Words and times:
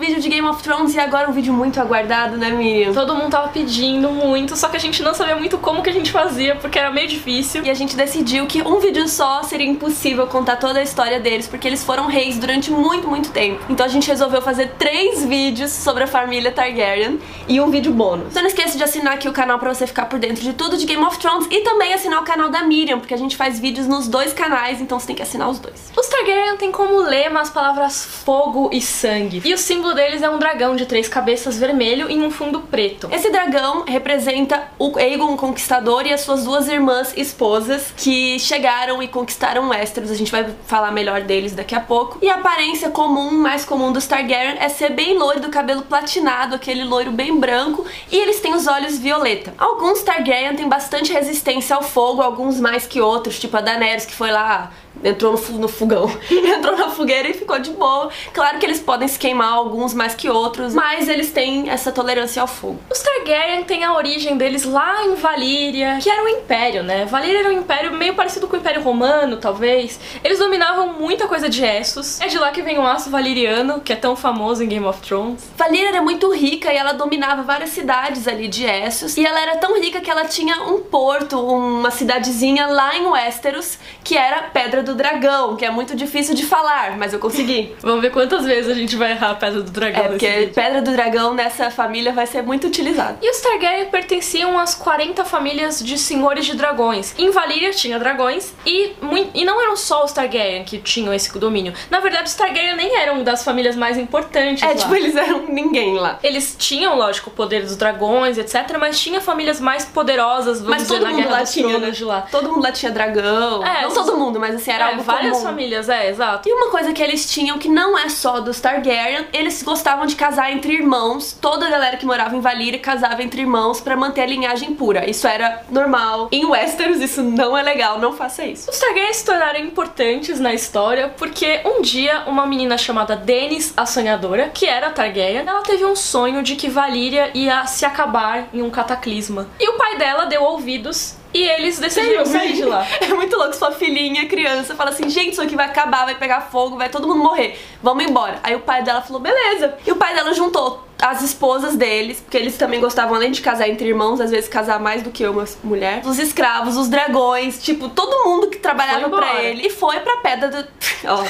vídeo 0.00 0.18
de 0.18 0.30
Game 0.30 0.48
of 0.48 0.62
Thrones 0.62 0.94
e 0.94 0.98
agora 0.98 1.28
um 1.28 1.32
vídeo 1.32 1.52
muito 1.52 1.78
aguardado, 1.78 2.38
né, 2.38 2.48
Miriam? 2.48 2.94
Todo 2.94 3.14
mundo 3.14 3.30
tava 3.30 3.48
pedindo 3.48 4.10
muito, 4.10 4.56
só 4.56 4.68
que 4.68 4.76
a 4.76 4.80
gente 4.80 5.02
não 5.02 5.12
sabia 5.12 5.36
muito 5.36 5.58
como 5.58 5.82
que 5.82 5.90
a 5.90 5.92
gente 5.92 6.10
fazia, 6.10 6.56
porque 6.56 6.78
era 6.78 6.90
meio 6.90 7.06
difícil. 7.06 7.62
E 7.62 7.70
a 7.70 7.74
gente 7.74 7.94
decidiu 7.94 8.46
que 8.46 8.62
um 8.62 8.80
vídeo 8.80 9.06
só 9.06 9.42
seria 9.42 9.66
impossível 9.66 10.26
contar 10.26 10.56
toda 10.56 10.78
a 10.78 10.82
história 10.82 11.20
deles, 11.20 11.46
porque 11.46 11.68
eles 11.68 11.84
foram 11.84 12.06
reis 12.06 12.38
durante 12.38 12.70
muito, 12.70 13.06
muito 13.06 13.30
tempo. 13.30 13.62
Então 13.68 13.84
a 13.84 13.88
gente 13.90 14.08
resolveu 14.08 14.40
fazer 14.40 14.72
três 14.78 15.22
vídeos 15.24 15.70
sobre 15.70 16.04
a 16.04 16.06
família 16.06 16.50
Targaryen 16.50 17.20
e 17.46 17.60
um 17.60 17.70
vídeo 17.70 17.92
bônus. 17.92 18.28
Então 18.30 18.40
não 18.40 18.48
esqueça 18.48 18.78
de 18.78 18.82
assinar 18.82 19.12
aqui 19.12 19.28
o 19.28 19.32
canal 19.32 19.58
pra 19.58 19.72
você 19.72 19.86
ficar 19.86 20.06
por 20.06 20.18
dentro 20.18 20.42
de 20.42 20.54
tudo 20.54 20.78
de 20.78 20.86
Game 20.86 21.04
of 21.04 21.18
Thrones 21.18 21.46
e 21.50 21.60
também 21.60 21.92
assinar 21.92 22.22
o 22.22 22.24
canal 22.24 22.48
da 22.48 22.62
Miriam, 22.62 22.98
porque 22.98 23.12
a 23.12 23.18
gente 23.18 23.36
faz 23.36 23.60
vídeos 23.60 23.86
nos 23.86 24.08
dois 24.08 24.32
canais, 24.32 24.80
então 24.80 24.98
você 24.98 25.08
tem 25.08 25.16
que 25.16 25.22
assinar 25.22 25.50
os 25.50 25.58
dois. 25.58 25.92
Os 25.94 26.06
Targaryen 26.06 26.56
têm 26.56 26.72
como 26.72 26.96
lema 27.02 27.42
as 27.42 27.50
palavras 27.50 28.02
fogo 28.02 28.70
e 28.72 28.80
sangue. 28.80 29.42
E 29.44 29.52
o 29.52 29.58
símbolo 29.58 29.89
deles 29.94 30.22
é 30.22 30.30
um 30.30 30.38
dragão 30.38 30.76
de 30.76 30.86
três 30.86 31.08
cabeças 31.08 31.58
vermelho 31.58 32.10
em 32.10 32.22
um 32.22 32.30
fundo 32.30 32.60
preto. 32.60 33.08
Esse 33.12 33.30
dragão 33.30 33.84
representa 33.86 34.68
o 34.78 34.96
Aegon 34.98 35.36
Conquistador 35.36 36.06
e 36.06 36.12
as 36.12 36.20
suas 36.20 36.44
duas 36.44 36.68
irmãs 36.68 37.12
esposas 37.16 37.92
que 37.96 38.38
chegaram 38.38 39.02
e 39.02 39.08
conquistaram 39.08 39.68
Westeros. 39.68 40.10
A 40.10 40.14
gente 40.14 40.30
vai 40.30 40.46
falar 40.66 40.90
melhor 40.90 41.22
deles 41.22 41.52
daqui 41.52 41.74
a 41.74 41.80
pouco. 41.80 42.18
E 42.22 42.28
a 42.28 42.34
aparência 42.34 42.90
comum, 42.90 43.30
mais 43.30 43.64
comum 43.64 43.92
dos 43.92 44.06
Targaryen 44.06 44.56
é 44.58 44.68
ser 44.68 44.90
bem 44.90 45.16
loiro, 45.16 45.40
do 45.40 45.48
cabelo 45.48 45.82
platinado, 45.82 46.54
aquele 46.54 46.84
loiro 46.84 47.10
bem 47.10 47.38
branco, 47.38 47.86
e 48.10 48.16
eles 48.16 48.40
têm 48.40 48.54
os 48.54 48.66
olhos 48.66 48.98
violeta. 48.98 49.54
Alguns 49.56 50.02
Targaryen 50.02 50.54
têm 50.54 50.68
bastante 50.68 51.12
resistência 51.12 51.76
ao 51.76 51.82
fogo, 51.82 52.22
alguns 52.22 52.60
mais 52.60 52.86
que 52.86 53.00
outros, 53.00 53.38
tipo 53.38 53.56
a 53.56 53.60
Daenerys 53.60 54.04
que 54.04 54.14
foi 54.14 54.30
lá 54.30 54.70
entrou 55.02 55.32
no, 55.32 55.58
no 55.58 55.68
fogão, 55.68 56.10
entrou 56.30 56.76
na 56.76 56.88
fogueira 56.90 57.28
e 57.28 57.34
ficou 57.34 57.58
de 57.58 57.70
boa. 57.70 58.10
Claro 58.32 58.58
que 58.58 58.66
eles 58.66 58.80
podem 58.80 59.08
se 59.08 59.18
queimar 59.18 59.52
alguns 59.52 59.94
mais 59.94 60.14
que 60.14 60.28
outros, 60.28 60.74
mas 60.74 61.08
eles 61.08 61.30
têm 61.30 61.70
essa 61.70 61.92
tolerância 61.92 62.40
ao 62.40 62.48
fogo. 62.48 62.78
Os 62.90 63.00
Targaryen 63.00 63.64
têm 63.64 63.84
a 63.84 63.94
origem 63.94 64.36
deles 64.36 64.64
lá 64.64 65.04
em 65.04 65.14
Valíria, 65.14 65.98
que 66.00 66.08
era 66.10 66.22
um 66.22 66.28
império, 66.28 66.82
né? 66.82 67.04
Valíria 67.04 67.40
era 67.40 67.48
um 67.48 67.52
império 67.52 67.92
meio 67.92 68.14
parecido 68.14 68.46
com 68.46 68.56
o 68.56 68.58
Império 68.58 68.82
Romano, 68.82 69.36
talvez. 69.36 69.98
Eles 70.22 70.38
dominavam 70.38 70.94
muita 70.94 71.26
coisa 71.26 71.48
de 71.48 71.64
Essos. 71.64 72.20
É 72.20 72.28
de 72.28 72.38
lá 72.38 72.50
que 72.50 72.62
vem 72.62 72.78
o 72.78 72.86
aço 72.86 73.10
valiriano, 73.10 73.80
que 73.80 73.92
é 73.92 73.96
tão 73.96 74.14
famoso 74.16 74.62
em 74.62 74.68
Game 74.68 74.86
of 74.86 75.00
Thrones. 75.00 75.50
Valíria 75.56 75.88
era 75.88 76.02
muito 76.02 76.32
rica 76.32 76.72
e 76.72 76.76
ela 76.76 76.92
dominava 76.92 77.42
várias 77.42 77.70
cidades 77.70 78.26
ali 78.26 78.48
de 78.48 78.64
Essos. 78.64 79.16
E 79.16 79.24
ela 79.24 79.40
era 79.40 79.56
tão 79.56 79.80
rica 79.80 80.00
que 80.00 80.10
ela 80.10 80.24
tinha 80.24 80.62
um 80.62 80.80
porto, 80.80 81.40
uma 81.40 81.90
cidadezinha 81.90 82.66
lá 82.66 82.96
em 82.96 83.06
Westeros, 83.06 83.78
que 84.02 84.16
era 84.16 84.42
Pedra 84.42 84.82
do 84.82 84.89
Dragão, 84.94 85.56
que 85.56 85.64
é 85.64 85.70
muito 85.70 85.94
difícil 85.96 86.34
de 86.34 86.44
falar, 86.44 86.96
mas 86.98 87.12
eu 87.12 87.18
consegui. 87.18 87.74
Vamos 87.80 88.00
ver 88.02 88.10
quantas 88.10 88.44
vezes 88.44 88.70
a 88.70 88.74
gente 88.74 88.96
vai 88.96 89.12
errar 89.12 89.30
a 89.30 89.34
Pedra 89.34 89.62
do 89.62 89.70
Dragão 89.70 90.00
É, 90.04 90.08
nesse 90.08 90.10
porque 90.10 90.28
vídeo. 90.40 90.54
Pedra 90.54 90.82
do 90.82 90.90
Dragão 90.92 91.34
nessa 91.34 91.70
família 91.70 92.12
vai 92.12 92.26
ser 92.26 92.42
muito 92.42 92.66
utilizado. 92.66 93.18
E 93.22 93.30
os 93.30 93.40
Targaryen 93.40 93.86
pertenciam 93.86 94.58
às 94.58 94.74
40 94.74 95.24
famílias 95.24 95.80
de 95.82 95.96
senhores 95.98 96.46
de 96.46 96.56
dragões. 96.56 97.14
Em 97.18 97.30
Valíria 97.30 97.70
tinha 97.70 97.98
dragões 97.98 98.52
e, 98.66 98.92
e 99.34 99.44
não 99.44 99.60
eram 99.62 99.76
só 99.76 100.04
os 100.04 100.12
Targaryen 100.12 100.64
que 100.64 100.78
tinham 100.78 101.12
esse 101.14 101.36
domínio. 101.38 101.72
Na 101.90 102.00
verdade, 102.00 102.28
os 102.28 102.34
Targaryen 102.34 102.76
nem 102.76 102.96
eram 102.96 103.22
das 103.22 103.44
famílias 103.44 103.76
mais 103.76 103.96
importantes 103.98 104.62
É, 104.62 104.68
lá. 104.68 104.74
tipo, 104.74 104.94
eles 104.94 105.14
eram 105.16 105.46
ninguém 105.46 105.94
lá. 105.94 106.18
Eles 106.22 106.54
tinham, 106.58 106.96
lógico, 106.96 107.30
o 107.30 107.32
poder 107.32 107.62
dos 107.62 107.76
dragões, 107.76 108.38
etc, 108.38 108.76
mas 108.78 108.98
tinha 109.00 109.20
famílias 109.20 109.60
mais 109.60 109.84
poderosas, 109.84 110.58
vamos 110.60 110.70
Mas 110.70 110.82
dizer, 110.82 110.94
todo 110.94 111.02
na 111.04 111.10
mundo 111.10 111.22
Guerra 111.22 111.30
lá 111.38 111.44
tinha, 111.44 111.78
né? 111.78 111.90
de 111.90 112.04
lá. 112.04 112.22
Todo 112.30 112.48
mundo 112.50 112.62
lá 112.62 112.72
tinha 112.72 112.90
dragão. 112.92 113.64
É, 113.64 113.82
não 113.82 113.92
todo 113.92 114.16
mundo, 114.16 114.38
mas 114.40 114.54
assim, 114.54 114.69
era 114.70 114.86
É, 114.86 114.88
algo 114.90 115.02
várias 115.02 115.32
comum. 115.32 115.44
famílias, 115.46 115.88
é, 115.88 116.08
exato. 116.08 116.48
E 116.48 116.52
uma 116.52 116.70
coisa 116.70 116.92
que 116.92 117.02
eles 117.02 117.30
tinham 117.30 117.58
que 117.58 117.68
não 117.68 117.98
é 117.98 118.08
só 118.08 118.40
dos 118.40 118.60
Targaryen, 118.60 119.26
eles 119.32 119.62
gostavam 119.62 120.06
de 120.06 120.16
casar 120.16 120.52
entre 120.52 120.72
irmãos. 120.74 121.36
Toda 121.40 121.66
a 121.66 121.70
galera 121.70 121.96
que 121.96 122.06
morava 122.06 122.34
em 122.36 122.40
Valyria 122.40 122.78
casava 122.78 123.22
entre 123.22 123.40
irmãos 123.42 123.80
pra 123.80 123.96
manter 123.96 124.22
a 124.22 124.26
linhagem 124.26 124.74
pura. 124.74 125.08
Isso 125.08 125.26
era 125.26 125.62
normal. 125.70 126.28
Em 126.32 126.44
Westeros 126.46 127.00
isso 127.00 127.22
não 127.22 127.56
é 127.56 127.62
legal, 127.62 127.98
não 127.98 128.12
faça 128.12 128.44
isso. 128.44 128.70
Os 128.70 128.78
Targaryen 128.78 129.12
se 129.12 129.24
tornaram 129.24 129.58
importantes 129.60 130.38
na 130.40 130.52
história 130.54 131.08
porque 131.16 131.60
um 131.64 131.82
dia 131.82 132.24
uma 132.26 132.46
menina 132.46 132.76
chamada 132.78 133.16
Daenerys 133.16 133.72
a 133.76 133.86
Sonhadora, 133.86 134.50
que 134.52 134.66
era 134.66 134.90
Targaryen, 134.90 135.44
ela 135.46 135.62
teve 135.62 135.84
um 135.84 135.96
sonho 135.96 136.42
de 136.42 136.56
que 136.56 136.68
Valíria 136.68 137.30
ia 137.34 137.66
se 137.66 137.84
acabar 137.84 138.48
em 138.52 138.62
um 138.62 138.70
cataclisma. 138.70 139.48
E 139.58 139.68
o 139.68 139.74
pai 139.76 139.96
dela 139.98 140.24
deu 140.26 140.42
ouvidos 140.42 141.14
e 141.32 141.42
eles 141.42 141.78
decidiram 141.78 142.26
sair 142.26 142.54
de 142.54 142.64
lá. 142.64 142.86
É 143.00 143.08
muito 143.08 143.36
louco, 143.36 143.54
sua 143.54 143.72
filhinha, 143.72 144.26
criança, 144.26 144.74
fala 144.74 144.90
assim, 144.90 145.08
gente, 145.08 145.32
isso 145.32 145.42
aqui 145.42 145.56
vai 145.56 145.66
acabar, 145.66 146.04
vai 146.04 146.14
pegar 146.14 146.40
fogo, 146.42 146.76
vai 146.76 146.88
todo 146.88 147.06
mundo 147.06 147.22
morrer, 147.22 147.58
vamos 147.82 148.04
embora. 148.04 148.38
Aí 148.42 148.54
o 148.54 148.60
pai 148.60 148.82
dela 148.82 149.00
falou, 149.00 149.20
beleza. 149.20 149.76
E 149.86 149.92
o 149.92 149.96
pai 149.96 150.14
dela 150.14 150.32
juntou 150.32 150.89
as 151.00 151.22
esposas 151.22 151.76
deles, 151.76 152.20
porque 152.20 152.36
eles 152.36 152.56
também 152.56 152.80
gostavam, 152.80 153.14
além 153.14 153.30
de 153.30 153.40
casar 153.40 153.68
entre 153.68 153.88
irmãos, 153.88 154.20
às 154.20 154.30
vezes 154.30 154.48
casar 154.48 154.78
mais 154.78 155.02
do 155.02 155.10
que 155.10 155.26
uma 155.26 155.44
mulher, 155.62 156.02
os 156.04 156.18
escravos, 156.18 156.76
os 156.76 156.88
dragões, 156.88 157.62
tipo, 157.62 157.88
todo 157.88 158.24
mundo 158.24 158.48
que 158.48 158.58
trabalhava 158.58 159.08
pra 159.08 159.42
ele. 159.42 159.66
E 159.66 159.70
foi 159.70 160.00
pra 160.00 160.18
Pedra 160.18 160.48
do... 160.48 160.68
Ó, 161.08 161.24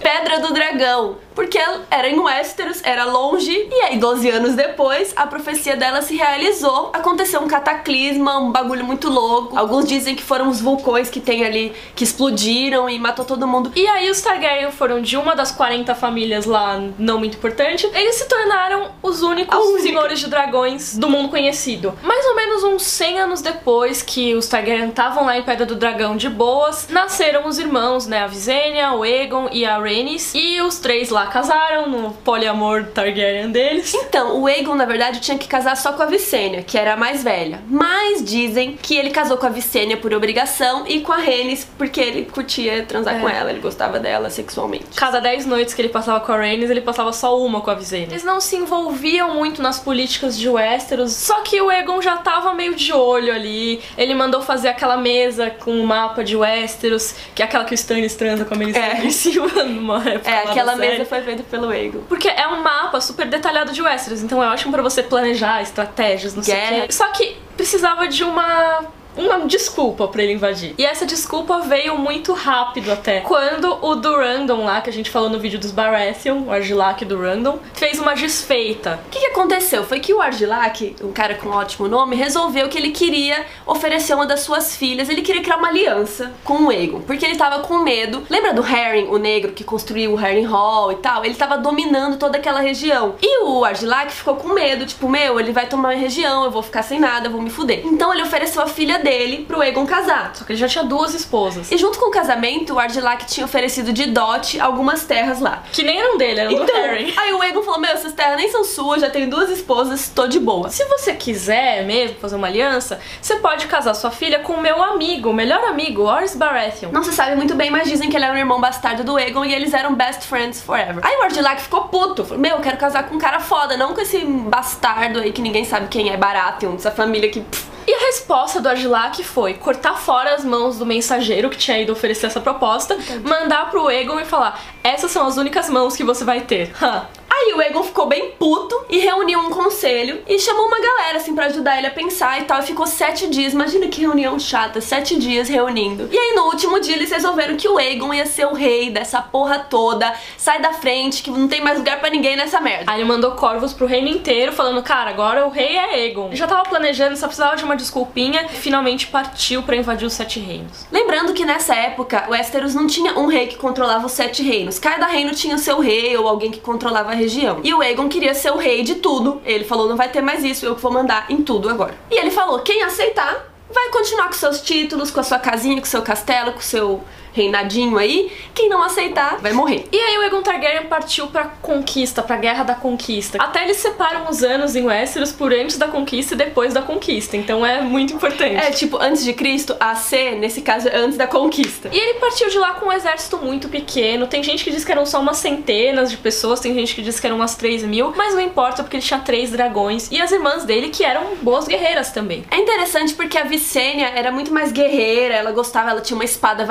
Pedra 0.00 0.40
do 0.40 0.52
Dragão. 0.52 1.16
Porque 1.34 1.58
era 1.90 2.08
em 2.08 2.18
Westeros, 2.18 2.80
era 2.84 3.04
longe, 3.04 3.50
e 3.50 3.80
aí 3.82 3.98
12 3.98 4.30
anos 4.30 4.54
depois, 4.54 5.12
a 5.16 5.26
profecia 5.26 5.76
dela 5.76 6.00
se 6.00 6.14
realizou. 6.14 6.90
Aconteceu 6.92 7.40
um 7.40 7.48
cataclisma, 7.48 8.38
um 8.38 8.52
bagulho 8.52 8.84
muito 8.84 9.08
louco. 9.08 9.58
Alguns 9.58 9.86
dizem 9.86 10.14
que 10.14 10.22
foram 10.22 10.48
os 10.48 10.60
vulcões 10.60 11.10
que 11.10 11.20
tem 11.20 11.44
ali, 11.44 11.72
que 11.96 12.04
explodiram 12.04 12.88
e 12.88 12.98
matou 13.00 13.24
todo 13.24 13.48
mundo. 13.48 13.72
E 13.74 13.84
aí 13.88 14.08
os 14.10 14.20
Targaryen 14.20 14.70
foram 14.70 15.02
de 15.02 15.16
uma 15.16 15.34
das 15.34 15.50
40 15.50 15.92
famílias 15.96 16.44
lá 16.44 16.80
não 16.98 17.18
muito 17.18 17.36
importante, 17.36 17.90
eles 17.94 18.14
se 18.14 18.28
tornaram 18.28 18.92
os 19.02 19.13
únicos 19.22 19.56
A 19.56 19.60
única. 19.60 19.82
senhores 19.82 20.18
de 20.20 20.28
dragões 20.28 20.96
do 20.96 21.08
mundo 21.08 21.28
conhecido. 21.28 21.94
Mais 22.02 22.24
ou 22.26 22.36
menos 22.36 22.62
uns 22.64 22.82
100 22.82 23.20
anos 23.20 23.42
depois 23.42 24.02
que 24.02 24.34
os 24.34 24.46
Targaryen 24.48 24.88
estavam 24.88 25.24
lá 25.24 25.36
em 25.38 25.42
Pedra 25.42 25.66
do 25.66 25.74
Dragão 25.74 26.16
de 26.16 26.28
boas, 26.28 26.88
nasceram 26.88 27.46
os 27.46 27.58
irmãos, 27.58 28.06
né, 28.06 28.20
a 28.20 28.26
Visenya, 28.26 28.92
o 28.92 29.02
Aegon 29.02 29.48
e 29.52 29.64
a 29.64 29.78
Rhaenys, 29.78 30.32
e 30.34 30.60
os 30.60 30.78
três 30.78 31.10
lá 31.10 31.26
casaram 31.26 31.88
no 31.88 32.10
poliamor 32.12 32.84
Targaryen 32.86 33.50
deles. 33.50 33.92
Então, 33.94 34.40
o 34.40 34.46
Aegon, 34.46 34.74
na 34.74 34.84
verdade, 34.84 35.20
tinha 35.20 35.38
que 35.38 35.46
casar 35.48 35.76
só 35.76 35.92
com 35.92 36.02
a 36.02 36.06
Visenya, 36.06 36.62
que 36.62 36.76
era 36.78 36.94
a 36.94 36.96
mais 36.96 37.22
velha. 37.22 37.60
Mas 37.68 38.22
dizem 38.24 38.76
que 38.80 38.96
ele 38.96 39.10
casou 39.10 39.36
com 39.36 39.46
a 39.46 39.50
Visenya 39.50 39.96
por 39.96 40.12
obrigação 40.14 40.84
e 40.86 41.00
com 41.00 41.12
a 41.12 41.16
Rhaenys 41.16 41.66
porque 41.76 42.00
ele 42.00 42.24
curtia 42.24 42.84
transar 42.86 43.16
É. 43.16 43.20
com 43.20 43.28
ela, 43.28 43.50
ele 43.50 43.60
gostava 43.60 43.98
dela 43.98 44.30
sexualmente. 44.30 44.86
Cada 44.96 45.20
10 45.20 45.46
noites 45.46 45.74
que 45.74 45.82
ele 45.82 45.88
passava 45.88 46.20
com 46.20 46.32
a 46.32 46.36
Rhaenys, 46.36 46.70
ele 46.70 46.80
passava 46.80 47.12
só 47.12 47.38
uma 47.38 47.60
com 47.60 47.70
a 47.70 47.74
Visenya. 47.74 48.06
Eles 48.06 48.24
não 48.24 48.40
se 48.40 48.56
envolviam 48.56 49.03
muito 49.34 49.60
nas 49.60 49.78
políticas 49.78 50.38
de 50.38 50.48
Westeros, 50.48 51.12
só 51.12 51.42
que 51.42 51.60
o 51.60 51.68
Aegon 51.70 52.00
já 52.00 52.16
tava 52.16 52.54
meio 52.54 52.74
de 52.74 52.92
olho 52.92 53.32
ali. 53.32 53.80
Ele 53.98 54.14
mandou 54.14 54.40
fazer 54.40 54.68
aquela 54.68 54.96
mesa 54.96 55.50
com 55.50 55.78
o 55.80 55.86
mapa 55.86 56.22
de 56.24 56.36
Westeros, 56.36 57.14
que 57.34 57.42
é 57.42 57.44
aquela 57.44 57.64
que 57.64 57.72
o 57.72 57.76
Stannis 57.76 58.14
transa 58.14 58.44
com 58.44 58.54
a 58.54 58.56
Melisandre 58.56 59.02
É. 59.02 59.04
em 59.04 59.10
cima 59.10 59.46
numa 59.64 59.98
época 60.08 60.30
É, 60.30 60.44
aquela 60.50 60.76
mesa 60.76 61.04
foi 61.04 61.20
feita 61.22 61.42
pelo 61.42 61.68
Aegon. 61.68 62.00
Porque 62.08 62.28
é 62.28 62.46
um 62.48 62.62
mapa 62.62 63.00
super 63.00 63.26
detalhado 63.26 63.72
de 63.72 63.82
Westeros, 63.82 64.22
então 64.22 64.42
é 64.42 64.48
ótimo 64.48 64.72
pra 64.72 64.82
você 64.82 65.02
planejar 65.02 65.62
estratégias, 65.62 66.34
não 66.34 66.42
sei 66.42 66.54
o 66.54 66.86
quê. 66.86 66.92
Só 66.92 67.08
que 67.08 67.36
precisava 67.56 68.06
de 68.08 68.24
uma 68.24 68.80
uma 69.16 69.46
desculpa 69.46 70.08
pra 70.08 70.22
ele 70.22 70.32
invadir. 70.32 70.74
E 70.78 70.84
essa 70.84 71.06
desculpa 71.06 71.60
veio 71.60 71.96
muito 71.98 72.32
rápido 72.32 72.92
até. 72.92 73.20
Quando 73.20 73.78
o 73.84 73.94
Durandon 73.94 74.64
lá, 74.64 74.80
que 74.80 74.90
a 74.90 74.92
gente 74.92 75.10
falou 75.10 75.28
no 75.28 75.38
vídeo 75.38 75.58
dos 75.58 75.70
Baratheon, 75.70 76.44
o 76.46 76.50
Argilac 76.50 77.04
Durandon, 77.04 77.58
fez 77.74 77.98
uma 77.98 78.14
desfeita. 78.14 79.00
O 79.06 79.10
que, 79.10 79.20
que 79.20 79.26
aconteceu? 79.26 79.84
Foi 79.84 80.00
que 80.00 80.12
o 80.12 80.20
Argilac, 80.20 80.96
um 81.02 81.12
cara 81.12 81.34
com 81.34 81.48
um 81.48 81.52
ótimo 81.52 81.88
nome, 81.88 82.16
resolveu 82.16 82.68
que 82.68 82.78
ele 82.78 82.90
queria 82.90 83.44
oferecer 83.66 84.14
uma 84.14 84.26
das 84.26 84.40
suas 84.40 84.76
filhas, 84.76 85.08
ele 85.08 85.22
queria 85.22 85.42
criar 85.42 85.56
uma 85.56 85.68
aliança 85.68 86.32
com 86.42 86.64
o 86.64 86.70
Aegon, 86.70 87.00
porque 87.02 87.24
ele 87.24 87.36
tava 87.36 87.60
com 87.60 87.78
medo. 87.78 88.24
Lembra 88.28 88.52
do 88.52 88.62
Harren, 88.62 89.08
o 89.08 89.18
negro 89.18 89.52
que 89.52 89.64
construiu 89.64 90.12
o 90.12 90.16
Harren 90.16 90.44
Hall 90.44 90.92
e 90.92 90.96
tal? 90.96 91.24
Ele 91.24 91.34
tava 91.34 91.58
dominando 91.58 92.18
toda 92.18 92.38
aquela 92.38 92.60
região. 92.60 93.14
E 93.22 93.44
o 93.44 93.64
Argilac 93.64 94.12
ficou 94.12 94.36
com 94.36 94.48
medo, 94.48 94.86
tipo, 94.86 95.08
meu, 95.08 95.38
ele 95.38 95.52
vai 95.52 95.66
tomar 95.66 95.92
a 95.92 95.96
região, 95.96 96.44
eu 96.44 96.50
vou 96.50 96.62
ficar 96.62 96.82
sem 96.82 96.98
nada, 96.98 97.28
eu 97.28 97.32
vou 97.32 97.40
me 97.40 97.50
fuder. 97.50 97.82
Então 97.84 98.12
ele 98.12 98.22
ofereceu 98.22 98.62
a 98.62 98.66
filha 98.66 98.98
dele 99.04 99.44
pro 99.44 99.60
Aegon 99.60 99.86
casar. 99.86 100.32
Só 100.34 100.44
que 100.44 100.52
ele 100.52 100.58
já 100.58 100.66
tinha 100.66 100.82
duas 100.82 101.14
esposas. 101.14 101.70
E 101.70 101.76
junto 101.78 101.98
com 102.00 102.08
o 102.08 102.10
casamento, 102.10 102.74
o 102.74 102.78
Argilac 102.80 103.26
tinha 103.26 103.44
oferecido 103.44 103.92
de 103.92 104.06
dote 104.06 104.58
algumas 104.58 105.04
terras 105.04 105.40
lá. 105.40 105.62
Que 105.72 105.82
nem 105.84 106.00
eram 106.00 106.18
dele, 106.18 106.40
eram 106.40 106.54
do 106.54 106.62
Então, 106.64 106.74
Harry. 106.74 107.14
aí 107.16 107.32
o 107.32 107.40
Aegon 107.40 107.62
falou, 107.62 107.80
meu, 107.80 107.90
essas 107.90 108.12
terras 108.12 108.36
nem 108.36 108.50
são 108.50 108.64
suas, 108.64 109.00
já 109.02 109.10
tenho 109.10 109.30
duas 109.30 109.50
esposas, 109.50 110.08
tô 110.08 110.26
de 110.26 110.40
boa. 110.40 110.70
Se 110.70 110.84
você 110.86 111.14
quiser 111.14 111.84
mesmo 111.84 112.16
fazer 112.18 112.34
uma 112.34 112.46
aliança, 112.48 112.98
você 113.20 113.36
pode 113.36 113.66
casar 113.66 113.94
sua 113.94 114.10
filha 114.10 114.40
com 114.40 114.54
o 114.54 114.60
meu 114.60 114.82
amigo, 114.82 115.30
o 115.30 115.34
melhor 115.34 115.62
amigo, 115.64 116.02
Oris 116.02 116.34
Baratheon. 116.34 116.90
Não 116.90 117.04
se 117.04 117.12
sabe 117.12 117.36
muito 117.36 117.54
bem, 117.54 117.70
mas 117.70 117.88
dizem 117.88 118.08
que 118.08 118.16
ele 118.16 118.24
era 118.24 118.34
um 118.34 118.38
irmão 118.38 118.60
bastardo 118.60 119.04
do 119.04 119.16
Aegon 119.16 119.44
e 119.44 119.54
eles 119.54 119.74
eram 119.74 119.94
best 119.94 120.26
friends 120.26 120.62
forever. 120.62 120.98
Aí 121.02 121.16
o 121.18 121.22
Argilac 121.22 121.60
ficou 121.60 121.82
puto, 121.82 122.24
falou, 122.24 122.40
meu, 122.40 122.56
eu 122.56 122.62
quero 122.62 122.78
casar 122.78 123.08
com 123.08 123.16
um 123.16 123.18
cara 123.18 123.40
foda, 123.40 123.76
não 123.76 123.92
com 123.92 124.00
esse 124.00 124.24
bastardo 124.24 125.18
aí 125.20 125.32
que 125.32 125.42
ninguém 125.42 125.64
sabe 125.64 125.88
quem 125.88 126.10
é, 126.10 126.16
Baratheon, 126.16 126.74
essa 126.76 126.90
família 126.90 127.28
que... 127.28 127.40
pff, 127.40 127.73
E 127.86 127.94
a 127.94 127.98
resposta 128.06 128.60
do 128.60 128.68
Argilac 128.68 129.22
foi 129.22 129.54
cortar 129.54 129.98
fora 129.98 130.34
as 130.34 130.44
mãos 130.44 130.78
do 130.78 130.86
mensageiro 130.86 131.50
que 131.50 131.56
tinha 131.56 131.78
ido 131.78 131.92
oferecer 131.92 132.26
essa 132.26 132.40
proposta, 132.40 132.96
mandar 133.22 133.70
pro 133.70 133.88
Aegon 133.88 134.18
e 134.20 134.24
falar: 134.24 134.60
essas 134.82 135.10
são 135.10 135.26
as 135.26 135.36
únicas 135.36 135.68
mãos 135.68 135.96
que 135.96 136.04
você 136.04 136.24
vai 136.24 136.40
ter. 136.40 136.72
Hã. 136.82 137.06
Aí 137.30 137.52
o 137.54 137.60
Aegon 137.60 137.82
ficou 137.82 138.06
bem 138.06 138.32
puto 138.38 138.84
e 138.88 138.98
reuniu 138.98 139.40
um 139.40 139.50
conselho 139.50 140.22
e 140.26 140.38
chamou 140.38 140.66
uma 140.66 140.80
galera, 140.80 141.18
assim, 141.18 141.34
pra 141.34 141.46
ajudar 141.46 141.78
ele 141.78 141.86
a 141.86 141.90
pensar 141.90 142.40
e 142.40 142.44
tal. 142.44 142.60
E 142.60 142.62
ficou 142.62 142.86
sete 142.86 143.26
dias, 143.26 143.52
imagina 143.52 143.88
que 143.88 144.00
reunião 144.00 144.38
chata, 144.38 144.80
sete 144.80 145.18
dias 145.18 145.48
reunindo. 145.48 146.08
E 146.10 146.18
aí 146.18 146.34
no 146.34 146.44
último 146.44 146.80
dia 146.80 146.94
eles 146.94 147.10
resolveram 147.10 147.56
que 147.56 147.68
o 147.68 147.78
Aegon 147.78 148.14
ia 148.14 148.26
ser 148.26 148.46
o 148.46 148.54
rei 148.54 148.90
dessa 148.90 149.20
porra 149.20 149.58
toda, 149.58 150.14
sai 150.36 150.60
da 150.60 150.72
frente, 150.72 151.22
que 151.22 151.30
não 151.30 151.48
tem 151.48 151.60
mais 151.60 151.78
lugar 151.78 152.00
pra 152.00 152.10
ninguém 152.10 152.36
nessa 152.36 152.60
merda. 152.60 152.90
Aí 152.90 153.00
ele 153.00 153.08
mandou 153.08 153.32
corvos 153.32 153.72
pro 153.72 153.86
reino 153.86 154.08
inteiro, 154.08 154.52
falando, 154.52 154.82
cara, 154.82 155.10
agora 155.10 155.46
o 155.46 155.50
rei 155.50 155.76
é 155.76 155.94
Aegon. 155.94 156.28
Ele 156.28 156.36
já 156.36 156.46
tava 156.46 156.62
planejando, 156.62 157.16
só 157.16 157.26
precisava 157.26 157.56
de 157.56 157.64
uma 157.64 157.76
desculpinha 157.76 158.46
e 158.46 158.56
finalmente 158.56 159.06
partiu 159.08 159.62
pra 159.62 159.76
invadir 159.76 160.06
os 160.06 160.12
sete 160.12 160.38
reinos. 160.38 160.86
Lembrando 160.90 161.32
que 161.34 161.44
nessa 161.44 161.74
época, 161.74 162.26
Westeros 162.28 162.74
não 162.74 162.86
tinha 162.86 163.18
um 163.18 163.26
rei 163.26 163.46
que 163.46 163.56
controlava 163.56 164.06
os 164.06 164.12
sete 164.12 164.42
reinos. 164.42 164.78
Cada 164.78 165.06
reino 165.06 165.32
tinha 165.34 165.56
o 165.56 165.58
seu 165.58 165.80
rei 165.80 166.16
ou 166.16 166.28
alguém 166.28 166.50
que 166.50 166.60
controlava 166.60 167.10
a 167.10 167.14
região. 167.24 167.60
E 167.62 167.74
o 167.74 167.80
Aegon 167.80 168.08
queria 168.08 168.34
ser 168.34 168.50
o 168.50 168.56
rei 168.56 168.82
de 168.82 168.96
tudo. 168.96 169.40
Ele 169.44 169.64
falou, 169.64 169.88
não 169.88 169.96
vai 169.96 170.08
ter 170.08 170.20
mais 170.20 170.44
isso, 170.44 170.64
eu 170.64 170.74
vou 170.76 170.92
mandar 170.92 171.26
em 171.28 171.42
tudo 171.42 171.68
agora. 171.68 171.94
E 172.10 172.18
ele 172.18 172.30
falou, 172.30 172.60
quem 172.60 172.82
aceitar 172.82 173.52
vai 173.72 173.90
continuar 173.90 174.26
com 174.26 174.34
seus 174.34 174.60
títulos, 174.60 175.10
com 175.10 175.20
a 175.20 175.22
sua 175.22 175.38
casinha, 175.38 175.80
com 175.80 175.86
seu 175.86 176.02
castelo, 176.02 176.52
com 176.52 176.60
seu 176.60 177.02
reinadinho 177.34 177.98
aí. 177.98 178.32
Quem 178.54 178.68
não 178.68 178.82
aceitar 178.82 179.38
vai 179.40 179.52
morrer. 179.52 179.86
E 179.92 179.98
aí 179.98 180.16
o 180.16 180.22
Aegon 180.22 180.42
Targaryen 180.42 180.86
partiu 180.86 181.26
pra 181.26 181.44
conquista, 181.44 182.22
pra 182.22 182.36
guerra 182.36 182.64
da 182.64 182.74
conquista. 182.74 183.36
Até 183.42 183.64
eles 183.64 183.76
separam 183.76 184.30
os 184.30 184.42
anos 184.42 184.74
em 184.74 184.86
Westeros 184.86 185.32
por 185.32 185.52
antes 185.52 185.76
da 185.76 185.88
conquista 185.88 186.34
e 186.34 186.36
depois 186.36 186.72
da 186.72 186.80
conquista. 186.80 187.36
Então 187.36 187.66
é 187.66 187.82
muito 187.82 188.14
importante. 188.14 188.56
É 188.56 188.70
tipo, 188.70 188.96
antes 188.98 189.24
de 189.24 189.32
Cristo, 189.32 189.76
AC, 189.78 190.36
nesse 190.38 190.62
caso, 190.62 190.88
é 190.88 190.96
antes 190.96 191.18
da 191.18 191.26
conquista. 191.26 191.90
E 191.92 191.98
ele 191.98 192.20
partiu 192.20 192.48
de 192.48 192.58
lá 192.58 192.74
com 192.74 192.86
um 192.86 192.92
exército 192.92 193.36
muito 193.38 193.68
pequeno. 193.68 194.26
Tem 194.26 194.42
gente 194.42 194.64
que 194.64 194.70
diz 194.70 194.84
que 194.84 194.92
eram 194.92 195.04
só 195.04 195.20
umas 195.20 195.38
centenas 195.38 196.10
de 196.10 196.16
pessoas, 196.16 196.60
tem 196.60 196.72
gente 196.72 196.94
que 196.94 197.02
diz 197.02 197.18
que 197.18 197.26
eram 197.26 197.36
umas 197.36 197.56
3 197.56 197.82
mil, 197.82 198.12
mas 198.16 198.34
não 198.34 198.40
importa 198.40 198.82
porque 198.82 198.96
ele 198.96 199.04
tinha 199.04 199.20
três 199.20 199.50
dragões 199.50 200.08
e 200.10 200.20
as 200.20 200.30
irmãs 200.30 200.64
dele 200.64 200.90
que 200.90 201.04
eram 201.04 201.36
boas 201.42 201.66
guerreiras 201.66 202.10
também. 202.12 202.44
É 202.50 202.58
interessante 202.58 203.14
porque 203.14 203.36
a 203.36 203.44
Vicênia 203.44 204.08
era 204.14 204.30
muito 204.30 204.52
mais 204.52 204.70
guerreira, 204.70 205.34
ela 205.34 205.50
gostava, 205.52 205.90
ela 205.90 206.00
tinha 206.00 206.16
uma 206.16 206.24
espada 206.24 206.64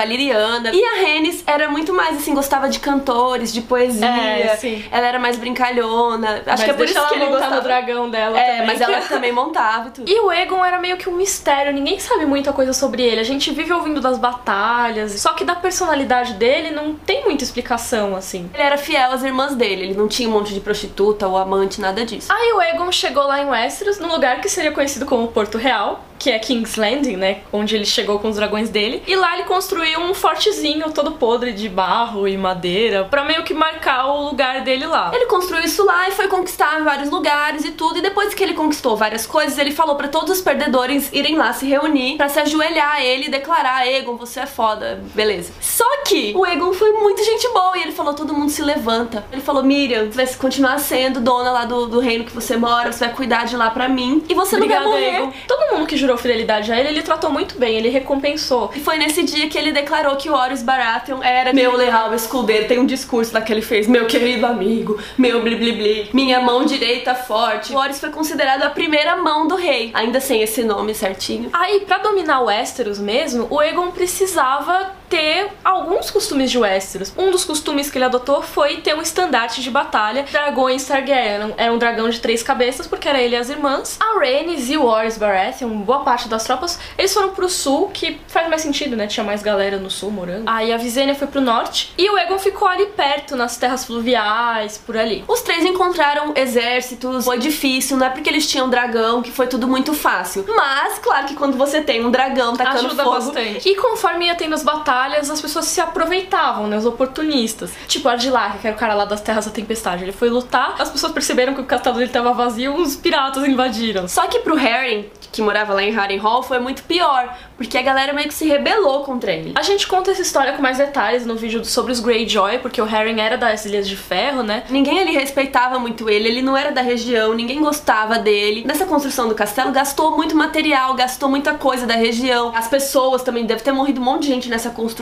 valeriana. 0.62 0.72
E 0.74 0.84
a 0.84 1.02
Rhaenys 1.02 1.44
era 1.46 1.70
muito 1.70 1.94
mais 1.94 2.18
assim, 2.18 2.34
gostava 2.34 2.70
de 2.70 2.80
cantores, 2.80 3.52
de 3.54 3.62
poesia. 3.62 4.06
É, 4.06 4.56
sim. 4.58 4.84
Ela 4.92 5.08
era 5.08 5.20
mais 5.20 5.38
brincalhona. 5.38 6.36
Acho 6.38 6.44
Mas 6.46 6.64
que 6.64 6.70
é 6.70 6.74
por 6.74 6.86
isso 6.86 6.94
que 6.94 7.00
ela 7.00 7.16
ele 7.16 7.26
gostava. 7.32 7.56
no 7.56 7.62
dragão 7.62 8.10
dela 8.10 8.38
É, 8.40 8.52
também. 8.52 8.68
mas 8.68 8.82
ela 8.82 9.02
também 9.08 9.32
montava 9.32 9.88
e 9.90 9.92
tudo. 9.92 10.10
E 10.12 10.20
o 10.20 10.32
Egon 10.32 10.64
era 10.64 10.80
meio 10.80 10.98
que 10.98 11.10
um 11.10 11.16
mistério, 11.16 11.74
ninguém 11.74 12.00
sabe 12.00 12.26
muita 12.26 12.52
coisa 12.54 12.74
sobre 12.74 13.04
ele. 13.04 13.20
A 13.20 13.24
gente 13.24 13.52
vive 13.52 13.72
ouvindo 13.74 14.00
das 14.02 14.18
batalhas, 14.18 15.12
só 15.20 15.34
que 15.34 15.44
da 15.44 15.56
personalidade 15.56 16.34
dele 16.34 16.72
não 16.72 16.94
tem 16.94 17.24
muita 17.24 17.44
explicação, 17.44 18.16
assim. 18.16 18.50
Ele 18.54 18.64
era 18.64 18.78
fiel 18.78 19.12
às 19.12 19.24
irmãs 19.24 19.56
dele, 19.56 19.84
ele 19.84 19.94
não 19.94 20.08
tinha 20.08 20.28
um 20.30 20.32
monte 20.34 20.54
de 20.54 20.60
prostituta 20.60 21.28
ou 21.28 21.38
amante, 21.38 21.80
nada 21.82 22.06
disso. 22.06 22.32
Aí 22.32 22.54
o 22.54 22.62
Egon 22.62 22.92
chegou 22.92 23.24
lá 23.24 23.42
em 23.42 23.46
Westeros, 23.46 24.00
num 24.00 24.12
lugar 24.12 24.42
que 24.42 24.50
seria 24.50 24.72
conhecido 24.72 25.06
como 25.06 25.28
Porto 25.28 25.58
Real, 25.58 26.04
que 26.24 26.32
é 26.32 26.40
King's 26.40 26.78
Landing, 26.78 27.18
né? 27.18 27.42
Onde 27.52 27.76
ele 27.76 27.86
chegou 27.86 28.18
com 28.18 28.30
os 28.30 28.38
dragões 28.38 28.70
dele. 28.70 29.04
E 29.06 29.14
lá 29.14 29.34
ele 29.34 29.44
construiu 29.44 30.00
um 30.00 30.14
fortezinho 30.14 30.90
todo 30.92 31.12
podre 31.12 31.52
de 31.52 31.68
barro 31.68 32.26
e 32.26 32.38
madeira, 32.38 33.04
pra 33.04 33.26
meio 33.26 33.44
que 33.44 33.54
marcar 33.54 34.08
o 34.08 34.30
lugar 34.30 34.62
dele 34.62 34.86
lá. 34.86 35.12
Ele 35.14 35.26
construiu 35.26 35.66
isso 35.66 35.84
lá 35.84 36.08
e 36.08 36.14
foi 36.14 36.30
conquistar 36.30 36.82
vários 36.82 37.10
lugares 37.10 37.66
e 37.66 37.72
tudo. 37.72 38.00
E 38.00 38.02
depois 38.02 38.34
que 38.34 38.42
ele 38.42 38.54
conquistou 38.54 38.96
várias 38.96 39.26
coisas, 39.26 39.58
ele 39.58 39.72
falou 39.72 39.98
pra 39.98 40.08
todos 40.08 40.38
os 40.38 40.42
perdedores 40.42 41.12
irem 41.12 41.36
lá 41.36 41.52
se 41.52 41.68
reunir 41.68 42.16
pra 42.16 42.30
se 42.30 42.40
ajoelhar 42.40 42.94
a 42.94 43.04
ele 43.04 43.26
e 43.26 43.30
declarar: 43.30 43.86
Egon, 43.86 44.16
você 44.16 44.40
é 44.40 44.46
foda, 44.46 45.04
beleza. 45.14 45.52
Só 45.60 46.04
que 46.06 46.32
o 46.38 46.46
Egon 46.46 46.72
foi 46.72 46.94
muito 46.94 47.22
gente 47.22 47.50
boa 47.50 47.78
e 47.78 47.82
ele 47.82 47.92
falou: 47.92 48.14
todo 48.14 48.34
mundo 48.34 48.50
se 48.50 48.62
levanta. 48.62 49.26
Ele 49.30 49.42
falou: 49.42 49.62
Miriam, 49.62 50.06
você 50.06 50.24
vai 50.24 50.36
continuar 50.36 50.80
sendo 50.80 51.20
dona 51.20 51.52
lá 51.52 51.66
do, 51.66 51.86
do 51.86 52.00
reino 52.00 52.24
que 52.24 52.32
você 52.32 52.56
mora, 52.56 52.94
você 52.94 53.08
vai 53.08 53.14
cuidar 53.14 53.46
de 53.46 53.58
lá 53.58 53.70
pra 53.70 53.90
mim 53.90 54.24
e 54.30 54.34
você 54.34 54.56
Obrigada, 54.56 54.86
não 54.86 54.92
vai 54.92 55.02
morrer. 55.02 55.18
Egon. 55.18 55.34
Todo 55.46 55.76
mundo 55.76 55.86
que 55.86 55.98
jurou 55.98 56.13
fidelidade 56.18 56.72
a 56.72 56.80
ele, 56.80 56.90
ele 56.90 57.02
tratou 57.02 57.30
muito 57.30 57.58
bem, 57.58 57.76
ele 57.76 57.90
recompensou. 57.90 58.72
E 58.76 58.80
foi 58.80 58.98
nesse 58.98 59.24
dia 59.24 59.50
que 59.50 59.58
ele 59.58 59.72
declarou 59.72 60.16
que 60.16 60.30
o 60.30 60.34
Horus 60.34 60.62
Baratheon 60.62 61.22
era 61.22 61.54
meu 61.54 61.76
leal 61.76 62.14
escudeiro. 62.14 62.68
Tem 62.68 62.80
um 62.80 62.86
discurso 62.86 63.34
lá 63.34 63.42
que 63.42 63.52
ele 63.52 63.62
fez: 63.62 63.88
Meu 63.88 64.06
querido 64.06 64.46
amigo, 64.46 65.00
meu 65.18 65.42
bli 65.42 65.56
bli 65.56 65.72
bli, 65.72 66.10
minha 66.14 66.40
mão 66.40 66.66
direita 66.66 67.16
forte. 67.16 67.74
O 67.74 67.78
Horus 67.78 68.00
foi 68.00 68.10
considerado 68.10 68.64
a 68.64 68.70
primeira 68.70 69.16
mão 69.18 69.48
do 69.48 69.56
rei, 69.56 69.92
ainda 69.94 70.20
sem 70.20 70.42
esse 70.42 70.64
nome 70.64 70.94
certinho. 70.94 71.50
Aí, 71.54 71.82
pra 71.82 71.98
dominar 71.98 72.42
Westeros 72.42 73.00
mesmo, 73.00 73.48
o 73.50 73.62
Egon 73.62 73.92
precisava 73.92 74.92
ter 75.14 75.52
alguns 75.64 76.10
costumes 76.10 76.50
de 76.50 76.58
Westeros. 76.58 77.14
Um 77.16 77.30
dos 77.30 77.46
costumes 77.46 77.88
que 77.88 78.00
ele 78.00 78.06
adotou 78.06 78.42
foi 78.42 78.78
ter 78.78 78.96
um 78.96 79.02
estandarte 79.02 79.62
de 79.62 79.70
batalha. 79.70 80.26
Dragões 80.32 80.84
Targaryen 80.88 81.54
era 81.56 81.72
um 81.72 81.78
dragão 81.78 82.10
de 82.10 82.20
três 82.20 82.42
cabeças, 82.42 82.88
porque 82.88 83.08
era 83.08 83.22
ele 83.22 83.36
e 83.36 83.38
as 83.38 83.48
irmãs. 83.48 84.00
A 84.00 84.20
Rhaenys 84.20 84.72
e 84.72 84.78
o 84.78 84.88
Varys 84.88 85.20
Baratheon, 85.20 85.70
boa 85.82 86.00
parte 86.00 86.28
das 86.28 86.46
tropas, 86.46 86.80
eles 86.98 87.14
foram 87.14 87.30
pro 87.30 87.48
sul, 87.48 87.90
que 87.90 88.20
faz 88.28 88.50
mais 88.50 88.64
sentido, 88.64 88.96
né? 88.96 89.06
Tinha 89.06 89.24
mais 89.24 89.44
galera 89.44 89.78
no 89.78 89.92
sul 89.92 90.10
morando. 90.10 90.50
Aí 90.50 90.74
a 90.74 90.78
Visenya 90.78 91.14
foi 91.14 91.28
pro 91.28 91.40
norte 91.40 91.94
e 91.96 92.10
o 92.10 92.18
Egon 92.18 92.40
ficou 92.40 92.68
ali 92.68 92.88
perto, 92.88 93.36
nas 93.36 93.56
terras 93.56 93.86
fluviais, 93.86 94.80
por 94.80 94.98
ali. 94.98 95.24
Os 95.28 95.42
três 95.42 95.64
encontraram 95.64 96.34
exércitos, 96.36 97.26
foi 97.26 97.38
difícil, 97.38 97.98
não 97.98 98.08
é 98.08 98.10
porque 98.10 98.32
eles 98.32 98.50
tinham 98.50 98.68
dragão 98.68 99.22
que 99.22 99.32
foi 99.32 99.46
tudo 99.46 99.68
muito 99.68 99.94
fácil. 99.94 100.44
Mas, 100.48 100.98
claro 100.98 101.28
que 101.28 101.36
quando 101.36 101.56
você 101.56 101.82
tem 101.82 102.04
um 102.04 102.10
dragão 102.10 102.56
tacando 102.56 102.88
Ajuda 102.88 103.04
fogo, 103.04 103.16
bastante. 103.18 103.70
E 103.70 103.76
conforme 103.76 104.26
ia 104.26 104.34
tendo 104.34 104.56
as 104.56 104.64
batalhas, 104.64 105.03
as 105.12 105.42
pessoas 105.42 105.66
se 105.66 105.82
aproveitavam, 105.82 106.68
né? 106.68 106.78
Os 106.78 106.86
oportunistas. 106.86 107.72
Tipo, 107.88 108.10
Ardilac, 108.10 108.60
que 108.60 108.68
era 108.68 108.76
o 108.76 108.80
cara 108.80 108.94
lá 108.94 109.06
das 109.06 109.22
Terras 109.22 109.46
da 109.46 109.52
Tempestade. 109.52 110.04
Ele 110.04 110.12
foi 110.12 110.30
lutar, 110.30 110.76
as 110.80 110.90
pessoas 110.90 111.12
perceberam 111.12 111.54
que 111.54 111.62
o 111.62 111.66
castelo 111.66 111.98
dele 111.98 112.10
tava 112.10 112.34
vazio, 112.34 112.74
uns 112.74 112.96
piratas 112.96 113.44
invadiram. 113.46 114.08
Só 114.08 114.28
que 114.28 114.40
pro 114.40 114.56
Harry, 114.56 115.12
que 115.32 115.42
morava 115.42 115.74
lá 115.74 115.84
em 115.84 115.92
Harrenhal, 115.92 116.44
foi 116.44 116.60
muito 116.60 116.84
pior, 116.84 117.36
porque 117.58 117.78
a 117.78 117.82
galera 117.82 118.14
meio 118.14 118.28
que 118.28 118.34
se 118.34 118.48
rebelou 118.48 119.04
contra 119.04 119.32
ele. 119.32 119.54
A 119.56 119.62
gente 119.62 119.88
conta 119.88 120.12
essa 120.12 120.22
história 120.22 120.54
com 120.54 120.62
mais 120.62 120.78
detalhes 120.78 121.26
no 121.26 121.36
vídeo 121.36 121.64
sobre 121.66 121.92
os 121.92 122.00
Greyjoy, 122.00 122.60
porque 122.60 122.82
o 122.82 122.86
Harry 122.86 123.20
era 123.20 123.38
das 123.38 123.66
Ilhas 123.66 123.88
de 123.88 123.96
Ferro, 123.96 124.44
né? 124.44 124.64
Ninguém 124.70 125.00
ali 125.00 125.12
respeitava 125.12 125.78
muito 125.80 126.10
ele, 126.10 126.28
ele 126.28 126.42
não 126.42 126.58
era 126.58 126.72
da 126.72 126.82
região, 126.82 127.34
ninguém 127.34 127.62
gostava 127.62 128.18
dele. 128.18 128.64
Nessa 128.66 128.86
construção 128.86 129.28
do 129.28 129.36
castelo 129.36 129.72
gastou 129.72 130.16
muito 130.16 130.36
material, 130.36 130.94
gastou 130.96 131.30
muita 131.30 131.54
coisa 131.54 131.86
da 131.86 131.96
região. 131.96 132.52
As 132.56 132.68
pessoas 132.68 133.24
também, 133.24 133.46
deve 133.46 133.62
ter 133.62 133.72
morrido 133.72 134.02
um 134.02 134.04
monte 134.04 134.24
de 134.24 134.28
gente 134.30 134.50
nessa 134.50 134.70
construção. 134.70 134.93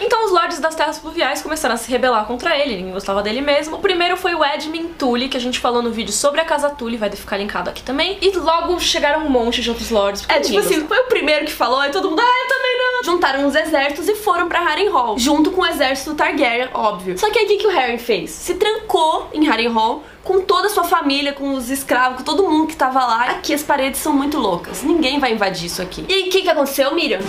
Então 0.00 0.24
os 0.24 0.32
lords 0.32 0.58
das 0.58 0.74
terras 0.74 0.98
fluviais 0.98 1.42
começaram 1.42 1.74
a 1.74 1.78
se 1.78 1.90
rebelar 1.90 2.26
contra 2.26 2.56
ele, 2.56 2.76
ninguém 2.76 2.92
gostava 2.92 3.22
dele 3.22 3.40
mesmo. 3.40 3.76
O 3.76 3.80
primeiro 3.80 4.16
foi 4.16 4.34
o 4.34 4.44
Edmund 4.44 4.94
Tully, 4.98 5.28
que 5.28 5.36
a 5.36 5.40
gente 5.40 5.58
falou 5.58 5.82
no 5.82 5.90
vídeo 5.90 6.12
sobre 6.12 6.40
a 6.40 6.44
casa 6.44 6.70
Tully, 6.70 6.96
vai 6.96 7.10
ficar 7.10 7.36
linkado 7.36 7.70
aqui 7.70 7.82
também. 7.82 8.18
E 8.20 8.30
logo 8.36 8.78
chegaram 8.80 9.26
um 9.26 9.30
monte 9.30 9.60
de 9.60 9.70
outros 9.70 9.90
lords. 9.90 10.22
porque 10.22 10.34
É, 10.34 10.40
tipo 10.40 10.58
assim, 10.58 10.86
foi 10.86 10.98
o 10.98 11.04
primeiro 11.04 11.44
que 11.44 11.52
falou 11.52 11.84
e 11.84 11.90
todo 11.90 12.10
mundo, 12.10 12.20
ah, 12.20 12.42
eu 12.42 12.48
também 12.48 12.78
não. 12.78 13.04
Juntaram 13.04 13.46
os 13.46 13.54
exércitos 13.54 14.08
e 14.08 14.14
foram 14.14 14.48
pra 14.48 14.60
Harrenhal, 14.60 15.18
junto 15.18 15.50
com 15.50 15.62
o 15.62 15.66
exército 15.66 16.14
Targaryen, 16.14 16.68
óbvio. 16.74 17.18
Só 17.18 17.30
que 17.30 17.38
aí 17.38 17.44
o 17.46 17.58
que, 17.58 17.66
o 17.66 17.70
Harry 17.70 17.98
fez? 17.98 18.30
Se 18.30 18.54
trancou 18.54 19.28
em 19.32 19.48
Harrenhal 19.48 20.02
com 20.22 20.40
toda 20.42 20.66
a 20.66 20.70
sua 20.70 20.84
família, 20.84 21.32
com 21.32 21.54
os 21.54 21.70
escravos, 21.70 22.18
com 22.18 22.24
todo 22.24 22.48
mundo 22.48 22.66
que 22.66 22.76
tava 22.76 23.00
lá. 23.00 23.24
Aqui 23.30 23.54
as 23.54 23.62
paredes 23.62 24.00
são 24.00 24.12
muito 24.12 24.38
loucas, 24.38 24.82
ninguém 24.82 25.18
vai 25.18 25.32
invadir 25.32 25.66
isso 25.66 25.80
aqui. 25.80 26.04
E 26.08 26.28
o 26.28 26.30
que, 26.30 26.42
que 26.42 26.48
aconteceu, 26.48 26.94
Miriam? 26.94 27.20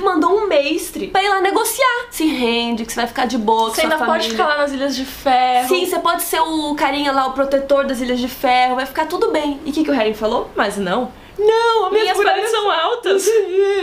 Mandou 0.00 0.36
um 0.36 0.46
mestre 0.46 1.08
pra 1.08 1.22
ir 1.22 1.28
lá 1.28 1.40
negociar. 1.40 2.06
Se 2.10 2.26
rende, 2.26 2.84
que 2.84 2.92
você 2.92 3.00
vai 3.00 3.06
ficar 3.06 3.26
de 3.26 3.38
boa 3.38 3.70
Você 3.70 3.82
ainda 3.82 3.96
pode 3.98 4.08
família. 4.10 4.30
ficar 4.30 4.46
lá 4.46 4.58
nas 4.58 4.72
Ilhas 4.72 4.96
de 4.96 5.04
Ferro. 5.04 5.68
Sim, 5.68 5.86
você 5.86 5.98
pode 5.98 6.22
ser 6.22 6.40
o 6.40 6.74
carinha 6.74 7.12
lá, 7.12 7.26
o 7.26 7.32
protetor 7.32 7.84
das 7.86 8.00
Ilhas 8.00 8.18
de 8.18 8.28
Ferro, 8.28 8.76
vai 8.76 8.86
ficar 8.86 9.06
tudo 9.06 9.30
bem. 9.30 9.60
E 9.64 9.70
o 9.70 9.72
que, 9.72 9.84
que 9.84 9.90
o 9.90 9.94
Harry 9.94 10.14
falou? 10.14 10.50
Mas 10.56 10.76
não. 10.76 11.10
Não, 11.38 11.86
a 11.86 11.90
Minhas 11.90 12.16
paredes 12.16 12.50
são 12.50 12.70
altas. 12.70 13.28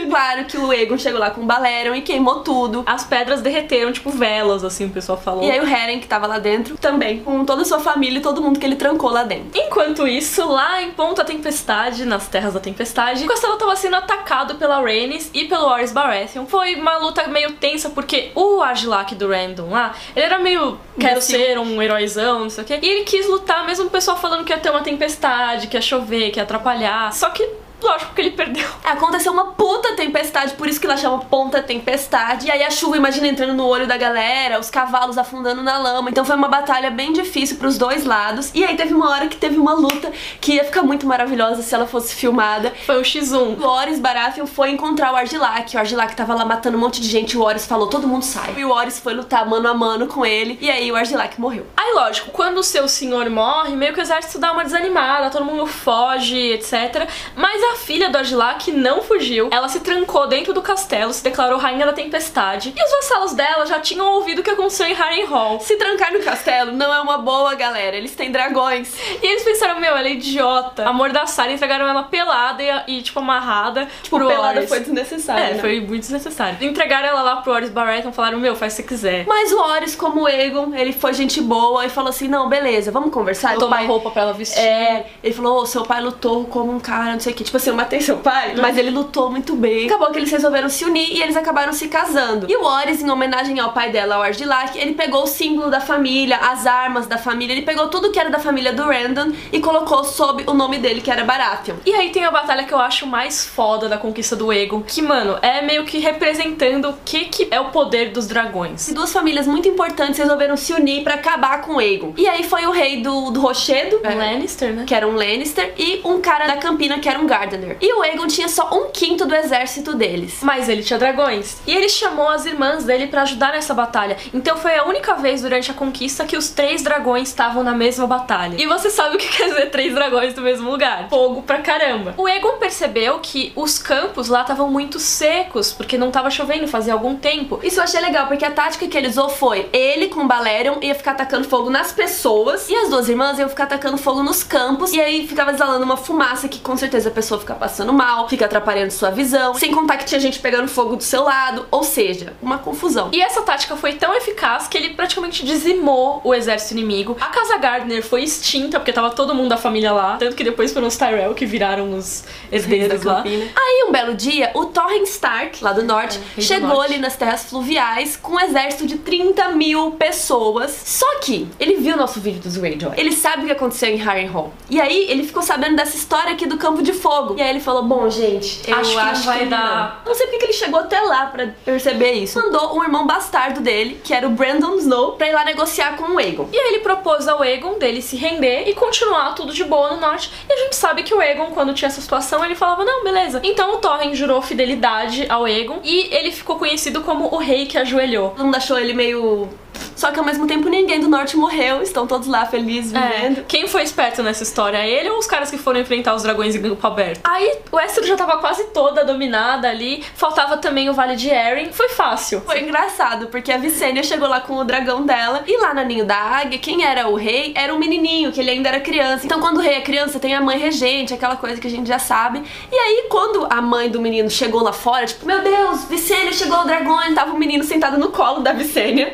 Claro 0.10 0.46
que 0.46 0.58
o 0.58 0.72
Egon 0.72 0.98
chegou 0.98 1.20
lá 1.20 1.32
com 1.32 1.42
o 1.42 1.46
Balerion 1.46 1.96
e 1.96 2.02
queimou 2.02 2.42
tudo. 2.42 2.84
As 2.86 3.04
pedras 3.04 3.42
derreteram, 3.42 3.92
tipo 3.92 4.10
velas, 4.12 4.64
assim, 4.64 4.86
o 4.86 4.90
pessoal 4.90 5.18
falou. 5.18 5.44
E 5.44 5.52
aí 5.52 5.60
o 5.60 5.68
Heren, 5.68 6.00
que 6.00 6.08
tava 6.08 6.26
lá 6.28 6.40
dentro, 6.40 6.78
também, 6.78 7.20
com 7.22 7.44
toda 7.44 7.64
a 7.64 7.66
sua 7.66 7.80
família 7.80 8.20
e 8.20 8.22
todo 8.22 8.42
mundo 8.42 8.60
que 8.60 8.66
ele 8.66 8.76
trancou 8.76 9.10
lá 9.10 9.24
dentro. 9.24 9.50
Enquanto 9.54 10.08
isso, 10.08 10.48
lá 10.48 10.82
em 10.82 10.92
Ponta 10.92 11.26
Tempestade, 11.26 12.06
nas 12.06 12.28
Terras 12.28 12.54
da 12.54 12.60
Tempestade, 12.60 13.24
o 13.24 13.28
castelo 13.28 13.58
tava 13.58 13.76
sendo 13.76 13.96
atacado 13.96 14.56
pela 14.56 14.80
Rhaenys 14.80 15.30
e 15.34 15.46
pelo 15.46 15.66
Varys 15.70 15.92
Baratheon. 15.92 16.46
Foi 16.46 16.76
uma 16.76 16.98
luta 16.98 17.28
meio 17.28 17.54
tensa, 17.54 17.90
porque 17.90 18.32
o 18.36 18.62
Argilac 18.62 19.16
do 19.16 19.28
Random 19.30 19.70
lá, 19.72 19.94
ele 20.16 20.26
era 20.26 20.40
meio, 20.40 20.78
quero 21.00 21.14
Imbecil. 21.14 21.40
ser 21.40 21.60
um 21.60 21.82
heróizão, 21.82 22.42
não 22.42 22.50
sei 22.50 22.64
o 22.64 22.68
quê. 22.68 22.80
E 22.82 22.88
ele 22.88 23.04
quis 23.04 23.28
lutar, 23.28 23.66
mesmo 23.66 23.86
o 23.88 23.90
pessoal 23.90 24.18
falando 24.18 24.46
que 24.46 24.54
ia 24.54 24.60
ter 24.60 24.70
uma 24.70 24.82
tempestade, 24.82 25.68
que 25.68 25.76
ia 25.76 25.82
chover, 25.82 26.32
que 26.32 26.40
ia 26.40 26.44
atrapalhar. 26.44 27.12
Só 27.12 27.30
que 27.30 27.45
Lógico 27.82 28.14
que 28.16 28.22
ele 28.22 28.32
perdeu. 28.32 28.68
Aconteceu 28.84 29.32
uma 29.32 29.48
puta 29.48 29.96
tempestade, 29.96 30.54
por 30.54 30.68
isso 30.68 30.80
que 30.80 30.88
ela 30.88 30.98
chama 30.98 31.20
Ponta 31.20 31.62
Tempestade. 31.62 32.48
E 32.48 32.52
aí 32.52 32.64
a 32.64 32.72
chuva, 32.72 32.98
imagina, 32.98 33.28
entrando 33.28 33.54
no 33.54 33.66
olho 33.66 33.86
da 33.86 33.98
galera, 33.98 34.60
os 34.60 34.70
cavalos 34.70 35.18
afundando 35.18 35.62
na 35.62 35.78
lama. 35.78 36.10
Então 36.10 36.24
foi 36.24 36.36
uma 36.36 36.48
batalha 36.48 36.90
bem 36.90 37.12
difícil 37.12 37.58
pros 37.58 37.78
dois 37.78 38.06
lados. 38.06 38.52
E 38.54 38.64
aí 38.64 38.76
teve 38.76 38.94
uma 38.94 39.10
hora 39.10 39.28
que 39.28 39.38
teve 39.38 39.58
uma 39.58 39.74
luta 39.74 40.12
que 40.40 40.54
ia 40.54 40.64
ficar 40.64 40.84
muito 40.84 41.06
maravilhosa 41.06 41.62
se 41.62 41.76
ela 41.76 41.86
fosse 41.86 42.16
filmada. 42.16 42.74
Foi 42.86 42.98
o 42.98 43.02
X1. 43.02 43.60
O 43.60 43.68
Horus 43.68 44.00
Baratheon 44.00 44.46
foi 44.46 44.72
encontrar 44.72 45.12
o 45.14 45.16
Argilac. 45.16 45.76
O 45.76 45.80
Argilac 45.80 46.16
tava 46.16 46.34
lá 46.34 46.46
matando 46.46 46.78
um 46.78 46.80
monte 46.80 47.02
de 47.02 47.08
gente. 47.08 47.38
O 47.38 47.42
Horus 47.42 47.66
falou: 47.66 47.88
todo 47.88 48.08
mundo 48.08 48.24
sai. 48.24 48.56
E 48.58 48.66
o 48.66 48.72
Horus 48.72 49.00
foi 49.00 49.14
lutar 49.14 49.46
mano 49.46 49.68
a 49.68 49.74
mano 49.74 50.08
com 50.08 50.26
ele. 50.26 50.58
E 50.62 50.70
aí 50.70 50.92
o 50.92 50.96
Argilac 50.96 51.40
morreu. 51.40 51.68
Aí, 51.76 51.94
lógico, 51.94 52.32
quando 52.32 52.58
o 52.58 52.64
seu 52.64 52.88
senhor 52.88 53.30
morre, 53.30 53.76
meio 53.76 53.94
que 53.94 54.00
o 54.00 54.02
exército 54.02 54.40
dá 54.40 54.52
uma 54.52 54.64
desanimada, 54.64 55.30
todo 55.30 55.46
mundo 55.46 55.66
foge, 55.68 56.38
etc. 56.38 57.08
Mas 57.36 57.65
a 57.72 57.76
filha 57.76 58.10
do 58.10 58.18
Argilac 58.18 58.72
não 58.72 59.02
fugiu. 59.02 59.50
Ela 59.52 59.68
se 59.70 59.80
trancou 59.80 60.28
dentro 60.28 60.54
do 60.54 60.62
castelo, 60.62 61.14
se 61.14 61.24
declarou 61.24 61.58
rainha 61.60 61.86
da 61.86 61.94
tempestade. 61.94 62.74
E 62.76 62.84
os 62.84 62.92
vassalos 62.92 63.34
dela 63.34 63.66
já 63.66 63.80
tinham 63.80 64.06
ouvido 64.14 64.40
o 64.40 64.44
que 64.44 64.50
aconteceu 64.50 64.86
em 64.88 64.94
Harrenhal. 64.94 65.60
Se 65.60 65.76
trancar 65.78 66.12
no 66.14 66.20
castelo 66.20 66.72
não 66.72 66.94
é 66.94 67.00
uma 67.02 67.18
boa, 67.18 67.54
galera. 67.56 67.96
Eles 67.96 68.16
têm 68.16 68.32
dragões. 68.32 68.94
E 69.22 69.26
eles 69.26 69.44
pensaram, 69.44 69.80
meu, 69.80 69.96
ela 69.96 70.08
é 70.08 70.12
idiota. 70.14 70.88
Amordaçaram 70.88 71.52
e 71.52 71.56
entregaram 71.56 71.88
ela 71.88 72.04
pelada 72.04 72.62
e, 72.64 72.98
e, 72.98 73.02
tipo, 73.02 73.20
amarrada 73.20 73.88
Tipo, 74.04 74.18
pro 74.18 74.28
pelada 74.28 74.60
Horus. 74.60 74.70
foi 74.70 74.80
desnecessário. 74.80 75.44
É, 75.44 75.54
né? 75.54 75.60
foi 75.60 75.80
muito 75.80 76.02
desnecessário. 76.02 76.58
Entregaram 76.62 77.08
ela 77.10 77.22
lá 77.22 77.36
pro 77.38 77.52
Horus 77.54 77.70
Baratheon, 77.70 78.12
falaram, 78.12 78.40
meu, 78.40 78.56
faz 78.56 78.74
o 78.74 78.76
que 78.78 78.82
você 78.84 78.88
quiser. 78.88 79.26
Mas 79.28 79.52
o 79.52 79.60
Horus, 79.60 79.96
como 79.96 80.22
o 80.24 80.30
Egon, 80.30 80.74
ele 80.76 80.94
foi 80.94 81.14
gente 81.14 81.42
boa 81.42 81.86
e 81.86 81.90
falou 81.90 82.10
assim: 82.10 82.28
não, 82.28 82.48
beleza, 82.50 82.92
vamos 82.92 83.12
conversar. 83.12 83.56
Tomar 83.58 83.78
pai- 83.78 83.88
roupa 83.88 84.12
pra 84.12 84.22
ela 84.24 84.34
vestir. 84.34 84.60
É, 84.60 85.06
ele 85.24 85.34
falou, 85.34 85.62
ô, 85.62 85.66
seu 85.66 85.84
pai 85.84 86.02
lutou 86.02 86.46
como 86.46 86.72
um 86.72 86.80
cara, 86.80 87.14
não 87.14 87.20
sei 87.20 87.34
o 87.34 87.36
que. 87.36 87.44
Tipo 87.44 87.55
assim, 87.58 87.70
eu 87.70 87.76
matei 87.76 88.02
seu 88.02 88.18
pai, 88.18 88.56
mas 88.56 88.78
ele 88.78 88.90
lutou 88.90 89.30
muito 89.30 89.56
bem. 89.56 89.86
Acabou 89.88 90.12
que 90.12 90.20
eles 90.20 90.32
resolveram 90.32 90.70
se 90.70 90.86
unir 90.86 91.12
e 91.12 91.22
eles 91.22 91.36
acabaram 91.36 91.74
se 91.74 91.88
casando. 91.88 92.48
E 92.50 92.56
o 92.56 92.64
Horus, 92.64 93.02
em 93.02 93.10
homenagem 93.10 93.60
ao 93.60 93.72
pai 93.72 93.92
dela, 93.92 94.20
o 94.20 94.22
Argilac, 94.22 94.78
ele 94.78 94.94
pegou 94.94 95.24
o 95.24 95.28
símbolo 95.28 95.70
da 95.70 95.80
família, 95.80 96.38
as 96.38 96.66
armas 96.66 97.08
da 97.08 97.18
família, 97.18 97.54
ele 97.54 97.62
pegou 97.64 97.88
tudo 97.88 98.12
que 98.12 98.20
era 98.20 98.30
da 98.30 98.40
família 98.40 98.74
do 98.74 98.84
Randon 98.84 99.32
e 99.52 99.60
colocou 99.60 100.04
sob 100.04 100.44
o 100.48 100.54
nome 100.54 100.78
dele, 100.78 101.02
que 101.02 101.12
era 101.12 101.24
Baratheon. 101.24 101.76
E 101.86 101.94
aí 101.94 102.10
tem 102.12 102.24
a 102.24 102.32
batalha 102.32 102.64
que 102.64 102.74
eu 102.74 102.80
acho 102.80 103.08
mais 103.08 103.46
foda 103.46 103.88
da 103.88 103.98
conquista 103.98 104.36
do 104.36 104.52
Egon, 104.52 104.82
que, 104.82 105.02
mano, 105.02 105.38
é 105.42 105.62
meio 105.62 105.86
que 105.86 106.00
representando 106.00 106.90
o 106.90 106.94
que, 107.04 107.26
que 107.26 107.48
é 107.52 107.60
o 107.60 107.70
poder 107.70 108.12
dos 108.12 108.28
dragões. 108.28 108.88
E 108.88 108.94
duas 108.94 109.12
famílias 109.12 109.48
muito 109.48 109.68
importantes 109.68 110.20
resolveram 110.20 110.58
se 110.58 110.74
unir 110.74 111.04
pra 111.04 111.16
acabar 111.16 111.62
com 111.62 111.76
o 111.76 111.80
Aegon. 111.80 112.14
E 112.18 112.28
aí 112.28 112.44
foi 112.44 112.66
o 112.66 112.72
rei 112.72 113.02
do, 113.02 113.32
do 113.32 113.40
Rochedo, 113.40 114.02
Um 114.04 114.18
Lannister, 114.18 114.74
né? 114.74 114.84
que 114.86 114.94
era 114.94 115.08
um 115.08 115.16
Lannister, 115.16 115.74
e 115.78 116.02
um 116.04 116.22
cara 116.22 116.48
da 116.48 116.58
Campina, 116.58 117.00
que 117.00 117.10
era 117.10 117.20
um 117.20 117.28
Gardener. 117.46 117.78
E 117.80 117.94
o 117.94 118.02
Aegon 118.02 118.28
tinha 118.28 118.48
só 118.48 118.70
um 118.74 118.90
quinto 118.92 119.26
do 119.26 119.36
exército 119.36 119.96
deles. 119.96 120.40
Mas 120.42 120.68
ele 120.68 120.84
tinha 120.84 121.00
dragões. 121.00 121.58
E 121.66 121.74
ele 121.74 121.88
chamou 121.88 122.28
as 122.28 122.46
irmãs 122.46 122.84
dele 122.84 123.08
pra 123.08 123.22
ajudar 123.22 123.54
nessa 123.54 123.74
batalha. 123.74 124.18
Então 124.34 124.58
foi 124.58 124.76
a 124.76 124.86
única 124.86 125.16
vez 125.16 125.42
durante 125.42 125.72
a 125.72 125.74
conquista 125.74 126.26
que 126.26 126.36
os 126.38 126.50
três 126.50 126.82
dragões 126.82 127.30
estavam 127.30 127.64
na 127.64 127.74
mesma 127.74 128.08
batalha. 128.08 128.56
E 128.62 128.66
você 128.66 128.90
sabe 128.90 129.16
o 129.16 129.20
que 129.20 129.28
quer 129.36 129.50
dizer 129.50 129.70
três 129.70 129.94
dragões 129.94 130.36
no 130.36 130.42
mesmo 130.42 130.70
lugar? 130.70 131.10
Fogo 131.10 131.44
pra 131.44 131.60
caramba. 131.60 132.14
O 132.18 132.28
Egon 132.28 132.58
percebeu 132.58 133.20
que 133.20 133.54
os 133.56 133.78
campos 133.78 134.28
lá 134.28 134.42
estavam 134.42 134.70
muito 134.70 135.00
secos, 135.00 135.72
porque 135.72 135.98
não 135.98 136.12
tava 136.12 136.30
chovendo 136.30 136.68
fazia 136.68 136.94
algum 136.94 137.16
tempo. 137.16 137.60
Isso 137.64 137.80
eu 137.80 137.84
achei 137.84 138.02
legal, 138.02 138.28
porque 138.28 138.46
a 138.46 138.52
tática 138.52 138.88
que 138.88 138.98
ele 138.98 139.08
usou 139.08 139.30
foi 139.30 139.70
ele 139.72 140.08
com 140.08 140.22
o 140.22 140.28
Balerion 140.28 140.80
ia 140.82 140.96
ficar 140.96 141.12
atacando 141.12 141.48
fogo 141.48 141.70
nas 141.70 141.92
pessoas 141.92 142.70
e 142.70 142.76
as 142.76 142.90
duas 142.90 143.08
irmãs 143.08 143.38
iam 143.38 143.50
ficar 143.50 143.66
atacando 143.66 143.98
fogo 143.98 144.24
nos 144.24 144.44
campos 144.44 144.94
e 144.94 145.00
aí 145.00 145.28
ficava 145.28 145.52
exalando 145.52 145.84
uma 145.84 145.98
fumaça 145.98 146.48
que 146.48 146.60
com 146.60 146.76
certeza 146.76 147.10
a 147.10 147.12
pessoa 147.12 147.35
fica 147.40 147.54
passando 147.56 147.92
mal, 147.94 148.28
fica 148.30 148.46
atrapalhando 148.46 148.92
sua 148.92 149.10
visão, 149.12 149.54
sem 149.54 149.72
contar 149.74 149.98
que 149.98 150.06
tinha 150.06 150.20
gente 150.20 150.40
pegando 150.40 150.68
fogo 150.68 150.96
do 150.96 151.04
seu 151.04 151.24
lado, 151.24 151.66
ou 151.72 151.84
seja, 151.84 152.34
uma 152.42 152.58
confusão. 152.58 153.10
E 153.12 153.22
essa 153.22 153.42
tática 153.42 153.76
foi 153.76 153.94
tão 153.94 154.14
eficaz 154.14 154.68
que 154.68 154.78
ele 154.78 154.92
praticamente 154.94 155.46
dizimou 155.46 156.22
o 156.24 156.34
exército 156.34 156.74
inimigo. 156.74 157.18
A 157.20 157.28
casa 157.28 157.58
Gardner 157.58 158.04
foi 158.04 158.24
extinta, 158.24 158.80
porque 158.80 158.94
tava 158.94 159.10
todo 159.12 159.34
mundo 159.34 159.50
da 159.50 159.58
família 159.58 159.92
lá. 159.92 160.18
Tanto 160.18 160.36
que 160.36 160.44
depois 160.44 160.72
foram 160.74 160.88
os 160.88 160.98
Tyrell 160.98 161.34
que 161.34 161.46
viraram 161.46 161.94
os 161.98 162.24
herdeiros 162.52 163.04
lá. 163.04 163.24
Aí, 163.26 163.86
um 163.88 163.92
belo 163.92 164.14
dia, 164.14 164.52
o 164.54 164.66
Torren 164.66 165.04
Stark, 165.04 165.64
lá 165.64 165.74
do 165.74 165.84
norte, 165.84 166.18
É, 166.18 166.22
rei 166.22 166.36
do 166.36 166.42
chegou 166.42 166.70
norte. 166.70 166.94
ali 166.94 167.02
nas 167.02 167.16
terras 167.16 167.44
fluviais 167.46 168.16
com 168.18 168.34
um 168.34 168.40
exército 168.40 168.86
de 168.86 168.98
30 168.98 169.50
mil 169.50 169.92
pessoas. 169.92 170.72
Só 170.86 171.20
que 171.20 171.48
ele 171.60 171.76
viu 171.76 171.96
nosso 171.98 172.20
vídeo 172.20 172.40
dos 172.42 172.58
Greyjoy. 172.58 172.94
Ele 172.98 173.12
sabe 173.12 173.44
o 173.44 173.46
que 173.48 173.52
aconteceu 173.52 173.90
em 173.90 173.98
Harrenhal. 173.98 174.54
E 174.70 174.80
aí, 174.80 175.06
ele 175.10 175.24
ficou 175.24 175.42
sabendo 175.42 175.76
dessa 175.76 175.96
história 175.96 176.32
aqui 176.34 176.46
do 176.46 176.58
Campo 176.58 176.82
de 176.82 176.94
Fogo. 176.94 177.25
E 177.38 177.42
aí 177.42 177.50
ele 177.50 177.60
falou, 177.60 177.84
bom, 177.84 178.10
gente, 178.10 178.62
eu 178.68 178.76
Acho 178.76 179.00
acho, 179.00 179.12
que 179.12 179.18
não 179.18 179.34
vai 179.34 179.40
que 179.40 179.46
dar. 179.46 180.02
Não. 180.04 180.12
não 180.12 180.16
sei 180.16 180.28
porque 180.28 180.40
que 180.40 180.46
ele 180.46 180.54
chegou 180.54 180.80
até 180.80 181.00
lá 181.02 181.28
pra 181.28 181.48
perceber 181.64 182.12
isso. 182.14 182.40
Mandou 182.40 182.78
um 182.78 182.84
irmão 182.84 183.08
bastardo 183.08 183.62
dele, 183.62 184.00
que 184.04 184.14
era 184.14 184.28
o 184.28 184.30
Brandon 184.30 184.76
Snow, 184.76 185.14
pra 185.14 185.28
ir 185.28 185.34
lá 185.34 185.44
negociar 185.44 185.98
com 185.98 186.14
o 186.14 186.18
Aegon. 186.18 186.48
E 186.52 186.58
aí 186.58 186.68
ele 186.74 186.80
propôs 186.80 187.28
ao 187.28 187.44
Egon 187.44 187.78
dele 187.78 188.02
se 188.02 188.16
render 188.16 188.68
e 188.68 188.74
continuar 188.74 189.34
tudo 189.34 189.54
de 189.54 189.64
boa 189.64 189.92
no 189.92 190.00
norte. 190.00 190.32
E 190.48 190.54
a 190.54 190.58
gente 190.58 190.76
sabe 190.76 191.04
que 191.04 191.14
o 191.14 191.22
Egon, 191.22 191.48
quando 191.48 191.74
tinha 191.74 191.88
essa 191.88 192.02
situação, 192.02 192.44
ele 192.44 192.56
falava, 192.56 192.86
não, 192.86 193.04
beleza. 193.04 193.42
Então 193.44 193.76
o 193.76 193.78
Torren 193.78 194.14
jurou 194.14 194.42
fidelidade 194.42 195.26
ao 195.30 195.48
Egon 195.48 195.80
e 195.84 196.14
ele 196.14 196.32
ficou 196.32 196.58
conhecido 196.58 197.02
como 197.02 197.34
o 197.34 197.38
rei 197.38 197.66
que 197.66 197.78
ajoelhou. 197.78 198.32
Todo 198.32 198.46
mundo 198.46 198.56
achou 198.56 198.78
ele 198.78 198.94
meio... 198.94 199.50
Só 199.96 200.12
que 200.12 200.20
ao 200.20 200.26
mesmo 200.26 200.46
tempo 200.46 200.70
ninguém 200.70 201.00
do 201.00 201.08
norte 201.08 201.38
morreu, 201.38 201.82
estão 201.82 202.06
todos 202.06 202.28
lá 202.28 202.46
felizes, 202.46 202.92
vivendo. 202.92 203.40
É, 203.40 203.44
quem 203.48 203.68
foi 203.68 203.84
esperto 203.84 204.22
nessa 204.22 204.44
história? 204.44 204.86
Ele 204.86 205.10
ou 205.10 205.18
os 205.18 205.26
caras 205.26 205.50
que 205.50 205.58
foram 205.58 205.80
enfrentar 205.80 206.16
os 206.16 206.24
dragões 206.24 206.56
em 206.56 206.62
campo 206.62 206.86
aberto? 206.86 207.22
Aí 207.24 207.60
o 207.72 207.76
Westeros 207.78 208.08
já 208.08 208.16
tava 208.16 208.38
quase 208.38 208.66
toda 208.66 209.06
dominada 209.06 209.70
ali, 209.70 210.04
faltava 210.16 210.58
também 210.58 210.90
o 210.90 210.94
Vale 210.94 211.16
de 211.16 211.32
Arryn, 211.32 211.72
foi 211.72 211.90
fácil. 211.90 212.42
Foi 212.42 212.62
engraçado, 212.62 213.28
porque 213.28 213.52
a 213.52 213.58
Vicênia 213.58 214.04
chegou 214.04 214.28
lá 214.28 214.42
com 214.42 214.56
o 214.56 214.64
dragão 214.64 215.06
dela, 215.06 215.44
e 215.48 215.58
lá 215.58 215.74
na 215.74 215.84
Ninho 215.84 216.06
da 216.06 216.18
Águia, 216.18 216.60
quem 216.60 216.84
era 216.84 217.08
o 217.08 217.16
rei 217.16 217.54
era 217.56 217.74
um 217.74 217.80
menininho, 217.80 218.32
que 218.32 218.40
ele 218.40 218.52
ainda 218.52 218.70
era 218.70 218.80
criança. 218.80 219.26
Então, 219.26 219.40
quando 219.40 219.58
o 219.58 219.62
rei 219.62 219.76
é 219.76 219.82
criança, 219.82 220.20
tem 220.20 220.36
a 220.36 220.42
mãe 220.42 220.58
regente, 220.58 221.14
aquela 221.14 221.36
coisa 221.36 221.60
que 221.60 221.68
a 221.68 221.70
gente 221.70 221.88
já 221.88 222.00
sabe. 222.00 222.44
E 222.72 222.76
aí, 222.76 223.06
quando 223.10 223.48
a 223.50 223.62
mãe 223.62 223.90
do 223.90 224.02
menino 224.02 224.30
chegou 224.30 224.62
lá 224.62 224.74
fora, 224.74 225.06
tipo, 225.06 225.26
meu 225.26 225.42
Deus, 225.42 225.86
Vicênia 225.86 226.34
chegou 226.34 226.60
o 226.60 226.64
dragão, 226.64 227.02
e 227.10 227.14
tava 227.14 227.34
o 227.34 227.38
menino 227.38 227.64
sentado 227.64 227.98
no 227.98 228.10
colo 228.10 228.42
da 228.42 228.54
Vicênia, 228.54 229.14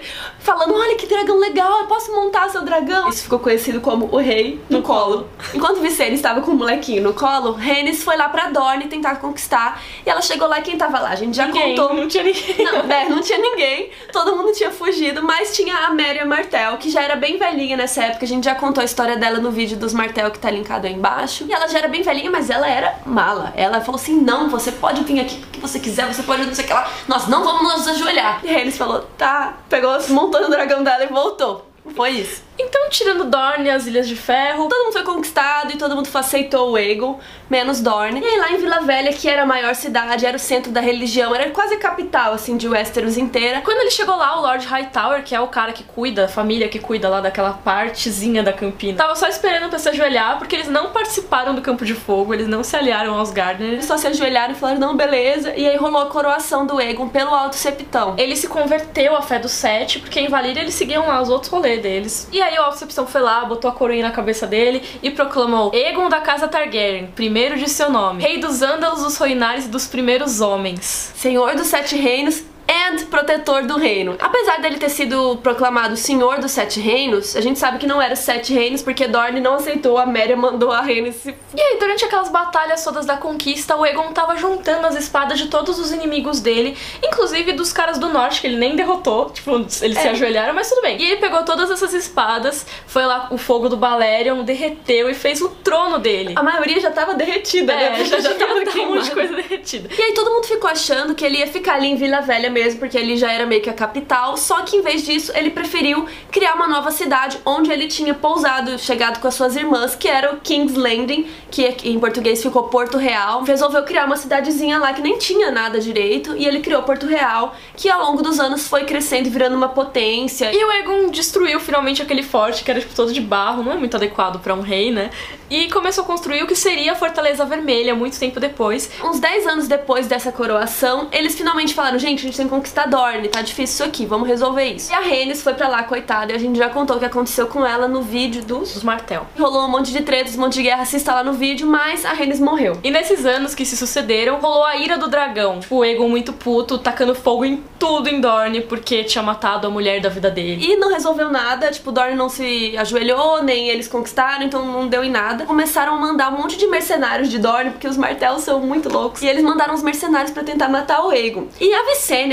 falando: 0.54 0.76
Olha 0.76 0.96
que 0.96 1.06
dragão 1.06 1.40
legal, 1.40 1.82
eu 1.82 1.88
posso 1.88 2.12
montar 2.14 2.50
seu 2.50 2.64
dragão. 2.64 3.10
Isso 3.10 3.24
ficou 3.24 3.40
conhecido 3.40 3.82
como 3.82 4.10
o 4.12 4.18
rei 4.18 4.62
no 4.70 4.82
colo. 4.82 5.28
Enquanto 5.54 5.80
Vicênia 5.80 6.14
estava 6.14 6.42
com 6.42 6.52
o 6.52 6.56
molequinho 6.56 7.04
no 7.04 7.14
colo, 7.14 7.54
Rhaenys 7.54 8.04
foi 8.04 8.18
lá 8.18 8.30
pra 8.30 8.50
Dorne 8.50 8.88
tentar 8.88 9.16
conquistar, 9.16 9.82
e 10.06 10.10
ela 10.10 10.22
chegou 10.22 10.48
lá 10.48 10.60
e 10.60 10.62
quem 10.62 10.78
tava 10.78 11.00
lá? 11.00 11.10
A 11.10 11.16
gente 11.16 11.36
já 11.36 11.48
Ninguém, 11.48 11.76
contou 11.76 11.94
não 11.96 12.08
tinha 12.08 12.24
ninguém. 12.24 12.56
não, 12.66 12.84
né, 12.84 13.08
não 13.10 13.22
tinha 13.22 13.38
ninguém, 13.38 13.90
todo 14.12 14.36
mundo 14.36 14.52
tinha 14.52 14.72
fugido, 14.72 15.24
mas 15.24 15.56
tinha 15.56 15.76
a 15.76 15.94
Maria 15.94 16.26
Martel, 16.26 16.78
que 16.78 16.90
já 16.90 17.02
era 17.02 17.16
bem 17.16 17.38
velhinha 17.38 17.78
nessa 17.78 18.04
época, 18.04 18.26
a 18.26 18.28
gente 18.28 18.46
já 18.46 18.56
contou 18.56 18.82
a 18.82 18.86
história 18.86 19.18
dela 19.18 19.40
no 19.40 19.52
vídeo 19.52 19.78
dos 19.78 19.94
Martel 19.94 20.32
que 20.32 20.40
tá 20.40 20.50
linkado 20.50 20.88
aí 20.88 20.94
embaixo. 20.94 21.46
E 21.48 21.54
ela 21.54 21.68
já 21.68 21.80
era 21.80 21.88
bem 21.88 22.02
velhinha, 22.02 22.30
mas 22.30 22.50
ela 22.50 22.68
era 22.68 23.00
mala. 23.06 23.54
Ela 23.56 23.82
falou 23.82 24.00
assim: 24.00 24.20
não, 24.20 24.50
você 24.50 24.72
pode 24.72 25.04
vir 25.04 25.20
aqui 25.20 25.36
o 25.36 25.48
que 25.48 25.60
você 25.60 25.80
quiser, 25.80 26.12
você 26.12 26.24
pode 26.24 26.46
não 26.46 26.54
sei 26.54 26.66
o 26.66 26.68
que 26.68 26.74
lá, 26.74 26.90
nós 27.08 27.28
não 27.28 27.44
vamos 27.44 27.62
nos 27.64 27.88
ajoelhar. 27.88 28.42
E 28.44 28.50
aí 28.50 28.62
eles 28.62 28.78
falou, 28.78 29.08
tá, 29.18 29.58
pegou, 29.70 29.98
montou 30.10 30.41
o 30.46 30.50
dragão 30.50 30.84
dela 30.84 31.04
e 31.04 31.08
voltou. 31.08 31.66
Foi 31.96 32.12
isso. 32.12 32.44
Então, 32.62 32.90
tirando 32.90 33.26
Dorne 33.26 33.66
e 33.66 33.70
as 33.70 33.88
Ilhas 33.88 34.08
de 34.08 34.16
Ferro, 34.16 34.68
Todo 34.72 34.86
mundo 34.86 34.94
foi 34.94 35.04
conquistado 35.04 35.74
e 35.74 35.78
todo 35.78 35.96
mundo 35.96 36.10
aceitou 36.14 36.72
o 36.72 36.76
Aegon, 36.76 37.20
menos 37.50 37.82
Dorne. 37.82 38.22
E 38.22 38.26
aí 38.26 38.38
lá 38.38 38.52
em 38.52 38.58
Vila 38.58 38.80
Velha, 38.82 39.12
que 39.12 39.28
era 39.28 39.44
a 39.44 39.46
maior 39.46 39.76
cidade, 39.76 40.26
era 40.26 40.38
o 40.38 40.40
centro 40.40 40.72
da 40.72 40.80
religião, 40.80 41.36
era 41.36 41.50
quase 41.50 41.74
a 41.74 41.78
capital, 41.78 42.34
assim, 42.34 42.56
de 42.56 42.68
Westeros 42.70 43.18
inteira. 43.18 43.62
Quando 43.62 43.80
ele 43.80 43.92
chegou 43.92 44.16
lá, 44.16 44.38
o 44.38 44.42
Lord 44.42 44.66
Hightower, 44.66 45.24
que 45.24 45.36
é 45.36 45.40
o 45.42 45.48
cara 45.48 45.74
que 45.74 45.84
cuida, 45.84 46.26
a 46.26 46.28
família 46.28 46.70
que 46.70 46.80
cuida 46.80 47.10
lá 47.10 47.20
daquela 47.20 47.52
partezinha 47.52 48.42
da 48.44 48.54
Campina, 48.54 48.98
tava 48.98 49.16
só 49.16 49.28
esperando 49.28 49.70
pra 49.70 49.80
se 49.80 49.90
ajoelhar, 49.90 50.38
porque 50.38 50.56
eles 50.56 50.70
não 50.70 50.92
participaram 50.92 51.54
do 51.54 51.62
Campo 51.62 51.84
de 51.84 51.94
Fogo, 51.94 52.34
eles 52.34 52.48
não 52.48 52.64
se 52.64 52.76
aliaram 52.78 53.16
aos 53.16 53.32
Gardner. 53.32 53.74
Eles 53.74 53.86
só 53.86 53.98
se 53.98 54.08
ajoelharam 54.08 54.54
e 54.54 54.56
falaram, 54.56 54.80
não, 54.80 54.96
beleza. 54.96 55.54
E 55.56 55.68
aí 55.68 55.76
rolou 55.76 56.02
a 56.02 56.06
coroação 56.06 56.66
do 56.66 56.78
Aegon 56.78 57.10
pelo 57.10 57.34
Alto 57.36 57.58
Septão. 57.58 58.16
Ele 58.18 58.38
se 58.38 58.48
converteu 58.48 59.18
à 59.18 59.22
fé 59.22 59.38
dos 59.38 59.52
sete, 59.52 60.00
porque 60.00 60.20
em 60.20 60.30
Valíria 60.30 60.62
eles 60.62 60.76
seguiam 60.76 61.08
lá 61.08 61.22
os 61.22 61.30
outros 61.30 61.52
rolês 61.52 61.82
deles. 61.82 62.30
E 62.32 62.42
aí 62.42 62.51
o 62.60 62.64
Alto 62.64 62.78
Septão 62.78 63.08
foi 63.08 63.22
lá, 63.22 63.46
botou 63.46 63.70
a 63.70 63.74
coroinha 63.74 64.04
na 64.04 64.12
cabeça 64.12 64.48
dele 64.48 64.84
e 65.02 65.12
proclamou 65.12 65.72
Egon 65.74 66.10
da 66.10 66.20
Casa 66.20 66.48
Targaryen, 66.48 67.08
primeiro 67.16 67.58
de 67.58 67.70
seu 67.70 67.90
nome, 67.90 68.22
rei 68.24 68.40
dos 68.40 68.62
Ândalos, 68.62 69.04
dos 69.04 69.18
Roinares 69.18 69.66
e 69.66 69.70
dos 69.70 69.88
primeiros 69.88 70.42
homens. 70.42 71.12
Senhor 71.16 71.56
dos 71.56 71.68
Sete 71.68 71.96
Reinos, 71.96 72.44
and 72.72 73.06
protetor 73.08 73.64
do 73.64 73.78
reino. 73.78 74.16
Apesar 74.20 74.62
dele 74.62 74.78
ter 74.78 74.90
sido 74.90 75.38
proclamado 75.44 75.98
senhor 75.98 76.40
dos 76.40 76.52
sete 76.52 76.80
reinos, 76.80 77.36
a 77.36 77.42
gente 77.42 77.60
sabe 77.60 77.78
que 77.78 77.86
não 77.86 78.02
era 78.02 78.16
sete 78.16 78.54
reinos 78.54 78.82
porque 78.82 79.08
Dorne 79.08 79.42
não 79.42 79.56
aceitou, 79.56 79.98
a 79.98 80.06
Merya 80.06 80.38
mandou 80.38 80.72
a 80.72 80.82
Rhaenys 80.82 81.16
se... 81.16 81.36
E 81.54 81.62
aí, 81.62 81.78
durante 81.80 82.06
aquelas 82.06 82.30
batalhas 82.30 82.84
todas 82.84 83.06
da 83.06 83.18
conquista, 83.18 83.76
o 83.76 83.86
Egon 83.86 84.14
tava 84.14 84.38
juntando 84.38 84.88
as 84.88 84.96
espadas 84.96 85.38
de 85.38 85.48
todos 85.48 85.78
os 85.80 85.92
inimigos 85.92 86.40
dele, 86.40 86.78
inclusive 87.04 87.52
dos 87.52 87.74
caras 87.74 87.98
do 87.98 88.08
norte, 88.08 88.40
que 88.40 88.48
ele 88.48 88.58
nem 88.58 88.76
derrotou, 88.76 89.30
tipo, 89.30 89.52
eles 89.56 89.82
é. 89.82 90.02
se 90.02 90.08
ajoelharam, 90.08 90.54
mas 90.54 90.70
tudo 90.70 90.82
bem. 90.82 91.02
E 91.02 91.04
ele 91.04 91.18
pegou 91.18 91.44
todas 91.44 91.70
essas 91.70 91.94
espadas, 91.94 92.66
foi 92.88 93.06
lá 93.06 93.28
o 93.32 93.38
fogo 93.38 93.68
do 93.68 93.76
Balerion, 93.76 94.44
derreteu 94.44 95.10
e 95.10 95.14
fez 95.14 95.42
o 95.42 95.50
trono 95.50 96.00
dele. 96.00 96.34
A 96.38 96.44
maioria 96.44 96.80
já 96.80 96.92
tava 96.92 97.14
derretida, 97.16 97.74
é, 97.74 97.90
né? 97.90 98.06
Já, 98.06 98.20
já 98.20 98.34
tava 98.36 98.54
um 98.54 98.96
monte 98.96 99.06
de 99.06 99.12
coisa 99.12 99.36
derretida. 99.36 99.90
E 99.98 100.02
aí 100.02 100.14
todo 100.14 100.32
mundo 100.32 100.46
ficou 100.46 100.70
achando 100.70 101.14
que 101.16 101.26
ele 101.26 101.40
ia 101.40 101.48
ficar 101.48 101.76
ali 101.76 101.88
em 101.88 101.96
Vila 101.96 102.22
Velha 102.22 102.50
mesmo, 102.50 102.61
porque 102.76 102.98
ele 102.98 103.16
já 103.16 103.32
era 103.32 103.46
meio 103.46 103.62
que 103.62 103.70
a 103.70 103.74
capital, 103.74 104.38
só 104.38 104.62
que 104.62 104.78
em 104.78 104.82
vez 104.82 105.06
disso 105.06 105.32
ele 105.36 105.50
preferiu 105.50 106.06
criar 106.32 106.54
uma 106.54 106.68
nova 106.68 106.92
cidade 106.92 107.40
onde 107.46 107.72
ele 107.72 107.88
tinha 107.88 108.14
pousado, 108.14 108.78
chegado 108.78 109.20
com 109.20 109.28
as 109.28 109.34
suas 109.34 109.56
irmãs, 109.56 109.96
que 109.96 110.08
era 110.08 110.34
o 110.34 110.38
King's 110.38 110.76
Landing, 110.76 111.28
que 111.50 111.64
em 111.84 112.00
português 112.00 112.42
ficou 112.42 112.64
Porto 112.64 112.98
Real. 112.98 113.44
Resolveu 113.44 113.84
criar 113.84 114.06
uma 114.06 114.18
cidadezinha 114.18 114.78
lá 114.78 114.94
que 114.94 115.02
nem 115.02 115.18
tinha 115.18 115.52
nada 115.52 115.80
direito, 115.80 116.36
e 116.36 116.46
ele 116.46 116.60
criou 116.60 116.84
Porto 116.84 117.06
Real, 117.06 117.56
que 117.76 117.90
ao 117.90 118.02
longo 118.02 118.22
dos 118.22 118.40
anos 118.40 118.68
foi 118.68 118.84
crescendo 118.84 119.28
e 119.28 119.30
virando 119.30 119.56
uma 119.56 119.70
potência. 119.70 120.52
E 120.54 120.64
o 120.64 120.72
Egon 120.72 121.10
destruiu 121.10 121.60
finalmente 121.60 122.02
aquele 122.02 122.24
forte, 122.24 122.64
que 122.64 122.72
era 122.72 122.80
tipo 122.80 122.94
todo 122.94 123.12
de 123.12 123.22
barro, 123.22 123.64
não 123.64 123.72
é 123.72 123.76
muito 123.76 123.96
adequado 123.96 124.42
para 124.42 124.54
um 124.54 124.62
rei, 124.62 124.92
né? 124.92 125.10
E 125.50 125.70
começou 125.70 126.06
a 126.06 126.08
construir 126.08 126.44
o 126.44 126.48
que 126.48 126.56
seria 126.56 126.94
a 126.94 126.96
Fortaleza 126.96 127.44
Vermelha 127.44 127.94
muito 127.94 128.18
tempo 128.18 128.40
depois. 128.40 128.90
Uns 129.04 129.20
10 129.20 129.48
anos 129.48 129.68
depois 129.68 130.08
dessa 130.08 130.32
coroação, 130.32 131.10
eles 131.12 131.36
finalmente 131.36 131.74
falaram: 131.74 132.00
gente, 132.00 132.20
a 132.20 132.24
gente 132.24 132.41
conquistar 132.48 132.86
Dorne, 132.86 133.28
tá 133.28 133.42
difícil 133.42 133.74
isso 133.74 133.84
aqui, 133.84 134.06
vamos 134.06 134.28
resolver 134.28 134.66
isso. 134.66 134.92
E 134.92 134.96
a 134.96 135.00
Rhaenys 135.00 135.42
foi 135.42 135.54
pra 135.54 135.68
lá, 135.68 135.84
coitada, 135.84 136.32
e 136.32 136.36
a 136.36 136.40
gente 136.40 136.58
já 136.58 136.70
contou 136.70 136.98
o 136.98 137.00
que 137.00 137.06
aconteceu 137.06 137.48
com 137.48 137.66
ela 137.66 137.88
no 137.88 138.02
vídeo 138.02 138.44
dos, 138.44 138.74
dos 138.74 138.84
Martel. 138.84 139.26
Rolou 139.38 139.66
um 139.66 139.70
monte 139.70 139.92
de 139.92 140.02
tretas, 140.02 140.36
um 140.36 140.42
monte 140.42 140.56
de 140.56 140.64
guerra, 140.64 140.84
assista 140.84 141.14
lá 141.14 141.24
no 141.24 141.34
vídeo, 141.34 141.68
mas 141.68 142.06
a 142.06 142.14
Rhaenys 142.14 142.40
morreu. 142.40 142.78
E 142.84 142.92
nesses 142.92 143.26
anos 143.26 143.56
que 143.56 143.66
se 143.66 143.78
sucederam, 143.78 144.40
rolou 144.40 144.66
a 144.66 144.76
ira 144.78 144.98
do 144.98 145.08
dragão. 145.08 145.60
O 145.70 145.86
Egon 145.86 146.10
muito 146.10 146.34
puto, 146.34 146.78
tacando 146.78 147.16
fogo 147.16 147.46
em 147.46 147.64
tudo 147.80 148.10
em 148.10 148.22
Dorne, 148.22 148.62
porque 148.62 149.04
tinha 149.04 149.24
matado 149.24 149.68
a 149.68 149.70
mulher 149.70 150.02
da 150.02 150.10
vida 150.10 150.30
dele. 150.30 150.64
E 150.66 150.78
não 150.78 150.92
resolveu 150.92 151.30
nada, 151.30 151.72
tipo, 151.72 151.92
Dorne 151.92 152.16
não 152.16 152.30
se 152.30 152.76
ajoelhou, 152.78 153.44
nem 153.44 153.70
eles 153.70 153.88
conquistaram, 153.88 154.44
então 154.44 154.66
não 154.66 154.88
deu 154.88 155.04
em 155.04 155.10
nada. 155.10 155.46
Começaram 155.46 155.96
a 155.96 155.98
mandar 155.98 156.32
um 156.32 156.38
monte 156.38 156.58
de 156.58 156.68
mercenários 156.68 157.30
de 157.30 157.40
Dorne, 157.40 157.72
porque 157.72 157.88
os 157.88 157.98
martelos 157.98 158.44
são 158.44 158.60
muito 158.60 158.90
loucos. 158.90 159.22
E 159.22 159.28
eles 159.28 159.44
mandaram 159.44 159.74
os 159.74 159.82
mercenários 159.82 160.32
para 160.32 160.44
tentar 160.44 160.70
matar 160.70 161.04
o 161.06 161.12
Egon. 161.12 161.48
E 161.60 161.74
a 161.74 161.84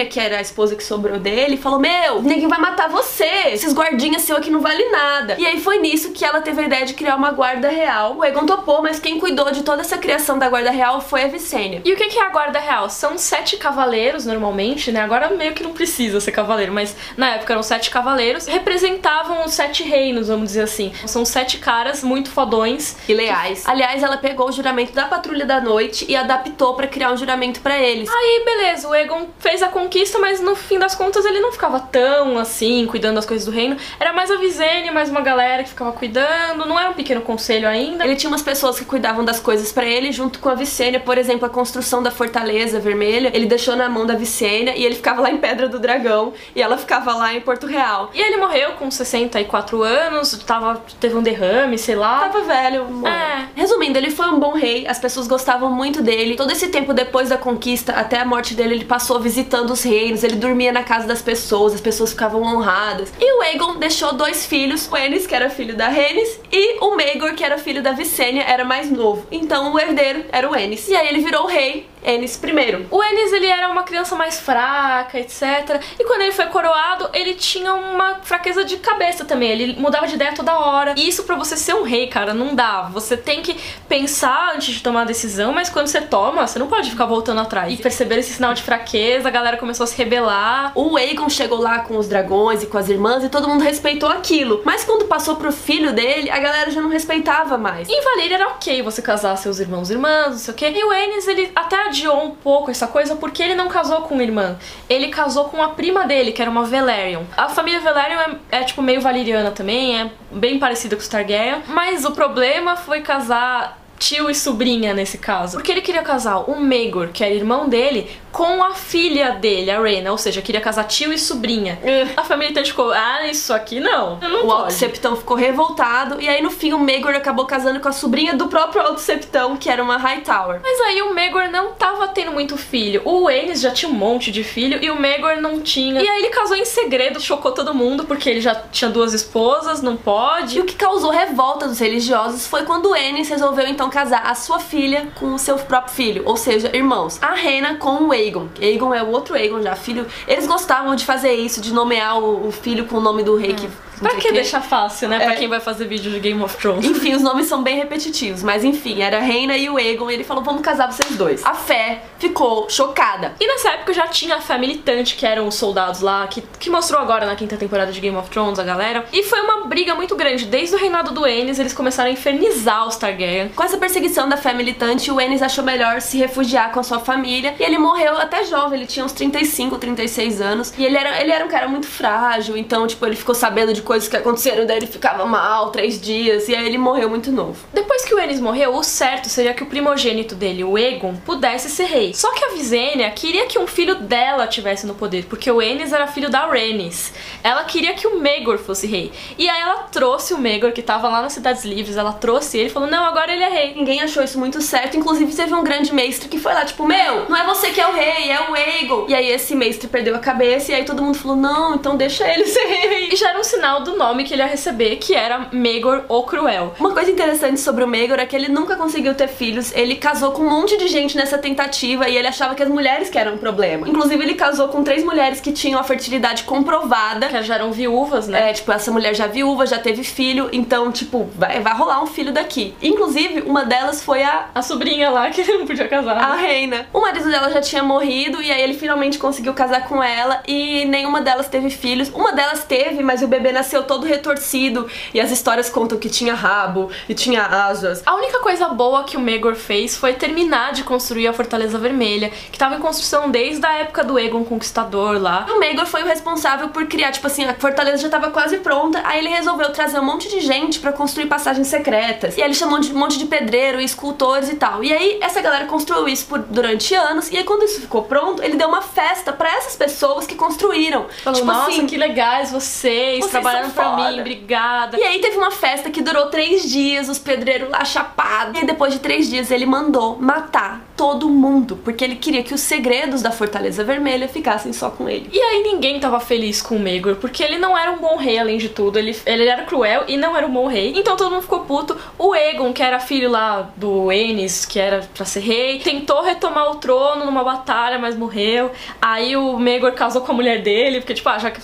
Que 0.05 0.21
era 0.21 0.39
a 0.39 0.41
esposa 0.41 0.75
que 0.75 0.85
sobrou 0.85 1.19
dele, 1.19 1.57
falou: 1.57 1.79
Meu, 1.79 2.23
ninguém 2.23 2.49
vai 2.49 2.59
matar 2.59 2.89
você. 2.89 3.49
Esses 3.53 3.73
guardinhas 3.73 4.23
seu 4.23 4.37
aqui 4.37 4.51
não 4.51 4.61
vale 4.61 4.85
nada. 4.91 5.37
E 5.39 5.47
aí 5.47 5.61
foi 5.61 5.79
nisso 5.79 6.13
que 6.13 6.25
ela 6.25 6.41
teve 6.41 6.63
a 6.63 6.67
ideia 6.67 6.87
de 6.87 6.95
criar 6.95 7.17
uma 7.17 7.31
guarda 7.31 7.69
real. 7.69 8.17
O 8.17 8.25
Egon 8.25 8.47
topou, 8.47 8.83
mas 8.83 8.99
quem 8.99 9.19
cuidou 9.19 9.51
de 9.51 9.63
toda 9.63 9.83
essa 9.83 9.99
criação 9.99 10.39
da 10.39 10.49
guarda 10.49 10.71
real 10.71 11.01
foi 11.01 11.23
a 11.23 11.29
Visenya. 11.29 11.83
E 11.85 11.93
o 11.93 11.97
que 11.97 12.19
é 12.19 12.23
a 12.23 12.31
guarda 12.31 12.59
real? 12.59 12.89
São 12.91 13.17
sete 13.19 13.57
cavaleiros 13.57 14.25
normalmente, 14.27 14.91
né? 14.91 15.01
Agora 15.01 15.31
meio 15.31 15.53
que 15.53 15.63
não 15.63 15.73
precisa 15.73 16.21
ser 16.21 16.33
cavaleiro, 16.33 16.73
mas 16.73 16.97
na 17.17 17.35
época 17.35 17.53
eram 17.53 17.63
sete 17.63 17.91
cavaleiros. 17.91 18.47
Representavam 18.47 19.45
os 19.45 19.53
sete 19.53 19.83
reinos, 19.83 20.29
vamos 20.29 20.49
dizer 20.49 20.63
assim. 20.63 20.93
São 21.07 21.25
sete 21.25 21.59
caras 21.59 22.03
muito 22.03 22.31
fodões 22.31 22.97
e 23.09 23.15
leais. 23.15 23.65
Aliás, 23.67 24.03
ela 24.03 24.17
pegou 24.17 24.49
o 24.49 24.53
juramento 24.53 24.93
da 24.93 25.07
Patrulha 25.07 25.45
da 25.45 25.61
Noite 25.61 26.07
e 26.09 26.17
adaptou 26.17 26.75
para 26.75 26.87
criar 26.87 27.13
um 27.13 27.17
juramento 27.17 27.61
para 27.61 27.79
eles. 27.79 28.09
Aí, 28.09 28.43
beleza, 28.45 28.89
o 28.89 28.95
Egon 28.95 29.27
fez 29.39 29.63
a 29.63 29.69
conquista, 29.89 30.19
mas 30.19 30.39
no 30.41 30.55
fim 30.55 30.79
das 30.79 30.95
contas 30.95 31.25
ele 31.25 31.41
não 31.41 31.51
ficava 31.51 31.81
tão 31.81 32.39
assim, 32.39 32.87
cuidando 32.87 33.15
das 33.15 33.25
coisas 33.25 33.47
do 33.47 33.51
reino. 33.51 33.77
Era 33.99 34.13
mais 34.13 34.31
a 34.31 34.37
Visenya, 34.37 34.93
mais 34.93 35.09
uma 35.09 35.23
galera 35.23 35.63
que 35.63 35.71
ficava 35.71 35.93
cuidando, 35.93 36.67
não 36.67 36.79
era 36.79 36.91
um 36.91 36.93
pequeno 36.93 37.23
conselho 37.23 37.67
ainda. 37.67 38.05
Ele 38.05 38.15
tinha 38.15 38.29
umas 38.29 38.43
pessoas 38.43 38.79
que 38.79 38.85
cuidavam 38.85 39.25
das 39.25 39.41
coisas 39.41 39.73
para 39.73 39.87
ele, 39.87 40.13
junto 40.13 40.41
com 40.41 40.51
a 40.51 40.55
Visenya, 40.55 41.01
por 41.01 41.17
exemplo, 41.17 41.47
a 41.47 41.49
construção 41.49 42.03
da 42.03 42.11
Fortaleza 42.11 42.79
Vermelha, 42.79 43.31
ele 43.33 43.47
deixou 43.47 43.75
na 43.77 43.89
mão 43.89 44.05
da 44.05 44.15
Visenya 44.15 44.77
e 44.77 44.85
ele 44.85 44.95
ficava 44.95 45.23
lá 45.23 45.31
em 45.31 45.39
Pedra 45.39 45.69
do 45.69 45.79
Dragão 45.79 46.35
e 46.55 46.61
ela 46.61 46.77
ficava 46.77 47.15
lá 47.15 47.33
em 47.33 47.41
Porto 47.41 47.67
Real. 47.67 48.11
E 48.13 48.21
ele 48.21 48.37
morreu 48.37 48.73
com 48.73 48.91
64 48.91 49.83
anos, 49.83 50.33
tava, 50.47 50.83
teve 51.01 51.17
um 51.17 51.23
derrame, 51.23 51.79
sei 51.79 51.97
lá. 51.97 52.29
Tava 52.29 52.43
velho. 52.43 52.87
É. 53.07 53.49
Resumindo, 53.55 53.97
ele 53.97 54.11
foi 54.11 54.29
um 54.29 54.39
bom 54.39 54.53
rei, 54.53 54.87
as 54.87 54.99
pessoas 54.99 55.27
gostavam 55.27 55.71
muito 55.71 56.03
dele. 56.03 56.37
Todo 56.37 56.51
esse 56.53 56.69
tempo 56.69 56.93
depois 56.93 57.31
da 57.31 57.39
conquista, 57.39 57.95
até 57.95 58.21
a 58.21 58.25
morte 58.25 58.55
dele, 58.55 58.75
ele 58.75 58.85
passou 58.85 59.19
visitando 59.19 59.78
os 59.79 59.85
reinos, 59.85 60.25
ele 60.25 60.37
dormia 60.37 60.73
na 60.73 60.83
casa 60.83 61.07
das 61.07 61.23
pessoas, 61.23 61.75
as 61.75 61.81
pessoas 61.81 62.11
ficavam 62.11 62.43
honradas. 62.43 63.13
E 63.21 63.39
o 63.39 63.43
Aegon 63.43 63.77
deixou 63.77 64.13
dois 64.13 64.45
filhos, 64.45 64.89
o 64.91 64.97
Ennis, 64.97 65.27
que 65.27 65.35
era 65.35 65.49
filho 65.49 65.77
da 65.77 65.89
Rhaenys, 65.89 66.41
e 66.51 66.79
o 66.81 66.97
Maegor, 66.97 67.35
que 67.35 67.45
era 67.45 67.59
filho 67.59 67.83
da 67.83 67.93
Visenya, 67.93 68.43
era 68.43 68.65
mais 68.65 68.91
novo. 68.91 69.27
Então 69.31 69.73
o 69.73 69.79
herdeiro 69.79 70.25
era 70.33 70.51
o 70.51 70.57
Ennis. 70.57 70.89
E 70.89 70.97
aí 70.97 71.09
ele 71.09 71.21
virou 71.21 71.47
rei 71.47 71.87
Ennis 72.05 72.37
primeiro. 72.37 72.87
O 72.91 73.03
Ennis 73.03 73.33
ele 73.33 73.47
era 73.47 73.69
uma 73.69 73.83
criança 73.83 74.15
mais 74.17 74.41
fraca, 74.41 75.19
etc. 75.19 75.83
E 75.99 76.05
quando 76.05 76.23
ele 76.23 76.33
foi 76.33 76.47
coroado, 76.47 77.09
ele 77.13 77.35
tinha 77.35 77.75
uma 77.75 78.17
fraqueza 78.23 78.65
de 78.65 78.77
cabeça 78.79 79.25
também. 79.25 79.51
Ele 79.51 79.81
mudava 79.81 80.07
de 80.07 80.15
ideia 80.15 80.33
toda 80.35 80.59
hora. 80.59 80.95
E 80.97 81.09
isso 81.09 81.25
para 81.25 81.37
você 81.37 81.57
ser 81.57 81.75
um 81.75 81.83
rei, 81.83 82.07
cara, 82.07 82.35
não 82.35 82.55
dá. 82.55 82.83
Você 82.93 83.17
tem 83.17 83.43
que 83.43 83.57
pensar 83.89 84.55
antes 84.55 84.75
de 84.75 84.83
tomar 84.83 85.03
a 85.03 85.05
decisão, 85.05 85.53
mas 85.53 85.69
quando 85.69 85.87
você 85.87 86.01
toma, 86.01 86.47
você 86.47 86.59
não 86.59 86.67
pode 86.67 86.91
ficar 86.91 87.07
voltando 87.07 87.41
atrás. 87.41 87.73
E 87.73 87.77
perceber 87.77 88.19
esse 88.19 88.35
sinal 88.35 88.55
de 88.55 88.63
fraqueza, 88.63 89.29
a 89.29 89.31
galera 89.31 89.57
começou 89.57 89.85
a 89.85 89.87
se 89.87 89.97
rebelar. 89.97 90.73
O 90.75 90.97
Aegon 90.97 91.29
chegou 91.29 91.61
lá 91.61 91.81
com 91.81 91.97
os 91.97 92.09
dragões 92.09 92.63
e 92.63 92.67
com 92.67 92.79
as 92.79 92.89
irmãs 92.89 93.25
e 93.25 93.29
todo 93.29 93.49
mundo 93.49 93.63
respeitou 93.63 94.09
aquilo. 94.09 94.63
Mas 94.65 94.85
quando 94.85 95.07
passou 95.07 95.37
pro 95.37 95.53
filho 95.53 95.93
dele, 95.93 96.31
a 96.31 96.39
galera 96.39 96.71
já 96.71 96.81
não 96.81 96.89
respeitava 96.89 97.59
mais. 97.59 97.89
E 97.89 97.93
em 97.93 98.03
Valyria 98.03 98.37
era 98.37 98.49
ok 98.49 98.83
você 98.83 99.03
casar 99.03 99.37
seus 99.37 99.59
irmãos 99.59 99.91
e 99.91 99.95
irmãs, 99.95 100.31
não 100.31 100.39
sei 100.39 100.55
o 100.55 100.57
quê. 100.57 100.73
E 100.75 100.85
o 100.85 100.93
Ennis, 100.93 101.27
ele 101.27 101.51
até 101.55 101.77
adiou 101.99 102.25
um 102.25 102.31
pouco 102.31 102.71
essa 102.71 102.87
coisa 102.87 103.17
porque 103.17 103.43
ele 103.43 103.55
não 103.55 103.69
casou 103.69 104.03
com 104.03 104.15
uma 104.15 104.23
irmã. 104.23 104.57
Ele 104.89 105.09
casou 105.09 105.45
com 105.47 105.63
a 105.63 105.71
prima 105.71 106.07
dele, 106.07 106.33
que 106.33 106.41
era 106.41 106.51
uma 106.51 106.65
Velaryon. 106.65 107.25
A 107.37 107.49
família 107.49 107.81
Velaryon 107.81 108.37
é, 108.51 108.61
é 108.61 108.65
tipo 108.65 108.81
meio 108.81 109.01
valeriana 109.01 109.51
também, 109.51 110.01
é 110.01 110.11
bem 110.31 110.59
parecida 110.59 110.95
com 110.95 111.03
os 111.03 111.09
Targaryen. 111.09 111.63
Mas 111.69 112.05
o 112.05 112.13
problema 112.13 112.77
foi 112.77 113.01
casar 113.01 113.79
tio 113.99 114.31
e 114.31 114.35
sobrinha 114.35 114.95
nesse 114.95 115.19
caso. 115.19 115.57
Porque 115.57 115.73
ele 115.73 115.83
queria 115.83 116.03
casar 116.03 116.39
o 116.49 116.61
Maegor, 116.61 117.09
que 117.09 117.25
era 117.25 117.35
irmão 117.35 117.69
dele, 117.69 118.09
com 118.39 118.63
a 118.63 118.73
filha 118.73 119.33
dele, 119.33 119.69
a 119.69 119.81
Rhaena, 119.81 120.13
ou 120.13 120.17
seja, 120.17 120.41
queria 120.41 120.61
casar 120.61 120.85
tio 120.85 121.13
e 121.13 121.19
sobrinha. 121.19 121.77
Uh. 121.83 122.13
A 122.17 122.23
família 122.23 122.53
então 122.53 122.65
ficou, 122.65 122.93
ah, 122.93 123.27
isso 123.27 123.53
aqui 123.53 123.81
não. 123.81 124.17
não 124.21 124.47
o 124.47 124.53
Alto 124.53 124.73
Septão 124.73 125.17
ficou 125.17 125.37
revoltado 125.37 126.21
e 126.21 126.29
aí 126.29 126.41
no 126.41 126.49
fim 126.49 126.73
o 126.73 126.79
Maegor 126.79 127.17
acabou 127.17 127.47
casando 127.47 127.81
com 127.81 127.89
a 127.89 127.93
sobrinha 127.93 128.35
do 128.35 128.47
próprio 128.47 128.81
Alto 128.81 129.01
Septão, 129.01 129.57
que 129.57 129.69
era 129.69 129.83
uma 129.83 129.97
Hightower. 129.97 130.61
Mas 130.63 130.81
aí 130.83 131.03
o 131.03 131.13
Maegor 131.13 131.51
não 131.51 131.73
tava 131.73 132.07
tendo 132.07 132.31
muito 132.31 132.57
filho. 132.57 133.03
O 133.05 133.27
Aenys 133.27 133.61
já 133.61 133.73
tinha 133.73 133.91
um 133.91 133.95
monte 133.95 134.31
de 134.31 134.45
filho 134.45 134.79
e 134.81 134.89
o 134.89 135.01
Maegor 135.01 135.39
não 135.41 135.61
tinha. 135.61 136.01
E 136.01 136.09
aí 136.09 136.19
ele 136.21 136.29
casou 136.29 136.55
em 136.57 136.65
segredo, 136.65 137.21
chocou 137.21 137.51
todo 137.51 137.75
mundo 137.75 138.05
porque 138.05 138.31
ele 138.31 138.41
já 138.41 138.55
tinha 138.55 138.89
duas 138.89 139.15
esposas, 139.15 139.83
não 139.83 139.97
pode. 139.97 140.59
E 140.59 140.61
o 140.61 140.65
que 140.65 140.77
causou 140.77 141.11
revolta 141.11 141.67
dos 141.67 141.81
religiosos 141.81 142.47
foi 142.47 142.63
quando 142.63 142.91
o 142.91 142.95
Aenys 142.95 143.29
resolveu 143.29 143.67
então 143.67 143.91
casar 143.91 144.23
a 144.25 144.37
sua 144.37 144.61
filha 144.61 145.09
com 145.17 145.35
o 145.35 145.39
seu 145.41 145.57
próprio 145.57 145.93
filho, 145.93 146.23
ou 146.25 146.37
seja, 146.37 146.71
irmãos. 146.73 147.21
A 147.21 147.35
Rena 147.35 147.75
com 147.79 148.05
o 148.05 148.13
Aegon. 148.29 148.49
Aegon 148.61 148.95
é 148.95 149.03
o 149.03 149.09
outro 149.09 149.35
Aegon 149.35 149.63
já, 149.63 149.75
filho. 149.75 150.07
Eles 150.27 150.47
gostavam 150.47 150.95
de 150.95 151.05
fazer 151.05 151.33
isso, 151.33 151.61
de 151.61 151.73
nomear 151.73 152.19
o, 152.19 152.49
o 152.49 152.53
filho 152.53 152.85
com 152.87 152.97
o 152.97 153.01
nome 153.01 153.23
do 153.23 153.37
rei 153.37 153.51
é. 153.51 153.55
que 153.55 153.69
Pra 153.99 154.15
que, 154.17 154.33
deixar 154.33 154.61
fácil, 154.61 155.09
né? 155.09 155.17
É. 155.17 155.25
Pra 155.27 155.35
quem 155.37 155.49
vai 155.49 155.61
fazer 155.61 155.87
vídeo 155.87 156.11
de 156.11 156.21
Game 156.21 156.43
of 156.43 156.57
Thrones. 156.57 156.85
Enfim, 156.85 157.15
os 157.15 157.23
nomes 157.23 157.47
são 157.47 157.63
bem 157.63 157.77
repetitivos, 157.77 158.43
mas 158.43 158.65
enfim, 158.65 159.03
era 159.03 159.19
a 159.19 159.21
Reina 159.21 159.57
e 159.57 159.69
o 159.69 159.77
Aegon, 159.77 160.11
e 160.11 160.15
ele 160.15 160.25
falou: 160.25 160.43
vamos 160.43 160.63
casar 160.63 160.91
vocês 160.91 161.17
dois. 161.17 161.45
A 161.45 161.55
Fé 161.55 162.03
ficou 162.19 162.69
chocada. 162.69 163.35
E 163.41 163.47
nessa 163.47 163.71
época 163.71 163.93
já 163.93 164.07
tinha 164.07 164.37
a 164.37 164.41
Fé 164.41 164.59
militante, 164.59 165.17
que 165.17 165.27
eram 165.27 165.47
os 165.47 165.55
soldados 165.55 166.01
lá, 166.01 166.27
que, 166.27 166.43
que 166.59 166.71
mostrou 166.71 167.01
agora 167.01 167.27
na 167.27 167.37
quinta 167.37 167.57
temporada 167.57 167.93
de 167.93 168.01
Game 168.01 168.17
of 168.17 168.31
Thrones, 168.31 168.59
a 168.59 168.65
galera. 168.65 169.05
E 169.13 169.23
foi 169.23 169.41
uma 169.41 169.67
briga 169.67 169.95
muito 169.95 170.15
grande. 170.17 170.47
Desde 170.47 170.75
o 170.75 170.79
reinado 170.79 171.13
do 171.13 171.25
Aenys, 171.25 171.59
eles 171.59 171.73
começaram 171.73 172.11
a 172.11 172.13
infernizar 172.13 172.87
os 172.87 172.97
Targaryen. 172.97 173.49
Com 173.51 173.63
essa 173.63 173.77
perseguição 173.77 174.29
da 174.29 174.37
Fé 174.37 174.53
militante, 174.53 175.11
o 175.11 175.19
Aenys 175.19 175.43
achou 175.43 175.65
melhor 175.65 176.01
se 176.01 176.19
refugiar 176.19 176.73
com 176.73 176.81
a 176.81 176.83
sua 176.83 177.01
família. 177.01 177.55
E 177.59 177.63
ele 177.63 177.79
morreu 177.79 178.17
até 178.17 178.45
jovem, 178.45 178.79
ele 178.79 178.87
tinha 178.87 179.05
uns 179.05 179.13
35, 179.13 179.79
36 179.79 180.41
anos. 180.41 180.73
E 180.77 180.85
ele 180.85 180.97
era, 180.97 181.21
ele 181.21 181.33
era 181.33 181.45
um 181.45 181.49
cara 181.49 181.69
muito 181.69 181.87
frágil, 181.87 182.57
então, 182.57 182.87
tipo, 182.87 183.05
ele 183.07 183.17
ficou 183.17 183.35
sabendo 183.35 183.73
de 183.73 183.83
coisas 183.89 184.07
que 184.07 184.17
aconteceram 184.19 184.67
daí 184.67 184.77
ele 184.77 184.87
ficava 184.87 185.25
mal 185.25 185.71
três 185.71 185.99
dias 185.99 186.47
e 186.47 186.55
aí 186.55 186.67
ele 186.67 186.77
morreu 186.77 187.09
muito 187.09 187.33
novo. 187.33 187.57
Depois 187.73 188.05
que 188.05 188.15
o 188.15 188.19
Enes 188.19 188.39
morreu, 188.39 188.75
o 188.75 188.85
certo 188.85 189.31
seria 189.31 189.55
que 189.55 189.63
o 189.63 189.67
primogênito 189.67 190.35
dele, 190.35 190.63
o 190.63 190.77
Egon, 190.77 191.15
pudesse 191.25 191.71
ser 191.71 191.87
rei. 191.87 192.13
Só 192.13 192.31
que 192.35 192.45
a 192.45 192.49
Visenya 192.51 193.11
queria 193.11 193.47
que 193.47 193.59
um 193.59 193.67
filho 193.67 193.95
dela 193.95 194.47
tivesse 194.47 194.87
no 194.87 194.95
poder, 194.95 195.25
porque 195.25 195.51
o 195.51 195.61
Aenys 195.61 195.95
era 195.95 196.07
filho 196.07 196.29
da 196.29 196.47
Rhaenys. 196.47 197.15
Ela 197.43 197.65
queria 197.65 197.95
que 197.95 198.07
o 198.07 198.21
Maegor 198.21 198.59
fosse 198.59 198.87
rei. 198.87 199.11
E 199.39 199.49
aí 199.49 199.61
ela 199.61 199.85
trouxe 199.85 200.35
o 200.35 200.39
Maegor, 200.39 200.73
que 200.73 200.83
tava 200.83 201.09
lá 201.09 201.23
nas 201.23 201.33
Cidades 201.33 201.65
Livres, 201.65 201.97
ela 201.97 202.13
trouxe 202.13 202.59
ele 202.59 202.69
e 202.69 202.73
falou, 202.73 202.91
não, 202.91 203.07
agora 203.07 203.33
ele 203.33 203.43
é 203.43 203.49
rei. 203.49 203.75
Ninguém 203.75 204.03
achou 204.03 204.23
isso 204.23 204.39
muito 204.39 204.61
certo, 204.61 204.99
inclusive 204.99 205.35
teve 205.35 205.55
um 205.55 205.65
grande 205.65 205.95
mestre 205.95 206.29
que 206.29 206.39
foi 206.39 206.53
lá, 206.53 206.67
tipo, 206.67 206.85
meu, 206.85 207.27
não 207.27 207.37
é 207.37 207.47
você 207.47 207.71
que 207.71 207.81
é 207.81 207.89
o 207.89 207.93
rei, 207.93 208.31
é 208.31 208.51
o 208.51 208.55
Aegon. 208.55 209.07
E 209.09 209.15
aí 209.15 209.31
esse 209.31 209.55
mestre 209.55 209.89
perdeu 209.89 210.15
a 210.15 210.19
cabeça 210.19 210.73
e 210.73 210.75
aí 210.75 210.85
todo 210.85 211.03
mundo 211.03 211.17
falou, 211.17 211.39
não, 211.39 211.75
então 211.75 211.97
deixa 211.97 212.31
ele 212.31 212.45
ser 212.47 212.67
rei. 212.67 213.09
E 213.11 213.17
já 213.17 213.31
era 213.31 213.39
um 213.39 213.45
sinal 213.45 213.78
do 213.81 213.97
nome 213.97 214.25
que 214.25 214.35
ele 214.35 214.43
ia 214.43 214.49
receber, 214.49 214.97
que 214.97 215.15
era 215.15 215.49
Maegor 215.53 216.05
o 216.09 216.23
Cruel. 216.23 216.75
Uma 216.79 216.93
coisa 216.93 217.11
interessante 217.11 217.61
sobre 217.61 217.85
o 217.85 217.89
Maegor 217.89 218.19
é 218.19 218.27
que 218.27 218.37
ele 218.37 218.49
nunca 218.49 218.77
conseguiu 218.77 219.15
ter 219.15 219.29
filhos, 219.29 219.73
ele 219.75 219.97
casou 219.97 220.33
com 220.33 220.43
um 220.43 220.51
monte 220.51 220.77
de 220.77 220.89
gente 220.89 221.17
nessa 221.17 221.39
tentativa 221.39 222.09
e 222.09 222.17
ele 222.17 222.27
achava 222.29 222.55
que 222.55 222.63
as 222.63 222.69
mulheres 222.69 223.09
que 223.11 223.19
eram 223.19 223.35
um 223.35 223.39
problema. 223.39 223.89
Inclusive 223.89 224.23
ele 224.23 224.35
casou 224.35 224.69
com 224.69 224.83
três 224.83 225.05
mulheres 225.05 225.41
que 225.41 225.53
tinham 225.53 225.79
a 225.81 225.85
fertilidade 225.85 226.43
comprovada. 226.45 227.29
Que 227.29 227.43
já 227.43 227.55
eram 227.57 227.73
viúvas, 227.73 228.27
né? 228.29 228.51
É, 228.51 228.53
tipo, 228.53 228.71
essa 228.73 228.91
mulher 228.91 229.15
já 229.15 229.27
viúva, 229.27 229.67
já 229.67 229.79
teve 229.79 230.03
filho, 230.05 230.49
então, 230.53 230.91
tipo, 230.91 231.29
vai, 231.37 231.61
vai 231.61 231.75
rolar 231.75 232.03
um 232.03 232.07
filho 232.07 232.33
daqui. 232.33 232.75
Inclusive, 232.83 233.43
uma 233.43 233.65
delas 233.65 234.03
foi 234.03 234.23
a 234.23 234.49
A 234.55 234.63
sobrinha 234.63 235.11
lá 235.11 235.31
que 235.31 235.41
ele 235.41 235.59
não 235.59 235.67
podia 235.67 235.87
casar. 235.89 236.17
a 236.17 236.35
reina. 236.37 236.87
O 236.93 237.01
marido 237.01 237.29
dela 237.31 237.51
já 237.51 237.61
tinha 237.61 237.83
morrido 237.83 238.43
e 238.43 238.51
aí 238.51 238.61
ele 238.63 238.75
finalmente 238.75 239.19
conseguiu 239.19 239.55
casar 239.55 239.85
com 239.87 240.03
ela 240.03 240.43
e 240.47 240.85
nenhuma 240.87 241.21
delas 241.21 241.49
teve 241.49 241.71
filhos. 241.71 242.09
Uma 242.15 242.33
delas 242.33 242.65
teve, 242.65 243.03
mas 243.03 243.23
o 243.23 243.29
bebê 243.29 243.53
nasceu 243.53 243.68
todo 243.77 244.07
retorcido 244.07 244.87
e 245.13 245.21
as 245.21 245.31
histórias 245.31 245.71
contam 245.71 245.99
que 245.99 246.09
tinha 246.09 246.35
rabo 246.35 246.91
e 247.09 247.15
tinha 247.15 247.43
asas. 247.43 248.03
A 248.05 248.15
única 248.15 248.41
coisa 248.41 248.69
boa 248.69 249.05
que 249.05 249.17
o 249.17 249.21
Maegor 249.21 249.55
fez 249.55 249.97
foi 249.97 250.15
terminar 250.15 250.73
de 250.73 250.85
construir 250.85 251.29
a 251.29 251.33
Fortaleza 251.33 251.79
Vermelha, 251.79 252.31
que 252.31 252.57
estava 252.57 252.77
em 252.77 252.81
construção 252.81 253.31
desde 253.31 253.65
a 253.65 253.73
época 253.79 254.05
do 254.05 254.19
Egon 254.19 254.45
Conquistador 254.45 255.21
lá. 255.21 255.47
O 255.51 255.59
Maegor 255.59 255.87
foi 255.87 256.03
o 256.03 256.07
responsável 256.07 256.69
por 256.69 256.87
criar, 256.87 257.13
tipo 257.13 257.27
assim, 257.27 257.45
a 257.45 257.55
fortaleza 257.55 257.99
já 257.99 258.09
tava 258.09 258.31
quase 258.31 258.59
pronta, 258.59 259.01
aí 259.05 259.19
ele 259.19 259.29
resolveu 259.29 259.71
trazer 259.73 259.99
um 259.99 260.05
monte 260.05 260.29
de 260.29 260.41
gente 260.41 260.81
pra 260.81 260.93
construir 260.93 261.27
passagens 261.27 261.67
secretas. 261.67 262.37
E 262.37 262.41
aí 262.41 262.49
ele 262.49 262.55
chamou 262.55 262.79
de 262.79 262.93
um 262.93 262.99
monte 262.99 263.19
de 263.19 263.27
pedreiro 263.27 263.81
e 263.81 263.85
escultores 263.85 264.49
e 264.49 264.57
tal. 264.57 264.83
E 264.83 264.93
aí 264.93 265.19
essa 265.21 265.41
galera 265.41 265.67
construiu 265.67 266.09
isso 266.09 266.27
por, 266.27 266.39
durante 266.41 266.95
anos, 266.95 267.31
e 267.31 267.37
aí 267.37 267.45
quando 267.45 267.65
isso 267.65 267.81
ficou 267.81 268.03
pronto, 268.03 268.43
ele 268.43 268.57
deu 268.57 268.69
uma 268.69 268.83
festa 268.83 269.33
pra 269.33 269.49
essas 269.57 269.77
pessoas 269.77 270.27
que 270.27 270.35
construíram. 270.35 271.07
Falou, 271.23 271.41
tipo 271.41 271.47
nossa, 271.47 271.71
assim, 271.71 271.87
que 271.87 271.97
legais 271.97 272.51
vocês, 272.51 273.21
Vocês 273.21 273.43
são 273.67 273.71
pra 273.71 273.85
foda." 273.91 274.11
mim, 274.11 274.21
obrigada. 274.21 274.99
E 274.99 275.03
aí 275.03 275.21
teve 275.21 275.37
uma 275.37 275.51
festa 275.51 275.91
que 275.91 276.03
durou 276.03 276.27
três 276.27 276.69
dias, 276.69 277.09
os 277.09 277.19
pedreiros 277.19 277.69
lá 277.71 277.85
chapados. 277.85 278.61
E 278.61 278.65
depois 278.65 278.93
de 278.93 279.01
três 279.01 279.29
dias 279.29 279.51
ele 279.51 279.67
mandou 279.67 280.17
matar 280.21 280.87
todo 280.97 281.29
mundo, 281.29 281.79
porque 281.85 282.03
ele 282.03 282.17
queria 282.17 282.43
que 282.43 282.53
os 282.53 282.61
segredos 282.61 283.23
da 283.23 283.31
Fortaleza 283.31 283.85
Vermelha 283.85 284.29
ficassem 284.29 284.73
só 284.73 284.91
com 284.91 285.09
ele. 285.09 285.31
E 285.33 285.41
aí 285.41 285.63
ninguém 285.63 286.01
tava 286.01 286.19
feliz 286.19 286.61
com 286.61 286.75
o 286.75 286.81
Maegor, 286.81 287.17
porque 287.17 287.43
ele 287.43 287.57
não 287.57 287.79
era 287.79 287.93
um 287.93 287.99
bom 287.99 288.17
rei, 288.17 288.39
além 288.39 288.59
de 288.59 288.69
tudo. 288.69 288.99
Ele, 288.99 289.17
ele 289.25 289.47
era 289.47 289.63
cruel 289.63 290.05
e 290.09 290.17
não 290.17 290.37
era 290.37 290.45
um 290.47 290.53
bom 290.53 290.67
rei. 290.67 290.93
Então 290.97 291.17
todo 291.17 291.31
mundo 291.31 291.43
ficou 291.43 291.61
puto. 291.61 291.97
O 292.19 292.35
Egon, 292.35 292.73
que 292.73 292.83
era 292.83 292.99
filho 292.99 293.31
lá 293.31 293.71
do 293.77 294.11
Aenys, 294.11 294.67
que 294.67 294.81
era 294.81 295.09
pra 295.15 295.25
ser 295.25 295.41
rei, 295.41 295.79
tentou 295.79 296.23
retomar 296.23 296.71
o 296.71 296.77
trono 296.77 297.25
numa 297.25 297.45
batalha, 297.45 297.99
mas 297.99 298.17
morreu. 298.17 298.73
Aí 299.01 299.37
o 299.37 299.57
Maegor 299.59 299.93
casou 299.93 300.23
com 300.23 300.33
a 300.33 300.35
mulher 300.35 300.63
dele, 300.63 301.01
porque 301.01 301.15
tipo, 301.15 301.29
ah, 301.29 301.39
já 301.39 301.51
que 301.51 301.61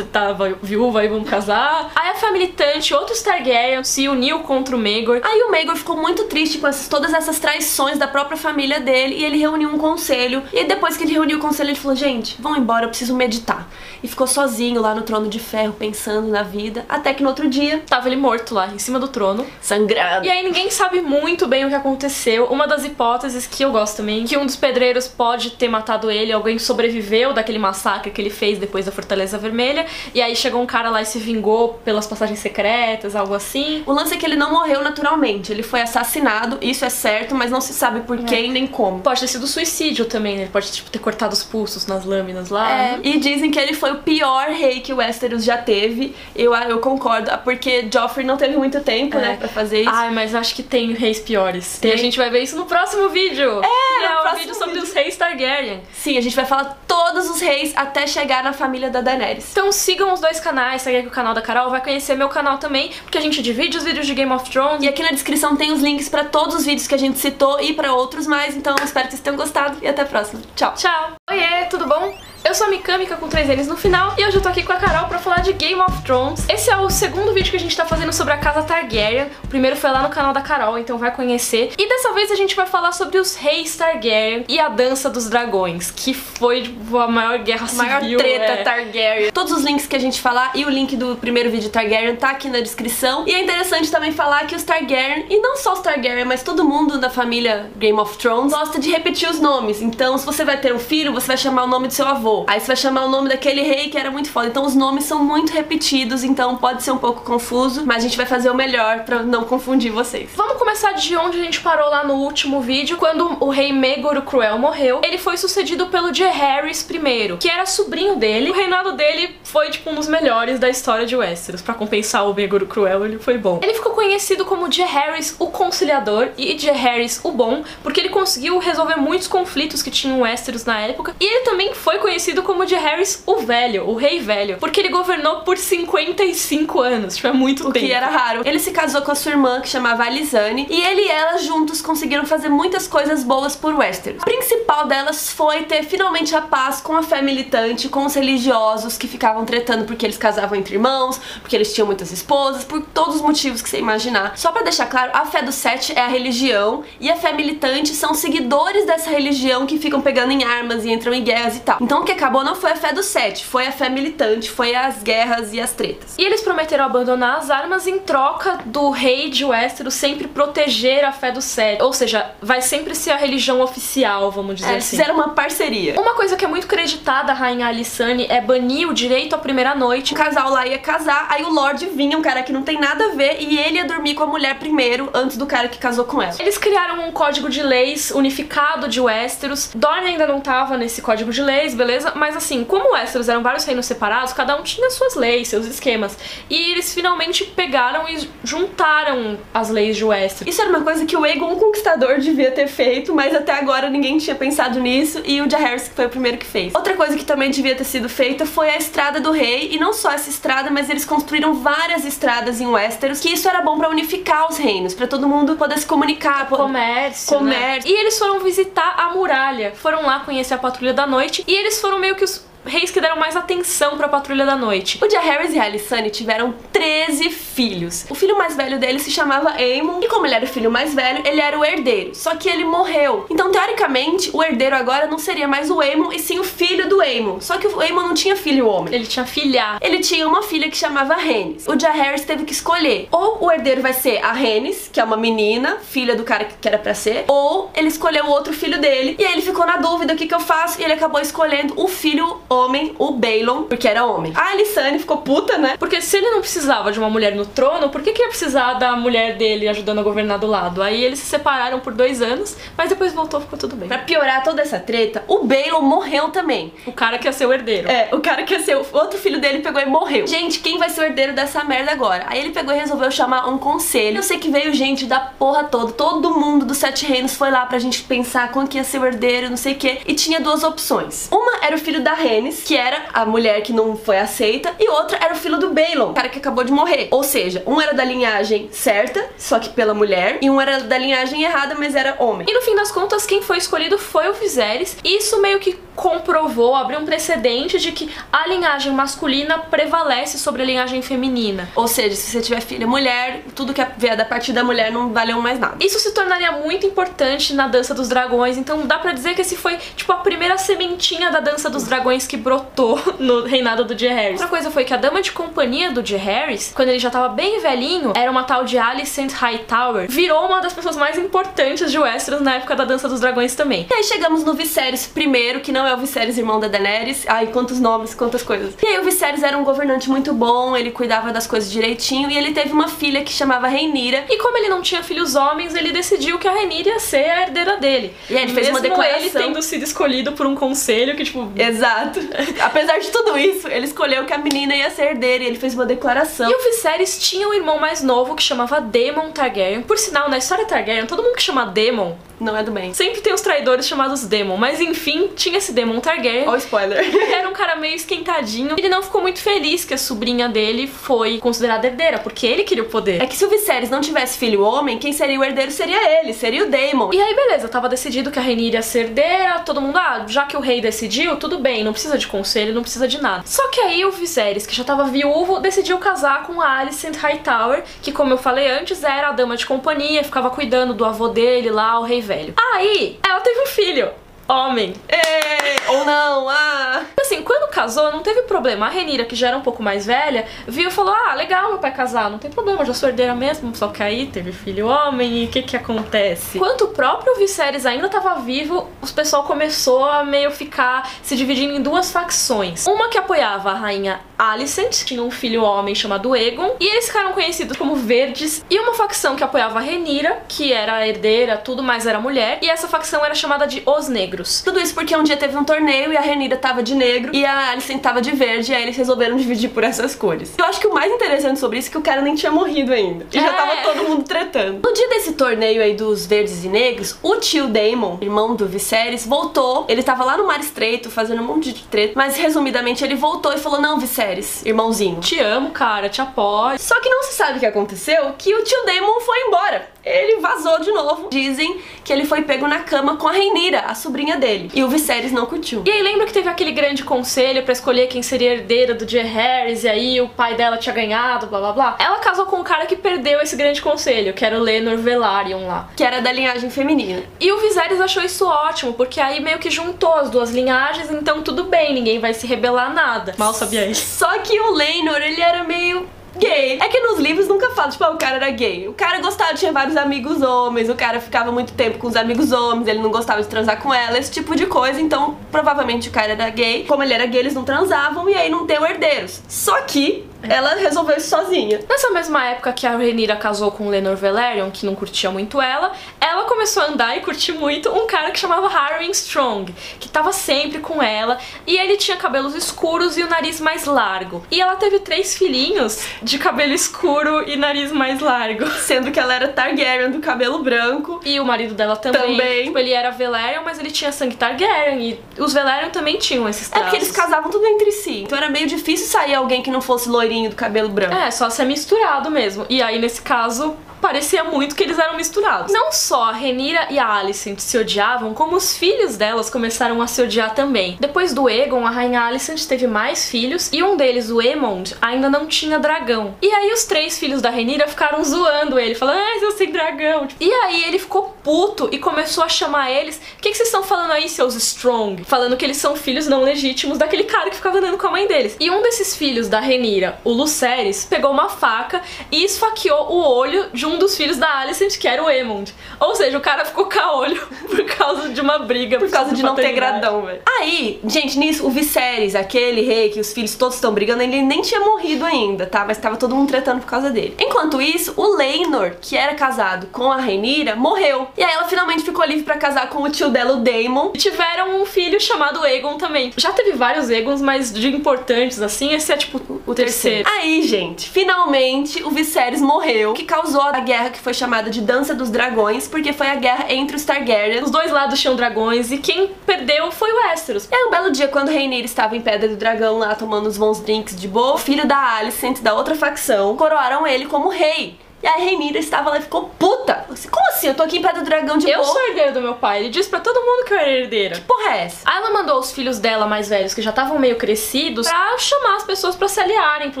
tava 0.02 0.58
viúva 0.62 1.00
aí 1.00 1.08
vamos 1.08 1.28
casar. 1.28 1.90
Aí 1.94 2.10
a 2.10 2.14
família 2.14 2.50
Tante, 2.56 2.94
outros 2.94 3.22
Targaryen, 3.22 3.84
se 3.84 4.08
uniu 4.08 4.40
contra 4.40 4.74
o 4.74 4.78
Maegor. 4.78 5.20
Aí 5.22 5.42
o 5.42 5.50
Maegor 5.50 5.76
ficou 5.76 5.96
muito 5.96 6.24
triste 6.24 6.58
com 6.58 6.66
essas, 6.66 6.88
todas 6.88 7.12
essas 7.12 7.38
traições 7.38 7.98
da 7.98 8.06
própria 8.08 8.36
família 8.36 8.80
dele 8.80 9.14
e 9.16 9.24
ele 9.24 9.38
reuniu 9.38 9.68
um 9.68 9.78
conselho. 9.78 10.42
E 10.52 10.64
depois 10.64 10.96
que 10.96 11.04
ele 11.04 11.12
reuniu 11.12 11.38
o 11.38 11.40
conselho, 11.40 11.68
ele 11.70 11.78
falou: 11.78 11.96
Gente, 11.96 12.40
vão 12.40 12.56
embora, 12.56 12.84
eu 12.84 12.88
preciso 12.88 13.14
meditar. 13.14 13.68
E 14.02 14.08
ficou 14.08 14.26
sozinho 14.26 14.80
lá 14.80 14.94
no 14.94 15.02
trono 15.02 15.28
de 15.28 15.38
ferro, 15.38 15.72
pensando 15.72 16.28
na 16.28 16.42
vida. 16.42 16.84
Até 16.88 17.14
que 17.14 17.22
no 17.22 17.28
outro 17.28 17.48
dia, 17.48 17.82
Tava 17.88 18.08
ele 18.08 18.16
morto 18.16 18.54
lá, 18.54 18.68
em 18.68 18.78
cima 18.78 18.98
do 18.98 19.08
trono. 19.08 19.46
sangrando. 19.60 20.26
E 20.26 20.30
aí 20.30 20.42
ninguém 20.44 20.70
sabe 20.70 21.00
muito 21.00 21.46
bem 21.46 21.64
o 21.64 21.68
que 21.68 21.74
aconteceu. 21.74 22.46
Uma 22.46 22.66
das 22.66 22.84
hipóteses 22.84 23.46
que 23.46 23.64
eu 23.64 23.70
gosto 23.72 23.98
também, 23.98 24.24
que 24.24 24.36
um 24.36 24.44
dos 24.46 24.56
pedreiros 24.56 25.08
pode 25.08 25.50
ter 25.52 25.68
matado 25.68 26.10
ele, 26.10 26.32
alguém 26.32 26.58
sobreviveu 26.58 27.32
daquele 27.32 27.58
massacre 27.58 28.10
que 28.10 28.20
ele 28.20 28.30
fez 28.30 28.58
depois 28.58 28.84
da 28.84 28.92
Fortaleza 28.92 29.38
Vermelha, 29.38 29.83
e 30.14 30.20
aí 30.22 30.34
chegou 30.36 30.60
um 30.62 30.66
cara 30.66 30.90
lá 30.90 31.02
e 31.02 31.06
se 31.06 31.18
vingou 31.18 31.80
pelas 31.84 32.06
passagens 32.06 32.38
secretas, 32.38 33.14
algo 33.16 33.34
assim. 33.34 33.82
O 33.86 33.92
lance 33.92 34.14
é 34.14 34.16
que 34.16 34.24
ele 34.26 34.36
não 34.36 34.50
morreu 34.52 34.82
naturalmente, 34.82 35.52
ele 35.52 35.62
foi 35.62 35.80
assassinado, 35.82 36.58
isso 36.60 36.84
é 36.84 36.90
certo, 36.90 37.34
mas 37.34 37.50
não 37.50 37.60
se 37.60 37.72
sabe 37.72 38.00
por 38.00 38.18
quem 38.24 38.50
nem 38.50 38.66
como. 38.66 39.00
Pode 39.00 39.20
ter 39.20 39.28
sido 39.28 39.46
suicídio 39.46 40.04
também, 40.06 40.36
né? 40.36 40.42
Ele 40.42 40.50
pode 40.50 40.70
tipo, 40.72 40.90
ter 40.90 40.98
cortado 40.98 41.32
os 41.32 41.42
pulsos 41.42 41.86
nas 41.86 42.04
lâminas 42.04 42.50
lá. 42.50 42.70
É, 42.70 42.98
e 43.02 43.18
dizem 43.18 43.50
que 43.50 43.58
ele 43.58 43.74
foi 43.74 43.92
o 43.92 43.96
pior 43.98 44.48
rei 44.48 44.80
que 44.80 44.92
o 44.92 44.96
Westeros 44.96 45.44
já 45.44 45.56
teve. 45.56 46.14
Eu, 46.34 46.54
eu 46.54 46.78
concordo, 46.80 47.30
porque 47.44 47.88
Joffrey 47.92 48.26
não 48.26 48.36
teve 48.36 48.56
muito 48.56 48.80
tempo, 48.80 49.16
É. 49.18 49.20
né, 49.20 49.36
pra 49.38 49.48
fazer 49.48 49.80
isso. 49.82 49.90
Ai, 49.92 50.10
mas 50.10 50.34
acho 50.34 50.54
que 50.54 50.62
tem 50.62 50.92
reis 50.92 51.18
piores. 51.20 51.78
Tem. 51.78 51.90
E 51.90 51.94
a 51.94 51.96
gente 51.96 52.16
vai 52.18 52.30
ver 52.30 52.42
isso 52.42 52.56
no 52.56 52.66
próximo 52.66 53.08
vídeo. 53.08 53.60
É, 53.62 54.00
no 54.00 54.04
é 54.04 54.18
o 54.18 54.20
próximo 54.22 54.38
vídeo 54.40 54.54
sobre 54.54 54.74
vídeo. 54.74 54.86
os 54.88 54.92
reis 54.92 55.16
Targaryen. 55.16 55.80
Sim, 55.92 56.18
a 56.18 56.20
gente 56.20 56.34
vai 56.36 56.44
falar 56.44 56.82
todos 56.86 57.28
os 57.30 57.40
reis 57.40 57.72
até 57.76 58.06
chegar 58.06 58.42
na 58.42 58.52
família 58.52 58.90
da 58.90 59.00
Daenerys. 59.00 59.48
Então 59.52 59.70
sigam 59.74 60.12
os 60.12 60.20
dois 60.20 60.40
canais, 60.40 60.82
segue 60.82 60.98
aqui 60.98 61.08
o 61.08 61.10
canal 61.10 61.34
da 61.34 61.42
Carol, 61.42 61.70
vai 61.70 61.82
conhecer 61.82 62.16
meu 62.16 62.28
canal 62.28 62.58
também, 62.58 62.90
porque 63.02 63.18
a 63.18 63.20
gente 63.20 63.42
divide 63.42 63.76
os 63.76 63.84
vídeos 63.84 64.06
de 64.06 64.14
Game 64.14 64.32
of 64.32 64.48
Thrones. 64.50 64.82
E 64.82 64.88
aqui 64.88 65.02
na 65.02 65.10
descrição 65.10 65.56
tem 65.56 65.72
os 65.72 65.80
links 65.80 66.08
pra 66.08 66.24
todos 66.24 66.54
os 66.54 66.64
vídeos 66.64 66.86
que 66.86 66.94
a 66.94 66.98
gente 66.98 67.18
citou 67.18 67.60
e 67.60 67.72
pra 67.72 67.94
outros 67.94 68.26
mais. 68.26 68.56
Então 68.56 68.74
espero 68.82 69.06
que 69.06 69.12
vocês 69.12 69.22
tenham 69.22 69.36
gostado 69.36 69.78
e 69.82 69.88
até 69.88 70.02
a 70.02 70.06
próxima. 70.06 70.42
Tchau. 70.56 70.74
Tchau! 70.74 71.12
Oiê, 71.30 71.66
tudo 71.70 71.86
bom? 71.86 72.33
Eu 72.46 72.54
sou 72.54 72.66
a 72.66 72.70
Mikamica 72.70 73.16
com 73.16 73.26
três 73.26 73.48
N's 73.48 73.66
no 73.66 73.74
final 73.74 74.12
e 74.18 74.24
hoje 74.24 74.36
eu 74.36 74.42
tô 74.42 74.50
aqui 74.50 74.62
com 74.62 74.70
a 74.70 74.76
Carol 74.76 75.08
pra 75.08 75.18
falar 75.18 75.40
de 75.40 75.54
Game 75.54 75.80
of 75.80 76.02
Thrones. 76.02 76.46
Esse 76.46 76.70
é 76.70 76.76
o 76.76 76.90
segundo 76.90 77.32
vídeo 77.32 77.50
que 77.50 77.56
a 77.56 77.60
gente 77.60 77.74
tá 77.74 77.86
fazendo 77.86 78.12
sobre 78.12 78.34
a 78.34 78.36
casa 78.36 78.62
Targaryen. 78.62 79.28
O 79.42 79.48
primeiro 79.48 79.76
foi 79.76 79.90
lá 79.90 80.02
no 80.02 80.10
canal 80.10 80.34
da 80.34 80.42
Carol, 80.42 80.78
então 80.78 80.98
vai 80.98 81.10
conhecer. 81.10 81.72
E 81.78 81.88
dessa 81.88 82.12
vez 82.12 82.30
a 82.30 82.34
gente 82.34 82.54
vai 82.54 82.66
falar 82.66 82.92
sobre 82.92 83.16
os 83.16 83.34
reis 83.34 83.74
Targaryen 83.74 84.44
e 84.46 84.60
a 84.60 84.68
dança 84.68 85.08
dos 85.08 85.30
dragões, 85.30 85.90
que 85.90 86.12
foi 86.12 86.64
tipo, 86.64 86.98
a 86.98 87.08
maior 87.08 87.38
guerra 87.38 87.66
civil. 87.66 87.82
Maior 87.82 88.18
treta 88.18 88.44
é. 88.44 88.62
Targaryen. 88.62 89.32
Todos 89.32 89.50
os 89.50 89.64
links 89.64 89.86
que 89.86 89.96
a 89.96 90.00
gente 90.00 90.20
falar 90.20 90.52
e 90.54 90.66
o 90.66 90.68
link 90.68 90.96
do 90.96 91.16
primeiro 91.16 91.50
vídeo 91.50 91.70
Targaryen 91.70 92.14
tá 92.14 92.28
aqui 92.28 92.50
na 92.50 92.60
descrição. 92.60 93.24
E 93.26 93.32
é 93.32 93.42
interessante 93.42 93.90
também 93.90 94.12
falar 94.12 94.46
que 94.46 94.54
os 94.54 94.62
Targaryen, 94.62 95.24
e 95.30 95.40
não 95.40 95.56
só 95.56 95.72
os 95.72 95.80
Targaryen, 95.80 96.26
mas 96.26 96.42
todo 96.42 96.62
mundo 96.62 96.98
da 96.98 97.08
família 97.08 97.70
Game 97.78 97.98
of 97.98 98.18
Thrones, 98.18 98.52
gosta 98.52 98.78
de 98.78 98.90
repetir 98.90 99.30
os 99.30 99.40
nomes. 99.40 99.80
Então, 99.80 100.18
se 100.18 100.26
você 100.26 100.44
vai 100.44 100.58
ter 100.58 100.74
um 100.74 100.78
filho, 100.78 101.10
você 101.10 101.28
vai 101.28 101.38
chamar 101.38 101.64
o 101.64 101.66
nome 101.66 101.88
do 101.88 101.94
seu 101.94 102.06
avô. 102.06 102.33
Aí 102.48 102.58
você 102.58 102.66
vai 102.66 102.76
chamar 102.76 103.04
o 103.04 103.08
nome 103.08 103.28
daquele 103.28 103.62
rei 103.62 103.88
que 103.88 103.98
era 103.98 104.10
muito 104.10 104.30
foda. 104.30 104.48
Então, 104.48 104.64
os 104.64 104.74
nomes 104.74 105.04
são 105.04 105.22
muito 105.22 105.52
repetidos, 105.52 106.24
então 106.24 106.56
pode 106.56 106.82
ser 106.82 106.90
um 106.90 106.98
pouco 106.98 107.22
confuso, 107.22 107.84
mas 107.86 107.98
a 107.98 108.00
gente 108.00 108.16
vai 108.16 108.26
fazer 108.26 108.50
o 108.50 108.54
melhor 108.54 109.04
pra 109.04 109.22
não 109.22 109.44
confundir 109.44 109.92
vocês. 109.92 110.30
Vamos 110.34 110.58
começar 110.58 110.92
de 110.92 111.16
onde 111.16 111.38
a 111.38 111.42
gente 111.44 111.60
parou 111.60 111.88
lá 111.88 112.04
no 112.04 112.14
último 112.14 112.60
vídeo, 112.60 112.96
quando 112.96 113.36
o 113.40 113.50
rei 113.50 113.72
Maegor 113.72 114.16
o 114.16 114.22
Cruel 114.22 114.58
morreu. 114.58 115.00
Ele 115.04 115.18
foi 115.18 115.36
sucedido 115.36 115.86
pelo 115.86 116.12
Jaehaerys 116.12 116.86
I, 116.90 117.36
que 117.38 117.48
era 117.48 117.66
sobrinho 117.66 118.16
dele. 118.16 118.50
O 118.50 118.54
reinado 118.54 118.92
dele 118.92 119.36
foi 119.44 119.70
tipo 119.70 119.90
um 119.90 119.94
dos 119.94 120.08
melhores 120.08 120.58
da 120.58 120.68
história 120.68 121.06
de 121.06 121.16
Westeros. 121.16 121.62
Pra 121.62 121.74
compensar 121.74 122.28
o 122.28 122.34
Maegor 122.34 122.62
o 122.62 122.66
Cruel, 122.66 123.04
ele 123.04 123.18
foi 123.18 123.38
bom. 123.38 123.60
Ele 123.62 123.74
ficou 123.74 123.92
conhecido 123.92 124.44
como 124.44 124.70
Jaehaerys 124.70 125.36
o 125.38 125.48
Conciliador 125.48 126.30
e 126.36 126.58
Jaehaerys 126.58 127.20
o 127.22 127.30
Bom, 127.30 127.64
porque 127.82 128.00
ele 128.00 128.08
conseguiu 128.08 128.58
resolver 128.58 128.96
muitos 128.96 129.28
conflitos 129.28 129.82
que 129.82 129.90
tinham 129.90 130.20
Westeros 130.20 130.64
na 130.64 130.80
época. 130.80 131.14
E 131.20 131.24
ele 131.24 131.44
também 131.44 131.74
foi 131.74 131.98
conhecido 131.98 132.23
como 132.42 132.66
Jaehaerys 132.66 133.22
o 133.26 133.36
Velho, 133.38 133.88
o 133.88 133.94
Rei 133.94 134.20
Velho, 134.20 134.56
porque 134.58 134.80
ele 134.80 134.88
governou 134.88 135.40
por 135.40 135.56
55 135.58 136.80
anos, 136.80 137.16
tipo, 137.16 137.28
é 137.28 137.32
muito 137.32 137.68
O 137.68 137.72
tempo. 137.72 137.86
que 137.86 137.92
era 137.92 138.06
raro. 138.08 138.42
Ele 138.44 138.58
se 138.58 138.70
casou 138.70 139.02
com 139.02 139.10
a 139.12 139.14
sua 139.14 139.32
irmã, 139.32 139.60
que 139.60 139.68
chamava 139.68 140.04
Alisane, 140.04 140.66
e 140.70 140.80
ele 140.80 141.02
e 141.02 141.08
ela 141.10 141.38
juntos 141.38 141.80
conseguiram 141.82 142.24
fazer 142.24 142.48
muitas 142.48 142.86
coisas 142.86 143.22
boas 143.24 143.54
por 143.56 143.74
Westeros. 143.74 144.22
A 144.22 144.24
principal 144.24 144.86
delas 144.86 145.30
foi 145.30 145.62
ter 145.64 145.82
finalmente 145.84 146.34
a 146.34 146.40
paz 146.40 146.80
com 146.80 146.94
a 146.96 147.02
fé 147.02 147.20
militante, 147.22 147.88
com 147.88 148.04
os 148.06 148.14
religiosos 148.14 148.96
que 148.96 149.06
ficavam 149.08 149.44
tretando 149.44 149.84
porque 149.84 150.06
eles 150.06 150.16
casavam 150.16 150.58
entre 150.58 150.74
irmãos, 150.74 151.20
porque 151.40 151.54
eles 151.56 151.72
tinham 151.72 151.86
muitas 151.86 152.10
esposas, 152.12 152.64
por 152.64 152.80
todos 152.82 153.16
os 153.16 153.20
motivos 153.20 153.60
que 153.62 153.68
você 153.68 153.78
imaginar. 153.78 154.36
Só 154.36 154.50
pra 154.52 154.62
deixar 154.62 154.86
claro, 154.86 155.10
a 155.14 155.26
fé 155.26 155.42
do 155.42 155.52
Sete 155.52 155.92
é 155.96 156.00
a 156.00 156.08
religião 156.08 156.82
e 157.00 157.10
a 157.10 157.16
fé 157.16 157.32
militante 157.32 157.90
são 157.94 158.14
seguidores 158.14 158.86
dessa 158.86 159.10
religião 159.10 159.66
que 159.66 159.78
ficam 159.78 160.00
pegando 160.00 160.32
em 160.32 160.44
armas 160.44 160.84
e 160.84 160.90
entram 160.92 161.12
em 161.12 161.22
guerras 161.22 161.56
e 161.56 161.60
tal. 161.60 161.78
Então 161.80 162.00
o 162.00 162.04
que 162.04 162.12
acabou 162.14 162.42
não 162.44 162.54
foi 162.54 162.72
a 162.72 162.76
fé 162.76 162.92
do 162.92 163.02
Sete, 163.02 163.44
foi 163.44 163.66
a 163.66 163.72
fé 163.72 163.88
militante, 163.88 164.50
foi 164.50 164.74
as 164.74 165.02
guerras 165.02 165.52
e 165.52 165.60
as 165.60 165.72
tretas. 165.72 166.14
E 166.18 166.24
eles 166.24 166.40
prometeram 166.40 166.84
abandonar 166.84 167.38
as 167.38 167.50
armas 167.50 167.86
em 167.86 167.98
troca 167.98 168.58
do 168.64 168.90
rei 168.90 169.30
de 169.30 169.44
Westeros 169.44 169.94
sempre 169.94 170.26
proteger 170.26 171.04
a 171.04 171.12
fé 171.12 171.30
do 171.30 171.42
Sete. 171.42 171.82
Ou 171.82 171.92
seja, 171.92 172.30
vai 172.40 172.60
sempre 172.62 172.94
ser 172.94 173.10
a 173.12 173.16
religião 173.16 173.60
oficial, 173.60 174.30
vamos 174.30 174.56
dizer 174.56 174.68
É, 174.68 174.72
eles 174.74 174.84
assim. 174.86 174.96
fizeram 174.96 175.14
uma 175.14 175.30
parceria. 175.30 176.00
Uma 176.00 176.14
coisa 176.14 176.36
que 176.36 176.44
é 176.44 176.48
muito 176.48 176.66
creditada 176.66 177.32
à 177.32 177.34
rainha 177.34 177.66
Alysanne 177.66 178.26
é 178.28 178.40
banir 178.40 178.88
o 178.88 178.94
direito 178.94 179.34
a 179.34 179.38
primeira 179.38 179.74
noite. 179.74 180.12
O 180.14 180.16
casal 180.16 180.50
lá 180.50 180.66
ia 180.66 180.78
casar, 180.78 181.26
aí 181.30 181.42
o 181.44 181.50
Lorde 181.50 181.86
vinha, 181.86 182.16
um 182.18 182.22
cara 182.22 182.42
que 182.42 182.52
não 182.52 182.62
tem 182.62 182.78
nada 182.78 183.04
a 183.06 183.14
ver, 183.14 183.36
e 183.40 183.58
ele 183.58 183.76
ia 183.76 183.84
dormir 183.84 184.14
com 184.14 184.24
a 184.24 184.26
mulher 184.26 184.58
primeiro, 184.58 185.10
antes 185.14 185.36
do 185.36 185.46
cara 185.46 185.68
que 185.68 185.78
casou 185.78 186.04
com 186.04 186.22
ela. 186.22 186.34
Eles 186.38 186.56
criaram 186.58 187.06
um 187.06 187.12
código 187.12 187.48
de 187.48 187.62
leis 187.62 188.10
unificado 188.10 188.88
de 188.88 189.00
Westeros. 189.00 189.70
Dorne 189.74 190.08
ainda 190.08 190.26
não 190.26 190.40
tava 190.40 190.76
nesse 190.76 191.02
código 191.02 191.30
de 191.32 191.42
leis, 191.42 191.74
beleza? 191.74 191.93
Mas 192.14 192.36
assim, 192.36 192.64
como 192.64 192.92
Westeros 192.92 193.28
eram 193.28 193.42
vários 193.42 193.64
reinos 193.64 193.86
separados, 193.86 194.32
cada 194.32 194.56
um 194.56 194.62
tinha 194.62 194.90
suas 194.90 195.14
leis, 195.14 195.48
seus 195.48 195.66
esquemas. 195.66 196.16
E 196.50 196.72
eles 196.72 196.92
finalmente 196.92 197.44
pegaram 197.44 198.08
e 198.08 198.28
juntaram 198.42 199.38
as 199.52 199.70
leis 199.70 199.96
de 199.96 200.04
Westeros. 200.04 200.52
Isso 200.52 200.60
era 200.60 200.70
uma 200.70 200.82
coisa 200.82 201.04
que 201.04 201.16
o 201.16 201.24
Aegon 201.24 201.52
o 201.52 201.56
Conquistador 201.56 202.18
devia 202.18 202.50
ter 202.50 202.66
feito, 202.66 203.14
mas 203.14 203.34
até 203.34 203.52
agora 203.52 203.88
ninguém 203.88 204.18
tinha 204.18 204.34
pensado 204.34 204.80
nisso, 204.80 205.22
e 205.24 205.40
o 205.40 205.48
Jaehaerys 205.48 205.88
que 205.88 205.94
foi 205.94 206.06
o 206.06 206.10
primeiro 206.10 206.38
que 206.38 206.46
fez. 206.46 206.74
Outra 206.74 206.94
coisa 206.94 207.16
que 207.16 207.24
também 207.24 207.50
devia 207.50 207.74
ter 207.74 207.84
sido 207.84 208.08
feita 208.08 208.44
foi 208.46 208.70
a 208.70 208.76
Estrada 208.76 209.20
do 209.20 209.30
Rei, 209.30 209.70
e 209.72 209.78
não 209.78 209.92
só 209.92 210.10
essa 210.12 210.30
estrada, 210.30 210.70
mas 210.70 210.90
eles 210.90 211.04
construíram 211.04 211.54
várias 211.54 212.04
estradas 212.04 212.60
em 212.60 212.66
Westeros, 212.66 213.20
que 213.20 213.32
isso 213.32 213.48
era 213.48 213.60
bom 213.60 213.78
para 213.78 213.88
unificar 213.88 214.48
os 214.48 214.56
reinos, 214.56 214.94
para 214.94 215.06
todo 215.06 215.28
mundo 215.28 215.56
poder 215.56 215.78
se 215.78 215.86
comunicar, 215.86 216.48
poder... 216.48 216.62
Comércio, 216.62 217.38
Comércio. 217.38 217.90
Né? 217.90 217.94
E 217.96 218.00
eles 218.00 218.18
foram 218.18 218.40
visitar 218.40 218.94
a 218.98 219.10
muralha, 219.10 219.72
foram 219.74 220.02
lá 220.02 220.20
conhecer 220.20 220.54
a 220.54 220.58
Patrulha 220.58 220.92
da 220.92 221.06
Noite, 221.06 221.44
e 221.46 221.54
eles 221.54 221.80
foram 221.84 221.98
meio 221.98 222.16
que 222.16 222.24
os 222.24 222.40
reis 222.64 222.90
que 222.90 223.00
deram 223.00 223.16
mais 223.16 223.36
atenção 223.36 223.96
pra 223.96 224.08
Patrulha 224.08 224.44
da 224.44 224.56
Noite. 224.56 224.98
O 225.02 225.10
Jaehaerys 225.10 225.54
e 225.54 225.58
a 225.58 225.64
Alysanne 225.64 226.10
tiveram 226.10 226.54
13 226.72 227.30
filhos. 227.30 228.06
O 228.10 228.14
filho 228.14 228.36
mais 228.36 228.56
velho 228.56 228.78
dele 228.78 228.98
se 228.98 229.10
chamava 229.10 229.50
Aemon, 229.50 230.00
e 230.02 230.08
como 230.08 230.26
ele 230.26 230.34
era 230.34 230.44
o 230.44 230.48
filho 230.48 230.70
mais 230.70 230.94
velho, 230.94 231.22
ele 231.26 231.40
era 231.40 231.58
o 231.58 231.64
herdeiro. 231.64 232.14
Só 232.14 232.34
que 232.36 232.48
ele 232.48 232.64
morreu. 232.64 233.26
Então, 233.30 233.50
teoricamente, 233.50 234.30
o 234.32 234.42
herdeiro 234.42 234.76
agora 234.76 235.06
não 235.06 235.18
seria 235.18 235.46
mais 235.46 235.70
o 235.70 235.80
Aemon, 235.80 236.12
e 236.12 236.18
sim 236.18 236.38
o 236.38 236.44
filho 236.44 236.88
do 236.88 237.00
Aemon. 237.00 237.40
Só 237.40 237.56
que 237.58 237.66
o 237.66 237.80
Aemon 237.80 238.02
não 238.02 238.14
tinha 238.14 238.36
filho 238.36 238.66
homem. 238.66 238.94
Ele 238.94 239.06
tinha 239.06 239.26
filha. 239.26 239.78
Ele 239.80 240.00
tinha 240.00 240.26
uma 240.26 240.42
filha 240.42 240.70
que 240.70 240.76
chamava 240.76 241.14
Rhaenys. 241.14 241.66
O 241.66 241.78
Jaehaerys 241.78 242.24
teve 242.24 242.44
que 242.44 242.52
escolher. 242.52 243.08
Ou 243.10 243.44
o 243.44 243.50
herdeiro 243.50 243.82
vai 243.82 243.92
ser 243.92 244.18
a 244.24 244.32
Rhaenys, 244.32 244.90
que 244.92 245.00
é 245.00 245.04
uma 245.04 245.16
menina, 245.16 245.78
filha 245.80 246.16
do 246.16 246.24
cara 246.24 246.44
que 246.44 246.68
era 246.68 246.78
pra 246.78 246.94
ser, 246.94 247.24
ou 247.28 247.70
ele 247.74 247.88
escolheu 247.88 248.26
o 248.26 248.30
outro 248.30 248.52
filho 248.52 248.80
dele. 248.80 249.16
E 249.18 249.24
aí 249.24 249.32
ele 249.32 249.42
ficou 249.42 249.66
na 249.66 249.76
dúvida, 249.76 250.14
o 250.14 250.16
que 250.16 250.26
que 250.26 250.34
eu 250.34 250.40
faço? 250.40 250.80
E 250.80 250.84
ele 250.84 250.92
acabou 250.92 251.20
escolhendo 251.20 251.74
o 251.76 251.88
filho 251.88 252.40
homem, 252.54 252.94
o 252.98 253.12
Balon, 253.12 253.64
porque 253.64 253.88
era 253.88 254.04
homem. 254.04 254.32
A 254.34 254.50
Alysanne 254.50 254.98
ficou 254.98 255.18
puta, 255.18 255.58
né? 255.58 255.76
Porque 255.78 256.00
se 256.00 256.16
ele 256.16 256.30
não 256.30 256.40
precisava 256.40 256.92
de 256.92 256.98
uma 256.98 257.10
mulher 257.10 257.34
no 257.34 257.44
trono, 257.46 257.88
por 257.88 258.02
que, 258.02 258.12
que 258.12 258.22
ia 258.22 258.28
precisar 258.28 258.74
da 258.74 258.96
mulher 258.96 259.36
dele 259.36 259.68
ajudando 259.68 259.98
a 259.98 260.02
governar 260.02 260.38
do 260.38 260.46
lado? 260.46 260.82
Aí 260.82 261.02
eles 261.02 261.18
se 261.18 261.26
separaram 261.26 261.80
por 261.80 261.92
dois 261.92 262.22
anos, 262.22 262.56
mas 262.76 262.88
depois 262.88 263.12
voltou, 263.12 263.40
ficou 263.40 263.58
tudo 263.58 263.76
bem. 263.76 263.88
Pra 263.88 263.98
piorar 263.98 264.42
toda 264.42 264.62
essa 264.62 264.78
treta, 264.78 265.24
o 265.28 265.44
Balon 265.44 265.82
morreu 265.82 266.28
também. 266.28 266.72
O 266.86 266.92
cara 266.92 267.18
que 267.18 267.26
ia 267.26 267.32
ser 267.32 267.46
o 267.46 267.52
herdeiro. 267.52 267.88
É, 267.88 268.08
o 268.12 268.20
cara 268.20 268.42
que 268.42 268.54
ia 268.54 268.60
ser 268.60 268.76
o 268.76 268.86
outro 268.92 269.18
filho 269.18 269.40
dele 269.40 269.60
pegou 269.60 269.80
e 269.80 269.86
morreu. 269.86 270.26
Gente, 270.26 270.60
quem 270.60 270.78
vai 270.78 270.90
ser 270.90 271.00
o 271.00 271.04
herdeiro 271.04 271.32
dessa 271.32 271.64
merda 271.64 271.92
agora? 271.92 272.26
Aí 272.28 272.38
ele 272.38 272.50
pegou 272.50 272.74
e 272.74 272.78
resolveu 272.78 273.10
chamar 273.10 273.48
um 273.48 273.58
conselho. 273.58 274.18
Eu 274.18 274.22
sei 274.22 274.38
que 274.38 274.50
veio 274.50 274.72
gente 274.74 275.06
da 275.06 275.20
porra 275.20 275.64
toda, 275.64 275.92
todo 275.92 276.38
mundo 276.38 276.64
dos 276.64 276.78
Sete 276.78 277.06
Reinos 277.06 277.34
foi 277.34 277.50
lá 277.50 277.66
pra 277.66 277.78
gente 277.78 278.02
pensar 278.02 278.50
quando 278.52 278.68
que 278.68 278.76
ia 278.76 278.84
ser 278.84 279.00
o 279.00 279.06
herdeiro, 279.06 279.50
não 279.50 279.56
sei 279.56 279.74
o 279.74 279.76
que. 279.76 280.00
E 280.06 280.14
tinha 280.14 280.40
duas 280.40 280.62
opções. 280.62 281.28
Uma 281.30 281.64
era 281.64 281.76
o 281.76 281.78
filho 281.78 282.02
da 282.02 282.14
Que 282.52 282.76
era 282.76 283.06
a 283.12 283.24
mulher 283.24 283.62
que 283.62 283.72
não 283.72 283.96
foi 283.96 284.18
aceita, 284.18 284.72
e 284.78 284.88
outra 284.88 285.18
era 285.20 285.34
o 285.34 285.36
filho 285.36 285.58
do 285.58 285.70
Balon, 285.70 286.10
o 286.10 286.14
cara 286.14 286.28
que 286.28 286.38
acabou 286.38 286.64
de 286.64 286.72
morrer. 286.72 287.08
Ou 287.10 287.22
seja, 287.22 287.62
um 287.66 287.80
era 287.80 287.92
da 287.92 288.04
linhagem 288.04 288.68
certa, 288.72 289.24
só 289.36 289.58
que 289.58 289.70
pela 289.70 289.94
mulher, 289.94 290.38
e 290.40 290.50
um 290.50 290.60
era 290.60 290.80
da 290.80 290.98
linhagem 290.98 291.42
errada, 291.42 291.74
mas 291.78 291.94
era 291.94 292.16
homem. 292.18 292.46
E 292.48 292.54
no 292.54 292.62
fim 292.62 292.74
das 292.74 292.90
contas, 292.90 293.26
quem 293.26 293.42
foi 293.42 293.58
escolhido 293.58 293.98
foi 293.98 294.28
o 294.28 294.34
Viserys. 294.34 294.96
E 295.04 295.18
isso 295.18 295.40
meio 295.40 295.58
que 295.58 295.78
comprovou, 295.94 296.74
abriu 296.74 296.98
um 296.98 297.04
precedente 297.04 297.78
de 297.78 297.92
que 297.92 298.10
a 298.32 298.48
linhagem 298.48 298.92
masculina 298.92 299.58
prevalece 299.58 300.38
sobre 300.38 300.62
a 300.62 300.64
linhagem 300.64 301.02
feminina. 301.02 301.68
Ou 301.74 301.86
seja, 301.86 302.16
se 302.16 302.30
você 302.30 302.40
tiver 302.40 302.60
filha 302.60 302.86
mulher, 302.86 303.42
tudo 303.54 303.72
que 303.72 303.84
vier 303.96 304.16
da 304.16 304.24
parte 304.24 304.52
da 304.52 304.64
mulher 304.64 304.90
não 304.90 305.12
valeu 305.12 305.40
mais 305.40 305.58
nada. 305.58 305.76
Isso 305.80 305.98
se 305.98 306.12
tornaria 306.12 306.52
muito 306.52 306.86
importante 306.86 307.54
na 307.54 307.68
Dança 307.68 307.94
dos 307.94 308.08
Dragões, 308.08 308.56
então 308.56 308.86
dá 308.86 308.98
pra 308.98 309.12
dizer 309.12 309.34
que 309.34 309.40
esse 309.42 309.56
foi, 309.56 309.76
tipo, 309.76 310.10
a 310.12 310.16
primeira 310.16 310.58
sementinha 310.58 311.30
da 311.30 311.40
Dança 311.40 311.70
dos 311.70 311.84
Dragões 311.84 312.26
que 312.26 312.33
brotou 312.36 313.00
no 313.18 313.44
reinado 313.44 313.84
do 313.84 313.98
Jaehaerys. 313.98 314.40
Outra 314.40 314.48
coisa 314.48 314.70
foi 314.70 314.84
que 314.84 314.92
a 314.94 314.96
dama 314.96 315.20
de 315.22 315.32
companhia 315.32 315.90
do 315.90 316.04
Jaehaerys, 316.04 316.72
quando 316.74 316.88
ele 316.88 316.98
já 316.98 317.10
tava 317.10 317.28
bem 317.28 317.60
velhinho, 317.60 318.12
era 318.16 318.30
uma 318.30 318.44
tal 318.44 318.64
de 318.64 318.78
Alicent 318.78 319.32
Hightower, 319.32 320.08
virou 320.08 320.46
uma 320.46 320.60
das 320.60 320.72
pessoas 320.72 320.96
mais 320.96 321.16
importantes 321.18 321.90
de 321.90 321.98
Westeros 321.98 322.40
na 322.40 322.54
época 322.56 322.74
da 322.76 322.84
Dança 322.84 323.08
dos 323.08 323.20
Dragões 323.20 323.54
também. 323.54 323.86
E 323.90 323.94
aí 323.94 324.04
chegamos 324.04 324.44
no 324.44 324.54
Viserys 324.54 325.06
primeiro, 325.06 325.60
que 325.60 325.72
não 325.72 325.86
é 325.86 325.94
o 325.94 325.96
Viserys 325.98 326.38
irmão 326.38 326.60
da 326.60 326.68
Daenerys. 326.68 327.24
Ai, 327.28 327.48
quantos 327.48 327.80
nomes, 327.80 328.14
quantas 328.14 328.42
coisas. 328.42 328.74
E 328.82 328.86
aí 328.86 328.98
o 328.98 329.04
Viserys 329.04 329.42
era 329.42 329.56
um 329.56 329.64
governante 329.64 330.08
muito 330.08 330.32
bom, 330.32 330.76
ele 330.76 330.90
cuidava 330.90 331.32
das 331.32 331.46
coisas 331.46 331.70
direitinho 331.70 332.30
e 332.30 332.36
ele 332.36 332.52
teve 332.52 332.72
uma 332.72 332.88
filha 332.88 333.22
que 333.22 333.32
chamava 333.32 333.68
Rhaenyra. 333.68 334.24
E 334.28 334.38
como 334.38 334.56
ele 334.58 334.68
não 334.68 334.82
tinha 334.82 335.02
filhos 335.02 335.34
homens, 335.34 335.74
ele 335.74 335.92
decidiu 335.92 336.38
que 336.38 336.48
a 336.48 336.52
Rhaenyra 336.52 336.90
ia 336.90 336.98
ser 336.98 337.30
a 337.30 337.42
herdeira 337.42 337.76
dele. 337.76 338.14
E 338.28 338.36
aí 338.36 338.42
ele 338.42 338.52
fez 338.52 338.66
Mesmo 338.66 338.78
uma 338.78 338.80
declaração. 338.80 339.20
ele 339.20 339.30
tendo 339.30 339.62
sido 339.62 339.82
escolhido 339.82 340.32
por 340.32 340.46
um 340.46 340.54
conselho 340.54 341.16
que, 341.16 341.24
tipo... 341.24 341.50
Exato. 341.56 342.20
Apesar 342.60 342.98
de 342.98 343.10
tudo 343.10 343.36
isso, 343.38 343.68
ele 343.68 343.86
escolheu 343.86 344.24
que 344.24 344.32
a 344.32 344.38
menina 344.38 344.74
ia 344.74 344.90
ser 344.90 345.10
herdeira 345.10 345.44
e 345.44 345.46
ele 345.46 345.58
fez 345.58 345.74
uma 345.74 345.86
declaração. 345.86 346.50
E 346.50 346.54
o 346.54 346.62
Viserys 346.62 347.18
tinha 347.18 347.48
um 347.48 347.54
irmão 347.54 347.78
mais 347.78 348.02
novo 348.02 348.34
que 348.34 348.42
chamava 348.42 348.80
Daemon 348.80 349.30
Targaryen. 349.30 349.82
Por 349.82 349.98
sinal, 349.98 350.28
na 350.28 350.38
história 350.38 350.64
Targaryen, 350.64 351.06
todo 351.06 351.22
mundo 351.22 351.34
que 351.34 351.42
chama 351.42 351.66
Daemon 351.66 352.14
Não 352.40 352.56
é 352.56 352.62
do 352.62 352.70
bem. 352.70 352.92
sempre 352.92 353.20
tem 353.20 353.32
os 353.32 353.40
traidores 353.40 353.86
chamados 353.86 354.26
Daemon. 354.26 354.56
Mas 354.56 354.80
enfim, 354.80 355.30
tinha 355.34 355.58
esse 355.58 355.72
Daemon 355.72 356.00
Targaryen. 356.00 356.48
Ó 356.48 356.52
o 356.52 356.56
spoiler. 356.56 357.04
Era 357.32 357.48
um 357.48 357.52
cara 357.52 357.76
meio 357.76 357.94
esquentadinho. 357.94 358.74
Ele 358.76 358.88
não 358.88 359.02
ficou 359.02 359.20
muito 359.20 359.40
feliz 359.40 359.84
que 359.84 359.94
a 359.94 359.98
sobrinha 359.98 360.48
dele 360.48 360.86
foi 360.86 361.38
considerada 361.38 361.86
herdeira, 361.86 362.18
porque 362.18 362.46
ele 362.46 362.64
queria 362.64 362.82
o 362.82 362.86
poder. 362.86 363.22
É 363.22 363.26
que 363.26 363.36
se 363.36 363.44
o 363.44 363.48
Viserys 363.48 363.90
não 363.90 364.00
tivesse 364.00 364.38
filho 364.38 364.62
homem, 364.62 364.98
quem 364.98 365.12
seria 365.12 365.38
o 365.38 365.44
herdeiro 365.44 365.70
seria 365.70 366.20
ele, 366.20 366.32
seria 366.32 366.64
o 366.64 366.70
Daemon. 366.70 367.12
E 367.12 367.20
aí, 367.20 367.34
beleza, 367.34 367.68
tava 367.68 367.88
decidido 367.88 368.30
que 368.30 368.38
a 368.38 368.42
Rhaenyra 368.42 368.76
ia 368.76 368.82
ser 368.82 369.00
herdeira, 369.06 369.60
todo 369.60 369.80
mundo, 369.80 369.98
ah, 369.98 370.24
já 370.26 370.44
que 370.44 370.56
o 370.56 370.60
rei 370.60 370.80
decidiu, 370.80 371.36
tudo 371.36 371.58
bem, 371.58 371.84
não 371.84 371.92
precisa 371.92 372.18
de 372.18 372.26
conselho, 372.26 372.74
não 372.74 372.82
precisa 372.82 373.06
de 373.06 373.20
nada. 373.20 373.42
Só 373.46 373.68
que 373.68 373.80
aí 373.80 374.04
o 374.04 374.10
Viserys, 374.10 374.66
que 374.66 374.74
já 374.74 374.84
tava 374.84 375.04
viúvo, 375.04 375.60
decidiu 375.60 375.98
casar 375.98 376.44
com 376.44 376.60
a 376.60 376.78
Alicent 376.78 377.16
Hightower, 377.16 377.84
que 378.02 378.12
como 378.12 378.32
eu 378.32 378.38
falei 378.38 378.68
antes, 378.68 379.02
era 379.02 379.28
a 379.28 379.32
dama 379.32 379.56
de 379.56 379.66
companhia, 379.66 380.24
ficava 380.24 380.50
cuidando 380.50 380.94
do 380.94 381.04
avô 381.04 381.28
dele 381.28 381.70
lá, 381.70 381.98
o 381.98 382.02
rei 382.02 382.20
velho. 382.24 382.54
Aí, 382.72 383.18
ela 383.24 383.40
teve 383.40 383.60
um 383.60 383.66
filho. 383.66 384.10
Homem. 384.46 384.94
Ei, 385.08 385.76
ou 385.88 386.04
não, 386.04 386.48
ah. 386.48 387.02
Assim, 387.20 387.42
quando 387.42 387.70
casou, 387.70 388.12
não 388.12 388.20
teve 388.20 388.42
problema. 388.42 388.86
A 388.86 388.90
Renira, 388.90 389.24
que 389.24 389.34
já 389.34 389.48
era 389.48 389.56
um 389.56 389.62
pouco 389.62 389.82
mais 389.82 390.04
velha, 390.04 390.46
viu 390.66 390.88
e 390.88 390.92
falou: 390.92 391.14
Ah, 391.14 391.34
legal 391.34 391.68
meu 391.70 391.78
pai 391.78 391.92
casar, 391.92 392.30
não 392.30 392.38
tem 392.38 392.50
problema, 392.50 392.82
eu 392.82 392.86
já 392.86 392.94
sou 392.94 393.08
herdeira 393.08 393.34
mesmo. 393.34 393.74
Só 393.74 393.88
que 393.88 394.02
aí 394.02 394.26
teve 394.26 394.52
filho 394.52 394.88
homem 394.88 395.42
e 395.42 395.46
o 395.46 395.48
que 395.48 395.62
que 395.62 395.76
acontece? 395.76 396.58
Enquanto 396.58 396.82
o 396.82 396.88
próprio 396.88 397.34
Viserys 397.36 397.86
ainda 397.86 398.08
tava 398.08 398.40
vivo, 398.40 398.88
os 399.00 399.10
pessoal 399.10 399.44
começou 399.44 400.04
a 400.04 400.22
meio 400.22 400.50
ficar 400.50 401.10
se 401.22 401.36
dividindo 401.36 401.74
em 401.74 401.80
duas 401.80 402.12
facções. 402.12 402.86
Uma 402.86 403.08
que 403.08 403.16
apoiava 403.16 403.70
a 403.70 403.74
rainha 403.74 404.20
Alicent, 404.38 405.04
tinha 405.04 405.22
um 405.22 405.30
filho 405.30 405.62
homem 405.62 405.94
chamado 405.94 406.34
Egon, 406.34 406.76
e 406.80 406.86
eles 406.86 407.06
ficaram 407.06 407.32
conhecidos 407.32 407.76
como 407.76 407.94
Verdes. 407.94 408.64
E 408.68 408.78
uma 408.78 408.94
facção 408.94 409.36
que 409.36 409.44
apoiava 409.44 409.78
a 409.78 409.82
Renira, 409.82 410.42
que 410.48 410.72
era 410.72 410.94
a 410.96 411.08
herdeira, 411.08 411.56
tudo 411.56 411.82
mais 411.82 412.06
era 412.06 412.18
mulher, 412.20 412.58
e 412.60 412.68
essa 412.68 412.88
facção 412.88 413.24
era 413.24 413.34
chamada 413.34 413.66
de 413.66 413.82
Os 413.86 414.08
Negros. 414.08 414.33
Tudo 414.64 414.80
isso 414.80 414.94
porque 414.94 415.16
um 415.16 415.22
dia 415.22 415.36
teve 415.36 415.56
um 415.56 415.64
torneio 415.64 416.12
e 416.12 416.16
a 416.16 416.20
Renira 416.20 416.56
tava 416.56 416.82
de 416.82 416.94
negro 416.94 417.30
e 417.34 417.44
a 417.44 417.70
Alicent 417.70 418.00
tava 418.00 418.20
de 418.20 418.30
verde, 418.32 418.72
e 418.72 418.74
aí 418.74 418.82
eles 418.82 418.96
resolveram 418.96 419.36
dividir 419.36 419.70
por 419.70 419.84
essas 419.84 420.14
cores. 420.14 420.52
Eu 420.58 420.64
acho 420.64 420.80
que 420.80 420.86
o 420.86 420.94
mais 420.94 421.12
interessante 421.12 421.58
sobre 421.60 421.78
isso 421.78 421.88
é 421.88 421.92
que 421.92 421.98
o 421.98 422.02
cara 422.02 422.20
nem 422.22 422.34
tinha 422.34 422.50
morrido 422.50 422.92
ainda. 422.92 423.26
E 423.32 423.38
já 423.40 423.46
É. 423.48 423.52
tava 423.52 423.76
todo 423.82 424.08
mundo 424.08 424.24
tretando. 424.24 424.80
No 424.86 424.92
dia 424.94 425.08
desse 425.08 425.32
torneio 425.34 425.82
aí 425.82 425.94
dos 425.94 426.26
verdes 426.26 426.64
e 426.64 426.68
negros, 426.68 427.16
o 427.22 427.36
tio 427.36 427.68
Daemon, 427.68 428.18
irmão 428.20 428.54
do 428.56 428.66
Viserys, 428.66 429.26
voltou. 429.26 429.84
Ele 429.88 430.02
tava 430.02 430.24
lá 430.24 430.36
no 430.36 430.46
Mar 430.46 430.60
Estreito 430.60 431.10
fazendo 431.10 431.42
um 431.42 431.46
monte 431.46 431.72
de 431.72 431.82
treta, 431.84 432.12
mas 432.16 432.36
resumidamente 432.36 433.04
ele 433.04 433.14
voltou 433.14 433.52
e 433.52 433.58
falou: 433.58 433.80
Não, 433.80 433.98
Viserys, 433.98 434.64
irmãozinho. 434.64 435.20
Te 435.20 435.38
amo, 435.40 435.70
cara, 435.70 436.08
te 436.08 436.20
apoio. 436.20 436.78
Só 436.78 437.00
que 437.00 437.08
não 437.08 437.22
se 437.24 437.34
sabe 437.34 437.56
o 437.56 437.60
que 437.60 437.66
aconteceu, 437.66 438.32
que 438.38 438.54
o 438.54 438.62
tio 438.64 438.84
Daemon 438.86 439.20
foi 439.20 439.38
embora. 439.40 439.88
Ele 440.04 440.40
vazou 440.40 440.80
de 440.80 440.92
novo. 440.92 441.28
Dizem 441.30 441.80
que 442.04 442.12
ele 442.12 442.24
foi 442.24 442.42
pego 442.42 442.66
na 442.66 442.80
cama 442.80 443.16
com 443.16 443.28
a 443.28 443.32
Rhaenyra, 443.32 443.80
a 443.80 443.94
sobrinha 443.94 444.36
dele. 444.36 444.70
E 444.74 444.82
o 444.82 444.88
Viserys 444.88 445.32
não 445.32 445.46
curtiu. 445.46 445.82
E 445.86 445.90
aí 445.90 446.02
lembra 446.02 446.26
que 446.26 446.32
teve 446.32 446.48
aquele 446.48 446.72
grande 446.72 447.02
conselho 447.02 447.62
pra 447.62 447.72
escolher 447.72 448.08
quem 448.08 448.22
seria 448.22 448.52
herdeira 448.52 448.94
do 448.94 449.08
Jaehaerys 449.08 449.84
e 449.84 449.88
aí 449.88 450.20
o 450.20 450.28
pai 450.28 450.54
dela 450.54 450.76
tinha 450.76 450.94
ganhado, 450.94 451.46
blá 451.46 451.58
blá 451.58 451.72
blá. 451.72 451.96
Ela 451.98 452.18
casou 452.18 452.46
com 452.46 452.56
um 452.56 452.64
cara 452.64 452.86
que 452.86 452.96
perdeu 452.96 453.40
esse 453.40 453.56
grande 453.56 453.80
conselho, 453.80 454.34
que 454.34 454.44
era 454.44 454.58
o 454.58 454.62
Lenor 454.62 454.98
Velaryon 454.98 455.66
lá. 455.66 455.88
Que 455.96 456.04
era 456.04 456.20
da 456.20 456.32
linhagem 456.32 456.70
feminina. 456.70 457.22
E 457.40 457.50
o 457.52 457.58
Viserys 457.58 458.00
achou 458.00 458.22
isso 458.22 458.46
ótimo, 458.46 458.92
porque 458.92 459.20
aí 459.20 459.40
meio 459.40 459.58
que 459.58 459.70
juntou 459.70 460.14
as 460.14 460.30
duas 460.30 460.50
linhagens, 460.50 461.10
então 461.10 461.42
tudo 461.42 461.64
bem, 461.64 461.94
ninguém 461.94 462.18
vai 462.18 462.34
se 462.34 462.46
rebelar 462.46 462.92
nada. 462.92 463.34
Mal 463.38 463.54
sabia 463.54 463.86
isso. 463.86 464.18
Só 464.18 464.38
que 464.38 464.58
o 464.60 464.72
Lenor, 464.72 465.20
ele 465.22 465.40
era 465.40 465.64
meio 465.64 466.08
gay. 466.38 466.78
É 466.80 466.88
que 466.88 467.00
nos 467.00 467.18
livros 467.18 467.48
nunca 467.48 467.70
fala, 467.70 467.90
tipo, 467.90 468.04
ah, 468.04 468.10
o 468.10 468.18
cara 468.18 468.36
era 468.36 468.50
gay. 468.50 468.88
O 468.88 468.92
cara 468.92 469.20
gostava, 469.20 469.54
tinha 469.54 469.72
vários 469.72 469.96
amigos 469.96 470.42
homens, 470.42 470.88
o 470.88 470.94
cara 470.94 471.20
ficava 471.20 471.50
muito 471.50 471.72
tempo 471.72 471.98
com 471.98 472.06
os 472.06 472.16
amigos 472.16 472.52
homens, 472.52 472.88
ele 472.88 473.00
não 473.00 473.10
gostava 473.10 473.42
de 473.42 473.48
transar 473.48 473.80
com 473.80 473.92
ela, 473.92 474.18
esse 474.18 474.30
tipo 474.30 474.54
de 474.54 474.66
coisa. 474.66 475.00
Então, 475.00 475.36
provavelmente 475.50 476.08
o 476.08 476.12
cara 476.12 476.32
era 476.32 476.48
gay. 476.50 476.84
Como 476.86 477.02
ele 477.02 477.14
era 477.14 477.26
gay, 477.26 477.40
eles 477.40 477.54
não 477.54 477.64
transavam 477.64 478.28
e 478.28 478.34
aí 478.34 478.50
não 478.50 478.66
deu 478.66 478.84
herdeiros. 478.84 479.42
Só 479.48 479.82
que 479.82 480.24
ela 480.48 480.74
resolveu 480.74 481.16
isso 481.16 481.28
sozinha. 481.28 481.80
Nessa 481.88 482.10
mesma 482.10 482.44
época 482.46 482.72
que 482.72 482.86
a 482.86 482.90
Rhaenyra 482.96 483.36
casou 483.36 483.70
com 483.70 483.86
o 483.86 483.90
Lenor 483.90 484.16
Velaryon, 484.16 484.70
que 484.70 484.86
não 484.86 484.94
curtia 484.94 485.30
muito 485.30 485.60
ela, 485.60 485.92
ela 486.20 486.44
começou 486.44 486.82
a 486.82 486.86
andar 486.86 487.16
e 487.16 487.20
curtir 487.20 487.52
muito 487.52 487.90
um 487.90 488.06
cara 488.06 488.30
que 488.30 488.38
chamava 488.38 488.66
Harwin 488.66 489.10
Strong, 489.10 489.74
que 490.00 490.08
tava 490.08 490.32
sempre 490.32 490.78
com 490.80 491.02
ela, 491.02 491.38
e 491.66 491.76
ele 491.76 491.96
tinha 491.96 492.16
cabelos 492.16 492.54
escuros 492.54 493.16
e 493.16 493.22
o 493.22 493.28
nariz 493.28 493.60
mais 493.60 493.84
largo. 493.84 494.44
E 494.50 494.60
ela 494.60 494.76
teve 494.76 494.98
três 495.00 495.36
filhinhos 495.36 496.04
de 496.22 496.38
cabelo 496.38 496.72
escuro 496.72 497.48
e 497.48 497.56
nariz 497.56 497.92
mais 497.92 498.20
largo. 498.20 498.66
Sendo 498.80 499.10
que 499.10 499.18
ela 499.20 499.34
era 499.34 499.48
Targaryen 499.48 500.10
do 500.10 500.20
cabelo 500.20 500.58
branco. 500.62 501.20
E 501.24 501.38
o 501.40 501.44
marido 501.44 501.74
dela 501.74 501.96
também. 501.96 502.20
Também. 502.20 502.64
Tipo, 502.64 502.78
ele 502.78 502.92
era 502.92 503.10
Velaryon, 503.10 503.62
mas 503.64 503.78
ele 503.78 503.90
tinha 503.90 504.12
sangue 504.12 504.36
Targaryen. 504.36 505.00
E 505.36 505.40
os 505.40 505.52
Velaryon 505.52 505.90
também 505.90 506.18
tinham 506.18 506.48
esses 506.48 506.66
É 506.68 506.70
traços. 506.70 506.90
porque 506.90 507.04
eles 507.04 507.10
casavam 507.16 507.50
tudo 507.50 507.64
entre 507.66 507.90
si. 507.92 508.22
Então 508.22 508.36
era 508.36 508.48
meio 508.48 508.66
difícil 508.66 509.06
sair 509.06 509.34
alguém 509.34 509.62
que 509.62 509.70
não 509.70 509.80
fosse 509.80 510.08
loirinho 510.08 510.33
do 510.48 510.56
cabelo 510.56 510.88
branco. 510.88 511.14
É, 511.14 511.30
só 511.30 511.48
ser 511.48 511.64
misturado 511.64 512.30
mesmo. 512.30 512.66
E 512.68 512.82
aí, 512.82 512.98
nesse 512.98 513.22
caso, 513.22 513.76
parecia 514.04 514.44
muito 514.44 514.76
que 514.76 514.82
eles 514.82 514.98
eram 514.98 515.16
misturados. 515.16 515.72
Não 515.72 515.90
só 515.90 516.24
a 516.24 516.32
Renira 516.32 516.88
e 516.90 516.98
a 516.98 517.10
Alicent 517.10 517.58
se 517.58 517.78
odiavam, 517.78 518.34
como 518.34 518.54
os 518.54 518.76
filhos 518.76 519.16
delas 519.16 519.48
começaram 519.48 520.02
a 520.02 520.06
se 520.06 520.20
odiar 520.20 520.54
também. 520.54 520.98
Depois 521.00 521.32
do 521.32 521.48
Egon, 521.48 521.86
a 521.86 521.90
rainha 521.90 522.20
Alicent 522.20 522.66
teve 522.66 522.86
mais 522.86 523.30
filhos 523.30 523.70
e 523.72 523.82
um 523.82 523.96
deles, 523.96 524.30
o 524.30 524.40
Aemond, 524.40 524.94
ainda 525.00 525.30
não 525.30 525.46
tinha 525.46 525.78
dragão. 525.78 526.36
E 526.42 526.50
aí 526.50 526.70
os 526.70 526.84
três 526.84 527.18
filhos 527.18 527.40
da 527.40 527.48
Renira 527.48 527.88
ficaram 527.88 528.22
zoando 528.22 528.78
ele, 528.78 528.94
falando, 528.94 529.20
ah, 529.20 529.38
eu 529.40 529.52
sem 529.52 529.72
dragão. 529.72 530.28
E 530.38 530.52
aí 530.52 530.84
ele 530.84 530.98
ficou 530.98 531.34
puto 531.42 531.88
e 531.90 531.98
começou 531.98 532.44
a 532.44 532.48
chamar 532.48 532.90
eles, 532.90 533.16
o 533.16 533.40
que, 533.40 533.48
que 533.52 533.56
vocês 533.56 533.68
estão 533.68 533.82
falando 533.82 534.10
aí, 534.10 534.28
seus 534.28 534.54
Strong? 534.54 535.24
Falando 535.24 535.56
que 535.56 535.64
eles 535.64 535.78
são 535.78 535.96
filhos 535.96 536.28
não 536.28 536.42
legítimos 536.42 536.98
daquele 536.98 537.24
cara 537.24 537.48
que 537.48 537.56
ficava 537.56 537.78
andando 537.78 537.96
com 537.96 538.06
a 538.06 538.10
mãe 538.10 538.28
deles. 538.28 538.54
E 538.60 538.70
um 538.70 538.82
desses 538.82 539.16
filhos 539.16 539.48
da 539.48 539.60
Renira, 539.60 540.20
o 540.22 540.30
Lucerys, 540.30 541.06
pegou 541.06 541.30
uma 541.30 541.48
faca 541.48 542.02
e 542.30 542.44
esfaqueou 542.44 543.10
o 543.10 543.26
olho 543.26 543.70
de 543.72 543.86
um 543.86 543.93
dos 543.98 544.16
filhos 544.16 544.36
da 544.36 544.60
Alicent, 544.60 544.98
que 544.98 545.08
era 545.08 545.22
o 545.22 545.26
Aemond. 545.26 545.72
Ou 546.00 546.14
seja, 546.14 546.36
o 546.36 546.40
cara 546.40 546.64
ficou 546.64 546.86
caolho 546.86 547.40
por 547.68 547.84
causa 547.84 548.28
de 548.28 548.40
uma 548.40 548.58
briga. 548.58 548.98
Por 548.98 549.10
causa 549.10 549.34
de 549.34 549.42
não 549.42 549.54
ter 549.54 549.72
gradão, 549.72 550.22
velho. 550.22 550.42
Aí, 550.60 551.00
gente, 551.06 551.38
nisso, 551.38 551.66
o 551.66 551.70
Viserys, 551.70 552.34
aquele 552.34 552.82
rei 552.82 553.10
que 553.10 553.20
os 553.20 553.32
filhos 553.32 553.54
todos 553.54 553.76
estão 553.76 553.92
brigando, 553.92 554.22
ele 554.22 554.42
nem 554.42 554.62
tinha 554.62 554.80
morrido 554.80 555.24
ainda, 555.24 555.66
tá? 555.66 555.84
Mas 555.84 555.98
tava 555.98 556.16
todo 556.16 556.34
mundo 556.34 556.48
tretando 556.48 556.80
por 556.80 556.88
causa 556.88 557.10
dele. 557.10 557.34
Enquanto 557.38 557.80
isso, 557.80 558.14
o 558.16 558.36
Leinor, 558.36 558.92
que 559.00 559.16
era 559.16 559.34
casado 559.34 559.88
com 559.92 560.10
a 560.10 560.16
Rhaenyra, 560.16 560.76
morreu. 560.76 561.28
E 561.36 561.42
aí 561.42 561.52
ela 561.52 561.64
finalmente 561.64 562.02
ficou 562.02 562.24
livre 562.24 562.44
pra 562.44 562.56
casar 562.56 562.88
com 562.88 563.02
o 563.02 563.10
tio 563.10 563.28
dela, 563.28 563.54
o 563.54 563.56
Daemon. 563.56 564.10
E 564.14 564.18
tiveram 564.18 564.80
um 564.80 564.86
filho 564.86 565.20
chamado 565.20 565.64
Egon 565.64 565.96
também. 565.96 566.32
Já 566.36 566.52
teve 566.52 566.72
vários 566.72 567.10
Egons, 567.10 567.40
mas 567.40 567.72
de 567.72 567.88
importantes 567.88 568.60
assim, 568.60 568.92
esse 568.92 569.12
é 569.12 569.16
tipo 569.16 569.40
o 569.66 569.74
terceiro. 569.74 570.28
Aí, 570.28 570.62
gente, 570.62 571.08
finalmente 571.08 572.02
o 572.02 572.10
Viserys 572.10 572.60
morreu, 572.60 573.12
que 573.12 573.24
causou 573.24 573.62
a 573.62 573.72
guerra 573.84 574.10
que 574.10 574.18
foi 574.18 574.34
chamada 574.34 574.70
de 574.70 574.80
Dança 574.80 575.14
dos 575.14 575.30
Dragões, 575.30 575.86
porque 575.86 576.12
foi 576.12 576.28
a 576.28 576.34
guerra 576.34 576.66
entre 576.72 576.96
os 576.96 577.04
Targaryens. 577.04 577.62
Os 577.62 577.70
dois 577.70 577.92
lados 577.92 578.20
tinham 578.20 578.34
dragões 578.34 578.90
e 578.90 578.98
quem 578.98 579.28
perdeu 579.46 579.92
foi 579.92 580.10
o 580.10 580.16
Westeros. 580.16 580.68
E 580.70 580.74
aí, 580.74 580.84
um 580.86 580.90
belo 580.90 581.12
dia, 581.12 581.28
quando 581.28 581.48
Rhaenyra 581.48 581.84
estava 581.84 582.16
em 582.16 582.20
Pedra 582.20 582.48
do 582.48 582.56
Dragão 582.56 582.98
lá 582.98 583.14
tomando 583.14 583.46
os 583.46 583.56
bons 583.56 583.80
drinks 583.80 584.16
de 584.18 584.26
boa, 584.26 584.54
o 584.54 584.58
filho 584.58 584.86
da 584.86 585.16
Alicent 585.16 585.60
da 585.60 585.74
outra 585.74 585.94
facção 585.94 586.56
coroaram 586.56 587.06
ele 587.06 587.26
como 587.26 587.48
rei. 587.48 587.98
E 588.24 588.26
a 588.26 588.36
Rhaenyra 588.36 588.78
estava 588.78 589.10
lá 589.10 589.18
e 589.18 589.20
ficou 589.20 589.50
puta. 589.58 590.06
Assim, 590.10 590.30
Como 590.30 590.48
assim? 590.48 590.68
Eu 590.68 590.74
tô 590.74 590.82
aqui 590.82 590.96
em 590.96 591.02
Pedra 591.02 591.20
do 591.20 591.26
Dragão 591.26 591.58
de 591.58 591.68
Eu 591.68 591.82
boa. 591.82 591.92
sou 591.92 592.02
herdeiro 592.08 592.32
do 592.32 592.40
meu 592.40 592.54
pai, 592.54 592.80
ele 592.80 592.88
disse 592.88 593.10
pra 593.10 593.20
todo 593.20 593.38
mundo 593.38 593.66
que 593.66 593.74
eu 593.74 593.78
era 593.78 593.90
herdeira. 593.90 594.42
Porra 594.48 594.76
é 594.76 594.84
essa? 594.84 595.02
Aí 595.04 595.18
ela 595.18 595.30
mandou 595.30 595.58
os 595.58 595.70
filhos 595.72 595.98
dela 595.98 596.24
mais 596.26 596.48
velhos, 596.48 596.72
que 596.72 596.80
já 596.80 596.88
estavam 596.88 597.18
meio 597.18 597.36
crescidos, 597.36 598.08
pra 598.08 598.38
chamar 598.38 598.76
as 598.76 598.84
pessoas 598.84 599.14
pra 599.14 599.28
se 599.28 599.38
aliarem 599.40 599.90
pro 599.90 600.00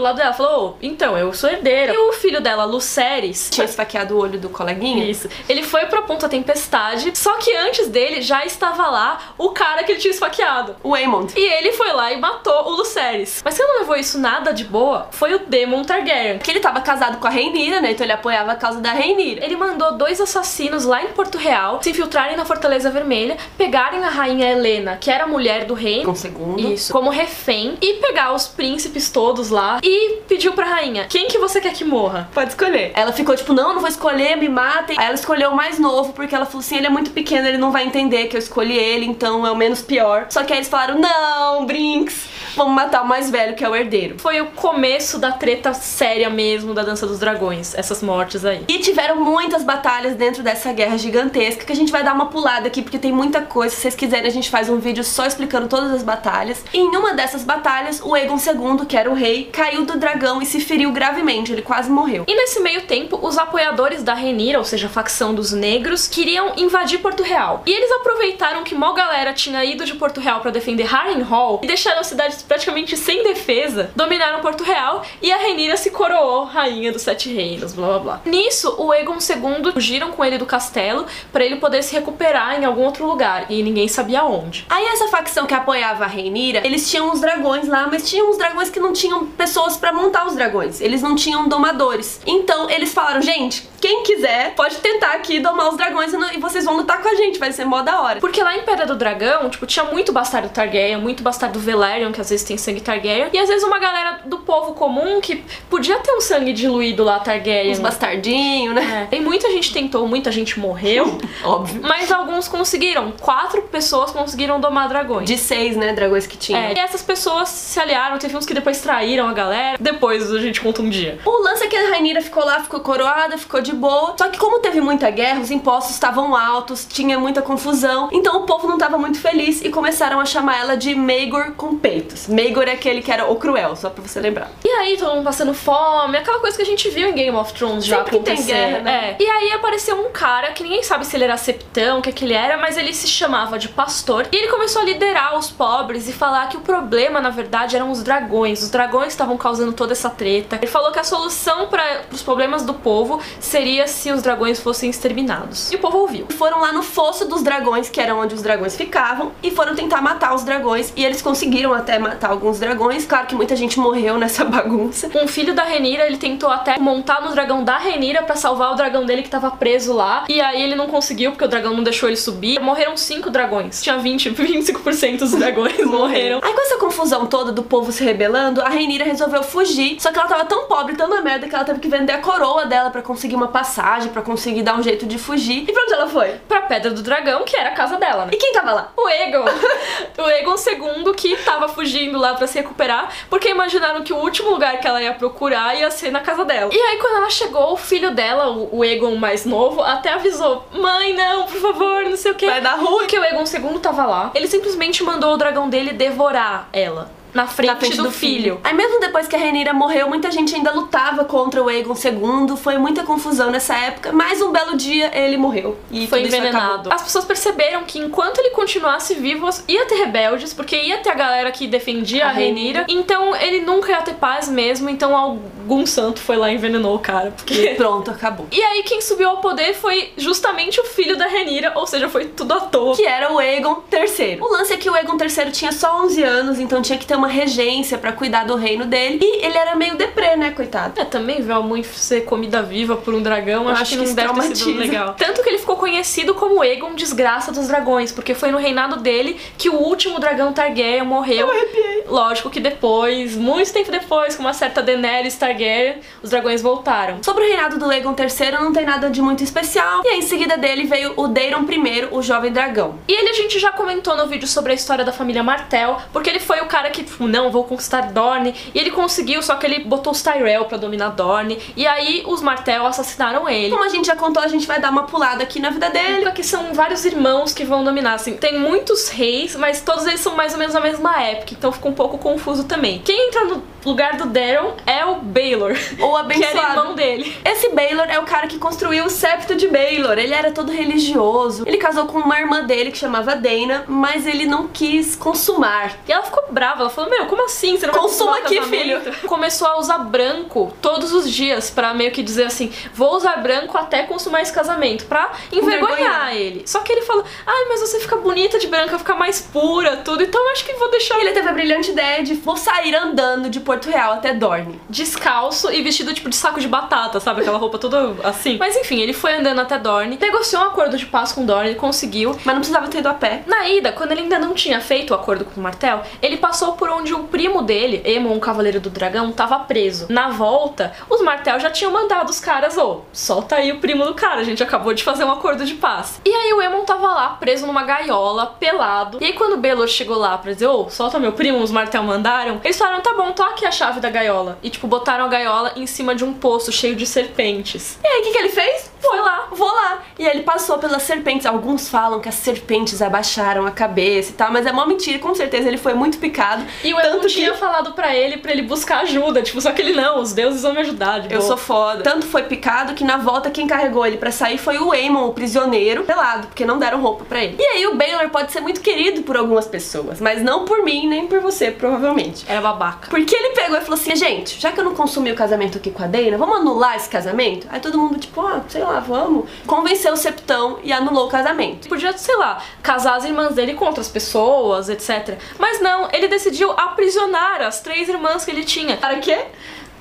lado 0.00 0.16
dela. 0.16 0.32
Falou, 0.32 0.70
"Ô, 0.70 0.74
então, 0.80 1.18
eu 1.18 1.34
sou 1.34 1.50
herdeira. 1.50 1.92
E 1.92 1.98
o 1.98 2.12
filho 2.14 2.40
dela, 2.40 2.64
Lucerys, 2.64 3.50
Tinha 3.50 3.66
esfaqueado 3.66 4.16
o 4.16 4.18
olho 4.18 4.38
do 4.38 4.48
coleguinha? 4.48 5.04
Isso. 5.04 5.28
Ele 5.46 5.62
foi 5.62 5.84
pra 5.84 6.00
Ponta 6.00 6.26
Tempestade, 6.26 7.12
só 7.14 7.34
que 7.34 7.54
antes 7.54 7.88
dele 7.88 8.22
já 8.22 8.42
estava 8.46 8.86
lá 8.88 9.34
o 9.36 9.50
cara 9.50 9.84
que 9.84 9.92
ele 9.92 10.00
tinha 10.00 10.12
esfaqueado. 10.12 10.76
O 10.82 10.94
Aemond. 10.94 11.34
E 11.36 11.44
ele 11.44 11.72
foi 11.72 11.92
lá 11.92 12.10
e 12.10 12.16
matou 12.18 12.68
o 12.68 12.70
Lucerys. 12.76 13.42
Mas 13.44 13.54
quem 13.58 13.66
não 13.66 13.80
levou 13.80 13.96
isso 13.96 14.18
nada 14.18 14.52
de 14.54 14.64
boa 14.64 15.08
foi 15.10 15.34
o 15.34 15.40
Demon 15.40 15.82
Targaryen. 15.84 16.38
Porque 16.38 16.50
ele 16.52 16.60
tava 16.60 16.80
casado 16.80 17.18
com 17.18 17.26
a 17.26 17.30
Rhaenyra, 17.30 17.82
né? 17.82 17.90
Então 17.90 18.06
ele 18.06 18.13
apoiava 18.14 18.52
a 18.52 18.56
causa 18.56 18.80
da 18.80 18.92
Rhaenyra. 18.92 19.44
Ele 19.44 19.56
mandou 19.56 19.92
dois 19.96 20.20
assassinos 20.20 20.84
lá 20.84 21.02
em 21.02 21.08
Porto 21.08 21.38
Real 21.38 21.80
se 21.82 21.90
infiltrarem 21.90 22.36
na 22.36 22.44
Fortaleza 22.44 22.90
Vermelha, 22.90 23.36
pegarem 23.58 24.02
a 24.04 24.08
rainha 24.08 24.50
Helena, 24.50 24.96
que 25.00 25.10
era 25.10 25.24
a 25.24 25.26
mulher 25.26 25.64
do 25.64 25.74
rei, 25.74 26.04
Com 26.04 26.12
o 26.12 26.16
segundo. 26.16 26.60
isso, 26.60 26.92
como 26.92 27.10
refém, 27.10 27.76
e 27.80 27.94
pegar 27.94 28.32
os 28.34 28.46
príncipes 28.46 29.10
todos 29.10 29.50
lá 29.50 29.78
e 29.82 30.20
pediu 30.28 30.52
pra 30.52 30.64
rainha: 30.66 31.06
quem 31.08 31.28
que 31.28 31.38
você 31.38 31.60
quer 31.60 31.72
que 31.72 31.84
morra? 31.84 32.28
Pode 32.32 32.50
escolher. 32.50 32.92
Ela 32.94 33.12
ficou 33.12 33.36
tipo, 33.36 33.52
não, 33.52 33.72
não 33.74 33.80
vou 33.80 33.88
escolher, 33.88 34.36
me 34.36 34.48
matem. 34.48 34.96
Aí 34.98 35.06
ela 35.06 35.14
escolheu 35.14 35.50
o 35.50 35.56
mais 35.56 35.78
novo, 35.78 36.12
porque 36.12 36.34
ela 36.34 36.46
falou 36.46 36.60
assim: 36.60 36.76
ele 36.76 36.86
é 36.86 36.90
muito 36.90 37.10
pequeno, 37.10 37.46
ele 37.46 37.58
não 37.58 37.70
vai 37.72 37.84
entender 37.84 38.26
que 38.26 38.36
eu 38.36 38.40
escolhi 38.40 38.76
ele, 38.76 39.06
então 39.06 39.46
é 39.46 39.50
o 39.50 39.56
menos 39.56 39.82
pior. 39.82 40.26
Só 40.30 40.42
que 40.44 40.52
aí 40.52 40.58
eles 40.58 40.68
falaram: 40.68 40.98
não, 40.98 41.66
Brinks, 41.66 42.26
vamos 42.56 42.74
matar 42.74 43.02
o 43.02 43.06
mais 43.08 43.30
velho, 43.30 43.54
que 43.54 43.64
é 43.64 43.68
o 43.68 43.74
herdeiro. 43.74 44.16
Foi 44.18 44.40
o 44.40 44.46
começo 44.46 45.18
da 45.18 45.32
treta 45.32 45.72
séria 45.74 46.30
mesmo 46.30 46.74
da 46.74 46.82
Dança 46.82 47.06
dos 47.06 47.18
Dragões, 47.18 47.74
essas 47.74 48.02
mortes 48.04 48.44
aí. 48.44 48.64
E 48.68 48.78
tiveram 48.78 49.16
muitas 49.16 49.62
batalhas 49.62 50.14
dentro 50.14 50.42
dessa 50.42 50.72
guerra 50.72 50.96
gigantesca, 50.96 51.64
que 51.64 51.72
a 51.72 51.76
gente 51.76 51.92
vai 51.92 52.04
dar 52.04 52.14
uma 52.14 52.26
pulada 52.26 52.66
aqui, 52.66 52.82
porque 52.82 52.98
tem 52.98 53.12
muita 53.12 53.42
coisa. 53.42 53.74
Se 53.74 53.82
vocês 53.82 53.94
quiserem, 53.94 54.26
a 54.26 54.32
gente 54.32 54.50
faz 54.50 54.68
um 54.68 54.78
vídeo 54.78 55.04
só 55.04 55.26
explicando 55.26 55.68
todas 55.68 55.92
as 55.92 56.02
batalhas. 56.02 56.64
E 56.72 56.78
em 56.78 56.96
uma 56.96 57.14
dessas 57.14 57.44
batalhas, 57.44 58.00
o 58.00 58.14
Aegon 58.14 58.36
II, 58.36 58.86
que 58.86 58.96
era 58.96 59.10
o 59.10 59.14
rei, 59.14 59.46
caiu 59.52 59.84
do 59.84 59.98
dragão 59.98 60.40
e 60.40 60.46
se 60.46 60.60
feriu 60.60 60.92
gravemente. 60.92 61.52
Ele 61.52 61.62
quase 61.62 61.90
morreu. 61.90 62.24
E 62.26 62.34
nesse 62.34 62.60
meio 62.60 62.82
tempo, 62.82 63.18
os 63.22 63.38
apoiadores 63.38 64.02
da 64.02 64.14
Renira, 64.14 64.58
ou 64.58 64.64
seja, 64.64 64.86
a 64.86 64.90
facção 64.90 65.34
dos 65.34 65.52
negros, 65.52 66.08
queriam 66.08 66.52
invadir 66.56 66.98
Porto 66.98 67.22
Real. 67.22 67.62
E 67.66 67.72
eles 67.72 67.90
aproveitaram 67.92 68.62
que 68.62 68.74
mó 68.74 68.92
galera 68.92 69.32
tinha 69.32 69.64
ido 69.64 69.84
de 69.84 69.94
Porto 69.94 70.20
Real 70.20 70.40
pra 70.40 70.50
defender 70.50 70.84
Harrenhal 70.84 71.60
e 71.62 71.66
deixaram 71.66 72.00
a 72.00 72.04
cidade 72.04 72.36
praticamente 72.46 72.96
sem 72.96 73.22
defesa, 73.24 73.90
dominaram 73.94 74.40
Porto 74.40 74.62
Real 74.64 75.02
e 75.20 75.32
a 75.32 75.36
Renira 75.36 75.76
se 75.76 75.90
coroou 75.90 76.44
rainha 76.44 76.92
dos 76.92 77.02
sete 77.02 77.32
reinos, 77.32 77.72
blá 77.72 77.93
blá 77.98 78.16
blá. 78.16 78.20
Nisso, 78.24 78.74
o 78.78 78.92
Egon 78.92 79.14
II 79.14 79.72
fugiram 79.72 80.12
com 80.12 80.24
ele 80.24 80.38
do 80.38 80.46
castelo 80.46 81.06
pra 81.32 81.44
ele 81.44 81.56
poder 81.56 81.82
se 81.82 81.94
recuperar 81.94 82.60
em 82.60 82.64
algum 82.64 82.82
outro 82.82 83.06
lugar 83.06 83.46
e 83.48 83.62
ninguém 83.62 83.88
sabia 83.88 84.24
onde. 84.24 84.66
Aí 84.68 84.84
essa 84.86 85.08
facção 85.08 85.46
que 85.46 85.54
apoiava 85.54 86.04
a 86.04 86.06
Rhaenyra, 86.06 86.66
eles 86.66 86.90
tinham 86.90 87.12
os 87.12 87.20
dragões 87.20 87.68
lá, 87.68 87.88
mas 87.90 88.08
tinham 88.08 88.30
uns 88.30 88.38
dragões 88.38 88.70
que 88.70 88.80
não 88.80 88.92
tinham 88.92 89.26
pessoas 89.26 89.76
pra 89.76 89.92
montar 89.92 90.26
os 90.26 90.34
dragões. 90.34 90.80
Eles 90.80 91.02
não 91.02 91.14
tinham 91.14 91.48
domadores. 91.48 92.20
Então 92.26 92.68
eles 92.68 92.92
falaram, 92.92 93.22
gente, 93.22 93.68
quem 93.80 94.02
quiser 94.02 94.54
pode 94.54 94.76
tentar 94.76 95.12
aqui 95.12 95.40
domar 95.40 95.68
os 95.68 95.76
dragões 95.76 96.12
e 96.12 96.34
e 96.34 96.40
vocês 96.40 96.64
vão 96.64 96.76
lutar 96.76 97.00
com 97.00 97.08
a 97.08 97.14
gente, 97.14 97.38
vai 97.38 97.52
ser 97.52 97.64
mó 97.64 97.82
da 97.82 98.00
hora. 98.00 98.20
Porque 98.20 98.42
lá 98.42 98.56
em 98.56 98.62
Pedra 98.62 98.86
do 98.86 98.96
Dragão, 98.96 99.48
tipo, 99.48 99.66
tinha 99.66 99.84
muito 99.84 100.12
bastardo 100.12 100.48
Targaryen, 100.48 100.96
muito 100.96 101.22
bastardo 101.22 101.58
Velaryon, 101.58 102.12
que 102.12 102.20
às 102.20 102.30
vezes 102.30 102.44
tem 102.44 102.56
sangue 102.56 102.80
Targaryen, 102.80 103.28
e 103.32 103.38
às 103.38 103.48
vezes 103.48 103.64
uma 103.64 103.78
galera 103.78 104.20
do 104.24 104.38
povo 104.38 104.74
comum 104.74 105.20
que 105.20 105.44
podia 105.68 105.98
ter 105.98 106.12
um 106.12 106.20
sangue 106.20 106.52
diluído 106.52 107.04
lá 107.04 107.18
Targaryen. 107.20 107.72
Os 107.72 107.78
bastardinhos, 107.84 108.74
né? 108.74 109.08
É. 109.12 109.16
E 109.16 109.20
muita 109.20 109.50
gente 109.50 109.72
tentou, 109.72 110.08
muita 110.08 110.32
gente 110.32 110.58
morreu, 110.58 111.18
Óbvio. 111.44 111.80
mas 111.82 112.10
alguns 112.10 112.48
conseguiram. 112.48 113.12
Quatro 113.20 113.62
pessoas 113.62 114.10
conseguiram 114.10 114.58
domar 114.60 114.88
dragões. 114.88 115.28
De 115.28 115.36
seis, 115.38 115.76
né, 115.76 115.92
dragões 115.92 116.26
que 116.26 116.36
tinham. 116.36 116.60
É, 116.60 116.72
e 116.74 116.78
essas 116.78 117.02
pessoas 117.02 117.48
se 117.50 117.78
aliaram, 117.78 118.18
teve 118.18 118.36
uns 118.36 118.46
que 118.46 118.54
depois 118.54 118.80
traíram 118.80 119.28
a 119.28 119.32
galera. 119.32 119.76
Depois 119.78 120.32
a 120.32 120.38
gente 120.38 120.60
conta 120.60 120.80
um 120.82 120.88
dia. 120.88 121.18
O 121.24 121.42
lance 121.42 121.53
a 121.84 121.90
Rainira 121.90 122.20
ficou 122.20 122.44
lá, 122.44 122.60
ficou 122.60 122.80
coroada, 122.80 123.36
ficou 123.38 123.60
de 123.60 123.72
boa. 123.72 124.14
Só 124.18 124.28
que 124.28 124.38
como 124.38 124.58
teve 124.60 124.80
muita 124.80 125.10
guerra, 125.10 125.40
os 125.40 125.50
impostos 125.50 125.94
estavam 125.94 126.34
altos, 126.34 126.86
tinha 126.88 127.18
muita 127.18 127.42
confusão. 127.42 128.08
Então 128.12 128.42
o 128.42 128.46
povo 128.46 128.66
não 128.68 128.78
tava 128.78 128.98
muito 128.98 129.18
feliz 129.20 129.62
e 129.62 129.68
começaram 129.70 130.20
a 130.20 130.24
chamar 130.24 130.58
ela 130.58 130.76
de 130.76 130.94
Maegor 130.94 131.52
com 131.52 131.76
peitos. 131.76 132.26
Maegor 132.28 132.64
é 132.64 132.72
aquele 132.72 133.02
que 133.02 133.10
era 133.12 133.30
o 133.30 133.36
cruel, 133.36 133.76
só 133.76 133.90
pra 133.90 134.02
você 134.02 134.20
lembrar. 134.20 134.50
E 134.64 134.68
aí, 134.68 134.96
todo 134.96 135.14
mundo 135.14 135.24
passando 135.24 135.54
fome, 135.54 136.16
aquela 136.16 136.40
coisa 136.40 136.56
que 136.56 136.62
a 136.62 136.66
gente 136.66 136.88
viu 136.90 137.08
em 137.08 137.14
Game 137.14 137.36
of 137.36 137.52
Thrones 137.52 137.84
já 137.84 137.98
Sempre 137.98 138.18
que 138.18 138.24
tem 138.24 138.34
acontecer. 138.34 138.52
guerra, 138.52 138.78
né? 138.80 139.16
É. 139.18 139.22
E 139.22 139.26
aí 139.26 139.52
apareceu 139.52 139.96
um 140.06 140.10
cara 140.10 140.52
que 140.52 140.62
ninguém 140.62 140.82
sabe 140.82 141.06
se 141.06 141.16
ele 141.16 141.24
era 141.24 141.36
septão, 141.36 141.98
o 141.98 142.02
que, 142.02 142.12
que 142.12 142.24
ele 142.24 142.34
era, 142.34 142.56
mas 142.56 142.76
ele 142.76 142.92
se 142.92 143.06
chamava 143.06 143.58
de 143.58 143.68
pastor. 143.68 144.26
E 144.32 144.36
ele 144.36 144.48
começou 144.48 144.82
a 144.82 144.84
liderar 144.84 145.36
os 145.38 145.50
pobres 145.50 146.08
e 146.08 146.12
falar 146.12 146.48
que 146.48 146.56
o 146.56 146.60
problema, 146.60 147.20
na 147.20 147.30
verdade, 147.30 147.76
eram 147.76 147.90
os 147.90 148.02
dragões. 148.02 148.62
Os 148.62 148.70
dragões 148.70 149.08
estavam 149.08 149.36
causando 149.36 149.72
toda 149.72 149.92
essa 149.92 150.10
treta. 150.10 150.56
Ele 150.56 150.66
falou 150.66 150.90
que 150.92 150.98
a 150.98 151.04
solução 151.04 151.66
para 151.74 152.02
os 152.12 152.22
problemas 152.22 152.62
do 152.62 152.72
povo 152.72 153.20
seria 153.40 153.88
se 153.88 154.12
os 154.12 154.22
dragões 154.22 154.60
fossem 154.60 154.88
exterminados. 154.88 155.72
E 155.72 155.74
o 155.74 155.80
povo 155.80 155.98
ouviu. 155.98 156.26
Foram 156.38 156.60
lá 156.60 156.72
no 156.72 156.84
fosso 156.84 157.24
dos 157.24 157.42
dragões, 157.42 157.90
que 157.90 158.00
era 158.00 158.14
onde 158.14 158.32
os 158.32 158.42
dragões 158.42 158.76
ficavam, 158.76 159.32
e 159.42 159.50
foram 159.50 159.74
tentar 159.74 160.00
matar 160.00 160.36
os 160.36 160.44
dragões. 160.44 160.92
E 160.94 161.04
eles 161.04 161.20
conseguiram 161.20 161.74
até 161.74 161.98
matar 161.98 162.30
alguns 162.30 162.60
dragões. 162.60 163.04
Claro 163.04 163.26
que 163.26 163.34
muita 163.34 163.56
gente 163.56 163.80
morreu 163.80 164.16
nessa 164.16 164.44
bagunça. 164.46 165.10
Um 165.16 165.26
filho 165.26 165.52
da 165.52 165.64
Renira, 165.64 166.06
ele 166.06 166.16
tentou 166.16 166.48
até 166.48 166.78
montar 166.78 167.20
no 167.22 167.32
dragão 167.32 167.64
da 167.64 167.76
Renira 167.76 168.22
para 168.22 168.36
salvar 168.36 168.70
o 168.70 168.76
dragão 168.76 169.04
dele 169.04 169.22
que 169.22 169.30
tava 169.30 169.50
preso 169.50 169.92
lá. 169.92 170.26
E 170.28 170.40
aí 170.40 170.62
ele 170.62 170.76
não 170.76 170.86
conseguiu, 170.86 171.32
porque 171.32 171.44
o 171.44 171.48
dragão 171.48 171.74
não 171.74 171.82
deixou 171.82 172.08
ele 172.08 172.16
subir. 172.16 172.60
Morreram 172.60 172.96
cinco 172.96 173.30
dragões. 173.30 173.82
Tinha 173.82 173.98
20, 173.98 174.30
25% 174.30 175.18
dos 175.24 175.32
dragões 175.32 175.84
morreram. 175.84 176.38
Aí 176.40 176.52
com 176.52 176.60
essa 176.60 176.78
confusão 176.78 177.26
toda 177.26 177.50
do 177.50 177.64
povo 177.64 177.90
se 177.90 178.04
rebelando, 178.04 178.60
a 178.60 178.68
Renira 178.68 179.04
resolveu 179.04 179.42
fugir. 179.42 179.96
Só 180.00 180.12
que 180.12 180.20
ela 180.20 180.28
tava 180.28 180.44
tão 180.44 180.68
pobre, 180.68 180.94
tão 180.94 181.08
na 181.08 181.20
merda, 181.20 181.48
que 181.48 181.54
ela 181.54 181.63
teve 181.64 181.80
que 181.80 181.88
vender 181.88 182.12
a 182.12 182.18
coroa 182.18 182.66
dela 182.66 182.90
para 182.90 183.02
conseguir 183.02 183.34
uma 183.34 183.48
passagem, 183.48 184.10
para 184.10 184.22
conseguir 184.22 184.62
dar 184.62 184.78
um 184.78 184.82
jeito 184.82 185.06
de 185.06 185.18
fugir. 185.18 185.64
E 185.68 185.72
pra 185.72 185.82
onde 185.82 185.94
ela 185.94 186.08
foi? 186.08 186.30
Pra 186.48 186.62
Pedra 186.62 186.90
do 186.90 187.02
Dragão, 187.02 187.44
que 187.44 187.56
era 187.56 187.70
a 187.70 187.72
casa 187.72 187.96
dela, 187.96 188.26
né? 188.26 188.30
E 188.32 188.36
quem 188.36 188.52
tava 188.52 188.72
lá? 188.72 188.92
O 188.96 189.08
Egon. 189.08 189.44
o 190.18 190.30
Egon 190.30 190.54
II 190.54 191.14
que 191.14 191.36
tava 191.38 191.68
fugindo 191.68 192.18
lá 192.18 192.34
para 192.34 192.46
se 192.46 192.58
recuperar, 192.58 193.10
porque 193.28 193.48
imaginaram 193.48 194.02
que 194.02 194.12
o 194.12 194.16
último 194.16 194.50
lugar 194.50 194.78
que 194.78 194.86
ela 194.86 195.02
ia 195.02 195.14
procurar 195.14 195.74
ia 195.74 195.90
ser 195.90 196.10
na 196.10 196.20
casa 196.20 196.44
dela. 196.44 196.70
E 196.72 196.78
aí 196.78 196.98
quando 196.98 197.16
ela 197.16 197.30
chegou, 197.30 197.72
o 197.72 197.76
filho 197.76 198.12
dela, 198.12 198.50
o 198.50 198.84
Egon 198.84 199.16
mais 199.16 199.44
novo, 199.44 199.82
até 199.82 200.12
avisou: 200.12 200.66
"Mãe, 200.72 201.12
não, 201.14 201.44
por 201.44 201.60
favor, 201.60 202.04
não 202.04 202.16
sei 202.16 202.32
o 202.32 202.34
que". 202.34 202.46
Vai 202.46 202.60
dar 202.60 202.74
ruim. 202.74 202.98
Porque 202.98 203.18
o 203.18 203.24
Egon 203.24 203.44
II 203.44 203.78
tava 203.80 204.04
lá. 204.06 204.30
Ele 204.34 204.46
simplesmente 204.46 205.02
mandou 205.02 205.34
o 205.34 205.36
dragão 205.36 205.68
dele 205.68 205.92
devorar 205.92 206.68
ela 206.72 207.10
na 207.34 207.46
frente, 207.46 207.68
na 207.68 207.76
frente 207.76 207.96
do, 207.96 208.04
do, 208.04 208.10
filho. 208.10 208.60
Aí 208.62 208.72
mesmo 208.72 209.00
depois 209.00 209.26
que 209.26 209.34
a 209.34 209.38
Renira 209.38 209.74
morreu, 209.74 210.08
muita 210.08 210.30
gente 210.30 210.54
ainda 210.54 210.70
lutava 210.70 211.24
contra 211.24 211.62
o 211.62 211.68
Aegon 211.68 211.94
II, 211.94 212.56
foi 212.56 212.78
muita 212.78 213.02
confusão 213.02 213.50
nessa 213.50 213.76
época, 213.76 214.12
mas 214.12 214.40
um 214.40 214.52
belo 214.52 214.76
dia 214.76 215.10
ele 215.16 215.36
morreu 215.36 215.76
e 215.90 216.06
Foi 216.06 216.22
envenenado. 216.22 216.92
As 216.92 217.02
pessoas 217.02 217.24
perceberam 217.24 217.84
que 217.84 217.98
enquanto 217.98 218.38
ele 218.38 218.50
continuasse 218.50 219.14
vivo, 219.14 219.48
ia 219.66 219.84
ter 219.86 219.96
rebeldes, 219.96 220.54
porque 220.54 220.76
ia 220.76 220.98
ter 220.98 221.10
a 221.10 221.14
galera 221.14 221.50
que 221.50 221.66
defendia 221.66 222.26
a, 222.26 222.30
A 222.30 222.32
Renira. 222.32 222.86
Então 222.88 223.34
ele 223.36 223.60
nunca 223.60 223.90
ia 223.90 224.02
ter 224.02 224.14
paz 224.14 224.48
mesmo, 224.48 224.88
então 224.88 225.16
algum 225.16 225.84
santo 225.86 226.20
foi 226.20 226.36
lá 226.36 226.50
e 226.50 226.54
envenenou 226.54 226.94
o 226.94 226.98
cara. 226.98 227.32
Porque... 227.32 227.54
E 227.54 227.74
pronto, 227.74 228.10
acabou. 228.10 228.46
E 228.54 228.62
aí 228.62 228.84
quem 228.84 229.00
subiu 229.00 229.28
ao 229.28 229.38
poder 229.38 229.74
foi 229.74 230.12
justamente 230.16 230.80
o 230.80 230.84
filho 230.84 231.16
da 231.16 231.26
Renira, 231.26 231.72
ou 231.74 231.86
seja, 231.86 232.08
foi 232.08 232.26
tudo 232.26 232.54
à 232.54 232.60
toa. 232.60 232.94
Que 232.94 233.04
era 233.04 233.32
o 233.32 233.38
Aegon 233.38 233.82
III. 233.92 234.38
O 234.40 234.52
lance 234.52 234.72
é 234.72 234.76
que 234.76 234.88
o 234.88 234.94
Aegon 234.94 235.16
III 235.18 235.50
tinha 235.50 235.72
só 235.72 236.04
11 236.04 236.22
anos, 236.22 236.60
então 236.60 236.80
tinha 236.80 236.96
que 236.96 237.04
ter 237.04 237.16
uma 237.16 237.23
regência 237.26 237.98
pra 237.98 238.12
cuidar 238.12 238.44
do 238.44 238.56
reino 238.56 238.84
dele. 238.84 239.18
E 239.22 239.44
ele 239.44 239.56
era 239.56 239.74
meio 239.74 239.96
deprê, 239.96 240.36
né, 240.36 240.50
coitado? 240.50 241.00
É, 241.00 241.04
também 241.04 241.42
ver 241.42 241.52
a 241.52 241.60
mãe 241.60 241.82
ser 241.82 242.22
comida 242.22 242.62
viva 242.62 242.96
por 242.96 243.14
um 243.14 243.22
dragão, 243.22 243.68
acho, 243.68 243.82
acho 243.82 243.90
que 243.92 243.98
que 243.98 244.08
não 244.08 244.14
deve 244.14 244.48
ter 244.48 244.56
sido 244.56 244.78
legal. 244.78 245.14
Tanto 245.14 245.42
que 245.42 245.48
ele 245.48 245.58
ficou 245.58 245.76
conhecido 245.76 246.34
como 246.34 246.60
Aegon 246.62 246.94
Desgraça 246.94 247.52
dos 247.52 247.68
Dragões, 247.68 248.12
porque 248.12 248.34
foi 248.34 248.50
no 248.50 248.58
reinado 248.58 248.96
dele 248.96 249.38
que 249.56 249.68
o 249.68 249.74
último 249.74 250.18
dragão 250.18 250.52
Targaryen 250.52 251.04
morreu. 251.04 251.46
Eu 251.46 251.50
arrepiei. 251.50 252.04
Lógico 252.06 252.50
que 252.50 252.60
depois, 252.60 253.36
muito 253.36 253.72
tempo 253.72 253.90
depois, 253.90 254.36
com 254.36 254.42
uma 254.42 254.52
certa 254.52 254.82
Daenerys 254.82 255.36
Targaryen, 255.36 256.00
os 256.22 256.30
dragões 256.30 256.60
voltaram. 256.62 257.22
Sobre 257.22 257.44
o 257.44 257.46
reinado 257.46 257.78
do 257.78 257.90
Aegon 257.90 258.14
III 258.18 258.52
não 258.52 258.72
tem 258.72 258.84
nada 258.84 259.10
de 259.10 259.22
muito 259.22 259.42
especial. 259.42 260.02
E 260.04 260.08
aí, 260.08 260.18
em 260.18 260.22
seguida 260.22 260.56
dele 260.56 260.84
veio 260.84 261.14
o 261.16 261.28
Daeron 261.28 261.64
I, 261.68 262.08
o 262.10 262.22
jovem 262.22 262.52
dragão. 262.52 262.98
E 263.08 263.12
ele 263.12 263.30
a 263.30 263.34
gente 263.34 263.58
já 263.58 263.72
comentou 263.72 264.16
no 264.16 264.26
vídeo 264.26 264.46
sobre 264.46 264.72
a 264.72 264.74
história 264.74 265.04
da 265.04 265.12
família 265.12 265.42
Martell, 265.42 265.96
porque 266.12 266.28
ele 266.30 266.40
foi 266.40 266.60
o 266.60 266.66
cara 266.66 266.90
que, 266.90 267.04
não, 267.20 267.50
vou 267.50 267.64
conquistar 267.64 268.12
Dorne, 268.12 268.54
e 268.74 268.78
ele 268.78 268.90
conseguiu, 268.90 269.42
só 269.42 269.54
que 269.56 269.66
ele 269.66 269.84
botou 269.84 270.12
os 270.12 270.22
Tyrell 270.22 270.64
pra 270.64 270.76
dominar 270.78 271.10
Dorne, 271.10 271.58
e 271.76 271.86
aí 271.86 272.22
os 272.26 272.40
Martell 272.42 272.86
assassinaram 272.86 273.48
ele. 273.48 273.70
Como 273.70 273.84
a 273.84 273.88
gente 273.88 274.06
já 274.06 274.16
contou, 274.16 274.42
a 274.42 274.48
gente 274.48 274.66
vai 274.66 274.80
dar 274.80 274.90
uma 274.90 275.04
pulada 275.04 275.42
aqui 275.42 275.60
na 275.60 275.70
vida 275.70 275.90
dele. 275.90 276.22
Porque 276.24 276.42
são 276.42 276.72
vários 276.74 277.04
irmãos 277.04 277.52
que 277.52 277.64
vão 277.64 277.84
dominar, 277.84 278.14
assim, 278.14 278.36
tem 278.36 278.58
muitos 278.58 279.08
reis, 279.08 279.54
mas 279.56 279.80
todos 279.80 280.06
eles 280.06 280.20
são 280.20 280.34
mais 280.34 280.52
ou 280.52 280.58
menos 280.58 280.74
na 280.74 280.80
mesma 280.80 281.22
época, 281.22 281.54
então 281.56 281.72
fica 281.72 281.88
um 281.88 281.94
pouco 281.94 282.18
confuso 282.18 282.64
também. 282.64 283.00
Quem 283.04 283.28
entra 283.28 283.44
no 283.44 283.62
lugar 283.84 284.16
do 284.16 284.26
Daron 284.26 284.72
é 284.86 285.04
o 285.04 285.16
Baelor, 285.16 285.72
Ou 286.00 286.12
que 286.26 286.42
era 286.42 286.52
abençoado. 286.52 286.78
irmão 286.78 286.94
dele. 286.94 287.36
Esse 287.44 287.68
Baelor 287.70 288.06
é 288.08 288.18
o 288.18 288.24
cara 288.24 288.46
que 288.46 288.58
construiu 288.58 289.04
o 289.04 289.10
septo 289.10 289.54
de 289.54 289.68
Baelor. 289.68 290.18
Ele 290.18 290.32
era 290.32 290.50
todo 290.52 290.72
religioso. 290.72 291.64
Ele 291.66 291.76
casou 291.76 292.06
com 292.06 292.18
uma 292.18 292.38
irmã 292.40 292.64
dele 292.64 292.90
que 292.90 292.98
chamava 292.98 293.36
Dana, 293.36 293.84
mas 293.86 294.26
ele 294.26 294.46
não 294.46 294.68
quis 294.68 295.14
consumar. 295.14 295.92
E 296.08 296.12
ela 296.12 296.22
ficou 296.22 296.44
brava, 296.50 296.80
ela 296.80 296.90
falou: 296.90 297.03
Meu, 297.08 297.26
como 297.26 297.44
assim? 297.44 297.76
Você 297.76 297.86
não 297.86 297.94
Consuma 297.94 298.38
aqui, 298.38 298.56
casamento?" 298.56 299.26
Começou 299.26 299.68
a 299.68 299.78
usar 299.78 299.98
branco 299.98 300.72
todos 300.80 301.12
os 301.12 301.30
dias 301.30 301.70
pra 301.70 301.94
meio 301.94 302.10
que 302.10 302.22
dizer 302.22 302.44
assim: 302.44 302.72
Vou 302.92 303.16
usar 303.16 303.36
branco 303.36 303.76
até 303.76 304.02
consumar 304.04 304.42
esse 304.42 304.52
casamento, 304.52 305.06
pra 305.06 305.32
envergonhar 305.52 306.34
ele. 306.34 306.62
Só 306.66 306.80
que 306.80 306.92
ele 306.92 307.02
falou: 307.02 307.24
Ai, 307.46 307.64
mas 307.68 307.80
você 307.80 308.00
fica 308.00 308.16
bonita 308.16 308.58
de 308.58 308.66
branco, 308.66 308.98
fica 308.98 309.14
mais 309.14 309.40
pura, 309.40 309.98
tudo, 309.98 310.22
então 310.22 310.40
eu 310.44 310.52
acho 310.52 310.64
que 310.64 310.72
vou 310.74 310.90
deixar 310.90 311.18
Ele 311.18 311.32
teve 311.32 311.48
a 311.48 311.52
brilhante 311.52 311.90
ideia 311.90 312.22
de 312.22 312.34
vou 312.34 312.56
sair 312.56 312.94
andando 312.94 313.48
de 313.48 313.60
Porto 313.60 313.88
Real 313.88 314.12
até 314.14 314.32
Dorne. 314.32 314.80
descalço 314.88 315.70
e 315.72 315.82
vestido 315.82 316.12
tipo 316.14 316.28
de 316.28 316.36
saco 316.36 316.60
de 316.60 316.68
batata, 316.68 317.20
sabe? 317.20 317.40
Aquela 317.40 317.58
roupa 317.58 317.78
toda 317.78 318.14
assim. 318.22 318.56
Mas 318.58 318.76
enfim, 318.76 319.00
ele 319.00 319.12
foi 319.12 319.34
andando 319.34 319.60
até 319.60 319.78
Dorne, 319.78 320.18
negociou 320.20 320.62
um 320.62 320.66
acordo 320.66 320.96
de 320.96 321.06
paz 321.06 321.32
com 321.32 321.44
Dorne, 321.44 321.74
conseguiu. 321.74 322.30
Mas 322.44 322.54
não 322.54 322.56
precisava 322.56 322.88
ter 322.88 322.98
ido 322.98 323.08
a 323.08 323.14
pé. 323.14 323.42
Na 323.46 323.68
ida, 323.68 323.92
quando 323.92 324.12
ele 324.12 324.22
ainda 324.22 324.38
não 324.38 324.54
tinha 324.54 324.80
feito 324.80 325.10
o 325.10 325.14
acordo 325.14 325.44
com 325.44 325.60
o 325.60 325.62
Martel, 325.62 326.02
ele 326.22 326.36
passou 326.36 326.72
por 326.72 326.88
onde 326.94 327.14
o 327.14 327.24
primo 327.24 327.62
dele, 327.62 328.02
Aemon, 328.04 328.36
o 328.36 328.40
Cavaleiro 328.40 328.80
do 328.80 328.90
Dragão, 328.90 329.32
tava 329.32 329.58
preso. 329.60 330.06
Na 330.08 330.28
volta, 330.30 330.92
os 331.08 331.20
Martel 331.22 331.60
já 331.60 331.70
tinham 331.70 331.92
mandado 331.92 332.30
os 332.30 332.40
caras, 332.40 332.76
ô, 332.76 333.02
solta 333.12 333.56
aí 333.56 333.72
o 333.72 333.80
primo 333.80 334.04
do 334.04 334.14
cara, 334.14 334.40
a 334.40 334.44
gente 334.44 334.62
acabou 334.62 334.94
de 334.94 335.02
fazer 335.02 335.24
um 335.24 335.32
acordo 335.32 335.64
de 335.64 335.74
paz. 335.74 336.20
E 336.24 336.30
aí 336.30 336.52
o 336.52 336.60
Aemon 336.60 336.84
tava 336.84 337.08
lá, 337.08 337.28
preso 337.30 337.66
numa 337.66 337.84
gaiola, 337.84 338.46
pelado. 338.46 339.18
E 339.20 339.26
aí 339.26 339.32
quando 339.32 339.54
o 339.54 339.58
Belor 339.58 339.88
chegou 339.88 340.16
lá 340.16 340.36
pra 340.38 340.52
dizer, 340.52 340.66
ô, 340.66 340.88
solta 340.88 341.18
meu 341.18 341.32
primo, 341.32 341.58
os 341.58 341.70
Martel 341.70 342.02
mandaram, 342.02 342.60
eles 342.64 342.78
falaram, 342.78 343.02
tá 343.02 343.14
bom, 343.14 343.32
tô 343.32 343.42
aqui 343.42 343.66
a 343.66 343.70
chave 343.70 344.00
da 344.00 344.10
gaiola. 344.10 344.58
E 344.62 344.70
tipo, 344.70 344.86
botaram 344.86 345.24
a 345.24 345.28
gaiola 345.28 345.72
em 345.76 345.86
cima 345.86 346.14
de 346.14 346.24
um 346.24 346.32
poço 346.32 346.70
cheio 346.72 346.94
de 346.94 347.06
serpentes. 347.06 347.98
E 348.02 348.06
aí, 348.06 348.20
o 348.20 348.24
que, 348.24 348.32
que 348.32 348.38
ele 348.38 348.48
fez? 348.48 348.90
Foi 349.00 349.18
lá. 349.18 349.48
Vou 349.50 349.68
lá. 349.68 350.02
E 350.18 350.26
ele 350.26 350.42
passou 350.42 350.78
pelas 350.78 351.02
serpentes. 351.02 351.46
Alguns 351.46 351.88
falam 351.88 352.20
que 352.20 352.28
as 352.28 352.34
serpentes 352.34 353.02
abaixaram 353.02 353.66
a 353.66 353.70
cabeça 353.70 354.30
e 354.30 354.34
tal, 354.34 354.50
mas 354.50 354.66
é 354.66 354.72
mó 354.72 354.86
mentira. 354.86 355.18
Com 355.18 355.34
certeza 355.34 355.68
ele 355.68 355.76
foi 355.76 355.94
muito 355.94 356.18
picado. 356.18 356.64
E 356.82 356.92
o 356.92 356.98
Aemon 356.98 357.12
Tanto 357.14 357.26
que- 357.28 357.34
tinha 357.34 357.54
falado 357.54 357.92
pra 357.92 358.14
ele, 358.14 358.36
pra 358.38 358.52
ele 358.52 358.62
buscar 358.62 359.00
ajuda, 359.00 359.42
tipo, 359.42 359.60
só 359.60 359.72
que 359.72 359.80
ele 359.82 359.92
não, 359.92 360.20
os 360.20 360.32
deuses 360.32 360.62
vão 360.62 360.72
me 360.72 360.80
ajudar, 360.80 361.20
de 361.20 361.32
Eu 361.32 361.38
boa. 361.38 361.48
sou 361.48 361.56
foda. 361.56 362.02
Tanto 362.02 362.26
foi 362.26 362.42
picado 362.44 362.94
que 362.94 363.04
na 363.04 363.16
volta 363.16 363.50
quem 363.50 363.66
carregou 363.66 364.04
ele 364.06 364.16
pra 364.16 364.30
sair 364.30 364.58
foi 364.58 364.78
o 364.78 364.92
Aemon, 364.92 365.28
o 365.28 365.32
prisioneiro, 365.32 366.04
pelado, 366.04 366.46
porque 366.48 366.64
não 366.64 366.78
deram 366.78 367.00
roupa 367.00 367.24
pra 367.24 367.42
ele. 367.42 367.56
E 367.58 367.62
aí 367.64 367.86
o 367.86 367.94
Baelor 367.96 368.28
pode 368.30 368.52
ser 368.52 368.60
muito 368.60 368.80
querido 368.80 369.22
por 369.22 369.36
algumas 369.36 369.66
pessoas, 369.66 370.20
mas 370.20 370.42
não 370.42 370.64
por 370.64 370.82
mim 370.84 371.06
nem 371.08 371.26
por 371.26 371.40
você, 371.40 371.70
provavelmente. 371.70 372.44
Era 372.48 372.60
babaca. 372.60 373.08
Porque 373.10 373.34
ele 373.34 373.50
pegou 373.54 373.76
e 373.76 373.80
falou 373.80 373.94
assim: 373.98 374.14
gente, 374.16 374.60
já 374.60 374.72
que 374.72 374.80
eu 374.80 374.84
não 374.84 374.94
consumi 374.94 375.30
o 375.32 375.34
casamento 375.34 375.78
aqui 375.78 375.90
com 375.90 376.02
a 376.02 376.06
Dana, 376.06 376.36
vamos 376.38 376.56
anular 376.58 376.96
esse 376.96 377.08
casamento? 377.08 377.66
Aí 377.70 377.80
todo 377.80 377.98
mundo, 377.98 378.18
tipo, 378.18 378.40
ah, 378.40 378.62
sei 378.68 378.82
lá, 378.82 379.00
vamos. 379.00 379.48
Convenceu 379.66 380.12
o 380.12 380.16
Septão 380.16 380.78
e 380.82 380.92
anulou 380.92 381.26
o 381.26 381.30
casamento. 381.30 381.88
Podia, 381.88 382.16
sei 382.16 382.36
lá, 382.36 382.62
casar 382.82 383.16
as 383.16 383.24
irmãs 383.24 383.54
dele 383.54 383.74
com 383.74 383.84
outras 383.84 384.08
pessoas, 384.08 384.88
etc. 384.88 385.38
Mas 385.58 385.80
não, 385.80 386.08
ele 386.12 386.28
decidiu 386.28 386.63
aprisionar 386.72 387.60
as 387.62 387.80
três 387.80 388.08
irmãs 388.08 388.44
que 388.44 388.50
ele 388.50 388.64
tinha. 388.64 388.96
Para 388.96 389.18
quê? 389.18 389.46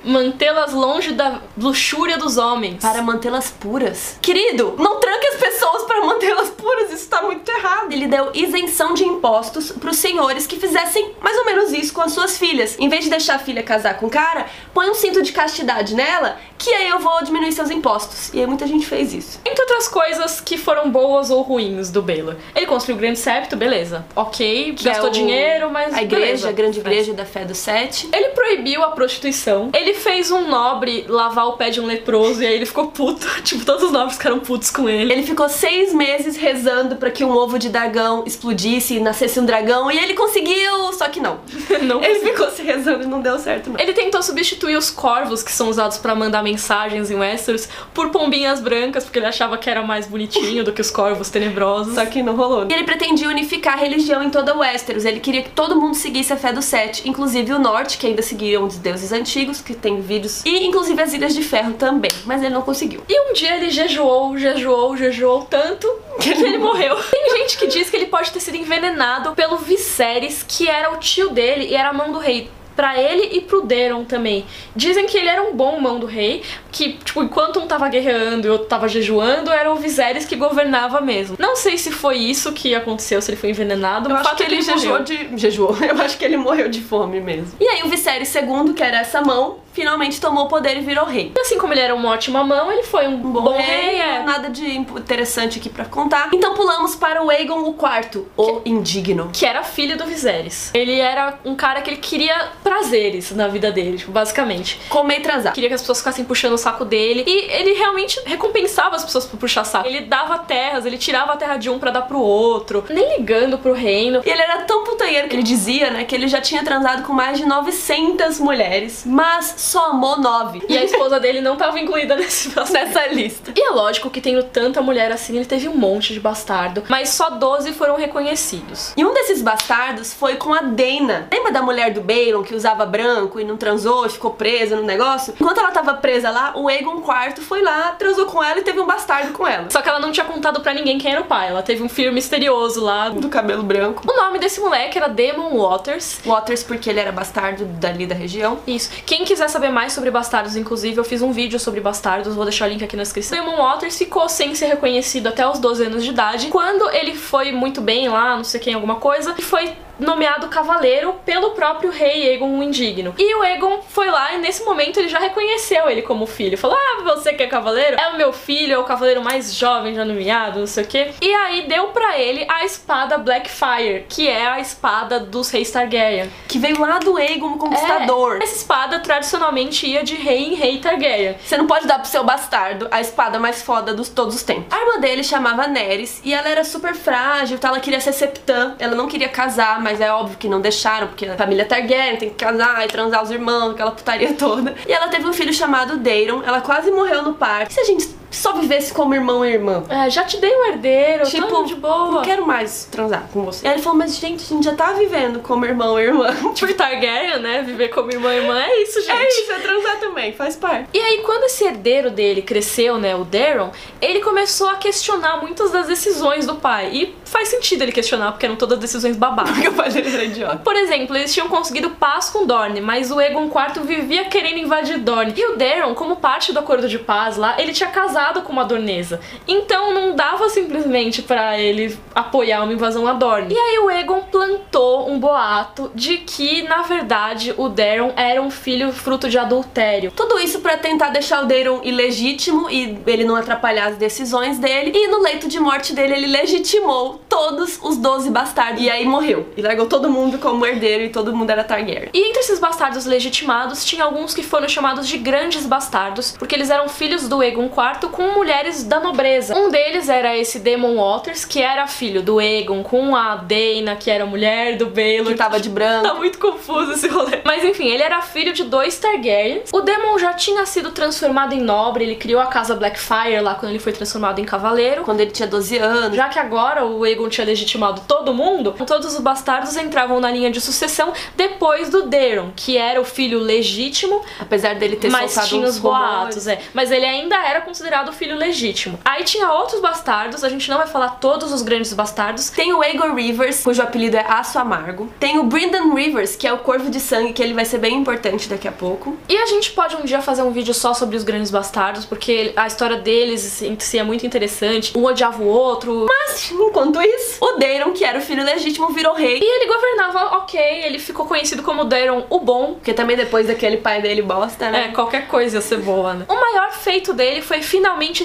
Mantê-las 0.03 0.73
longe 0.73 1.13
da 1.13 1.39
luxúria 1.57 2.17
dos 2.17 2.37
homens. 2.37 2.81
Para 2.81 3.01
mantê-las 3.01 3.49
puras. 3.49 4.17
Querido, 4.21 4.75
não 4.77 4.99
tranque 4.99 5.27
as 5.27 5.35
pessoas 5.35 5.83
para 5.83 6.05
mantê-las 6.05 6.49
puras, 6.49 6.91
isso 6.91 7.07
tá 7.09 7.21
muito 7.21 7.49
errado. 7.49 7.91
Ele 7.91 8.07
deu 8.07 8.29
isenção 8.33 8.93
de 8.93 9.03
impostos 9.05 9.71
pros 9.71 9.97
senhores 9.97 10.45
que 10.45 10.57
fizessem 10.59 11.13
mais 11.21 11.37
ou 11.37 11.45
menos 11.45 11.71
isso 11.71 11.93
com 11.93 12.01
as 12.01 12.11
suas 12.11 12.37
filhas. 12.37 12.75
Em 12.79 12.89
vez 12.89 13.03
de 13.05 13.09
deixar 13.09 13.35
a 13.35 13.39
filha 13.39 13.63
casar 13.63 13.97
com 13.97 14.07
o 14.07 14.09
cara, 14.09 14.45
põe 14.73 14.89
um 14.89 14.93
cinto 14.93 15.21
de 15.21 15.31
castidade 15.31 15.95
nela, 15.95 16.37
que 16.57 16.69
aí 16.73 16.89
eu 16.89 16.99
vou 16.99 17.23
diminuir 17.23 17.51
seus 17.51 17.69
impostos. 17.69 18.33
E 18.33 18.39
aí 18.39 18.45
muita 18.47 18.67
gente 18.67 18.85
fez 18.85 19.13
isso. 19.13 19.39
Entre 19.45 19.61
outras 19.61 19.87
coisas 19.87 20.41
que 20.41 20.57
foram 20.57 20.89
boas 20.91 21.29
ou 21.29 21.41
ruins 21.41 21.89
do 21.89 22.01
Baylor. 22.01 22.35
Ele 22.55 22.65
construiu 22.65 22.97
o 22.97 22.99
Grande 22.99 23.19
Septo, 23.19 23.55
beleza. 23.55 24.05
Ok, 24.15 24.73
Que 24.73 24.83
gastou 24.83 25.07
é 25.07 25.09
o- 25.09 25.13
dinheiro, 25.13 25.69
mas. 25.71 25.93
A 25.93 26.01
igreja, 26.01 26.25
beleza. 26.25 26.49
a 26.49 26.51
grande 26.51 26.79
igreja 26.79 27.13
da 27.13 27.25
fé 27.25 27.45
do 27.45 27.55
sete. 27.55 28.09
Ele 28.13 28.29
proibiu 28.29 28.83
a 28.83 28.89
prostituição. 28.91 29.69
Ele 29.73 29.92
fez 29.93 30.31
um 30.31 30.47
nobre 30.47 31.05
lavar 31.07 31.47
o 31.47 31.53
pé 31.53 31.69
de 31.69 31.79
um 31.81 31.85
leproso 31.85 32.41
e 32.43 32.47
aí 32.47 32.53
ele 32.55 32.65
ficou 32.65 32.87
puto. 32.87 33.27
tipo, 33.43 33.65
todos 33.65 33.83
os 33.83 33.91
nobres 33.91 34.15
ficaram 34.17 34.39
putos 34.39 34.69
com 34.69 34.87
ele. 34.89 35.11
Ele 35.11 35.23
ficou 35.23 35.47
seis 35.49 35.93
meses 35.93 36.35
rezando 36.35 36.95
para 36.95 37.11
que 37.11 37.23
um 37.23 37.31
ovo 37.31 37.57
de 37.57 37.69
dragão 37.69 38.23
explodisse 38.25 38.95
e 38.95 38.99
nascesse 38.99 39.39
um 39.39 39.45
dragão, 39.45 39.91
e 39.91 39.97
ele 39.97 40.13
conseguiu, 40.13 40.93
só 40.93 41.07
que 41.09 41.19
não. 41.19 41.39
Não 41.83 42.03
Ele 42.03 42.19
ficou 42.19 42.49
se 42.49 42.61
rezando 42.61 43.03
e 43.03 43.07
não 43.07 43.21
deu 43.21 43.37
certo, 43.37 43.69
não. 43.69 43.79
Ele 43.79 43.93
tentou 43.93 44.21
substituir 44.21 44.77
os 44.77 44.89
corvos 44.89 45.43
que 45.43 45.51
são 45.51 45.69
usados 45.69 45.97
pra 45.97 46.15
mandar 46.15 46.41
mensagens 46.41 47.11
em 47.11 47.15
Westeros 47.15 47.67
por 47.93 48.09
pombinhas 48.09 48.61
brancas, 48.61 49.03
porque 49.03 49.19
ele 49.19 49.25
achava 49.25 49.57
que 49.57 49.69
era 49.69 49.81
mais 49.81 50.07
bonitinho 50.07 50.63
do 50.63 50.71
que 50.71 50.79
os 50.79 50.89
corvos 50.89 51.29
tenebrosos. 51.29 51.95
Só 51.95 52.05
que 52.05 52.23
não 52.23 52.35
rolou. 52.35 52.65
E 52.69 52.73
ele 52.73 52.83
pretendia 52.83 53.27
unificar 53.27 53.73
a 53.73 53.77
religião 53.77 54.23
em 54.23 54.29
toda 54.29 54.55
Westeros. 54.55 55.03
Ele 55.03 55.19
queria 55.19 55.43
que 55.43 55.49
todo 55.49 55.75
mundo 55.75 55.95
seguisse 55.95 56.31
a 56.31 56.37
fé 56.37 56.53
do 56.53 56.61
Sete, 56.61 57.07
inclusive 57.07 57.53
o 57.53 57.59
Norte, 57.59 57.97
que 57.97 58.07
ainda 58.07 58.21
seguiam 58.21 58.65
os 58.65 58.77
deuses 58.77 59.11
antigos, 59.11 59.61
que 59.61 59.73
tem 59.83 59.99
vídeos, 59.99 60.41
e 60.45 60.65
inclusive 60.65 61.01
as 61.01 61.13
Ilhas 61.13 61.35
de 61.35 61.43
Ferro 61.43 61.73
também, 61.73 62.09
mas 62.25 62.41
ele 62.41 62.53
não 62.53 62.61
conseguiu. 62.61 63.03
E 63.07 63.29
um 63.29 63.33
dia 63.33 63.57
ele 63.57 63.69
jejuou, 63.69 64.37
jejuou, 64.37 64.95
jejuou 64.95 65.43
tanto 65.43 65.87
que 66.19 66.29
ele 66.29 66.57
morreu. 66.57 66.95
Tem 67.11 67.37
gente 67.37 67.57
que 67.57 67.67
diz 67.67 67.89
que 67.89 67.97
ele 67.97 68.05
pode 68.05 68.31
ter 68.31 68.39
sido 68.39 68.55
envenenado 68.55 69.33
pelo 69.33 69.57
Viserys, 69.57 70.43
que 70.47 70.69
era 70.69 70.91
o 70.93 70.97
tio 70.97 71.29
dele 71.29 71.65
e 71.65 71.75
era 71.75 71.89
a 71.89 71.93
mão 71.93 72.13
do 72.13 72.17
rei 72.17 72.49
para 72.75 72.99
ele 72.99 73.37
e 73.37 73.41
pro 73.41 73.61
Deron 73.61 74.03
também. 74.03 74.45
Dizem 74.75 75.05
que 75.05 75.17
ele 75.17 75.27
era 75.27 75.41
um 75.41 75.53
bom 75.53 75.79
mão 75.79 75.99
do 75.99 76.05
rei, 76.05 76.43
que, 76.71 76.93
tipo, 76.93 77.21
enquanto 77.21 77.59
um 77.59 77.67
tava 77.67 77.87
guerreando 77.87 78.47
e 78.47 78.49
outro 78.49 78.67
tava 78.67 78.87
jejuando, 78.87 79.51
era 79.51 79.71
o 79.71 79.75
Viserys 79.75 80.25
que 80.25 80.35
governava 80.35 81.01
mesmo. 81.01 81.35
Não 81.39 81.55
sei 81.55 81.77
se 81.77 81.91
foi 81.91 82.17
isso 82.17 82.51
que 82.51 82.73
aconteceu, 82.73 83.21
se 83.21 83.31
ele 83.31 83.37
foi 83.37 83.51
envenenado, 83.51 84.09
Eu 84.09 84.15
o 84.15 84.17
acho 84.17 84.29
fato 84.29 84.37
que 84.37 84.43
é 84.43 84.45
ele 84.47 84.55
ele 84.55 84.63
jejuou 84.63 84.99
de. 84.99 85.37
Jejuou. 85.37 85.77
Eu 85.83 86.01
acho 86.01 86.17
que 86.17 86.25
ele 86.25 86.37
morreu 86.37 86.69
de 86.69 86.81
fome 86.81 87.19
mesmo. 87.19 87.53
E 87.59 87.67
aí 87.67 87.83
o 87.83 87.89
Viserys 87.89 88.33
II, 88.33 88.73
que 88.73 88.83
era 88.83 88.99
essa 88.99 89.21
mão, 89.21 89.59
finalmente 89.73 90.21
tomou 90.21 90.45
o 90.45 90.47
poder 90.47 90.77
e 90.77 90.81
virou 90.81 91.05
rei. 91.05 91.33
Assim 91.39 91.57
como 91.57 91.73
ele 91.73 91.81
era 91.81 91.93
uma 91.93 92.09
ótima 92.09 92.43
mão, 92.43 92.71
ele 92.71 92.83
foi 92.83 93.07
um, 93.07 93.17
Bom, 93.17 93.57
rei, 93.57 93.99
é. 93.99 94.23
nada 94.23 94.49
de 94.49 94.77
interessante 94.77 95.59
aqui 95.59 95.69
pra 95.69 95.85
contar. 95.85 96.29
Então 96.31 96.53
pulamos 96.53 96.95
para 96.95 97.23
o 97.23 97.29
Aegon 97.29 97.61
o 97.63 97.75
IV, 97.75 98.25
o 98.37 98.61
indigno. 98.65 99.29
Que 99.33 99.45
era 99.45 99.63
filho 99.63 99.97
do 99.97 100.05
Viserys. 100.05 100.71
Ele 100.73 100.99
era 100.99 101.39
um 101.43 101.55
cara 101.55 101.81
que 101.81 101.89
ele 101.89 101.97
queria 101.97 102.51
prazeres 102.63 103.31
na 103.31 103.47
vida 103.47 103.71
dele, 103.71 103.97
tipo, 103.97 104.11
basicamente. 104.11 104.79
Comer 104.89 105.19
e 105.19 105.21
transar. 105.21 105.53
Queria 105.53 105.69
que 105.69 105.75
as 105.75 105.81
pessoas 105.81 105.99
ficassem 105.99 106.23
puxando 106.23 106.53
o 106.53 106.57
saco 106.57 106.85
dele. 106.85 107.23
E 107.25 107.51
ele 107.51 107.73
realmente 107.73 108.19
recompensava 108.25 108.95
as 108.95 109.03
pessoas 109.03 109.25
por 109.25 109.37
puxar 109.37 109.63
saco. 109.63 109.87
Ele 109.87 110.01
dava 110.01 110.37
terras, 110.39 110.85
ele 110.85 110.97
tirava 110.97 111.33
a 111.33 111.37
terra 111.37 111.57
de 111.57 111.69
um 111.69 111.79
pra 111.79 111.91
dar 111.91 112.03
pro 112.03 112.19
outro, 112.19 112.83
nem 112.89 113.17
ligando 113.17 113.57
pro 113.57 113.73
reino. 113.73 114.21
E 114.25 114.29
ele 114.29 114.41
era 114.41 114.61
tão 114.61 114.83
putanheiro 114.83 115.27
que 115.27 115.35
ele 115.35 115.43
dizia, 115.43 115.89
né, 115.89 116.03
que 116.03 116.13
ele 116.13 116.27
já 116.27 116.41
tinha 116.41 116.63
transado 116.63 117.03
com 117.03 117.13
mais 117.13 117.37
de 117.37 117.45
900 117.45 118.39
mulheres, 118.39 119.03
mas 119.05 119.53
só 119.63 119.91
amou 119.91 120.19
nove. 120.19 120.61
E 120.67 120.77
a 120.77 120.83
esposa 120.85 121.19
dele 121.19 121.41
não 121.41 121.55
tava 121.55 121.79
incluída 121.79 122.15
nesse 122.15 122.49
processo. 122.49 122.73
nessa 122.73 123.07
lista. 123.07 123.53
E 123.55 123.61
é 123.61 123.69
lógico 123.69 124.09
que 124.09 124.21
tendo 124.21 124.43
tanta 124.43 124.81
mulher 124.81 125.11
assim, 125.11 125.35
ele 125.35 125.45
teve 125.45 125.67
um 125.67 125.75
monte 125.75 126.13
de 126.13 126.19
bastardo, 126.19 126.83
mas 126.89 127.09
só 127.09 127.29
12 127.29 127.73
foram 127.73 127.95
reconhecidos. 127.95 128.93
E 128.97 129.05
um 129.05 129.13
desses 129.13 129.41
bastardos 129.41 130.13
foi 130.13 130.35
com 130.35 130.53
a 130.53 130.61
Dana. 130.61 131.27
Lembra 131.31 131.51
da 131.51 131.61
mulher 131.61 131.93
do 131.93 132.01
Balon 132.01 132.43
que 132.43 132.53
usava 132.53 132.85
branco 132.85 133.39
e 133.39 133.43
não 133.43 133.57
transou, 133.57 134.05
e 134.05 134.09
ficou 134.09 134.31
presa 134.31 134.75
no 134.75 134.83
negócio? 134.83 135.33
Enquanto 135.39 135.59
ela 135.59 135.71
tava 135.71 135.93
presa 135.95 136.29
lá, 136.29 136.53
o 136.55 136.67
Aegon 136.67 136.97
IV 136.97 137.41
foi 137.41 137.61
lá, 137.61 137.93
transou 137.93 138.25
com 138.25 138.43
ela 138.43 138.59
e 138.59 138.63
teve 138.63 138.79
um 138.79 138.85
bastardo 138.85 139.31
com 139.31 139.47
ela. 139.47 139.67
Só 139.69 139.81
que 139.81 139.89
ela 139.89 139.99
não 139.99 140.11
tinha 140.11 140.25
contado 140.25 140.61
pra 140.61 140.73
ninguém 140.73 140.97
quem 140.97 141.11
era 141.11 141.21
o 141.21 141.25
pai. 141.25 141.49
Ela 141.49 141.63
teve 141.63 141.81
um 141.81 141.89
filho 141.89 142.11
misterioso 142.11 142.83
lá. 142.83 143.09
Do 143.09 143.29
cabelo 143.29 143.63
branco. 143.63 144.03
O 144.05 144.15
nome 144.15 144.39
desse 144.39 144.59
moleque 144.59 144.97
era 144.97 145.07
Demon 145.07 145.57
Waters. 145.57 146.19
Waters 146.25 146.63
porque 146.63 146.89
ele 146.89 146.99
era 146.99 147.11
bastardo 147.11 147.65
dali 147.65 148.05
da 148.05 148.15
região. 148.15 148.59
Isso. 148.67 148.89
Quem 149.05 149.23
quiser 149.23 149.47
saber 149.53 149.69
mais 149.69 149.93
sobre 149.93 150.11
bastardos, 150.11 150.55
inclusive, 150.55 150.97
eu 150.97 151.03
fiz 151.03 151.21
um 151.21 151.31
vídeo 151.31 151.59
sobre 151.59 151.79
bastardos, 151.79 152.35
vou 152.35 152.43
deixar 152.43 152.65
o 152.65 152.69
link 152.69 152.83
aqui 152.83 152.97
na 152.97 153.03
descrição. 153.03 153.37
Demon 153.37 153.57
Waters 153.57 153.97
ficou 153.97 154.27
sem 154.27 154.53
ser 154.55 154.65
reconhecido 154.65 155.27
até 155.27 155.47
os 155.47 155.59
12 155.59 155.85
anos 155.85 156.03
de 156.03 156.09
idade. 156.09 156.47
Quando 156.47 156.89
ele 156.89 157.15
foi 157.15 157.51
muito 157.51 157.79
bem 157.79 158.09
lá, 158.09 158.35
não 158.35 158.43
sei 158.43 158.59
quem, 158.59 158.73
alguma 158.73 158.95
coisa, 158.95 159.33
e 159.37 159.41
foi 159.41 159.73
nomeado 159.99 160.47
cavaleiro 160.47 161.13
pelo 161.25 161.51
próprio 161.51 161.91
rei 161.91 162.29
Aegon 162.29 162.59
o 162.59 162.63
Indigno. 162.63 163.13
E 163.17 163.35
o 163.35 163.41
Aegon 163.41 163.81
foi 163.89 164.09
lá 164.09 164.33
e 164.33 164.37
nesse 164.39 164.63
momento 164.63 164.99
ele 164.99 165.09
já 165.09 165.19
reconheceu 165.19 165.89
ele 165.89 166.01
como 166.01 166.25
filho. 166.25 166.57
Falou: 166.57 166.77
"Ah, 166.77 167.03
você 167.03 167.33
que 167.33 167.43
é 167.43 167.47
cavaleiro? 167.47 167.97
É 167.99 168.09
o 168.09 168.17
meu 168.17 168.33
filho, 168.33 168.73
é 168.73 168.77
o 168.77 168.83
cavaleiro 168.83 169.23
mais 169.23 169.53
jovem 169.53 169.93
já 169.95 170.05
nomeado, 170.05 170.59
não 170.59 170.67
sei 170.67 170.83
o 170.83 170.87
quê". 170.87 171.11
E 171.21 171.33
aí 171.33 171.67
deu 171.67 171.87
pra 171.87 172.17
ele 172.19 172.45
a 172.49 172.65
espada 172.65 173.17
Blackfire, 173.17 174.05
que 174.09 174.27
é 174.27 174.45
a 174.47 174.59
espada 174.59 175.19
dos 175.19 175.49
reis 175.49 175.71
Targaryen. 175.71 176.31
Que 176.47 176.59
veio 176.59 176.79
lá 176.79 176.99
do 176.99 177.17
Aegon 177.17 177.53
o 177.53 177.57
Conquistador. 177.57 178.37
É, 178.41 178.43
essa 178.43 178.55
espada 178.55 178.99
tradicionalmente 178.99 179.85
ia 179.85 180.03
de 180.03 180.15
rei 180.15 180.49
em 180.49 180.55
rei 180.55 180.79
Targaryen. 180.79 181.35
Você 181.43 181.57
não 181.57 181.67
pode 181.67 181.87
dar 181.87 181.99
pro 181.99 182.07
seu 182.07 182.23
bastardo 182.23 182.87
a 182.91 183.01
espada 183.01 183.39
mais 183.39 183.61
foda 183.61 183.93
dos 183.93 184.09
todos 184.09 184.35
os 184.35 184.43
tempos. 184.43 184.65
A 184.71 184.79
irmã 184.81 184.99
dele 184.99 185.23
chamava 185.23 185.67
Neres 185.67 186.21
e 186.23 186.33
ela 186.33 186.49
era 186.49 186.63
super 186.63 186.95
frágil, 186.95 187.57
tá? 187.57 187.69
Ela 187.69 187.79
queria 187.79 187.99
ser 187.99 188.13
septã, 188.13 188.75
ela 188.79 188.95
não 188.95 189.07
queria 189.07 189.29
casar, 189.29 189.81
mas 189.83 190.01
é 190.01 190.11
óbvio 190.11 190.37
que 190.37 190.47
não 190.47 190.61
deixaram, 190.61 191.07
porque 191.07 191.25
a 191.25 191.35
família 191.35 191.65
Targaryen 191.65 192.17
tem 192.17 192.29
que 192.29 192.35
casar 192.35 192.83
e 192.85 192.87
transar 192.87 193.21
os 193.21 193.29
irmãos, 193.29 193.71
aquela 193.71 193.91
putaria 193.91 194.33
toda. 194.39 194.73
E 194.87 194.91
ela 194.91 195.09
teve 195.09 195.27
um 195.27 195.33
filho 195.33 195.53
chamado 195.53 195.97
Daeron, 195.97 196.41
ela 196.43 196.61
quase 196.61 196.89
morreu 196.91 197.21
no 197.21 197.33
parto. 197.33 197.71
E 197.71 197.73
se 197.73 197.79
a 197.81 197.83
gente 197.83 198.22
só 198.35 198.53
vivesse 198.53 198.93
como 198.93 199.13
irmão 199.13 199.45
e 199.45 199.51
irmã? 199.53 199.83
É, 199.89 200.09
já 200.09 200.23
te 200.23 200.37
dei 200.37 200.53
um 200.55 200.65
herdeiro, 200.65 201.23
Tipo, 201.25 201.47
tipo, 201.47 201.63
de 201.65 201.75
boa. 201.75 202.11
não 202.11 202.21
quero 202.21 202.45
mais 202.45 202.85
transar 202.91 203.27
com 203.31 203.43
você. 203.43 203.65
E 203.65 203.67
aí 203.69 203.75
ele 203.75 203.81
falou, 203.81 203.97
mas 203.97 204.15
gente, 204.17 204.43
a 204.43 204.47
gente 204.47 204.63
já 204.65 204.73
tá 204.75 204.93
vivendo 204.93 205.39
como 205.39 205.65
irmão 205.65 205.99
e 205.99 206.03
irmã. 206.03 206.27
Tipo 206.53 206.73
Targaryen, 206.73 207.39
né? 207.39 207.61
Viver 207.63 207.89
como 207.89 208.11
irmã 208.11 208.33
e 208.33 208.37
irmã 208.37 208.59
é 208.59 208.81
isso, 208.83 209.01
gente. 209.01 209.11
É 209.11 209.29
isso, 209.29 209.51
é 209.51 209.59
transar 209.59 209.99
também, 209.99 210.33
faz 210.33 210.55
parte. 210.55 210.89
E 210.93 210.99
aí, 210.99 211.19
quando 211.19 211.43
esse 211.45 211.63
herdeiro 211.63 212.09
dele 212.11 212.41
cresceu, 212.41 212.97
né, 212.97 213.15
o 213.15 213.23
Daron, 213.23 213.71
ele 214.01 214.19
começou 214.21 214.67
a 214.69 214.75
questionar 214.75 215.37
muitas 215.41 215.71
das 215.71 215.87
decisões 215.87 216.45
do 216.45 216.55
pai. 216.55 216.89
E 216.93 217.15
faz 217.25 217.49
sentido 217.49 217.81
ele 217.83 217.91
questionar, 217.91 218.31
porque 218.31 218.45
eram 218.45 218.55
todas 218.55 218.77
decisões 218.79 219.15
babacas. 219.15 219.51
Porque 219.53 219.69
o 219.69 219.73
pai 219.73 219.89
dele 219.89 220.13
era 220.13 220.23
idiota. 220.23 220.57
Por 220.57 220.75
exemplo, 220.75 221.15
eles 221.15 221.33
tinham 221.33 221.47
conseguido 221.47 221.89
paz 221.91 222.29
com 222.29 222.45
Dorne, 222.45 222.81
mas 222.81 223.11
o 223.11 223.19
Aegon 223.19 223.45
IV 223.45 223.83
vivia 223.85 224.25
querendo 224.25 224.57
invadir 224.59 224.97
Dorne. 224.99 225.33
E 225.35 225.45
o 225.51 225.57
Daron, 225.57 225.93
como 225.95 226.15
parte 226.17 226.51
do 226.51 226.59
acordo 226.59 226.87
de 226.87 226.99
paz 226.99 227.37
lá, 227.37 227.55
ele 227.59 227.73
tinha 227.73 227.89
casado 227.89 228.22
com 228.41 228.51
uma 228.51 228.65
dornesa. 228.65 229.19
Então 229.47 229.93
não 229.93 230.15
dava 230.15 230.49
simplesmente 230.49 231.21
pra 231.21 231.59
ele 231.59 231.97
apoiar 232.13 232.63
uma 232.63 232.73
invasão 232.73 233.07
a 233.07 233.13
Dorne. 233.13 233.53
E 233.53 233.57
aí 233.57 233.79
o 233.79 233.89
Aegon 233.89 234.21
plantou 234.31 235.09
um 235.09 235.19
boato 235.19 235.91
de 235.93 236.17
que, 236.17 236.63
na 236.63 236.83
verdade, 236.83 237.53
o 237.57 237.69
Daron 237.69 238.11
era 238.15 238.41
um 238.41 238.49
filho 238.49 238.91
fruto 238.91 239.29
de 239.29 239.37
adultério. 239.37 240.11
Tudo 240.15 240.39
isso 240.39 240.59
pra 240.59 240.77
tentar 240.77 241.09
deixar 241.09 241.43
o 241.43 241.45
Daeron 241.45 241.81
ilegítimo 241.83 242.69
e 242.69 242.97
ele 243.05 243.23
não 243.23 243.35
atrapalhar 243.35 243.87
as 243.87 243.97
decisões 243.97 244.59
dele. 244.59 244.91
E 244.93 245.07
no 245.07 245.21
leito 245.21 245.47
de 245.47 245.59
morte 245.59 245.93
dele, 245.93 246.13
ele 246.13 246.27
legitimou 246.27 247.21
todos 247.27 247.79
os 247.81 247.97
12 247.97 248.29
bastardos. 248.29 248.81
E 248.81 248.89
aí 248.89 249.05
morreu. 249.05 249.47
E 249.55 249.61
largou 249.61 249.85
todo 249.87 250.09
mundo 250.09 250.37
como 250.37 250.65
herdeiro 250.65 251.03
e 251.03 251.09
todo 251.09 251.35
mundo 251.35 251.49
era 251.49 251.63
Targaryen. 251.63 252.09
E 252.13 252.29
entre 252.29 252.41
esses 252.41 252.59
bastardos 252.59 253.05
legitimados, 253.05 253.85
tinha 253.85 254.03
alguns 254.03 254.33
que 254.33 254.43
foram 254.43 254.67
chamados 254.67 255.07
de 255.07 255.17
grandes 255.17 255.65
bastardos, 255.65 256.35
porque 256.37 256.55
eles 256.55 256.69
eram 256.69 256.87
filhos 256.89 257.27
do 257.27 257.41
Aegon 257.41 257.65
IV 257.65 258.09
com 258.13 258.33
mulheres 258.33 258.83
da 258.83 258.99
nobreza. 258.99 259.57
Um 259.57 259.69
deles 259.69 260.07
era 260.07 260.37
esse 260.37 260.59
Demon 260.59 260.95
Waters, 260.95 261.43
que 261.43 261.61
era 261.61 261.87
filho 261.87 262.21
do 262.21 262.39
Aegon 262.39 262.83
com 262.83 263.15
a 263.15 263.35
Dana, 263.35 263.95
que 263.95 264.09
era 264.09 264.25
mulher 264.25 264.77
do 264.77 264.85
Baelor. 264.85 265.31
Que 265.31 265.35
tava 265.35 265.59
de 265.59 265.69
branco. 265.69 266.03
Tá 266.13 266.13
muito 266.15 266.37
confuso 266.37 266.91
esse 266.91 267.07
rolê. 267.07 267.41
Mas 267.45 267.63
enfim, 267.63 267.87
ele 267.87 268.03
era 268.03 268.21
filho 268.21 268.53
de 268.53 268.65
dois 268.65 268.97
Targaryens. 268.99 269.69
O 269.73 269.81
Demon 269.81 270.19
já 270.19 270.33
tinha 270.33 270.65
sido 270.65 270.91
transformado 270.91 271.53
em 271.53 271.61
nobre, 271.61 272.03
ele 272.03 272.15
criou 272.15 272.41
a 272.41 272.47
casa 272.47 272.75
Blackfire 272.75 273.39
lá 273.41 273.55
quando 273.55 273.71
ele 273.71 273.79
foi 273.79 273.93
transformado 273.93 274.39
em 274.39 274.45
cavaleiro. 274.45 275.03
Quando 275.03 275.21
ele 275.21 275.31
tinha 275.31 275.47
12 275.47 275.77
anos. 275.77 276.15
Já 276.15 276.29
que 276.29 276.37
agora 276.37 276.85
o 276.85 277.03
Aegon 277.03 277.29
tinha 277.29 277.45
legitimado 277.45 278.01
todo 278.07 278.33
mundo, 278.33 278.75
todos 278.85 279.13
os 279.13 279.19
bastardos 279.19 279.75
entravam 279.77 280.19
na 280.19 280.29
linha 280.29 280.51
de 280.51 280.59
sucessão 280.59 281.13
depois 281.35 281.89
do 281.89 282.03
Daeron, 282.03 282.51
que 282.55 282.77
era 282.77 282.99
o 282.99 283.05
filho 283.05 283.39
legítimo, 283.39 284.21
Apesar 284.39 284.75
dele 284.75 284.97
ter 284.97 285.09
mas 285.09 285.31
soltado 285.31 285.49
tinha 285.49 285.67
os 285.67 285.79
boatos, 285.79 286.47
é. 286.47 286.59
Mas 286.73 286.91
ele 286.91 287.05
ainda 287.05 287.35
era 287.35 287.61
considerado 287.61 288.02
o 288.09 288.13
filho 288.13 288.35
legítimo. 288.35 288.99
Aí 289.05 289.23
tinha 289.23 289.51
outros 289.51 289.79
bastardos, 289.81 290.43
a 290.43 290.49
gente 290.49 290.69
não 290.69 290.77
vai 290.77 290.87
falar 290.87 291.09
todos 291.19 291.51
os 291.51 291.61
grandes 291.61 291.93
bastardos. 291.93 292.49
Tem 292.49 292.73
o 292.73 292.81
Aegor 292.81 293.13
Rivers, 293.15 293.63
cujo 293.63 293.81
apelido 293.81 294.17
é 294.17 294.25
Aço 294.27 294.57
Amargo. 294.59 295.11
Tem 295.19 295.37
o 295.39 295.43
Brendan 295.43 295.93
Rivers, 295.93 296.35
que 296.35 296.47
é 296.47 296.53
o 296.53 296.59
Corvo 296.59 296.89
de 296.89 296.99
Sangue, 296.99 297.33
que 297.33 297.41
ele 297.41 297.53
vai 297.53 297.65
ser 297.65 297.77
bem 297.77 297.95
importante 297.95 298.47
daqui 298.49 298.67
a 298.67 298.71
pouco. 298.71 299.17
E 299.29 299.37
a 299.37 299.45
gente 299.45 299.71
pode 299.71 299.95
um 299.95 300.03
dia 300.03 300.21
fazer 300.21 300.41
um 300.43 300.51
vídeo 300.51 300.73
só 300.73 300.93
sobre 300.93 301.15
os 301.15 301.23
grandes 301.23 301.51
bastardos, 301.51 302.05
porque 302.05 302.53
a 302.55 302.67
história 302.67 302.97
deles 302.97 303.61
em 303.61 303.77
si 303.79 303.97
é 303.99 304.03
muito 304.03 304.25
interessante. 304.25 304.97
Um 304.97 305.03
odiava 305.05 305.41
o 305.41 305.47
outro, 305.47 306.05
Mas, 306.07 306.51
enquanto 306.51 307.01
isso, 307.01 307.37
o 307.43 307.53
Daeron, 307.59 307.91
que 307.91 308.03
era 308.03 308.17
o 308.19 308.21
filho 308.21 308.43
legítimo, 308.43 308.89
virou 308.89 309.13
rei. 309.13 309.39
E 309.41 309.43
ele 309.45 309.67
governava 309.67 310.37
ok, 310.37 310.59
ele 310.85 310.99
ficou 310.99 311.25
conhecido 311.25 311.63
como 311.63 311.83
Daeron 311.85 312.25
o 312.29 312.39
Bom. 312.39 312.73
Porque 312.75 312.93
também 312.93 313.15
depois 313.15 313.47
daquele 313.47 313.77
pai 313.77 314.01
dele 314.01 314.21
bosta, 314.21 314.65
É, 314.65 314.71
né? 314.71 314.87
qualquer 314.93 315.27
coisa 315.27 315.57
ia 315.57 315.61
ser 315.61 315.77
boa, 315.77 316.13
né? 316.13 316.25
O 316.27 316.35
maior 316.35 316.71
feito 316.73 317.13
dele 317.13 317.41
foi 317.41 317.61
finalmente 317.61 317.82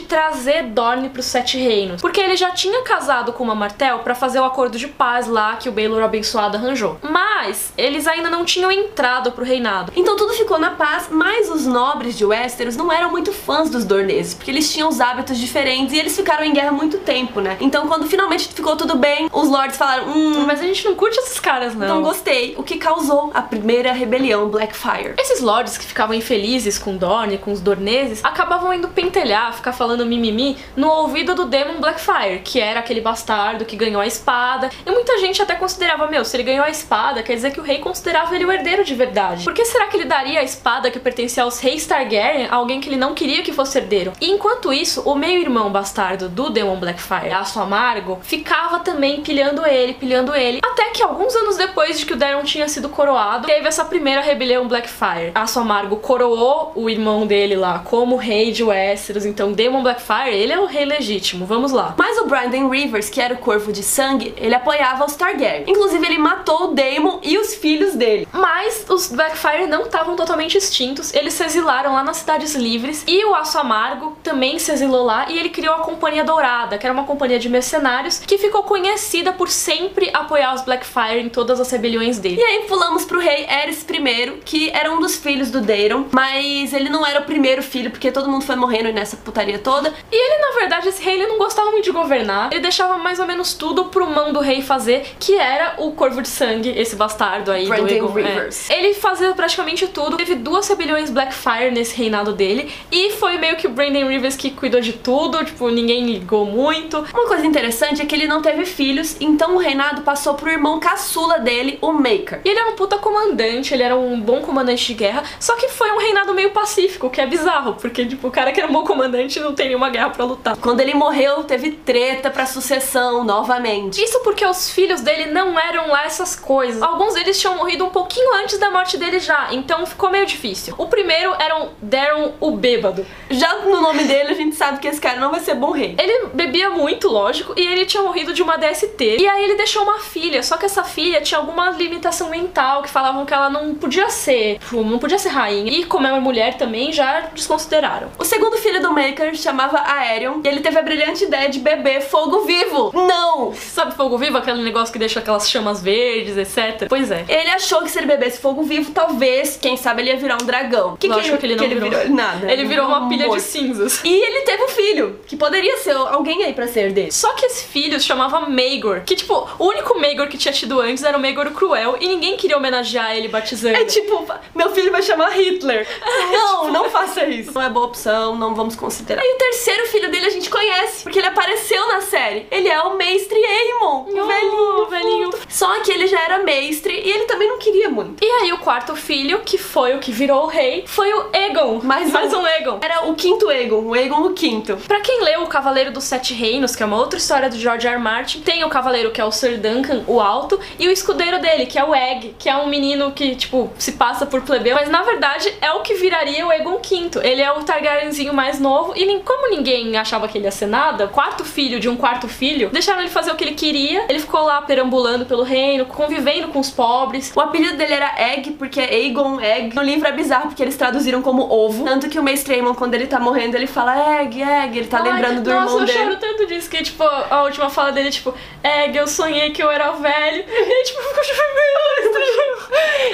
trazer 0.09 0.65
Dorne 0.65 1.09
pros 1.09 1.27
Sete 1.27 1.59
Reinos. 1.59 2.01
Porque 2.01 2.21
ele 2.21 2.37
já 2.37 2.51
tinha 2.51 2.83
casado 2.83 3.33
com 3.33 3.45
uma 3.45 3.55
Martel 3.55 4.01
pra 4.01 4.15
fazer 4.15 4.41
o 4.41 4.45
acordo 4.45 4.79
de 4.79 4.89
paz 4.89 5.27
lá 5.27 5.57
que 5.57 5.69
o 5.69 5.73
Baelor 5.73 6.03
abençoado 6.03 6.57
arranjou. 6.57 6.99
Mas 7.03 7.73
eles 7.77 8.07
ainda 8.07 8.31
não 8.31 8.45
tinham 8.45 8.71
entrado 8.71 9.33
pro 9.33 9.45
reinado. 9.45 9.93
Então 9.97 10.17
tudo 10.17 10.33
ficou 10.35 10.59
na 10.59 10.71
paz, 10.73 11.09
mas 11.11 11.51
os 11.51 11.67
nobres 11.67 12.17
de 12.17 12.25
Westeros 12.25 12.77
não 12.77 12.93
eram 12.93 13.11
muito 13.11 13.33
fãs 13.33 13.71
dos 13.71 13.85
dorneses, 13.85 14.35
porque 14.35 14.51
eles 14.51 14.73
tinham 14.73 14.89
os 14.89 15.01
hábitos 15.01 15.39
diferentes 15.39 15.95
e 15.95 15.99
eles 15.99 16.17
ficaram 16.17 16.45
em 16.45 16.53
guerra 16.53 16.73
muito 16.73 16.99
tempo, 16.99 17.41
né? 17.41 17.57
Então 17.61 17.87
quando 17.87 18.07
finalmente 18.07 18.49
ficou 18.49 18.77
tudo 18.77 18.97
bem. 18.97 19.29
Os 19.33 19.49
lords 19.49 19.77
falaram, 19.77 20.09
hum, 20.09 20.45
Mas 20.47 20.61
a 20.61 20.65
gente 20.65 20.85
não 20.85 20.95
curte 20.95 21.19
esses 21.19 21.39
caras, 21.41 21.75
não. 21.75 21.87
não 21.87 22.03
gostei. 22.03 22.55
O 22.57 22.63
que 22.63 22.77
causou 22.77 23.31
a 23.35 23.43
primeira 23.43 23.93
rebelião 23.93 24.49
Blackfire. 24.49 25.15
Esses 25.19 25.41
lords 25.41 25.77
que 25.79 25.85
ficavam 25.85 26.15
infelizes 26.15 26.79
com 26.79 26.97
Dorne, 26.97 27.39
com 27.39 27.53
os 27.53 27.61
dorneses, 27.61 28.25
acabavam 28.25 28.73
indo 28.73 28.89
pentelhar, 28.89 29.48
ficar 29.53 29.73
falando 29.73 30.07
mimimi 30.07 30.57
no 30.77 30.89
ouvido 30.89 31.35
do 31.35 31.45
Demon 31.45 31.81
Blackfire, 31.81 32.41
que 32.45 32.61
era 32.61 32.81
aquele 32.81 33.01
bastardo 33.01 33.65
que 33.65 33.77
ganhou 33.77 34.01
a 34.01 34.07
espada. 34.07 34.71
E 34.85 34.91
muita 34.91 35.19
gente 35.19 35.41
até 35.43 35.55
considerava, 35.55 36.07
meu, 36.07 36.25
se 36.25 36.37
ele 36.37 36.45
ganhou 36.45 36.65
a 36.65 36.71
espada, 36.71 37.23
quer 37.23 37.35
dizer 37.35 37.53
que 37.53 37.61
o 37.61 37.63
rei 37.63 37.79
considerava 37.79 38.35
ele 38.35 38.45
o 38.45 38.53
herdeiro 38.53 38.85
de 38.85 38.95
verdade. 38.95 39.45
Por 39.45 39.55
que 39.55 39.65
será 39.65 39.87
que 39.87 39.97
ele 39.97 40.05
daria 40.05 40.41
a 40.41 40.45
espada 40.45 40.91
que 40.91 40.99
pertencia 40.99 41.43
aos 41.43 41.61
reis 41.61 41.87
Targaryen 41.87 42.49
a 42.51 42.55
alguém 42.55 42.81
que 42.81 42.89
ele 42.89 42.97
não 42.97 43.15
queria 43.15 43.43
que 43.43 43.53
fosse 43.53 43.79
herdeiro? 43.79 44.13
E 44.21 44.31
enquanto 44.31 44.73
isso, 44.73 45.03
o 45.03 45.15
meio-irmão 45.15 45.71
bastardo 45.71 46.29
do 46.29 46.51
Demon 46.51 46.77
Blackfire, 46.77 47.33
Aço 47.33 47.61
Amargo, 47.61 48.19
ficava 48.23 48.81
também 48.81 49.23
pilhando 49.23 49.67
ele, 49.67 49.95
pilhando 49.95 50.35
ele, 50.35 50.61
até 50.65 50.91
que 50.91 51.03
alguns 51.03 51.35
anos 51.35 51.57
depois 51.57 51.99
de 51.99 52.07
que 52.07 52.13
o 52.13 52.17
Daemon 52.17 52.45
tinha 52.45 52.69
sido 52.69 52.89
coroado, 52.89 53.47
teve 53.47 53.67
essa 53.69 53.85
primeira 53.85 54.21
rebelião 54.21 54.69
Blackfire. 54.69 55.33
Aço 55.35 55.61
Amargo 55.61 55.97
coroou 55.97 56.73
o 56.75 56.89
irmão 56.89 57.27
dele 57.27 57.57
lá 57.57 57.81
como 57.81 58.17
rei 58.17 58.53
de 58.53 58.65
Westeros, 58.65 59.25
então 59.39 59.53
Demon 59.53 59.85
Blackfire, 59.85 60.35
ele 60.35 60.53
é 60.53 60.59
o 60.59 60.67
rei 60.67 60.85
legítimo, 60.85 61.47
vamos 61.47 61.71
lá. 61.71 61.95
Mas 61.97 62.19
o 62.19 62.27
Brandon 62.27 62.69
Rivers, 62.69 63.09
que 63.09 63.21
era 63.21 63.35
o 63.35 63.39
corvo 63.39 63.73
de 63.73 63.85
sangue, 63.85 64.35
ele 64.37 64.53
apoiava 64.53 65.05
os 65.05 65.15
Targaryen. 65.15 65.63
Inclusive, 65.69 66.05
ele 66.05 66.19
matou 66.19 66.65
o 66.65 66.75
Daemon 66.75 67.21
e 67.23 67.39
os 67.39 67.55
filhos 67.55 67.95
dele. 67.95 68.27
Mas 68.33 68.85
os 68.89 69.07
Blackfire 69.07 69.69
não 69.69 69.83
estavam 69.83 70.17
totalmente 70.17 70.59
extintos, 70.59 71.15
eles 71.15 71.35
se 71.35 71.45
exilaram 71.45 71.93
lá 71.93 72.03
nas 72.03 72.17
Cidades 72.17 72.57
Livres 72.57 73.05
e 73.07 73.25
o 73.25 73.33
Aço 73.33 73.59
Amargo 73.59 74.17
também 74.25 74.59
se 74.59 74.73
exilou 74.73 75.05
lá 75.05 75.31
e 75.31 75.39
ele 75.39 75.51
criou 75.51 75.77
a 75.77 75.81
Companhia 75.81 76.25
Dourada, 76.25 76.77
que 76.77 76.85
era 76.85 76.93
uma 76.93 77.05
companhia 77.05 77.39
de 77.39 77.49
mercenários 77.49 78.19
que 78.19 78.39
ficou 78.39 78.65
conhecida 78.65 79.33
por 79.33 79.49
sempre 79.49 80.11
apoiar 80.13 80.53
os 80.53 80.63
Blackfire 80.63 81.21
em 81.21 81.29
todas 81.29 81.61
as 81.61 81.71
rebeliões 81.71 82.19
dele. 82.19 82.41
E 82.41 82.43
aí 82.43 82.65
pulamos 82.67 83.05
pro 83.05 83.21
rei 83.21 83.47
Eris 83.49 83.87
I, 83.89 84.41
que 84.45 84.71
era 84.71 84.91
um 84.91 84.99
dos 84.99 85.15
filhos 85.15 85.49
do 85.49 85.61
Daeron, 85.61 86.07
mas 86.11 86.73
ele 86.73 86.89
não 86.89 87.07
era 87.07 87.21
o 87.21 87.25
primeiro 87.25 87.63
filho, 87.63 87.93
porque 87.93 88.11
todo 88.11 88.29
mundo 88.29 88.45
foi 88.45 88.57
morrendo 88.57 88.93
nessa 88.93 89.17
putaria 89.29 89.59
toda. 89.59 89.93
E 90.11 90.17
ele, 90.17 90.41
na 90.41 90.59
verdade, 90.59 90.89
esse 90.89 91.03
rei, 91.03 91.15
ele 91.15 91.27
não 91.27 91.39
gostava 91.39 91.71
muito 91.71 91.85
de 91.85 91.93
governar. 91.93 92.51
Ele 92.51 92.61
deixava 92.61 92.97
mais 92.97 93.19
ou 93.19 93.27
menos 93.27 93.55
tudo 93.55 93.87
pro 93.87 94.07
mão 94.09 94.33
do 94.33 94.41
rei 94.41 94.63
fazer, 94.63 95.15
que 95.21 95.37
era 95.37 95.75
o 95.79 95.93
Corvo 95.93 96.23
de 96.23 96.29
Sangue, 96.29 96.71
esse 96.71 96.97
bastardo 96.97 97.51
aí 97.51 97.67
Brandon 97.67 97.87
do 97.87 97.93
Aegon. 97.93 98.13
Rivers. 98.13 98.71
É. 98.71 98.79
Ele 98.79 98.95
fazia 98.95 99.33
praticamente 99.33 99.87
tudo. 99.89 100.17
Teve 100.17 100.35
duas 100.35 100.69
rebeliões 100.69 101.11
Blackfire 101.11 101.71
nesse 101.71 101.97
reinado 101.97 102.33
dele. 102.33 102.73
E 102.91 103.13
foi 103.13 103.39
meio 103.39 103.57
que 103.57 103.67
o 103.67 103.71
Brandon 103.71 104.09
Rivers 104.09 104.37
que 104.37 104.51
cuidou 104.51 104.81
de 104.81 104.93
tudo. 104.93 105.45
Tipo, 105.45 105.69
ninguém 105.71 106.05
ligou 106.07 106.47
muito. 106.47 106.99
Uma 107.13 107.27
coisa 107.27 107.47
interessante 107.47 108.01
é 108.03 108.07
que 108.07 108.15
ele 108.15 108.27
não 108.27 108.41
teve 108.41 108.65
filhos, 108.65 109.17
então 109.21 109.57
o 109.57 109.59
reinado 109.59 110.03
passou 110.03 110.35
pro 110.35 110.51
irmão 110.51 110.79
caçula 110.79 111.39
dele, 111.39 111.79
o 111.81 111.93
Maker. 111.93 112.41
E 112.45 112.49
ele 112.49 112.59
era 112.59 112.71
um 112.71 112.77
puta 112.77 112.99
comandante, 112.99 113.75
ele 113.75 113.83
era 113.83 113.97
um 113.97 114.21
bom 114.21 114.41
comandante 114.41 114.87
de 114.87 114.95
guerra, 114.95 115.25
só 115.41 115.57
que 115.57 115.69
foi 115.69 115.91
um 115.91 115.99
reinado 115.99 116.33
meio 116.35 116.51
pacífico, 116.51 117.09
o 117.09 117.11
que 117.11 117.21
é 117.21 117.27
bizarro, 117.27 117.75
porque, 117.75 118.07
tipo, 118.07 118.29
o 118.29 118.31
cara 118.31 118.53
que 118.53 118.61
era 118.61 118.69
um 118.69 118.73
bom 118.73 118.85
comandante 118.85 119.18
não 119.41 119.55
tem 119.55 119.69
nenhuma 119.69 119.91
guerra 119.91 120.11
pra 120.11 120.25
lutar. 120.25 120.57
Quando 120.57 120.81
ele 120.81 120.95
morreu, 120.95 121.45
teve 121.45 121.73
treta 121.73 122.31
pra 122.31 122.47
sucessão 122.47 123.25
novamente. 123.25 124.03
Isso 124.03 124.21
porque 124.21 124.45
os 124.45 124.71
filhos 124.71 125.01
dele 125.01 125.27
não 125.27 125.59
eram 125.59 125.89
lá 125.89 126.05
essas 126.05 126.37
coisas. 126.37 126.83
Alguns 126.83 127.15
deles 127.15 127.41
tinham 127.41 127.57
morrido 127.57 127.85
um 127.85 127.91
pouquinho 127.91 128.35
antes 128.35 128.59
da 128.59 128.71
morte 128.71 128.97
dele 128.97 129.19
já, 129.19 129.49
então 129.53 129.85
ficou 129.87 130.11
meio 130.11 130.27
difícil. 130.27 130.75
O 130.79 130.87
primeiro 130.87 131.35
era 131.39 131.63
o 131.63 131.69
Daron 131.81 132.33
o 132.41 132.51
Bêbado. 132.53 133.07
Já 133.31 133.59
no 133.61 133.81
nome 133.81 134.05
dele, 134.05 134.31
a 134.31 134.35
gente 134.35 134.57
sabe 134.57 134.79
que 134.79 134.89
esse 134.89 135.01
cara 135.01 135.19
não 135.19 135.31
vai 135.31 135.41
ser 135.41 135.55
bom 135.55 135.71
rei. 135.71 135.95
Ele 135.99 136.29
bebia 136.33 136.71
muito, 136.71 137.09
lógico, 137.09 137.55
e 137.57 137.67
ele 137.67 137.87
tinha 137.87 138.03
morrido 138.03 138.33
de 138.33 138.43
uma 138.43 138.57
DST. 138.57 139.17
E 139.19 139.29
aí 139.29 139.45
ele 139.45 139.55
deixou 139.55 139.83
uma 139.83 140.01
filha, 140.01 140.43
só 140.43 140.57
que 140.57 140.67
essa 140.67 140.85
filha 140.85 141.21
tinha 141.21 141.39
alguma 141.39 141.71
limitação 141.71 142.31
mental, 142.31 142.83
que 142.83 142.89
falavam 142.89 143.25
que 143.25 143.35
ela 143.35 143.51
não 143.51 143.75
podia 143.75 144.09
ser, 144.11 144.59
tipo, 144.59 144.83
não 144.83 144.99
podia 144.99 145.19
ser 145.19 145.31
rainha. 145.31 145.71
E 145.73 145.85
como 145.85 146.07
é 146.07 146.13
uma 146.13 146.21
mulher 146.21 146.57
também, 146.57 146.93
já 146.93 147.21
desconsideraram. 147.33 148.11
O 148.19 148.25
segundo 148.25 148.57
filho 148.57 148.81
do 148.81 148.93
Maker 149.09 149.35
chamava 149.35 149.79
Aerion 149.81 150.41
e 150.45 150.49
ele 150.49 150.61
teve 150.61 150.79
a 150.79 150.83
brilhante 150.83 151.25
ideia 151.25 151.49
de 151.49 151.59
beber 151.59 152.01
fogo 152.03 152.43
vivo. 152.43 152.93
Não! 152.95 153.55
Sabe 153.55 153.95
fogo 153.95 154.19
vivo, 154.19 154.39
aquele 154.39 154.63
negócio 154.63 154.93
que 154.93 154.99
deixa 154.99 155.21
aquelas 155.21 155.49
chamas 155.49 155.83
verdes, 155.83 156.37
etc. 156.37 156.89
Pois 156.89 157.11
é. 157.11 157.25
Ele 157.29 157.51
achou 157.51 157.83
que 157.83 157.91
se 157.91 157.99
ele 157.99 158.07
bebesse 158.07 158.41
fogo 158.41 158.63
vivo, 158.63 158.91
talvez, 158.91 159.57
quem 159.61 159.77
sabe, 159.77 160.03
ele 160.03 160.11
ia 160.11 160.17
virar 160.17 160.35
um 160.41 160.47
dragão. 160.47 160.97
Que 160.97 161.09
Lógico 161.09 161.39
que 161.39 161.47
ele 161.47 161.57
não 161.57 161.69
virou. 161.69 162.09
Nada. 162.09 162.51
Ele 162.51 162.65
virou 162.65 162.87
uma 162.87 163.09
pilha 163.09 163.29
de 163.29 163.41
cinzas. 163.41 164.03
E 164.05 164.13
ele 164.13 164.43
teve 164.43 164.63
um 164.65 164.69
filho, 164.69 165.21
que 165.27 165.37
poderia 165.37 165.77
ser 165.79 165.97
alguém 165.97 166.45
aí 166.45 166.53
pra 166.53 166.67
ser 166.67 166.93
dele. 166.93 167.13
Só 167.13 167.33
que 167.35 167.47
esse 167.47 167.65
filho 167.65 167.99
se 167.99 168.07
chamava 168.07 168.41
Maegor, 168.41 169.03
que 169.05 169.15
tipo, 169.15 169.49
o 169.59 169.67
único 169.67 169.99
Maegor 169.99 170.29
que 170.29 170.37
tinha 170.37 170.53
tido 170.53 170.81
antes 170.81 171.03
era 171.03 171.17
o 171.17 171.21
Maegor 171.21 171.51
Cruel 171.53 171.97
e 172.01 172.09
ninguém 172.09 172.37
queria 172.37 172.57
homenagear 172.57 173.17
ele 173.17 173.29
batizando. 173.29 173.77
É 173.77 173.85
tipo, 173.85 174.27
meu 174.55 174.71
filho 174.71 174.93
vai 174.93 175.03
chamar 175.03 175.31
Hitler. 175.31 175.87
Não, 176.31 176.71
não 176.71 176.91
faça 176.91 177.25
isso. 177.25 177.53
Não 177.53 177.63
é 177.63 177.69
boa 177.71 177.87
opção, 177.87 178.37
não 178.37 178.55
vamos 178.55 178.77
considerar. 178.99 179.23
E 179.25 179.35
o 179.35 179.39
terceiro 179.39 179.87
filho 179.87 180.11
dele 180.11 180.27
a 180.27 180.31
gente 180.31 180.51
conhece, 180.51 181.03
porque 181.03 181.19
ele 181.19 181.27
apareceu 181.29 181.87
na 181.89 182.01
série. 182.01 182.47
Ele 182.51 182.69
é 182.69 182.81
o 182.83 182.97
Mestre 182.97 183.39
Aemon, 183.45 184.05
o 184.05 184.19
Oh, 184.19 184.27
velhinho. 184.27 184.87
velhinho. 184.87 185.31
Só 185.49 185.81
que 185.81 185.91
ele 185.91 186.07
já 186.07 186.21
era 186.21 186.39
mestre 186.39 186.93
e 186.93 187.11
ele 187.11 187.25
também 187.25 187.49
não 187.49 187.59
queria 187.59 187.89
muito. 187.89 188.23
E 188.25 188.31
aí 188.31 188.53
o 188.53 188.59
quarto 188.59 188.95
filho, 188.97 189.41
que 189.45 189.57
foi 189.59 189.95
o 189.95 189.99
que 189.99 190.13
virou 190.13 190.45
o 190.45 190.47
rei, 190.47 190.85
foi 190.87 191.13
o 191.13 191.27
Egon. 191.33 191.81
Mais 191.83 192.11
Mais 192.13 192.33
um. 192.33 192.41
um 192.41 192.47
Egon. 192.47 192.79
Era 192.83 193.07
o 193.07 193.15
quinto 193.15 193.51
Egon, 193.51 193.83
o 193.83 193.97
Egon 193.97 194.23
o 194.27 194.33
quinto. 194.33 194.77
Pra 194.89 195.01
quem 195.01 195.23
leu 195.23 195.43
O 195.43 195.47
Cavaleiro 195.47 195.91
dos 195.93 196.05
Sete 196.05 196.35
Reinos, 196.35 196.75
que 196.77 196.83
é 196.83 196.87
uma 196.87 196.97
outra 196.99 197.19
história 197.19 197.49
do 197.49 197.59
George 197.59 197.87
R. 197.87 197.95
R. 197.95 198.03
Martin, 198.03 198.41
tem 198.41 198.65
o 198.65 198.69
cavaleiro 198.69 199.11
que 199.11 199.21
é 199.21 199.25
o 199.25 199.31
Sir 199.33 199.59
Duncan, 199.59 200.05
o 200.07 200.21
Alto, 200.21 200.59
e 200.79 200.87
o 200.89 200.91
escudeiro 200.91 201.39
dele, 201.41 201.67
que 201.67 201.79
é 201.79 201.85
o 201.85 201.95
Egg, 201.95 202.35
que 202.39 202.49
é 202.49 202.57
um 202.57 202.67
menino 202.67 203.13
que, 203.13 203.35
tipo, 203.37 203.71
se 203.79 203.93
passa 203.93 204.27
por 204.27 204.43
plebeu, 204.43 204.75
mas 204.75 204.89
na 204.89 205.03
verdade 205.03 205.53
é 205.61 205.73
o 205.73 205.81
que 205.81 205.95
viraria 205.95 206.47
o 206.47 206.53
Egon 206.53 206.79
V. 206.83 207.21
Ele 207.23 207.43
é 207.43 207.51
o 207.53 207.63
Targaryenzinho 207.65 208.33
mais 208.35 208.59
novo, 208.61 208.88
e 208.97 209.05
nin- 209.07 209.21
como 209.21 209.51
ninguém 209.51 209.97
achava 209.97 210.29
que 210.29 210.39
ele 210.39 210.45
ia 210.45 210.51
ser 210.51 210.67
nada, 210.67 211.07
quarto 211.09 211.45
filho 211.45 211.79
de 211.81 211.89
um 211.89 211.97
quarto 211.97 212.29
filho, 212.29 212.71
deixaram 212.71 213.01
ele 213.01 213.09
fazer 213.11 213.31
o 213.31 213.35
que 213.37 213.45
ele 213.45 213.55
queria, 213.55 214.05
ele 214.09 214.19
ficou 214.21 214.43
lá 214.43 214.63
perambulando 214.63 215.27
pelo 215.27 215.43
reino, 215.43 215.85
convivendo 215.87 216.49
com 216.49 216.59
os 216.61 216.71
pobres. 216.71 217.33
O 217.35 217.41
apelido 217.41 217.77
dele 217.77 217.95
era 217.95 218.15
Egg, 218.33 218.53
porque 218.53 218.81
é 218.81 218.85
Aegon 218.95 219.41
Egg. 219.41 219.75
No 219.75 219.83
livro 219.83 220.07
é 220.09 220.13
bizarro, 220.13 220.49
porque 220.49 220.63
eles 220.63 220.77
traduziram 220.77 221.23
como 221.23 221.43
ovo. 221.53 221.85
Tanto 221.85 222.09
que 222.09 222.19
o 222.19 222.23
Mestre 222.23 222.55
Aemon, 222.55 222.75
quando 222.75 222.95
ele 222.95 223.07
tá 223.07 223.19
morrendo, 223.19 223.57
ele 223.57 223.67
fala 223.67 224.21
Egg, 224.21 224.43
Egg. 224.43 224.79
Ele 224.79 224.87
tá 224.89 224.99
Ai, 225.03 225.13
lembrando 225.13 225.43
do 225.43 225.51
nossa, 225.51 225.65
irmão 225.67 225.81
eu 225.81 225.87
dele. 225.87 225.99
choro 225.99 226.17
tanto 226.17 226.47
disso 226.47 226.69
que, 226.71 226.83
tipo, 226.83 227.03
a 227.05 227.43
última 227.45 227.69
fala 227.71 227.93
dele, 227.93 228.11
tipo, 228.11 228.35
Egg, 228.63 228.97
eu 228.99 229.07
sonhei 229.07 229.51
que 229.51 229.63
eu 229.63 229.71
era 229.71 229.91
velho. 229.93 230.45
E, 230.79 230.85
tipo, 230.85 231.03
ficou 231.03 231.23
tipo, 231.23 231.41
meu 231.55 232.13
Deus. 232.13 232.69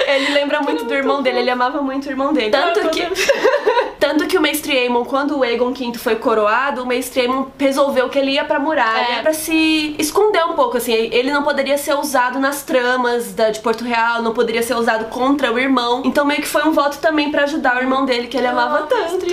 Ele 0.07 0.33
lembra 0.33 0.61
muito 0.61 0.83
do 0.85 0.93
irmão 0.93 1.21
dele, 1.21 1.39
ele 1.39 1.49
amava 1.49 1.81
muito 1.81 2.05
o 2.07 2.09
irmão 2.09 2.33
dele. 2.33 2.49
Tanto 2.51 2.89
que, 2.89 3.01
tanto 3.99 4.27
que 4.27 4.37
o 4.37 4.41
Mestre 4.41 4.77
Aemon, 4.77 5.05
quando 5.05 5.37
o 5.37 5.43
Aegon 5.43 5.64
V 5.73 5.97
foi 5.97 6.15
coroado, 6.15 6.83
o 6.83 6.87
Aemon 6.89 7.47
resolveu 7.57 8.09
que 8.09 8.17
ele 8.19 8.31
ia 8.31 8.43
pra 8.45 8.59
muralha 8.59 9.15
É. 9.19 9.21
pra 9.21 9.33
se 9.33 9.95
esconder 9.99 10.43
um 10.45 10.53
pouco, 10.53 10.77
assim. 10.77 10.93
Ele 10.93 11.31
não 11.31 11.43
poderia 11.43 11.77
ser 11.77 11.93
usado 11.95 12.39
nas 12.39 12.63
tramas 12.63 13.33
da, 13.33 13.49
de 13.49 13.59
Porto 13.59 13.83
Real, 13.83 14.21
não 14.21 14.33
poderia 14.33 14.61
ser 14.63 14.75
usado 14.75 15.05
contra 15.05 15.51
o 15.51 15.59
irmão. 15.59 16.01
Então 16.05 16.25
meio 16.25 16.41
que 16.41 16.47
foi 16.47 16.63
um 16.63 16.71
voto 16.71 16.97
também 16.99 17.31
pra 17.31 17.43
ajudar 17.43 17.77
o 17.77 17.79
irmão 17.79 18.05
dele, 18.05 18.27
que 18.27 18.37
ele 18.37 18.47
amava 18.47 18.79
Ah, 18.79 18.87
tanto. 18.87 19.25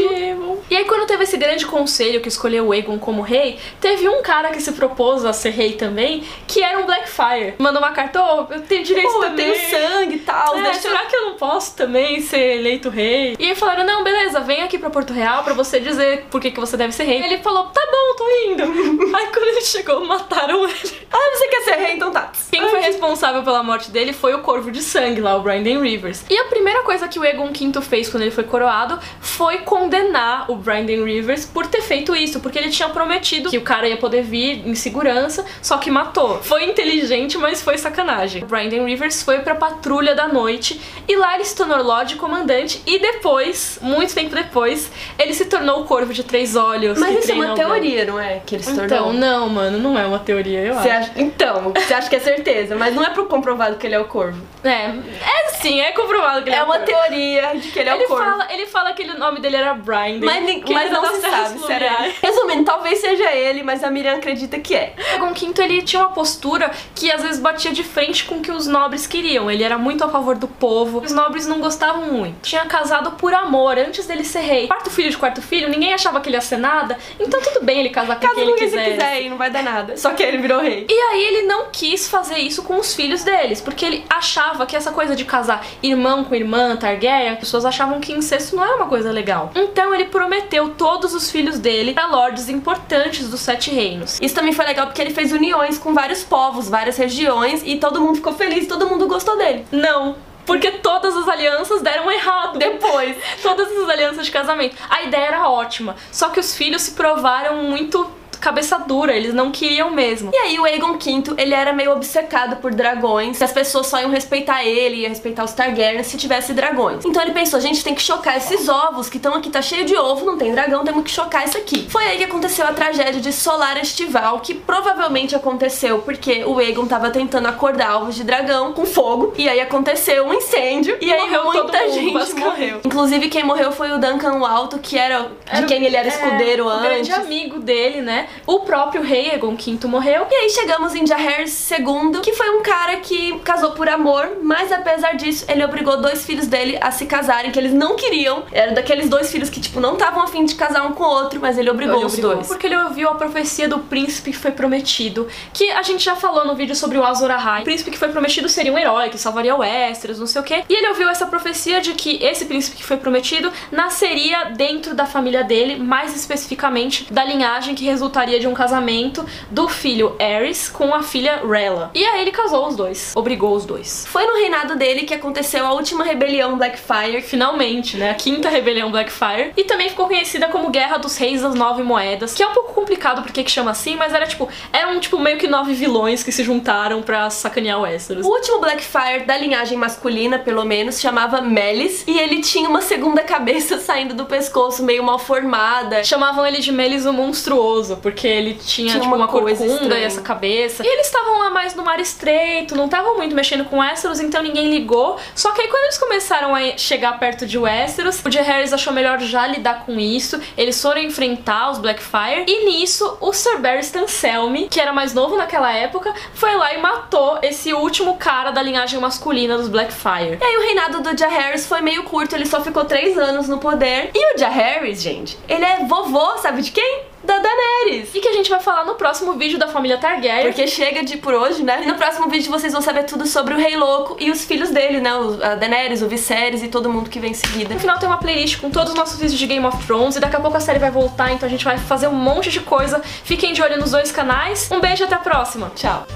E 0.70 0.76
aí, 0.76 0.85
quando 0.85 1.07
teve 1.07 1.24
esse 1.24 1.37
grande 1.37 1.66
conselho 1.66 2.20
que 2.20 2.28
escolheu 2.28 2.66
o 2.68 2.72
Aegon 2.72 2.99
como 2.99 3.20
rei, 3.22 3.59
teve 3.80 4.09
um 4.09 4.22
cara 4.22 4.51
que 4.51 4.61
se 4.61 4.72
propôs 4.72 5.24
a 5.24 5.33
ser 5.33 5.51
rei 5.51 5.72
também, 5.72 6.22
que 6.47 6.62
era 6.62 6.78
um 6.78 6.87
Blackfire. 6.87 7.55
Mandou 7.59 7.80
uma 7.83 7.91
carta, 7.93 8.22
ô, 8.22 8.47
eu 8.51 8.61
tenho 8.62 8.83
direito 8.85 9.11
Pô, 9.11 9.24
eu 9.24 9.30
também. 9.30 9.53
tenho 9.53 9.70
sangue 9.70 10.16
e 10.16 10.18
tal, 10.20 10.57
É, 10.57 10.62
deixa 10.62 10.80
será 10.80 11.01
que 11.07 11.14
eu 11.16 11.26
não 11.26 11.35
posso 11.35 11.76
também 11.76 12.20
ser 12.20 12.59
eleito 12.59 12.89
rei? 12.89 13.37
E 13.39 13.45
aí 13.51 13.55
falaram, 13.55 13.85
não, 13.85 14.03
beleza, 14.05 14.41
vem 14.41 14.62
aqui 14.62 14.78
pra 14.78 14.91
Porto 14.91 15.12
Real 15.12 15.43
pra 15.43 15.53
você 15.53 15.80
dizer 15.80 16.11
por 16.18 16.40
que, 16.40 16.50
que 16.50 16.60
você 16.60 16.76
deve 16.76 16.92
ser 16.92 17.04
rei. 17.04 17.22
Ele 17.22 17.38
falou, 17.38 17.64
tá 17.66 17.80
bom, 17.80 18.16
tô 18.16 18.30
indo. 18.50 18.62
aí 19.16 19.26
quando 19.26 19.48
ele 19.48 19.60
chegou, 19.62 20.04
mataram 20.04 20.64
ele. 20.68 20.92
Ah, 21.10 21.36
você 21.36 21.48
quer 21.48 21.62
ser 21.62 21.74
rei? 21.76 21.94
Então 21.94 22.10
tá. 22.10 22.32
Quem 22.50 22.68
foi 22.68 22.80
responsável 22.80 23.42
pela 23.42 23.62
morte 23.62 23.90
dele 23.90 24.12
foi 24.12 24.34
o 24.34 24.40
Corvo 24.40 24.70
de 24.70 24.82
Sangue 24.82 25.20
lá, 25.20 25.36
o 25.36 25.42
Brandon 25.42 25.80
Rivers. 25.80 26.24
E 26.28 26.36
a 26.36 26.44
primeira 26.44 26.82
coisa 26.82 27.08
que 27.08 27.18
o 27.18 27.24
Egon 27.24 27.52
V 27.52 27.80
fez 27.82 28.08
quando 28.08 28.22
ele 28.22 28.30
foi 28.30 28.44
coroado 28.44 28.98
foi 29.20 29.58
condenar 29.58 30.50
o 30.50 30.56
Brandon 30.56 31.04
Rivers 31.04 31.44
por 31.44 31.66
ter 31.66 31.82
feito 31.82 32.14
isso, 32.14 32.40
porque 32.40 32.58
ele 32.58 32.70
tinha 32.70 32.88
prometido 32.88 33.50
que 33.50 33.58
o 33.58 33.62
cara 33.62 33.88
ia 33.88 33.96
poder 33.96 34.22
vir 34.22 34.66
em 34.66 34.74
segurança, 34.74 35.44
só 35.60 35.78
que 35.78 35.90
matou. 35.90 36.42
Foi 36.42 36.64
inteligente, 36.64 37.38
mas 37.38 37.62
foi 37.62 37.78
sacanagem. 37.78 38.42
O 38.42 38.46
Brandon 38.46 38.84
Rivers 38.84 39.22
foi 39.22 39.40
pra 39.40 39.54
patrulha 39.54 40.14
da 40.14 40.28
noite 40.28 40.80
e 41.08 41.16
lá 41.16 41.34
ele 41.34 41.44
se 41.44 41.56
tornou 41.56 41.82
Lorde 41.82 42.16
Comandante 42.16 42.82
e 42.86 42.98
depois, 42.98 43.78
muito 43.82 44.14
tempo 44.14 44.34
depois, 44.34 44.90
ele 45.18 45.34
se 45.34 45.44
tornou 45.44 45.82
o 45.82 45.84
Corvo 45.84 46.01
de 46.12 46.24
Três 46.24 46.57
Olhos. 46.57 46.98
Mas 46.98 47.18
isso 47.18 47.32
é 47.32 47.34
uma 47.34 47.53
o 47.53 47.55
teoria, 47.55 48.05
não 48.05 48.18
é? 48.18 48.40
Que 48.44 48.57
ele 48.57 48.62
se 48.62 48.70
tornou. 48.74 48.84
Então, 48.86 49.12
não, 49.12 49.48
mano, 49.48 49.78
não 49.78 49.98
é 49.98 50.07
uma 50.07 50.18
teoria, 50.18 50.61
eu 50.61 50.74
Você 50.74 50.90
acho. 50.90 51.11
acha... 51.11 51.20
Então, 51.20 51.72
você 51.74 51.94
acha 51.94 52.09
que 52.09 52.16
é 52.16 52.20
certeza, 52.20 52.74
mas 52.76 52.94
não 52.94 53.03
é 53.05 53.11
pro 53.11 53.26
comprovado 53.26 53.76
que 53.76 53.86
ele 53.86 53.94
é 53.94 54.00
o 54.00 54.05
corvo. 54.07 54.40
É, 54.64 54.68
é 54.90 55.48
Sim, 55.61 55.80
é 55.80 55.92
comprovado 55.92 56.42
que 56.42 56.48
ele 56.48 56.57
é, 56.57 56.59
É 56.59 56.62
uma 56.62 56.78
corvo. 56.78 56.86
teoria 56.86 57.53
de 57.57 57.68
que 57.70 57.78
ele 57.78 57.88
é 57.90 57.94
Ele 57.94 58.05
o 58.05 58.09
corvo. 58.09 58.24
fala, 58.24 58.46
ele 58.53 58.66
fala 58.66 58.92
que 58.92 59.03
ele- 59.03 59.12
o 59.12 59.18
nome 59.18 59.40
dele 59.40 59.57
era 59.57 59.74
Brian. 59.74 60.18
Mas, 60.20 60.44
mas 60.68 60.90
não 60.90 61.03
das 61.03 61.12
se 61.16 61.20
sabe 61.20 61.59
se 61.59 61.72
era 61.72 61.84
ele. 61.86 61.94
fluviais. 61.94 62.14
Resumindo, 62.22 62.64
talvez 62.64 62.98
seja 62.98 63.30
ele, 63.32 63.62
mas 63.62 63.84
a 63.84 63.90
Miriam 63.90 64.14
acredita 64.16 64.59
que 64.59 64.74
é. 64.74 64.94
Egon 65.14 65.32
V, 65.32 65.62
ele 65.62 65.82
tinha 65.82 66.03
uma 66.03 66.11
postura 66.11 66.70
que 66.94 67.11
às 67.11 67.22
vezes 67.22 67.40
batia 67.40 67.72
de 67.72 67.82
frente 67.84 68.24
com 68.24 68.36
o 68.36 68.40
que 68.40 68.50
os 68.50 68.66
nobres 68.66 69.07
queriam. 69.07 69.50
Ele 69.50 69.62
era 69.62 69.78
muito 69.78 70.03
a 70.05 70.09
favor 70.09 70.36
do 70.36 70.48
povo. 70.48 71.00
Os 71.00 71.12
nobres 71.12 71.46
não 71.46 71.61
gostavam 71.61 72.07
muito. 72.07 72.40
Tinha 72.42 72.64
casado 72.66 73.12
por 73.12 73.32
amor, 73.34 73.78
antes 73.78 74.07
dele 74.07 74.24
ser 74.24 74.40
rei. 74.40 74.66
Quarto 74.68 74.90
filho 74.90 75.11
de 75.11 75.16
quarto 75.18 75.40
filho, 75.42 75.68
ninguém 75.68 75.91
achava 75.93 76.20
que 76.20 76.28
ele 76.28 76.36
ia 76.36 76.40
ser 76.40 76.59
nada. 76.59 76.97
Então 77.18 77.40
tudo 77.40 77.64
bem 77.64 77.80
ele 77.80 77.90
casar 77.90 78.18
com 78.18 78.28
quem 78.28 78.43
ele 78.43 78.53
quiser. 78.55 78.93
quiser 78.93 79.22
e 79.22 79.30
não 79.30 79.36
vai 79.36 79.51
dar 79.51 79.62
nada. 79.62 79.97
Só 79.97 80.11
que 80.11 80.22
ele 80.22 80.38
virou 80.38 80.61
rei. 80.61 80.86
E 80.88 80.93
aí 80.93 81.24
ele 81.24 81.43
não 81.43 81.66
quis 81.70 82.09
fazer 82.09 82.38
isso 82.38 82.62
com 82.62 82.78
os 82.78 82.95
filhos 82.95 83.24
deles, 83.24 83.61
porque 83.61 83.84
ele 83.84 84.05
achava 84.09 84.66
que 84.66 84.76
essa 84.76 84.93
coisa 84.93 85.14
de 85.14 85.24
casar 85.24 85.64
irmão 85.82 86.24
com 86.24 86.34
irmã, 86.34 86.76
Targaryen, 86.76 87.30
as 87.30 87.38
pessoas 87.38 87.64
achavam 87.64 88.01
que 88.01 88.12
incesto 88.12 88.57
não 88.57 88.64
era 88.64 88.76
uma 88.76 88.86
coisa 88.86 89.11
legal. 89.11 89.51
Então 89.55 89.95
ele 89.95 90.07
prometeu 90.07 90.70
todos 90.70 91.14
os 91.14 91.30
filhos 91.30 91.59
dele 91.59 91.93
pra 91.95 92.07
lordes 92.07 92.49
importantes 92.49 93.28
dos 93.28 93.40
Sete 93.40 93.70
Reinos. 93.70 94.18
Isso 94.20 94.34
também 94.34 94.53
foi 94.53 94.64
legal 94.64 94.86
porque 94.86 95.01
ele 95.01 95.12
fez 95.12 95.32
uniões 95.32 95.78
com 95.78 95.93
vários 95.93 96.22
povos, 96.22 96.68
várias 96.68 96.97
regiões 96.97 97.62
e 97.64 97.76
todo 97.76 98.01
mundo 98.01 98.16
ficou 98.16 98.32
feliz, 98.32 98.66
todo 98.66 98.86
mundo 98.86 99.07
gostou 99.07 99.36
dele. 99.36 99.64
Não, 99.70 100.16
porque 100.45 100.70
todas 100.72 101.16
as 101.16 101.28
alianças 101.28 101.82
deram 101.82 102.11
errado. 102.11 102.59
Depois. 102.59 103.16
Todas 103.43 103.70
as 103.70 103.88
alianças 103.88 104.26
de 104.26 104.32
casamento. 104.32 104.76
A 104.88 105.03
ideia 105.03 105.26
era 105.26 105.49
ótima, 105.49 105.97
só 106.11 106.28
que 106.30 106.40
os 106.40 106.55
filhos 106.55 106.82
se 106.82 106.93
provaram 106.93 107.57
muito 107.64 108.21
cabeça 108.43 108.78
dura, 108.78 109.14
eles 109.16 109.32
não 109.32 109.51
queriam 109.51 109.90
mesmo. 109.90 110.30
E 110.34 110.36
aí 110.36 110.59
o 110.59 110.64
Aegon 110.64 110.99
V, 110.99 111.34
ele 111.38 111.55
era 111.55 111.72
meio 111.72 111.93
obcecado 111.93 112.57
por 112.57 112.74
dragões, 112.74 113.38
que 113.38 113.45
as 113.45 113.53
pessoas 113.53 113.86
só 113.86 114.01
iam 114.01 114.11
respeitar 114.11 114.64
ele, 114.64 114.97
ia 115.03 115.09
respeitar 115.09 115.45
os 115.45 115.53
Targaryen 115.53 116.03
se 116.03 116.16
tivesse 116.16 116.53
dragões. 116.53 117.05
Então 117.05 117.22
ele 117.22 117.32
pensou, 117.32 117.61
gente, 117.61 117.82
tem 117.84 117.95
que 117.95 118.03
chocar 118.03 118.36
esses 118.36 118.68
ovos 118.68 119.09
que 119.09 119.16
estão 119.16 119.34
aqui, 119.34 119.49
tá 119.49 119.62
cheio 119.62 119.84
de 119.84 119.97
ovo, 119.97 120.24
não 120.26 120.36
tem 120.36 120.53
dragão, 120.53 120.84
temos 120.84 121.05
que 121.05 121.11
chocar 121.11 121.45
isso 121.47 121.57
aqui. 121.57 121.86
Foi 121.88 122.05
aí 122.05 122.18
que 122.18 122.24
aconteceu 122.24 122.66
a 122.66 122.72
tragédia 122.72 123.20
de 123.20 123.32
Solar 123.32 123.78
Estival, 123.80 124.40
que 124.40 124.55
provavelmente 124.55 125.34
aconteceu 125.36 126.01
porque 126.01 126.45
o 126.45 126.59
Aegon 126.59 126.86
tava 126.86 127.11
tentando 127.11 127.47
acordar 127.47 127.97
ovos 127.99 128.14
de 128.16 128.24
dragão 128.24 128.72
com 128.72 128.84
fogo, 128.84 129.32
e 129.36 129.49
aí 129.49 129.61
aconteceu 129.61 130.26
um 130.26 130.34
incêndio, 130.34 130.97
e, 131.01 131.12
aí 131.12 131.20
morreu 131.20 131.45
muita 131.45 131.62
mundo, 131.62 131.93
gente 131.93 132.34
morreu. 132.40 132.80
Inclusive 132.84 133.28
quem 133.28 133.45
morreu 133.45 133.70
foi 133.70 133.93
o 133.93 133.99
Duncan 133.99 134.45
Alto, 134.47 134.78
que 134.78 134.99
era 134.99 135.30
de 135.55 135.62
o- 135.62 135.66
quem 135.66 135.84
ele 135.84 135.97
era 135.97 136.09
escudeiro 136.09 136.68
é, 136.68 136.72
antes. 136.72 137.09
grande 137.09 137.12
amigo 137.12 137.61
dele, 137.61 138.01
né? 138.01 138.28
O 138.47 138.61
próprio 138.61 139.03
rei 139.03 139.30
Egon 139.30 139.55
V 139.57 139.87
morreu. 139.87 140.26
E 140.30 140.35
aí 140.35 140.51
chegamos 140.51 140.95
em 140.95 141.07
Jaehaerys 141.07 141.70
II, 141.70 142.20
que 142.22 142.33
foi 142.33 142.51
um 142.51 142.62
cara 142.62 142.97
que 142.97 143.39
casou 143.41 143.72
por 143.72 143.89
amor, 143.89 144.39
mas 144.43 144.72
apesar 144.72 145.12
disso, 145.14 145.45
ele 145.49 145.64
obrigou 145.64 146.01
dois 146.01 146.24
filhos 146.24 146.47
dele 146.47 146.78
a 146.80 146.91
se 146.91 147.07
casarem, 147.07 147.51
que 147.51 147.59
eles 147.59 147.72
não 147.72 147.97
queriam. 147.97 148.45
Era 148.53 148.72
daqueles 148.72 149.09
dois 149.09 149.30
filhos 149.30 149.49
que, 149.51 149.61
tipo, 149.61 149.80
não 149.80 149.95
estavam 149.95 150.22
afim 150.22 150.45
de 150.45 150.55
casar 150.55 150.85
um 150.87 150.93
com 150.93 151.05
o 151.05 151.09
outro, 151.09 151.41
mas 151.41 151.59
ele 151.59 151.70
obrigou 151.70 151.97
Ele 151.97 152.07
os 152.07 152.12
obrigou. 152.12 152.35
dois. 152.37 152.47
Porque 152.49 152.66
ele 152.66 152.76
ouviu 152.76 153.09
a 153.09 153.14
profecia 153.14 153.68
do 153.68 153.78
príncipe 153.78 154.30
que 154.33 154.37
foi 154.39 154.51
prometido. 154.51 155.28
Que 155.53 155.70
a 155.70 155.83
gente 155.83 156.05
já 156.05 156.16
falou 156.16 156.45
no 156.47 156.55
vídeo 156.55 156.74
sobre 156.74 156.99
o 156.99 157.05
Azor 157.05 157.30
Ahai. 157.30 157.61
O 157.61 157.64
príncipe 157.64 157.91
que 157.91 157.99
foi 157.99 158.09
prometido 158.09 158.49
seria 158.49 158.72
um 158.72 158.78
herói, 158.78 159.09
que 159.11 159.18
salvaria 159.18 159.55
Westeros, 159.57 160.18
não 160.18 160.26
sei 160.26 160.41
o 160.41 160.45
quê. 160.45 160.64
E 160.68 160.74
ele 160.74 160.89
ouviu 160.89 161.09
essa 161.09 161.26
profecia 161.26 161.80
de 161.80 161.93
que 161.95 162.22
esse 162.22 162.45
príncipe 162.47 162.76
que 162.78 162.85
foi 162.85 162.97
prometido 162.97 163.53
nasceria 163.70 164.45
dentro 164.57 164.95
da 164.95 165.07
família 165.07 165.45
dele, 165.45 165.76
mais 165.76 166.14
especificamente 166.16 167.12
da 167.12 167.24
linhagem 167.24 167.74
que 167.74 167.85
resultaria 167.85 168.21
de 168.26 168.46
um 168.46 168.54
casamento 168.54 169.24
do 169.50 169.68
filho 169.68 170.16
Aerys 170.18 170.68
com 170.68 170.94
a 170.94 171.02
filha 171.02 171.42
Rella. 171.46 171.90
E 171.94 172.04
aí 172.04 172.22
ele 172.22 172.30
casou 172.30 172.66
os 172.68 172.76
dois. 172.76 173.12
Obrigou 173.14 173.54
os 173.54 173.64
dois. 173.64 174.06
Foi 174.06 174.26
no 174.26 174.34
reinado 174.34 174.76
dele 174.76 175.02
que 175.02 175.14
aconteceu 175.14 175.66
a 175.66 175.72
última 175.72 176.04
rebelião 176.04 176.56
Blackfyre. 176.56 177.22
Finalmente, 177.22 177.96
né? 177.96 178.10
A 178.10 178.14
quinta 178.14 178.48
rebelião 178.48 178.90
Blackfyre. 178.90 179.52
E 179.56 179.64
também 179.64 179.88
ficou 179.88 180.06
conhecida 180.06 180.48
como 180.48 180.70
Guerra 180.70 180.98
dos 180.98 181.16
Reis 181.16 181.42
das 181.42 181.54
Nove 181.54 181.82
Moedas. 181.82 182.34
Que 182.34 182.42
é 182.42 182.46
um 182.46 182.52
pouco 182.52 182.72
complicado 182.72 183.22
porque 183.22 183.42
que 183.42 183.50
chama 183.50 183.70
assim, 183.70 183.96
mas 183.96 184.12
era 184.12 184.26
tipo. 184.26 184.48
Eram 184.72 184.98
tipo 185.00 185.18
meio 185.18 185.38
que 185.38 185.46
nove 185.46 185.74
vilões 185.74 186.22
que 186.22 186.32
se 186.32 186.44
juntaram 186.44 187.02
pra 187.02 187.30
sacanear 187.30 187.78
o 187.78 187.82
Westeros. 187.82 188.26
O 188.26 188.28
último 188.28 188.60
Blackfyre 188.60 189.24
da 189.24 189.36
linhagem 189.36 189.78
masculina, 189.78 190.38
pelo 190.38 190.64
menos, 190.64 191.00
chamava 191.00 191.40
Melis, 191.40 192.04
e 192.06 192.18
ele 192.18 192.40
tinha 192.40 192.68
uma 192.68 192.82
segunda 192.82 193.22
cabeça 193.24 193.78
saindo 193.78 194.14
do 194.14 194.26
pescoço, 194.26 194.82
meio 194.82 195.02
mal 195.02 195.18
formada. 195.18 196.04
Chamavam 196.04 196.46
ele 196.46 196.58
de 196.58 196.72
Melis 196.72 197.06
o 197.06 197.12
Monstruoso, 197.12 197.96
porque 197.96 198.11
ele 198.26 198.54
tinha, 198.54 198.92
Tinha 198.92 199.00
tipo, 199.00 199.14
uma 199.14 199.24
uma, 199.24 199.28
coisa 199.28 199.64
corcunda 199.64 199.98
e 199.98 200.02
essa 200.02 200.20
cabeça. 200.20 200.84
E 200.84 200.86
eles 200.86 201.06
estavam 201.06 201.38
lá 201.38 201.50
mais 201.50 201.74
no 201.74 201.84
mar 201.84 202.00
estreito, 202.00 202.76
não 202.76 202.86
estavam 202.86 203.16
muito 203.16 203.34
mexendo 203.34 203.64
com 203.64 203.78
Westeros, 203.78 204.20
então 204.20 204.42
ninguém 204.42 204.70
ligou. 204.70 205.18
Só 205.34 205.52
que 205.52 205.62
aí 205.62 205.68
quando 205.68 205.84
eles 205.84 205.98
começaram 205.98 206.54
a 206.54 206.76
chegar 206.76 207.18
perto 207.18 207.46
de 207.46 207.58
Westeros, 207.58 208.22
o 208.24 208.30
Jaehaerys 208.30 208.72
achou 208.72 208.92
melhor 208.92 209.20
já 209.20 209.46
lidar 209.46 209.84
com 209.86 209.98
isso. 209.98 210.40
Eles 210.56 210.80
foram 210.80 211.00
enfrentar 211.00 211.70
os 211.70 211.78
Blackfyre. 211.78 212.44
E 212.46 212.66
nisso, 212.66 213.16
o 213.20 213.32
Sir 213.32 213.58
Barristan 213.58 214.06
Selmy, 214.06 214.68
que 214.68 214.80
era 214.80 214.92
mais 214.92 215.14
novo 215.14 215.36
naquela 215.36 215.72
época, 215.72 216.14
foi 216.34 216.54
lá 216.54 216.74
e 216.74 216.78
matou 216.78 217.38
esse 217.42 217.72
último 217.72 218.16
cara 218.16 218.50
da 218.50 218.62
linhagem 218.62 219.00
masculina 219.00 219.56
dos 219.56 219.68
Blackfyre. 219.68 220.38
E 220.40 220.44
aí 220.44 220.56
o 220.56 220.62
reinado 220.62 221.00
do 221.00 221.16
Jaehaerys 221.16 221.66
foi 221.66 221.80
meio 221.80 222.04
curto, 222.04 222.34
ele 222.34 222.46
só 222.46 222.60
ficou 222.62 222.84
três 222.84 223.16
anos 223.18 223.48
no 223.48 223.58
poder. 223.58 224.10
E 224.14 224.34
o 224.34 224.38
Jaehaerys, 224.38 225.02
gente, 225.02 225.38
ele 225.48 225.64
é 225.64 225.84
vovô, 225.84 226.38
sabe 226.38 226.62
de 226.62 226.70
quem? 226.70 227.11
Da 227.24 227.38
Daenerys. 227.38 228.14
E 228.14 228.20
que 228.20 228.28
a 228.28 228.32
gente 228.32 228.50
vai 228.50 228.58
falar 228.60 228.84
no 228.84 228.94
próximo 228.96 229.34
vídeo 229.34 229.58
da 229.58 229.68
família 229.68 229.96
Targaryen. 229.98 230.46
Porque 230.46 230.66
chega 230.66 231.04
de 231.04 231.16
por 231.18 231.32
hoje, 231.34 231.62
né? 231.62 231.82
E 231.82 231.86
no 231.86 231.94
próximo 231.94 232.28
vídeo 232.28 232.50
vocês 232.50 232.72
vão 232.72 232.82
saber 232.82 233.04
tudo 233.04 233.26
sobre 233.26 233.54
o 233.54 233.56
Rei 233.56 233.76
Louco 233.76 234.16
e 234.18 234.30
os 234.30 234.44
filhos 234.44 234.70
dele, 234.70 235.00
né? 235.00 235.14
O- 235.14 235.38
A 235.44 235.54
Daenerys, 235.54 236.02
o 236.02 236.08
Viserys 236.08 236.62
e 236.62 236.68
todo 236.68 236.88
mundo 236.90 237.08
que 237.08 237.20
vem 237.20 237.30
em 237.30 237.34
seguida. 237.34 237.74
No 237.74 237.80
final 237.80 237.98
tem 237.98 238.08
uma 238.08 238.18
playlist 238.18 238.60
com 238.60 238.70
todos 238.70 238.90
os 238.92 238.98
nossos 238.98 239.18
vídeos 239.20 239.38
de 239.38 239.46
Game 239.46 239.64
of 239.64 239.86
Thrones 239.86 240.16
e 240.16 240.20
daqui 240.20 240.36
a 240.36 240.40
pouco 240.40 240.56
a 240.56 240.60
série 240.60 240.78
vai 240.78 240.90
voltar, 240.90 241.32
então 241.32 241.46
a 241.46 241.50
gente 241.50 241.64
vai 241.64 241.78
fazer 241.78 242.08
um 242.08 242.12
monte 242.14 242.50
de 242.50 242.60
coisa. 242.60 243.00
Fiquem 243.24 243.52
de 243.52 243.62
olho 243.62 243.78
nos 243.78 243.92
dois 243.92 244.10
canais. 244.10 244.68
Um 244.70 244.80
beijo 244.80 245.04
e 245.04 245.06
até 245.06 245.14
a 245.14 245.18
próxima. 245.18 245.70
Tchau. 245.76 246.06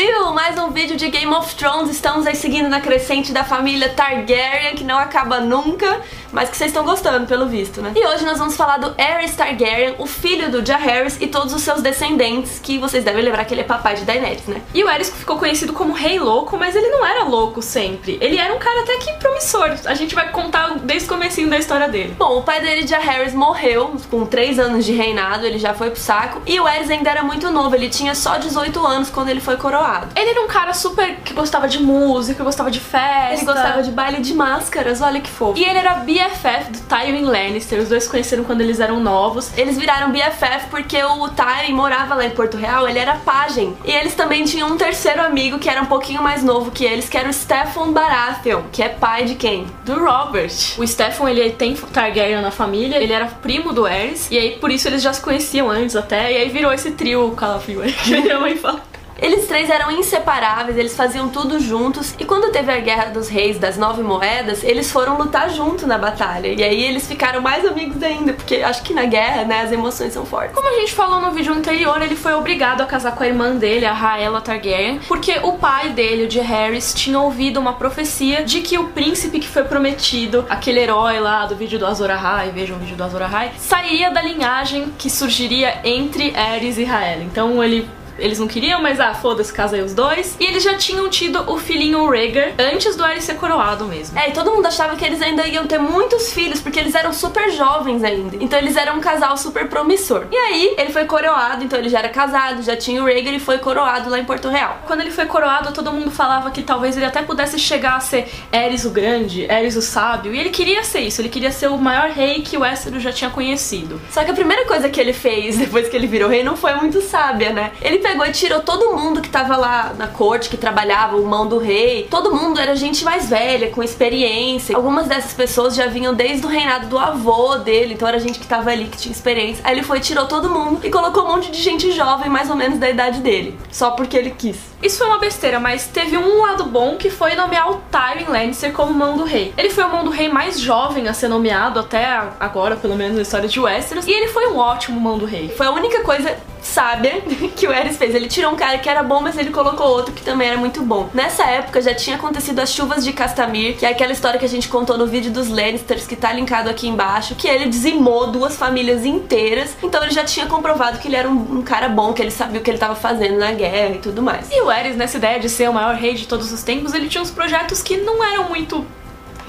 Brasil! 0.00 0.32
Mais 0.32 0.58
um 0.58 0.70
vídeo 0.70 0.96
de 0.96 1.10
Game 1.10 1.30
of 1.34 1.54
Thrones. 1.56 1.90
Estamos 1.90 2.26
aí 2.26 2.34
seguindo 2.34 2.70
na 2.70 2.80
crescente 2.80 3.32
da 3.32 3.44
família 3.44 3.90
Targaryen, 3.90 4.74
que 4.74 4.82
não 4.82 4.96
acaba 4.96 5.40
nunca, 5.40 6.00
mas 6.32 6.48
que 6.48 6.56
vocês 6.56 6.70
estão 6.70 6.84
gostando, 6.84 7.26
pelo 7.26 7.46
visto, 7.46 7.80
né? 7.80 7.92
E 7.94 8.06
hoje 8.06 8.24
nós 8.24 8.38
vamos 8.38 8.56
falar 8.56 8.78
do 8.78 8.94
Aerys 8.98 9.34
Targaryen, 9.34 9.94
o 9.98 10.06
filho 10.06 10.50
do 10.50 10.64
Jaehaerys 10.64 11.18
e 11.20 11.26
todos 11.26 11.52
os 11.52 11.62
seus 11.62 11.82
descendentes, 11.82 12.58
que 12.62 12.78
vocês 12.78 13.04
devem 13.04 13.22
lembrar 13.22 13.44
que 13.44 13.54
ele 13.54 13.62
é 13.62 13.64
papai 13.64 13.96
de 13.96 14.04
Daenerys, 14.04 14.46
né? 14.46 14.60
E 14.74 14.82
o 14.84 14.88
Aerys 14.88 15.10
ficou 15.10 15.38
conhecido 15.38 15.72
como 15.72 15.92
Rei 15.92 16.18
Louco, 16.18 16.56
mas 16.56 16.74
ele 16.74 16.88
não 16.88 17.04
era 17.04 17.24
louco 17.24 17.62
sempre. 17.62 18.18
Ele 18.20 18.36
era 18.36 18.54
um 18.54 18.58
cara 18.58 18.80
até 18.80 18.96
que 18.98 19.12
promissor. 19.14 19.76
A 19.86 19.94
gente 19.94 20.14
vai 20.14 20.30
contar 20.30 20.78
desde 20.78 21.06
o 21.06 21.08
comecinho 21.08 21.48
da 21.48 21.58
história 21.58 21.88
dele. 21.88 22.14
Bom, 22.18 22.38
o 22.38 22.42
pai 22.42 22.60
dele, 22.60 22.86
Jaehaerys, 22.86 23.34
morreu 23.34 23.96
com 24.10 24.26
3 24.26 24.58
anos 24.58 24.84
de 24.84 24.92
reinado, 24.92 25.46
ele 25.46 25.58
já 25.58 25.74
foi 25.74 25.90
pro 25.90 26.00
saco, 26.00 26.42
e 26.46 26.58
o 26.60 26.66
Aerys 26.66 26.90
ainda 26.90 27.10
era 27.10 27.22
muito 27.22 27.50
novo, 27.50 27.74
ele 27.74 27.88
tinha 27.88 28.14
só 28.14 28.38
18 28.38 28.86
anos 28.86 29.10
quando 29.10 29.28
ele 29.28 29.40
foi 29.40 29.56
coroado. 29.56 30.08
Ele 30.14 30.30
era 30.30 30.42
um 30.42 30.48
cara 30.48 30.72
super 30.74 31.16
que 31.16 31.34
gostava 31.34 31.68
de 31.68 31.82
música, 31.82 32.42
gostava 32.44 32.70
de 32.70 32.80
festa. 32.80 33.34
Ele 33.34 33.44
gostava 33.44 33.82
de 33.82 33.90
baile 33.90 34.20
de 34.20 34.34
máscaras, 34.34 35.00
olha 35.00 35.20
que 35.20 35.30
fofo. 35.30 35.58
E 35.58 35.64
ele 35.64 35.78
era 35.78 35.94
BFF 36.20 36.72
do 36.72 36.80
Tywin 36.80 37.24
Lannister. 37.24 37.80
Os 37.80 37.88
dois 37.88 38.04
se 38.04 38.10
conheceram 38.10 38.44
quando 38.44 38.60
eles 38.60 38.78
eram 38.80 39.00
novos. 39.00 39.56
Eles 39.56 39.78
viraram 39.78 40.12
BFF 40.12 40.66
porque 40.70 41.02
o 41.02 41.28
Tywin 41.28 41.72
morava 41.72 42.14
lá 42.14 42.26
em 42.26 42.30
Porto 42.30 42.56
Real, 42.56 42.86
ele 42.88 42.98
era 42.98 43.16
pajem. 43.16 43.76
E 43.84 43.90
eles 43.90 44.14
também 44.14 44.44
tinham 44.44 44.70
um 44.70 44.76
terceiro 44.76 45.22
amigo 45.22 45.58
que 45.58 45.68
era 45.68 45.80
um 45.80 45.86
pouquinho 45.86 46.22
mais 46.22 46.42
novo 46.42 46.70
que 46.70 46.84
eles, 46.84 47.08
que 47.08 47.16
era 47.16 47.28
o 47.28 47.32
Stefan 47.32 47.92
Baratheon, 47.92 48.62
que 48.70 48.82
é 48.82 48.88
pai 48.88 49.24
de 49.24 49.34
quem? 49.34 49.66
do 49.84 49.94
Robert. 49.94 50.52
O 50.78 50.86
Stefan, 50.86 51.30
ele 51.30 51.50
tem 51.50 51.74
Targaryen 51.74 52.40
na 52.40 52.50
família, 52.50 52.96
ele 52.96 53.12
era 53.12 53.26
primo 53.26 53.72
do 53.72 53.86
Aerys, 53.86 54.30
e 54.30 54.38
aí 54.38 54.50
por 54.58 54.70
isso 54.70 54.88
eles 54.88 55.02
já 55.02 55.12
se 55.12 55.20
conheciam 55.20 55.68
antes 55.68 55.96
até, 55.96 56.32
e 56.32 56.36
aí 56.36 56.48
virou 56.48 56.72
esse 56.72 56.92
trio 56.92 57.30
Calafrio 57.32 57.82
que 58.04 58.20
minha 58.20 58.38
mãe 58.38 58.56
fala. 58.56 58.89
Eles 59.20 59.46
três 59.46 59.68
eram 59.68 59.90
inseparáveis, 59.90 60.78
eles 60.78 60.96
faziam 60.96 61.28
tudo 61.28 61.60
juntos. 61.60 62.14
E 62.18 62.24
quando 62.24 62.50
teve 62.50 62.72
a 62.72 62.80
Guerra 62.80 63.06
dos 63.06 63.28
Reis 63.28 63.58
das 63.58 63.76
Nove 63.76 64.02
Moedas, 64.02 64.64
eles 64.64 64.90
foram 64.90 65.18
lutar 65.18 65.50
junto 65.50 65.86
na 65.86 65.98
batalha. 65.98 66.48
E 66.48 66.62
aí 66.62 66.82
eles 66.84 67.06
ficaram 67.06 67.40
mais 67.40 67.64
amigos 67.66 68.02
ainda, 68.02 68.32
porque 68.32 68.56
acho 68.56 68.82
que 68.82 68.94
na 68.94 69.04
guerra, 69.04 69.44
né, 69.44 69.62
as 69.62 69.72
emoções 69.72 70.12
são 70.12 70.24
fortes. 70.24 70.54
Como 70.54 70.68
a 70.68 70.80
gente 70.80 70.92
falou 70.92 71.20
no 71.20 71.32
vídeo 71.32 71.52
anterior, 71.52 72.00
ele 72.00 72.16
foi 72.16 72.32
obrigado 72.34 72.80
a 72.80 72.86
casar 72.86 73.14
com 73.14 73.22
a 73.22 73.26
irmã 73.26 73.54
dele, 73.54 73.84
a 73.84 73.92
Raela 73.92 74.40
Targaryen, 74.40 75.00
porque 75.06 75.38
o 75.42 75.52
pai 75.54 75.90
dele, 75.90 76.26
o 76.26 76.30
Jaehaerys, 76.30 76.94
tinha 76.94 77.18
ouvido 77.20 77.60
uma 77.60 77.74
profecia 77.74 78.42
de 78.42 78.60
que 78.60 78.78
o 78.78 78.88
príncipe 78.88 79.38
que 79.38 79.48
foi 79.48 79.64
prometido, 79.64 80.46
aquele 80.48 80.80
herói 80.80 81.20
lá 81.20 81.46
do 81.46 81.54
vídeo 81.54 81.78
do 81.78 81.86
Azor 81.86 82.10
Ahai, 82.10 82.50
vejam 82.50 82.76
o 82.76 82.80
vídeo 82.80 82.96
do 82.96 83.04
Azor 83.04 83.22
Ahai, 83.22 83.52
sairia 83.58 84.10
da 84.10 84.22
linhagem 84.22 84.92
que 84.96 85.10
surgiria 85.10 85.78
entre 85.84 86.34
Aerys 86.34 86.78
e 86.78 86.84
Raela. 86.84 87.22
Então 87.22 87.62
ele 87.62 87.88
eles 88.20 88.38
não 88.38 88.46
queriam, 88.46 88.80
mas 88.80 89.00
ah, 89.00 89.14
foda-se, 89.14 89.52
casa 89.52 89.76
aí 89.76 89.82
os 89.82 89.94
dois. 89.94 90.36
E 90.38 90.44
eles 90.44 90.62
já 90.62 90.74
tinham 90.76 91.08
tido 91.08 91.50
o 91.50 91.58
filhinho 91.58 92.08
Rhaegar 92.08 92.54
antes 92.58 92.96
do 92.96 93.04
Aerys 93.04 93.24
ser 93.24 93.34
coroado 93.34 93.86
mesmo. 93.86 94.18
É, 94.18 94.28
e 94.28 94.32
todo 94.32 94.52
mundo 94.52 94.66
achava 94.66 94.96
que 94.96 95.04
eles 95.04 95.20
ainda 95.22 95.46
iam 95.46 95.66
ter 95.66 95.78
muitos 95.78 96.32
filhos, 96.32 96.60
porque 96.60 96.78
eles 96.78 96.94
eram 96.94 97.12
super 97.12 97.50
jovens 97.50 98.04
ainda. 98.04 98.36
Então 98.40 98.58
eles 98.58 98.76
eram 98.76 98.96
um 98.96 99.00
casal 99.00 99.36
super 99.36 99.68
promissor. 99.68 100.26
E 100.30 100.36
aí, 100.36 100.74
ele 100.78 100.92
foi 100.92 101.04
coroado, 101.04 101.64
então 101.64 101.78
ele 101.78 101.88
já 101.88 101.98
era 101.98 102.08
casado, 102.08 102.62
já 102.62 102.76
tinha 102.76 103.02
o 103.02 103.06
Rhaegar 103.06 103.34
e 103.34 103.40
foi 103.40 103.58
coroado 103.58 104.10
lá 104.10 104.18
em 104.18 104.24
Porto 104.24 104.48
Real. 104.48 104.78
Quando 104.86 105.00
ele 105.00 105.10
foi 105.10 105.26
coroado, 105.26 105.72
todo 105.72 105.92
mundo 105.92 106.10
falava 106.10 106.50
que 106.50 106.62
talvez 106.62 106.96
ele 106.96 107.06
até 107.06 107.22
pudesse 107.22 107.58
chegar 107.58 107.96
a 107.96 108.00
ser 108.00 108.28
Aerys 108.52 108.84
o 108.84 108.90
Grande, 108.90 109.50
Aerys 109.50 109.76
o 109.76 109.82
Sábio. 109.82 110.34
E 110.34 110.38
ele 110.38 110.50
queria 110.50 110.84
ser 110.84 111.00
isso, 111.00 111.20
ele 111.20 111.28
queria 111.28 111.52
ser 111.52 111.68
o 111.68 111.78
maior 111.78 112.10
rei 112.10 112.42
que 112.42 112.56
o 112.56 112.60
Westeros 112.60 113.02
já 113.02 113.12
tinha 113.12 113.30
conhecido. 113.30 114.00
Só 114.10 114.24
que 114.24 114.30
a 114.30 114.34
primeira 114.34 114.66
coisa 114.66 114.88
que 114.88 115.00
ele 115.00 115.12
fez 115.12 115.56
depois 115.58 115.88
que 115.88 115.96
ele 115.96 116.06
virou 116.06 116.28
rei 116.28 116.42
não 116.42 116.56
foi 116.56 116.74
muito 116.74 117.00
sábia, 117.00 117.52
né? 117.52 117.72
Ele 117.80 117.98
pegou 118.10 118.26
e 118.26 118.32
tirou 118.32 118.60
todo 118.60 118.96
mundo 118.96 119.20
que 119.20 119.28
tava 119.28 119.56
lá 119.56 119.94
na 119.96 120.08
corte, 120.08 120.48
que 120.48 120.56
trabalhava, 120.56 121.16
o 121.16 121.26
mão 121.26 121.46
do 121.46 121.58
rei. 121.58 122.08
Todo 122.10 122.34
mundo 122.34 122.58
era 122.58 122.74
gente 122.74 123.04
mais 123.04 123.28
velha, 123.28 123.70
com 123.70 123.82
experiência. 123.82 124.74
Algumas 124.74 125.06
dessas 125.06 125.32
pessoas 125.32 125.76
já 125.76 125.86
vinham 125.86 126.12
desde 126.12 126.44
o 126.44 126.48
reinado 126.48 126.88
do 126.88 126.98
avô 126.98 127.56
dele, 127.58 127.94
então 127.94 128.08
era 128.08 128.18
gente 128.18 128.40
que 128.40 128.46
tava 128.46 128.70
ali, 128.70 128.86
que 128.86 128.96
tinha 128.96 129.12
experiência. 129.12 129.62
Aí 129.64 129.74
ele 129.74 129.84
foi, 129.84 130.00
tirou 130.00 130.26
todo 130.26 130.50
mundo 130.50 130.80
e 130.82 130.90
colocou 130.90 131.24
um 131.24 131.28
monte 131.28 131.52
de 131.52 131.62
gente 131.62 131.92
jovem, 131.92 132.28
mais 132.28 132.50
ou 132.50 132.56
menos 132.56 132.78
da 132.78 132.90
idade 132.90 133.20
dele. 133.20 133.56
Só 133.70 133.92
porque 133.92 134.16
ele 134.16 134.30
quis. 134.30 134.69
Isso 134.82 134.98
foi 134.98 135.06
uma 135.06 135.18
besteira, 135.18 135.60
mas 135.60 135.86
teve 135.86 136.16
um 136.16 136.40
lado 136.42 136.64
bom 136.64 136.96
que 136.96 137.10
foi 137.10 137.34
nomear 137.34 137.70
o 137.70 137.82
Tywin 137.90 138.30
Lannister 138.30 138.72
como 138.72 138.94
mão 138.94 139.16
do 139.16 139.24
rei. 139.24 139.52
Ele 139.56 139.70
foi 139.70 139.84
o 139.84 139.90
mão 139.90 140.04
do 140.04 140.10
rei 140.10 140.28
mais 140.28 140.58
jovem 140.58 141.06
a 141.06 141.12
ser 141.12 141.28
nomeado 141.28 141.78
até 141.78 142.06
agora, 142.38 142.76
pelo 142.76 142.96
menos 142.96 143.16
na 143.16 143.22
história 143.22 143.48
de 143.48 143.60
Westeros, 143.60 144.06
e 144.06 144.10
ele 144.10 144.28
foi 144.28 144.48
um 144.48 144.56
ótimo 144.56 144.98
mão 144.98 145.18
do 145.18 145.26
rei. 145.26 145.50
Foi 145.50 145.66
a 145.66 145.70
única 145.70 146.02
coisa 146.02 146.36
sábia 146.62 147.20
que 147.56 147.66
o 147.66 147.72
Ares 147.72 147.96
fez. 147.96 148.14
Ele 148.14 148.28
tirou 148.28 148.52
um 148.52 148.56
cara 148.56 148.78
que 148.78 148.88
era 148.88 149.02
bom, 149.02 149.20
mas 149.20 149.36
ele 149.36 149.50
colocou 149.50 149.86
outro 149.86 150.14
que 150.14 150.22
também 150.22 150.48
era 150.48 150.56
muito 150.56 150.82
bom. 150.82 151.08
Nessa 151.12 151.44
época 151.44 151.80
já 151.80 151.94
tinha 151.94 152.16
acontecido 152.16 152.60
as 152.60 152.72
chuvas 152.72 153.04
de 153.04 153.12
Castamir, 153.12 153.76
que 153.76 153.84
é 153.84 153.90
aquela 153.90 154.12
história 154.12 154.38
que 154.38 154.44
a 154.44 154.48
gente 154.48 154.68
contou 154.68 154.96
no 154.96 155.06
vídeo 155.06 155.30
dos 155.30 155.48
Lannisters, 155.48 156.06
que 156.06 156.16
tá 156.16 156.32
linkado 156.32 156.68
aqui 156.68 156.88
embaixo, 156.88 157.34
que 157.34 157.48
ele 157.48 157.66
dizimou 157.66 158.28
duas 158.28 158.56
famílias 158.56 159.04
inteiras. 159.04 159.76
Então 159.82 160.02
ele 160.02 160.12
já 160.12 160.24
tinha 160.24 160.46
comprovado 160.46 160.98
que 160.98 161.08
ele 161.08 161.16
era 161.16 161.28
um, 161.28 161.58
um 161.58 161.62
cara 161.62 161.88
bom, 161.88 162.12
que 162.12 162.22
ele 162.22 162.30
sabia 162.30 162.60
o 162.60 162.62
que 162.62 162.70
ele 162.70 162.78
tava 162.78 162.94
fazendo 162.94 163.38
na 163.38 163.52
guerra 163.52 163.96
e 163.96 163.98
tudo 163.98 164.22
mais. 164.22 164.50
E 164.50 164.60
o 164.60 164.69
Ares, 164.70 164.96
nessa 164.96 165.18
ideia 165.18 165.38
de 165.38 165.48
ser 165.48 165.68
o 165.68 165.72
maior 165.72 165.94
rei 165.94 166.14
de 166.14 166.26
todos 166.26 166.52
os 166.52 166.62
tempos, 166.62 166.94
ele 166.94 167.08
tinha 167.08 167.20
uns 167.20 167.30
projetos 167.30 167.82
que 167.82 167.96
não 167.96 168.22
eram 168.24 168.48
muito 168.48 168.86